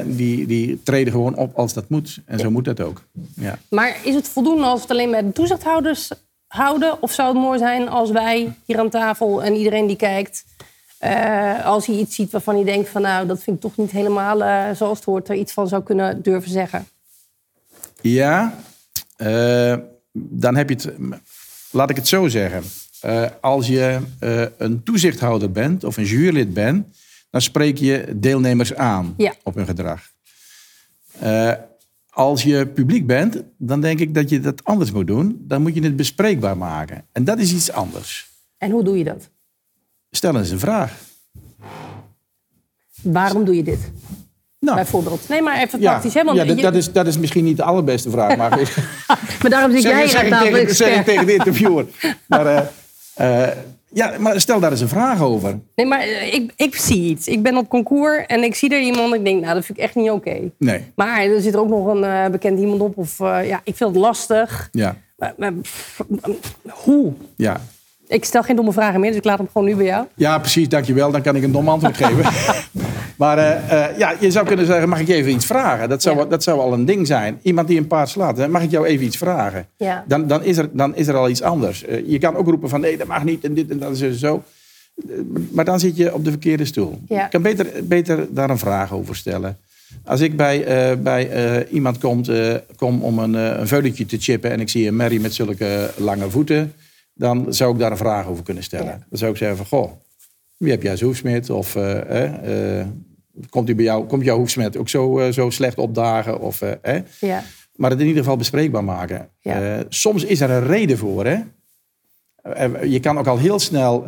Die, 0.05 0.47
die 0.47 0.83
treden 0.83 1.13
gewoon 1.13 1.37
op 1.37 1.57
als 1.57 1.73
dat 1.73 1.89
moet. 1.89 2.19
En 2.27 2.39
zo 2.39 2.51
moet 2.51 2.65
dat 2.65 2.81
ook. 2.81 3.03
Ja. 3.35 3.59
Maar 3.71 3.97
is 4.05 4.15
het 4.15 4.29
voldoende 4.29 4.65
als 4.65 4.81
het 4.81 4.91
alleen 4.91 5.11
bij 5.11 5.23
de 5.23 5.33
toezichthouders 5.33 6.11
houden? 6.49 7.03
Of 7.03 7.13
zou 7.13 7.29
het 7.29 7.43
mooi 7.43 7.59
zijn 7.59 7.89
als 7.89 8.11
wij 8.11 8.53
hier 8.65 8.79
aan 8.79 8.91
tafel 8.91 9.43
en 9.43 9.55
iedereen 9.55 9.87
die 9.87 9.97
kijkt... 9.97 10.45
eh, 10.99 11.67
als 11.67 11.87
hij 11.87 11.97
iets 11.97 12.15
ziet 12.15 12.31
waarvan 12.31 12.55
hij 12.55 12.65
denkt 12.65 12.89
van... 12.89 13.03
nou, 13.03 13.27
dat 13.27 13.43
vind 13.43 13.57
ik 13.57 13.63
toch 13.63 13.77
niet 13.77 13.91
helemaal 13.91 14.45
eh, 14.45 14.77
zoals 14.77 14.97
het 14.99 15.07
hoort... 15.07 15.29
er 15.29 15.35
iets 15.35 15.53
van 15.53 15.69
zou 15.69 15.83
kunnen 15.83 16.23
durven 16.23 16.51
zeggen? 16.51 16.89
Ja, 18.01 18.55
eh, 19.17 19.77
dan 20.13 20.57
heb 20.57 20.69
je 20.69 20.75
het. 20.75 20.93
Laat 21.71 21.91
ik 21.91 21.97
het 21.97 22.09
zo 22.09 22.29
zeggen. 22.29 22.63
Als 23.41 23.67
je 23.67 24.01
een 24.59 24.83
toezichthouder 24.83 25.53
bent 25.53 25.85
of 25.85 25.97
een 25.97 26.05
jurylid 26.05 26.55
bent, 26.55 26.87
dan 27.31 27.41
spreek 27.41 27.77
je 27.79 28.13
deelnemers 28.17 28.75
aan 28.75 29.15
Ja. 29.17 29.35
op 29.43 29.55
hun 29.55 29.67
gedrag. 29.67 30.01
Als 32.19 32.43
je 32.43 32.67
publiek 32.67 33.07
bent, 33.07 33.43
dan 33.57 33.81
denk 33.81 33.99
ik 34.01 34.15
dat 34.15 34.31
je 34.31 34.41
dat 34.41 34.65
anders 34.65 34.93
moet 34.93 35.07
doen. 35.07 35.37
Dan 35.41 35.63
moet 35.63 35.75
je 35.75 35.83
het 35.83 35.97
bespreekbaar 35.97 36.57
maken. 36.57 37.05
En 37.13 37.25
dat 37.25 37.39
is 37.39 37.53
iets 37.53 37.73
anders. 37.73 38.31
En 38.57 38.71
hoe 38.71 38.85
doe 38.85 38.99
je 38.99 39.05
dat? 39.05 39.29
Stel 40.11 40.37
eens 40.37 40.51
een 40.51 40.59
vraag. 40.59 40.93
Waarom 43.03 43.45
doe 43.45 43.57
je 43.57 43.63
dit? 43.63 43.79
Nou, 44.59 44.77
Bijvoorbeeld. 44.77 45.29
Nee, 45.29 45.43
maar 45.43 45.63
even 45.63 45.81
ja, 45.81 45.91
praktisch. 45.91 46.15
Hè? 46.15 46.25
Want 46.25 46.37
ja, 46.37 46.45
dat, 46.45 46.57
je- 46.57 46.63
dat, 46.63 46.75
is, 46.75 46.93
dat 46.93 47.07
is 47.07 47.19
misschien 47.19 47.45
niet 47.45 47.57
de 47.57 47.63
allerbeste 47.63 48.11
vraag, 48.11 48.37
maar 48.37 48.51
Maar 49.43 49.51
daarom 49.51 49.73
zit 49.73 49.83
zeg, 49.83 49.93
jij 49.93 50.09
zeg 50.09 50.23
hier 50.23 50.47
ik 50.47 50.53
tegen, 50.55 50.75
zeg 50.75 50.99
ik 50.99 51.05
tegen 51.05 51.27
de 51.27 51.33
interviewer. 51.35 51.87
Maar, 52.27 52.47
eh, 52.47 53.47
eh, 53.49 53.57
ja, 53.93 54.13
maar 54.19 54.41
stel 54.41 54.61
daar 54.61 54.71
eens 54.71 54.81
een 54.81 54.89
vraag 54.89 55.23
over. 55.23 55.59
Nee, 55.75 55.87
maar 55.87 56.01
eh, 56.01 56.35
ik, 56.35 56.53
ik 56.57 56.77
zie 56.77 57.11
iets. 57.11 57.27
Ik 57.27 57.43
ben 57.43 57.57
op 57.57 57.69
concours 57.69 58.27
en 58.27 58.43
ik 58.43 58.55
zie 58.55 58.71
er 58.75 58.81
iemand 58.81 59.13
en 59.13 59.19
ik 59.19 59.25
denk, 59.25 59.41
nou, 59.43 59.55
dat 59.55 59.65
vind 59.65 59.79
ik 59.79 59.85
echt 59.85 59.95
niet 59.95 60.11
oké. 60.11 60.37
Nee, 60.59 60.85
Maar 60.95 61.21
er 61.23 61.41
zit 61.41 61.55
er 61.55 61.61
ook 61.61 61.69
nog 61.69 61.87
een 61.87 62.05
eh, 62.05 62.27
bekend 62.31 62.59
iemand 62.61 62.81
op. 62.81 62.97
Of 62.99 63.21
eh, 63.21 63.49
ja, 63.49 63.61
ik 63.65 63.77
vind 63.77 63.91
het 63.91 63.99
lastig. 63.99 64.69
ja, 64.73 64.97
Maar, 65.17 65.35
maar, 65.37 65.53
pff, 65.53 66.01
hoe? 66.71 67.13
ja. 67.37 67.61
Ik 68.09 68.25
stel 68.25 68.43
geen 68.43 68.57
domme 68.57 68.73
vragen 68.73 69.01
meer, 69.01 69.09
dus 69.11 69.19
ik 69.19 69.25
laat 69.25 69.39
hem 69.39 69.49
gewoon 69.53 69.67
nu 69.67 69.77
bij 69.77 69.87
jou. 69.87 70.07
Ja, 70.15 70.39
precies, 70.39 70.69
dankjewel. 70.69 71.11
Dan 71.11 71.23
kan 71.23 71.37
ik 71.37 71.43
een 71.43 71.53
dom 71.53 71.69
antwoord 71.69 71.97
geven. 72.05 72.25
Maar 73.19 73.39
eh, 73.39 73.87
eh, 73.87 73.99
ja, 73.99 74.15
je 74.21 74.31
zou 74.31 74.47
kunnen 74.47 74.67
zeggen, 74.67 74.89
mag 74.89 75.01
ik 75.01 75.07
je 75.07 75.15
even 75.15 75.33
iets 75.33 75.47
vragen? 75.47 75.89
Dat 75.89 76.03
zou, 76.03 76.17
Ja. 76.17 76.25
dat 76.25 76.43
zou 76.43 76.61
al 76.61 76.73
een 76.73 76.85
ding 76.85 77.07
zijn. 77.07 77.39
Iemand 77.43 77.69
die 77.69 77.79
een 77.79 77.87
paard 77.87 78.09
slaat, 78.09 78.49
mag 78.49 78.63
ik 78.63 78.71
jou 78.71 78.87
even 78.87 79.07
iets 79.07 79.17
vragen? 79.17 79.67
Ja. 79.77 80.05
Dan, 80.09 80.27
dan, 80.27 80.45
is 80.45 80.57
er, 80.57 80.69
dan 80.73 80.97
is 80.97 81.07
er 81.07 81.15
al 81.17 81.29
iets 81.29 81.43
anders. 81.43 81.85
Eh, 81.85 82.09
je 82.09 82.19
kan 82.19 82.37
ook 82.37 82.47
roepen 82.47 82.69
van, 82.69 82.81
nee, 82.81 82.97
dat 82.97 83.07
mag 83.07 83.25
niet 83.25 83.45
en 83.45 83.55
dit 83.55 83.71
en 83.71 83.79
dat 83.79 84.01
is 84.01 84.19
zo. 84.19 84.43
Maar 85.51 85.65
dan 85.65 85.81
zit 85.81 85.97
je 85.97 86.15
op 86.15 86.25
de 86.25 86.31
verkeerde 86.31 86.65
stoel. 86.65 87.01
Ja. 87.09 87.23
Je 87.23 87.29
kan 87.29 87.43
beter, 87.43 87.67
beter 87.83 88.27
daar 88.31 88.51
een 88.51 88.59
vraag 88.59 88.93
over 88.93 89.17
stellen. 89.17 89.59
Als 90.05 90.21
ik 90.21 90.37
bij, 90.37 90.65
bij 91.03 91.67
iemand 91.69 91.99
komt, 91.99 92.31
kom 92.77 93.03
om 93.03 93.19
een, 93.19 93.35
een 93.35 93.67
veulentje 93.69 94.07
te 94.07 94.17
chippen... 94.19 94.51
en 94.51 94.61
ik 94.61 94.69
zie 94.69 94.89
een 94.89 94.97
merrie 94.97 95.21
met 95.21 95.35
zulke 95.35 95.91
lange 95.97 96.31
voeten... 96.31 96.73
dan 97.15 97.47
zou 97.49 97.73
ik 97.73 97.79
daar 97.79 97.91
een 97.91 97.97
vraag 97.97 98.27
over 98.27 98.45
kunnen 98.45 98.63
stellen. 98.63 98.87
Ja. 98.87 99.07
Dan 99.09 99.19
zou 99.19 99.31
ik 99.31 99.37
zeggen 99.37 99.57
van, 99.57 99.67
goh, 99.67 99.93
wie 100.57 100.71
heb 100.71 100.83
jij 100.83 100.99
hoefsmid? 101.01 101.51
Of 101.51 101.77
komt, 103.49 103.77
bij 103.77 103.85
jou, 103.85 104.07
komt 104.07 104.25
jouw 104.25 104.37
hoefsmid 104.37 104.77
ook 104.77 104.89
zo, 104.89 105.19
eh, 105.19 105.33
zo 105.33 105.51
slecht 105.51 105.79
opdagen? 105.79 106.41
Of, 106.41 106.63
eh, 106.63 106.97
eh? 106.97 107.03
Ja. 107.21 107.43
Maar 107.75 107.91
het 107.91 108.01
in 108.01 108.07
ieder 108.07 108.23
geval 108.23 108.37
bespreekbaar 108.37 108.85
maken. 108.85 109.29
Ja. 109.41 109.77
Eh, 109.79 109.85
soms 109.89 110.25
is 110.25 110.41
er 110.41 110.51
een 110.51 110.67
reden 110.67 110.99
voor. 110.99 111.27
Hè? 111.27 111.39
Je 112.83 113.01
kan 113.01 113.19
ook 113.19 113.27
al 113.27 113.39
heel 113.39 113.59
snel 113.59 114.07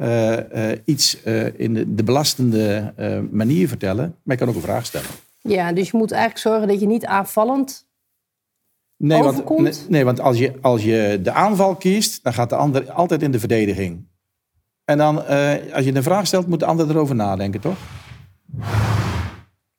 iets 0.84 1.22
in 1.56 1.74
de, 1.74 1.94
de 1.94 2.04
belastende 2.04 2.94
manier 3.30 3.68
vertellen. 3.68 4.16
Maar 4.22 4.36
je 4.36 4.42
kan 4.44 4.48
ook 4.48 4.54
een 4.54 4.68
vraag 4.68 4.86
stellen. 4.86 5.08
ja, 5.38 5.72
dus 5.72 5.90
je 5.90 5.96
moet 5.96 6.10
eigenlijk 6.10 6.42
zorgen 6.42 6.68
dat 6.68 6.80
je 6.80 6.86
niet 6.86 7.04
aanvallend... 7.04 7.88
Nee, 8.96 9.22
want, 9.22 9.32
Overkomt? 9.32 9.60
nee, 9.60 9.72
nee, 9.88 10.04
want 10.04 10.20
als, 10.20 10.38
je, 10.38 10.52
als 10.60 10.82
je 10.82 11.20
de 11.22 11.30
aanval 11.32 11.76
kiest, 11.76 12.22
dan 12.22 12.32
gaat 12.32 12.50
de 12.50 12.56
ander 12.56 12.92
altijd 12.92 13.22
in 13.22 13.30
de 13.30 13.38
verdediging. 13.38 14.08
En 14.84 14.98
dan, 14.98 15.16
als 15.72 15.84
je 15.84 15.94
een 15.94 16.02
vraag 16.02 16.26
stelt, 16.26 16.46
moet 16.46 16.60
de 16.60 16.66
ander 16.66 16.90
erover 16.90 17.14
nadenken, 17.14 17.60
toch? 17.60 17.76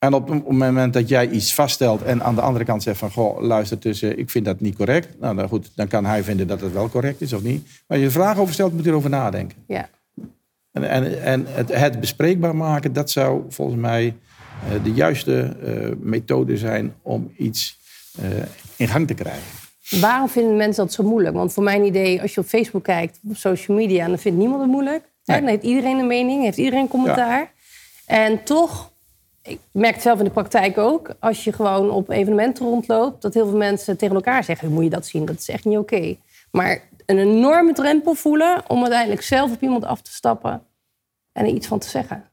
En 0.01 0.13
op 0.13 0.29
het 0.29 0.51
moment 0.51 0.93
dat 0.93 1.09
jij 1.09 1.29
iets 1.29 1.53
vaststelt 1.53 2.03
en 2.03 2.23
aan 2.23 2.35
de 2.35 2.41
andere 2.41 2.65
kant 2.65 2.83
zegt 2.83 2.97
van... 2.97 3.11
Goh, 3.11 3.41
luister 3.41 3.79
tussen, 3.79 4.19
ik 4.19 4.29
vind 4.29 4.45
dat 4.45 4.59
niet 4.59 4.75
correct. 4.75 5.19
Nou, 5.19 5.35
dan, 5.35 5.47
goed, 5.47 5.71
dan 5.75 5.87
kan 5.87 6.05
hij 6.05 6.23
vinden 6.23 6.47
dat 6.47 6.61
het 6.61 6.73
wel 6.73 6.89
correct 6.89 7.21
is 7.21 7.33
of 7.33 7.41
niet. 7.41 7.63
Maar 7.63 7.83
als 7.87 7.97
je 7.97 8.05
een 8.05 8.11
vraag 8.11 8.37
over 8.37 8.53
stelt, 8.53 8.73
moet 8.73 8.83
je 8.83 8.89
erover 8.89 9.09
nadenken. 9.09 9.57
Ja. 9.67 9.89
En, 10.71 10.89
en, 10.89 11.23
en 11.23 11.45
het, 11.47 11.73
het 11.73 11.99
bespreekbaar 11.99 12.55
maken, 12.55 12.93
dat 12.93 13.09
zou 13.09 13.43
volgens 13.49 13.79
mij 13.79 14.15
eh, 14.69 14.83
de 14.83 14.91
juiste 14.91 15.41
eh, 15.41 15.89
methode 15.99 16.57
zijn 16.57 16.93
om 17.01 17.33
iets 17.37 17.77
eh, 18.21 18.25
in 18.75 18.87
gang 18.87 19.07
te 19.07 19.13
krijgen. 19.13 19.43
Waarom 19.99 20.29
vinden 20.29 20.55
mensen 20.55 20.83
dat 20.83 20.93
zo 20.93 21.03
moeilijk? 21.03 21.35
Want 21.35 21.53
voor 21.53 21.63
mijn 21.63 21.83
idee, 21.83 22.21
als 22.21 22.33
je 22.33 22.41
op 22.41 22.47
Facebook 22.47 22.83
kijkt, 22.83 23.19
op 23.29 23.35
social 23.35 23.77
media... 23.77 24.07
dan 24.07 24.19
vindt 24.19 24.37
niemand 24.37 24.61
het 24.61 24.71
moeilijk. 24.71 25.03
Nee. 25.25 25.39
Dan 25.39 25.49
heeft 25.49 25.63
iedereen 25.63 25.99
een 25.99 26.07
mening, 26.07 26.43
heeft 26.43 26.57
iedereen 26.57 26.79
een 26.79 26.87
commentaar. 26.87 27.51
En 28.05 28.43
toch, 28.43 28.91
ik 29.43 29.59
merk 29.71 29.93
het 29.93 30.03
zelf 30.03 30.17
in 30.17 30.25
de 30.25 30.31
praktijk 30.31 30.77
ook... 30.77 31.15
als 31.19 31.43
je 31.43 31.53
gewoon 31.53 31.89
op 31.89 32.09
evenementen 32.09 32.65
rondloopt... 32.65 33.21
dat 33.21 33.33
heel 33.33 33.47
veel 33.47 33.57
mensen 33.57 33.97
tegen 33.97 34.15
elkaar 34.15 34.43
zeggen... 34.43 34.67
"Hoe 34.67 34.75
moet 34.75 34.83
je 34.83 34.89
dat 34.89 35.05
zien, 35.05 35.25
dat 35.25 35.39
is 35.39 35.49
echt 35.49 35.65
niet 35.65 35.77
oké. 35.77 36.15
Maar 36.51 36.81
een 37.05 37.17
enorme 37.17 37.73
drempel 37.73 38.13
voelen... 38.13 38.63
om 38.67 38.81
uiteindelijk 38.81 39.21
zelf 39.21 39.51
op 39.51 39.61
iemand 39.61 39.85
af 39.85 40.01
te 40.01 40.11
stappen... 40.11 40.63
en 41.31 41.45
er 41.45 41.51
iets 41.51 41.67
van 41.67 41.79
te 41.79 41.89
zeggen. 41.89 42.23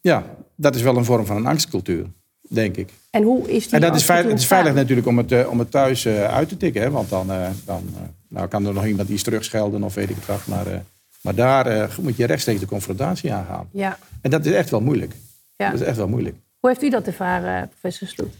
Ja, 0.00 0.24
dat 0.54 0.74
is 0.74 0.82
wel 0.82 0.96
een 0.96 1.04
vorm 1.04 1.26
van 1.26 1.36
een 1.36 1.46
angstcultuur, 1.46 2.06
denk 2.40 2.76
ik. 2.76 2.92
En 3.10 3.22
hoe 3.22 3.50
is 3.50 3.64
die 3.64 3.74
En 3.74 3.80
dat 3.80 3.96
is 3.96 4.04
veilig, 4.04 4.30
het 4.30 4.40
is 4.40 4.46
veilig 4.46 4.74
natuurlijk 4.74 5.06
om 5.06 5.18
het, 5.18 5.32
eh, 5.32 5.50
om 5.50 5.58
het 5.58 5.70
thuis 5.70 6.04
eh, 6.04 6.24
uit 6.24 6.48
te 6.48 6.56
tikken. 6.56 6.82
Hè? 6.82 6.90
Want 6.90 7.08
dan, 7.08 7.30
eh, 7.30 7.48
dan 7.64 7.94
nou 8.28 8.48
kan 8.48 8.66
er 8.66 8.72
nog 8.72 8.86
iemand 8.86 9.08
iets 9.08 9.22
terugschelden 9.22 9.82
of 9.82 9.94
weet 9.94 10.10
ik 10.10 10.16
het 10.16 10.26
wat. 10.26 10.46
Maar, 10.46 10.82
maar 11.20 11.34
daar 11.34 11.96
moet 12.00 12.16
je 12.16 12.26
rechtstreeks 12.26 12.60
de 12.60 12.66
confrontatie 12.66 13.32
aangaan. 13.32 13.68
Ja. 13.72 13.98
En 14.20 14.30
dat 14.30 14.46
is 14.46 14.52
echt 14.52 14.70
wel 14.70 14.80
moeilijk. 14.80 15.14
Ja. 15.60 15.70
Dat 15.70 15.80
is 15.80 15.86
echt 15.86 15.96
wel 15.96 16.08
moeilijk. 16.08 16.36
Hoe 16.60 16.70
heeft 16.70 16.82
u 16.82 16.90
dat 16.90 17.06
ervaren, 17.06 17.68
professor 17.68 18.08
Sloet? 18.08 18.34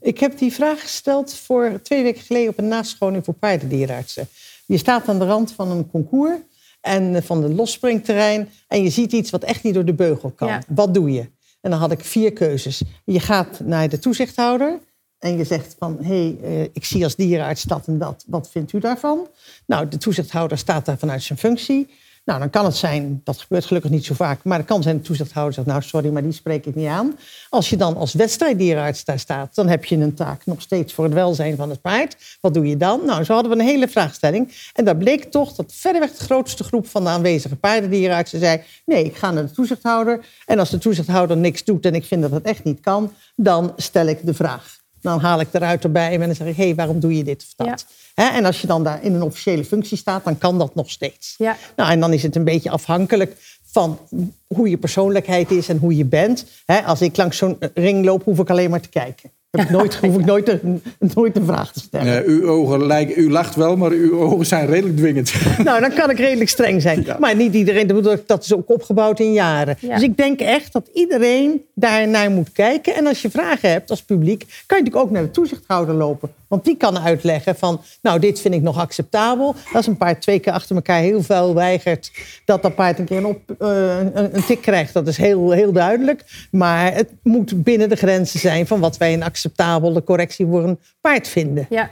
Ik 0.00 0.18
heb 0.18 0.38
die 0.38 0.52
vraag 0.52 0.80
gesteld 0.80 1.34
voor 1.34 1.80
twee 1.82 2.02
weken 2.02 2.22
geleden 2.22 2.48
op 2.48 2.58
een 2.58 2.68
nascholing 2.68 3.24
voor 3.24 3.34
paardendierenartsen. 3.34 4.28
Je 4.66 4.78
staat 4.78 5.08
aan 5.08 5.18
de 5.18 5.26
rand 5.26 5.52
van 5.52 5.70
een 5.70 5.90
concours 5.90 6.38
en 6.80 7.14
eh, 7.14 7.22
van 7.22 7.40
de 7.40 7.48
losspringterrein 7.48 8.48
en 8.68 8.82
je 8.82 8.90
ziet 8.90 9.12
iets 9.12 9.30
wat 9.30 9.42
echt 9.42 9.62
niet 9.62 9.74
door 9.74 9.84
de 9.84 9.94
beugel 9.94 10.30
kan. 10.30 10.48
Ja. 10.48 10.62
Wat 10.68 10.94
doe 10.94 11.12
je? 11.12 11.30
En 11.60 11.70
dan 11.70 11.80
had 11.80 11.92
ik 11.92 12.04
vier 12.04 12.32
keuzes. 12.32 12.82
Je 13.04 13.20
gaat 13.20 13.60
naar 13.60 13.88
de 13.88 13.98
toezichthouder 13.98 14.78
en 15.18 15.36
je 15.36 15.44
zegt 15.44 15.76
van... 15.78 15.98
hé, 16.00 16.36
hey, 16.38 16.38
eh, 16.42 16.62
ik 16.62 16.84
zie 16.84 17.04
als 17.04 17.16
dierenarts 17.16 17.62
dat 17.62 17.86
en 17.86 17.98
dat. 17.98 18.24
Wat 18.26 18.50
vindt 18.50 18.72
u 18.72 18.78
daarvan? 18.78 19.28
Nou, 19.66 19.88
de 19.88 19.98
toezichthouder 19.98 20.58
staat 20.58 20.86
daar 20.86 20.98
vanuit 20.98 21.22
zijn 21.22 21.38
functie. 21.38 21.88
Nou, 22.26 22.38
dan 22.38 22.50
kan 22.50 22.64
het 22.64 22.76
zijn, 22.76 23.20
dat 23.24 23.38
gebeurt 23.38 23.64
gelukkig 23.64 23.90
niet 23.90 24.04
zo 24.04 24.14
vaak... 24.14 24.44
maar 24.44 24.58
het 24.58 24.66
kan 24.66 24.82
zijn 24.82 24.96
de 24.96 25.02
toezichthouder 25.02 25.54
zegt... 25.54 25.66
nou, 25.66 25.82
sorry, 25.82 26.10
maar 26.10 26.22
die 26.22 26.32
spreek 26.32 26.66
ik 26.66 26.74
niet 26.74 26.88
aan. 26.88 27.18
Als 27.50 27.70
je 27.70 27.76
dan 27.76 27.96
als 27.96 28.14
wedstrijddierenarts 28.14 29.04
daar 29.04 29.18
staat... 29.18 29.54
dan 29.54 29.68
heb 29.68 29.84
je 29.84 29.96
een 29.96 30.14
taak 30.14 30.46
nog 30.46 30.60
steeds 30.60 30.94
voor 30.94 31.04
het 31.04 31.12
welzijn 31.12 31.56
van 31.56 31.70
het 31.70 31.80
paard. 31.80 32.38
Wat 32.40 32.54
doe 32.54 32.66
je 32.66 32.76
dan? 32.76 33.04
Nou, 33.04 33.24
zo 33.24 33.32
hadden 33.32 33.52
we 33.52 33.58
een 33.58 33.66
hele 33.66 33.88
vraagstelling. 33.88 34.70
En 34.72 34.84
daar 34.84 34.96
bleek 34.96 35.24
toch 35.24 35.52
dat 35.52 35.72
verreweg 35.74 36.16
de 36.16 36.24
grootste 36.24 36.64
groep... 36.64 36.86
van 36.86 37.04
de 37.04 37.10
aanwezige 37.10 37.56
paardendierenartsen 37.56 38.38
zei... 38.38 38.62
nee, 38.84 39.04
ik 39.04 39.16
ga 39.16 39.30
naar 39.30 39.46
de 39.46 39.52
toezichthouder. 39.52 40.26
En 40.46 40.58
als 40.58 40.70
de 40.70 40.78
toezichthouder 40.78 41.36
niks 41.36 41.64
doet 41.64 41.86
en 41.86 41.94
ik 41.94 42.04
vind 42.04 42.22
dat 42.22 42.30
het 42.30 42.44
echt 42.44 42.64
niet 42.64 42.80
kan... 42.80 43.12
dan 43.36 43.72
stel 43.76 44.06
ik 44.06 44.26
de 44.26 44.34
vraag. 44.34 44.84
Dan 45.06 45.20
haal 45.20 45.40
ik 45.40 45.52
de 45.52 45.58
ruiter 45.58 45.92
bij 45.92 46.10
me 46.10 46.22
en 46.22 46.26
dan 46.26 46.34
zeg 46.34 46.46
ik... 46.46 46.56
hé, 46.56 46.64
hey, 46.64 46.74
waarom 46.74 47.00
doe 47.00 47.16
je 47.16 47.24
dit 47.24 47.42
of 47.42 47.66
dat? 47.66 47.86
En 48.14 48.44
als 48.44 48.60
je 48.60 48.66
dan 48.66 48.84
daar 48.84 49.02
in 49.02 49.14
een 49.14 49.22
officiële 49.22 49.64
functie 49.64 49.96
staat... 49.96 50.24
dan 50.24 50.38
kan 50.38 50.58
dat 50.58 50.74
nog 50.74 50.90
steeds. 50.90 51.34
Ja. 51.38 51.56
Nou, 51.76 51.90
en 51.90 52.00
dan 52.00 52.12
is 52.12 52.22
het 52.22 52.36
een 52.36 52.44
beetje 52.44 52.70
afhankelijk 52.70 53.36
van 53.64 53.98
hoe 54.46 54.70
je 54.70 54.76
persoonlijkheid 54.76 55.50
is 55.50 55.68
en 55.68 55.78
hoe 55.78 55.96
je 55.96 56.04
bent. 56.04 56.46
Als 56.86 57.00
ik 57.00 57.16
langs 57.16 57.36
zo'n 57.36 57.56
ring 57.74 58.04
loop, 58.04 58.24
hoef 58.24 58.38
ik 58.38 58.50
alleen 58.50 58.70
maar 58.70 58.80
te 58.80 58.88
kijken. 58.88 59.30
Heb 59.56 59.66
ik 59.66 59.70
nooit, 59.70 59.94
hoef 59.94 60.18
ik 60.18 60.24
nooit 60.24 60.48
een, 60.48 60.82
nooit 61.14 61.36
een 61.36 61.44
vraag 61.44 61.72
te 61.72 61.80
stellen. 61.80 62.24
Eh, 62.24 62.28
uw 62.28 62.48
ogen 62.48 62.86
lijken, 62.86 63.22
u 63.22 63.30
lacht 63.30 63.54
wel, 63.54 63.76
maar 63.76 63.90
uw 63.90 64.20
ogen 64.20 64.46
zijn 64.46 64.66
redelijk 64.66 64.96
dwingend. 64.96 65.34
Nou, 65.64 65.80
dan 65.80 65.92
kan 65.92 66.10
ik 66.10 66.18
redelijk 66.18 66.50
streng 66.50 66.82
zijn. 66.82 67.06
Maar 67.18 67.36
niet 67.36 67.54
iedereen, 67.54 67.86
dat 68.26 68.44
is 68.44 68.54
ook 68.54 68.70
opgebouwd 68.70 69.20
in 69.20 69.32
jaren. 69.32 69.76
Ja. 69.80 69.94
Dus 69.94 70.02
ik 70.02 70.16
denk 70.16 70.40
echt 70.40 70.72
dat 70.72 70.88
iedereen 70.94 71.64
daar 71.74 72.08
naar 72.08 72.30
moet 72.30 72.52
kijken. 72.52 72.94
En 72.94 73.06
als 73.06 73.22
je 73.22 73.30
vragen 73.30 73.70
hebt 73.70 73.90
als 73.90 74.02
publiek, 74.02 74.38
kan 74.38 74.78
je 74.78 74.84
natuurlijk 74.84 75.04
ook 75.04 75.10
naar 75.10 75.22
de 75.22 75.30
toezichthouder 75.30 75.94
lopen. 75.94 76.30
Want 76.48 76.64
die 76.64 76.76
kan 76.76 76.98
uitleggen 76.98 77.56
van, 77.56 77.80
nou, 78.02 78.18
dit 78.18 78.40
vind 78.40 78.54
ik 78.54 78.62
nog 78.62 78.78
acceptabel. 78.78 79.54
Als 79.72 79.86
een 79.86 79.96
paard 79.96 80.22
twee 80.22 80.38
keer 80.38 80.52
achter 80.52 80.76
elkaar 80.76 81.00
heel 81.00 81.22
vuil 81.22 81.54
weigert... 81.54 82.10
dat 82.44 82.62
dat 82.62 82.74
paard 82.74 82.98
een 82.98 83.04
keer 83.04 83.16
een, 83.16 83.26
op, 83.26 83.40
eh, 83.58 83.98
een, 83.98 84.36
een 84.36 84.44
tik 84.44 84.60
krijgt, 84.60 84.92
dat 84.92 85.06
is 85.06 85.16
heel, 85.16 85.50
heel 85.50 85.72
duidelijk. 85.72 86.24
Maar 86.50 86.94
het 86.94 87.10
moet 87.22 87.62
binnen 87.62 87.88
de 87.88 87.96
grenzen 87.96 88.40
zijn 88.40 88.66
van 88.66 88.80
wat 88.80 88.96
wij 88.96 89.12
een 89.12 89.22
acceptabele 89.46 90.04
correctie 90.04 90.46
voor 90.46 90.64
een 90.64 90.78
paard 91.00 91.28
vinden. 91.28 91.66
Ja. 91.70 91.90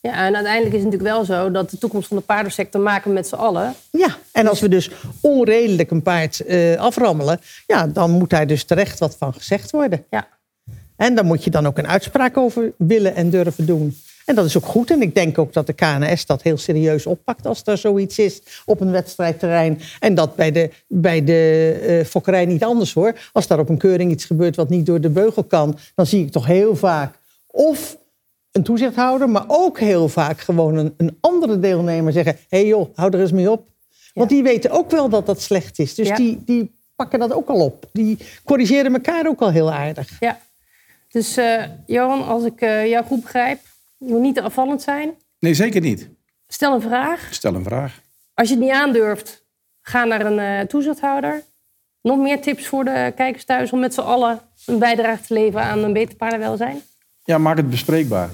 Ja, 0.00 0.12
en 0.12 0.34
uiteindelijk 0.34 0.74
is 0.74 0.82
het 0.82 0.92
natuurlijk 0.92 1.16
wel 1.16 1.24
zo 1.24 1.50
dat 1.50 1.70
de 1.70 1.78
toekomst 1.78 2.08
van 2.08 2.16
de 2.16 2.22
paardensector 2.22 2.80
maken 2.80 3.08
we 3.08 3.14
met 3.14 3.28
z'n 3.28 3.34
allen. 3.34 3.74
Ja, 3.90 4.16
en 4.32 4.46
als 4.46 4.60
we 4.60 4.68
dus 4.68 4.90
onredelijk 5.20 5.90
een 5.90 6.02
paard 6.02 6.40
eh, 6.40 6.76
aframmelen, 6.76 7.40
ja, 7.66 7.86
dan 7.86 8.10
moet 8.10 8.30
daar 8.30 8.46
dus 8.46 8.64
terecht 8.64 8.98
wat 8.98 9.16
van 9.16 9.34
gezegd 9.34 9.70
worden. 9.70 10.04
Ja. 10.10 10.28
En 10.96 11.14
daar 11.14 11.24
moet 11.24 11.44
je 11.44 11.50
dan 11.50 11.66
ook 11.66 11.78
een 11.78 11.86
uitspraak 11.86 12.36
over 12.36 12.72
willen 12.78 13.14
en 13.14 13.30
durven 13.30 13.66
doen. 13.66 13.96
En 14.26 14.34
dat 14.34 14.44
is 14.44 14.56
ook 14.56 14.64
goed. 14.64 14.90
En 14.90 15.02
ik 15.02 15.14
denk 15.14 15.38
ook 15.38 15.52
dat 15.52 15.66
de 15.66 15.72
KNS 15.72 16.26
dat 16.26 16.42
heel 16.42 16.58
serieus 16.58 17.06
oppakt 17.06 17.46
als 17.46 17.62
er 17.64 17.78
zoiets 17.78 18.18
is 18.18 18.42
op 18.64 18.80
een 18.80 18.90
wedstrijdterrein. 18.90 19.80
En 20.00 20.14
dat 20.14 20.36
bij 20.36 20.52
de, 20.52 20.70
bij 20.88 21.24
de 21.24 21.70
eh, 21.86 22.04
fokkerij 22.06 22.46
niet 22.46 22.64
anders 22.64 22.92
hoor. 22.92 23.14
Als 23.32 23.46
daar 23.46 23.58
op 23.58 23.68
een 23.68 23.78
keuring 23.78 24.10
iets 24.10 24.24
gebeurt 24.24 24.56
wat 24.56 24.68
niet 24.68 24.86
door 24.86 25.00
de 25.00 25.10
beugel 25.10 25.44
kan, 25.44 25.78
dan 25.94 26.06
zie 26.06 26.24
ik 26.24 26.32
toch 26.32 26.46
heel 26.46 26.76
vaak 26.76 27.14
of 27.46 27.96
een 28.52 28.62
toezichthouder, 28.62 29.28
maar 29.28 29.44
ook 29.46 29.80
heel 29.80 30.08
vaak 30.08 30.40
gewoon 30.40 30.76
een, 30.76 30.94
een 30.96 31.16
andere 31.20 31.60
deelnemer 31.60 32.12
zeggen: 32.12 32.36
hé 32.48 32.58
hey 32.58 32.66
joh, 32.66 32.88
hou 32.94 33.12
er 33.14 33.20
eens 33.20 33.32
mee 33.32 33.50
op. 33.50 33.68
Want 34.14 34.28
die 34.30 34.42
weten 34.42 34.70
ook 34.70 34.90
wel 34.90 35.08
dat 35.08 35.26
dat 35.26 35.40
slecht 35.40 35.78
is. 35.78 35.94
Dus 35.94 36.08
Ja. 36.08 36.16
die, 36.16 36.42
die 36.44 36.74
pakken 36.94 37.18
dat 37.18 37.32
ook 37.32 37.48
al 37.48 37.60
op. 37.64 37.88
Die 37.92 38.18
corrigeren 38.44 38.92
elkaar 38.92 39.26
ook 39.26 39.40
al 39.40 39.50
heel 39.50 39.72
aardig. 39.72 40.10
Ja. 40.20 40.40
Dus 41.08 41.36
eh, 41.36 41.62
Johan, 41.86 42.26
als 42.26 42.44
ik 42.44 42.60
eh, 42.60 42.86
jou 42.88 43.04
goed 43.04 43.22
begrijp, 43.22 43.58
je 43.98 44.08
moet 44.08 44.20
niet 44.20 44.34
te 44.34 44.42
afvallend 44.42 44.82
zijn. 44.82 45.14
Nee, 45.38 45.54
zeker 45.54 45.80
niet. 45.80 46.08
Stel 46.48 46.74
een 46.74 46.80
vraag. 46.80 47.28
Stel 47.30 47.54
een 47.54 47.64
vraag. 47.64 48.00
Als 48.34 48.48
je 48.48 48.54
het 48.54 48.62
niet 48.62 48.72
aandurft, 48.72 49.44
ga 49.80 50.04
naar 50.04 50.26
een 50.26 50.38
eh, 50.38 50.66
toezichthouder. 50.66 51.42
Nog 52.02 52.18
meer 52.18 52.40
tips 52.40 52.66
voor 52.66 52.84
de 52.84 53.12
kijkers 53.16 53.44
thuis 53.44 53.72
om 53.72 53.80
met 53.80 53.94
z'n 53.94 54.00
allen 54.00 54.40
een 54.66 54.78
bijdrage 54.78 55.22
te 55.22 55.34
leveren 55.34 55.66
aan 55.66 55.84
een 55.84 55.92
beter 55.92 56.16
paardenwelzijn? 56.16 56.80
Ja, 57.24 57.38
maak 57.38 57.56
het 57.56 57.70
bespreekbaar. 57.70 58.30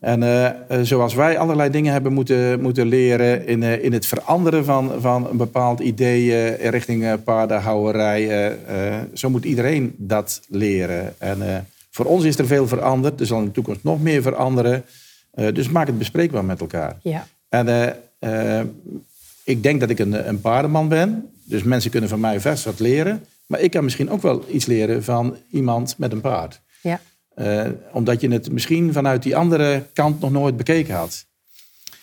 En 0.00 0.22
eh, 0.22 0.46
eh, 0.46 0.54
zoals 0.82 1.14
wij 1.14 1.38
allerlei 1.38 1.70
dingen 1.70 1.92
hebben 1.92 2.12
moeten, 2.12 2.60
moeten 2.60 2.86
leren 2.86 3.46
in, 3.46 3.62
in 3.62 3.92
het 3.92 4.06
veranderen 4.06 4.64
van, 4.64 4.92
van 5.00 5.28
een 5.30 5.36
bepaald 5.36 5.80
idee 5.80 6.34
eh, 6.34 6.68
richting 6.68 7.24
paardenhouwerij, 7.24 8.56
zo 9.12 9.30
moet 9.30 9.44
iedereen 9.44 9.94
dat 9.98 10.42
leren. 10.48 11.14
En 11.18 11.66
voor 11.96 12.04
ons 12.04 12.24
is 12.24 12.38
er 12.38 12.46
veel 12.46 12.68
veranderd, 12.68 13.20
er 13.20 13.26
zal 13.26 13.38
in 13.38 13.44
de 13.44 13.50
toekomst 13.50 13.82
nog 13.82 14.02
meer 14.02 14.22
veranderen. 14.22 14.84
Eh, 15.30 15.54
dus 15.54 15.68
maak 15.68 15.86
het 15.86 15.98
bespreekbaar 15.98 16.44
met 16.44 16.60
elkaar. 16.60 16.98
Ja. 17.02 17.26
En 17.48 17.68
eh, 17.68 18.58
eh, 18.58 18.66
ik 19.44 19.62
denk 19.62 19.80
dat 19.80 19.90
ik 19.90 19.98
een, 19.98 20.28
een 20.28 20.40
paardenman 20.40 20.88
ben. 20.88 21.30
Dus 21.44 21.62
mensen 21.62 21.90
kunnen 21.90 22.08
van 22.08 22.20
mij 22.20 22.40
vast 22.40 22.64
wat 22.64 22.80
leren. 22.80 23.24
Maar 23.46 23.60
ik 23.60 23.70
kan 23.70 23.84
misschien 23.84 24.10
ook 24.10 24.22
wel 24.22 24.44
iets 24.50 24.66
leren 24.66 25.04
van 25.04 25.36
iemand 25.50 25.98
met 25.98 26.12
een 26.12 26.20
paard. 26.20 26.60
Ja. 26.80 27.00
Omdat 27.92 28.20
je 28.20 28.30
het 28.30 28.52
misschien 28.52 28.92
vanuit 28.92 29.22
die 29.22 29.36
andere 29.36 29.82
kant 29.92 30.20
nog 30.20 30.30
nooit 30.30 30.56
bekeken 30.56 30.94
had. 30.94 31.24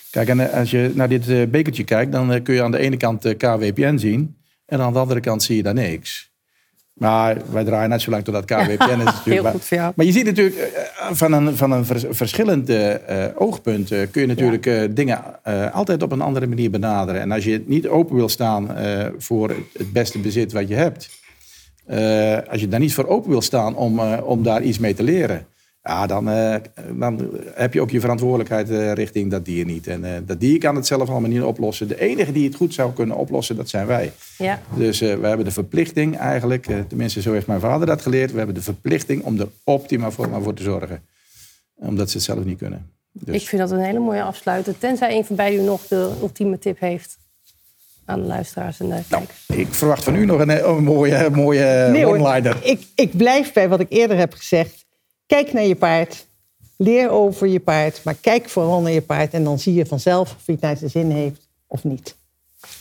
Kijk, 0.10 0.28
en 0.28 0.52
als 0.52 0.72
je 0.72 0.91
naar 0.94 1.10
dit 1.10 1.52
bekertje 1.52 1.84
kijkt, 1.84 2.12
dan 2.12 2.41
kun 2.44 2.54
je 2.54 2.64
aan 2.64 2.72
de 2.72 2.78
ene 2.78 2.98
kant 2.98 3.38
KWPN 3.38 3.98
zien. 3.98 4.38
En 4.66 4.82
aan 4.82 4.94
de 4.94 5.00
andere 5.00 5.20
kant 5.20 5.44
zie 5.44 5.56
je 5.56 5.64
daar 5.64 5.74
niks. 5.74 6.33
Maar 6.94 7.38
wij 7.52 7.64
draaien 7.64 7.89
net 7.89 8.02
zo 8.02 8.12
lang 8.12 8.24
totdat 8.24 8.46
KWPN 8.52 8.70
is. 8.70 8.78
natuurlijk. 8.88 9.24
Heel 9.26 9.44
Maar- 9.44 9.52
goed 9.52 9.66
voor 9.66 9.78
jou. 9.78 9.94
maar 9.96 10.06
je 10.06 10.12
ziet 10.12 10.26
natuurlijk 10.26 10.56
eh, 10.58 11.08
van 11.12 11.32
een, 11.32 11.58
van 11.58 11.72
een 11.72 11.86
vers- 11.86 12.06
verschillend 12.10 12.70
eh, 12.70 13.26
eh, 13.26 13.32
oogpunt 13.36 13.91
eh, 13.91 14.00
kun 14.12 14.22
je 14.22 14.28
natuurlijk 14.28 14.66
eh, 14.66 14.82
dingen 14.91 15.20
eh, 15.44 15.74
altijd 15.74 16.04
op 16.04 16.12
een 16.12 16.22
andere 16.22 16.48
manier 16.48 16.70
benaderen. 16.70 17.22
En 17.22 17.32
als 17.32 17.44
je 17.44 17.64
niet 17.66 17.88
open 17.88 18.16
wil 18.16 18.30
staan 18.30 18.76
eh, 18.76 19.06
voor 19.18 19.50
het- 19.50 19.91
beste 19.94 20.20
bezit 20.20 20.52
wat 20.52 20.68
je 20.68 20.76
hebt, 20.76 21.10
eh, 21.86 22.38
als 22.52 22.62
je 22.62 22.68
daar 22.68 22.80
niet 22.80 22.94
voor 22.94 23.08
open 23.08 23.30
wil 23.30 23.41
staan 23.41 23.76
om, 23.76 24.00
eh, 24.00 24.18
om 24.24 24.44
daar 24.44 24.62
iets 24.62 24.80
mee 24.80 24.94
te 24.94 25.04
leren, 25.04 25.46
ja, 25.84 26.08
dan, 26.08 26.30
eh, 26.30 26.56
dan 26.92 27.30
heb 27.54 27.74
je 27.74 27.82
ook 27.82 27.90
je 27.90 28.00
verantwoordelijkheid 28.00 28.70
eh, 28.70 28.94
richting 28.94 29.32
dat 29.32 29.46
dier 29.46 29.66
niet. 29.66 29.88
En 29.88 30.06
eh, 30.06 30.22
dat 30.26 30.40
dier 30.40 30.60
kan 30.60 30.76
het 30.76 30.88
zelf 30.88 31.10
allemaal 31.10 31.30
niet 31.30 31.42
oplossen. 31.42 31.88
De 31.88 32.00
enige 32.00 32.32
die 32.32 32.46
het 32.46 32.56
goed 32.56 32.74
zou 32.74 32.94
kunnen 32.94 33.18
oplossen, 33.18 33.56
dat 33.56 33.70
zijn 33.70 33.88
wij. 33.88 34.12
Ja. 34.38 34.62
Dus 34.76 35.02
eh, 35.02 35.16
we 35.16 35.28
hebben 35.28 35.46
de 35.46 35.52
verplichting 35.52 36.18
eigenlijk, 36.18 36.68
eh, 36.68 36.80
tenminste 36.88 37.22
zo 37.22 37.34
heeft 37.34 37.48
mijn 37.48 37.60
vader 37.60 37.88
dat 37.88 38.02
geleerd, 38.02 38.32
we 38.32 38.38
hebben 38.38 38.56
de 38.56 38.62
verplichting 38.62 39.24
om 39.24 39.40
er 39.40 39.48
optimaal 39.64 40.12
voor, 40.12 40.30
maar 40.30 40.42
voor 40.42 40.54
te 40.54 40.64
zorgen. 40.64 41.02
Omdat 41.76 42.10
ze 42.10 42.18
het 42.18 42.26
zelf 42.26 42.44
niet 42.44 42.58
kunnen. 42.58 42.92
Dus, 43.12 43.36
Ik 43.42 43.48
vind 43.48 43.62
dat 43.62 43.72
een 43.72 43.84
hele 43.84 44.00
mooie 44.00 44.24
afsluiter. 44.24 44.78
Tenzij 44.78 45.16
een 45.18 45.26
van 45.26 45.36
beiden 45.36 45.60
u 45.60 45.64
nog 45.66 45.88
de 45.88 46.12
ultieme 46.22 46.60
tip 46.60 46.80
heeft 46.80 47.18
aan 48.06 48.22
de 48.22 48.28
luisteraars 48.28 48.80
en 48.80 48.86
de 48.86 48.92
nou, 48.92 49.06
kijkers. 49.10 49.46
ik 49.48 49.74
verwacht 49.74 50.04
van 50.04 50.16
u 50.16 50.26
nog 50.26 50.40
een, 50.40 50.70
een 50.70 50.84
mooie, 50.84 51.30
mooie 51.30 51.88
Nee, 51.92 52.06
hoor. 52.06 52.46
Ik, 52.62 52.88
ik 52.96 53.18
blijf 53.18 53.54
bij 53.54 53.70
wat 53.70 53.80
ik 53.80 53.88
eerder 53.90 54.18
heb 54.18 54.34
gezegd. 54.34 54.83
Kijk 55.34 55.54
naar 55.54 55.64
je 55.64 55.76
paard. 55.76 56.28
Leer 56.78 57.10
over 57.10 57.48
je 57.48 57.60
paard. 57.60 58.02
Maar 58.04 58.16
kijk 58.22 58.50
vooral 58.50 58.82
naar 58.82 58.92
je 58.92 59.02
paard. 59.02 59.34
En 59.34 59.44
dan 59.44 59.60
zie 59.60 59.74
je 59.74 59.86
vanzelf 59.86 60.36
of 60.36 60.46
hij 60.46 60.56
het 60.56 60.64
naar 60.64 60.78
zijn 60.78 60.90
zin 60.90 61.12
heeft 61.12 61.50
of 61.68 61.84
niet. 61.84 62.16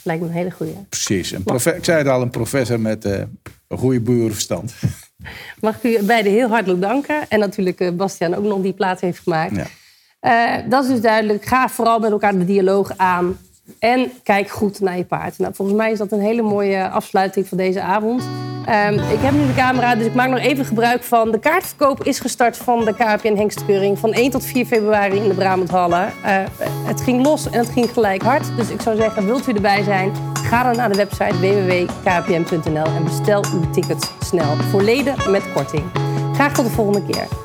Lijkt 0.03 0.21
me 0.21 0.27
een 0.27 0.33
hele 0.33 0.51
goeie. 0.51 0.73
Precies. 0.89 1.31
Een 1.31 1.43
ik 1.75 1.83
zei 1.83 1.97
het 1.97 2.07
al, 2.07 2.21
een 2.21 2.29
professor 2.29 2.79
met 2.79 3.05
eh, 3.05 3.21
een 3.67 3.77
goede 3.77 3.99
boerenverstand. 3.99 4.73
Mag 5.61 5.83
ik 5.83 6.01
u 6.01 6.05
beiden 6.05 6.31
heel 6.31 6.49
hartelijk 6.49 6.81
danken. 6.81 7.29
En 7.29 7.39
natuurlijk 7.39 7.79
eh, 7.79 7.91
Bastiaan 7.91 8.35
ook 8.35 8.43
nog 8.43 8.61
die 8.61 8.73
plaats 8.73 9.01
heeft 9.01 9.19
gemaakt. 9.19 9.55
Ja. 9.55 9.67
Eh, 10.19 10.69
dat 10.69 10.83
is 10.83 10.89
dus 10.89 11.01
duidelijk. 11.01 11.45
Ga 11.45 11.69
vooral 11.69 11.99
met 11.99 12.11
elkaar 12.11 12.37
de 12.37 12.45
dialoog 12.45 12.97
aan. 12.97 13.37
En 13.79 14.11
kijk 14.23 14.49
goed 14.49 14.79
naar 14.79 14.97
je 14.97 15.03
paard. 15.03 15.37
Nou, 15.37 15.53
volgens 15.53 15.77
mij 15.77 15.91
is 15.91 15.97
dat 15.97 16.11
een 16.11 16.21
hele 16.21 16.41
mooie 16.41 16.89
afsluiting 16.89 17.47
van 17.47 17.57
deze 17.57 17.81
avond. 17.81 18.23
Ehm, 18.65 18.93
ik 18.93 19.19
heb 19.19 19.33
nu 19.33 19.45
de 19.45 19.53
camera, 19.53 19.95
dus 19.95 20.05
ik 20.05 20.13
maak 20.13 20.29
nog 20.29 20.39
even 20.39 20.65
gebruik 20.65 21.03
van... 21.03 21.31
de 21.31 21.39
kaartverkoop 21.39 22.03
is 22.03 22.19
gestart 22.19 22.57
van 22.57 22.85
de 22.85 22.93
KPN 22.93 23.35
Hengstkeuring... 23.35 23.99
van 23.99 24.13
1 24.13 24.31
tot 24.31 24.45
4 24.45 24.65
februari 24.65 25.15
in 25.15 25.27
de 25.27 25.35
Brabanthallen. 25.35 26.13
Eh 26.23 26.41
het 26.85 27.01
ging 27.01 27.23
los 27.23 27.49
en 27.49 27.59
het 27.59 27.69
ging 27.69 27.89
gelijk 27.89 28.21
hard. 28.21 28.55
Dus 28.55 28.69
ik 28.69 28.81
zou 28.81 28.95
zeggen, 28.95 29.25
wilt 29.25 29.47
u 29.47 29.53
erbij 29.53 29.83
zijn? 29.83 30.11
Ga 30.33 30.63
dan 30.63 30.75
naar 30.75 30.89
de 30.91 30.97
website 30.97 31.39
www.kpn.nl... 31.39 32.85
en 32.85 33.03
bestel 33.03 33.43
uw 33.53 33.69
tickets 33.69 34.11
snel. 34.19 34.55
Voor 34.55 34.81
leden 34.81 35.31
met 35.31 35.53
korting. 35.53 35.83
Graag 36.33 36.53
tot 36.53 36.65
de 36.65 36.71
volgende 36.71 37.11
keer. 37.11 37.42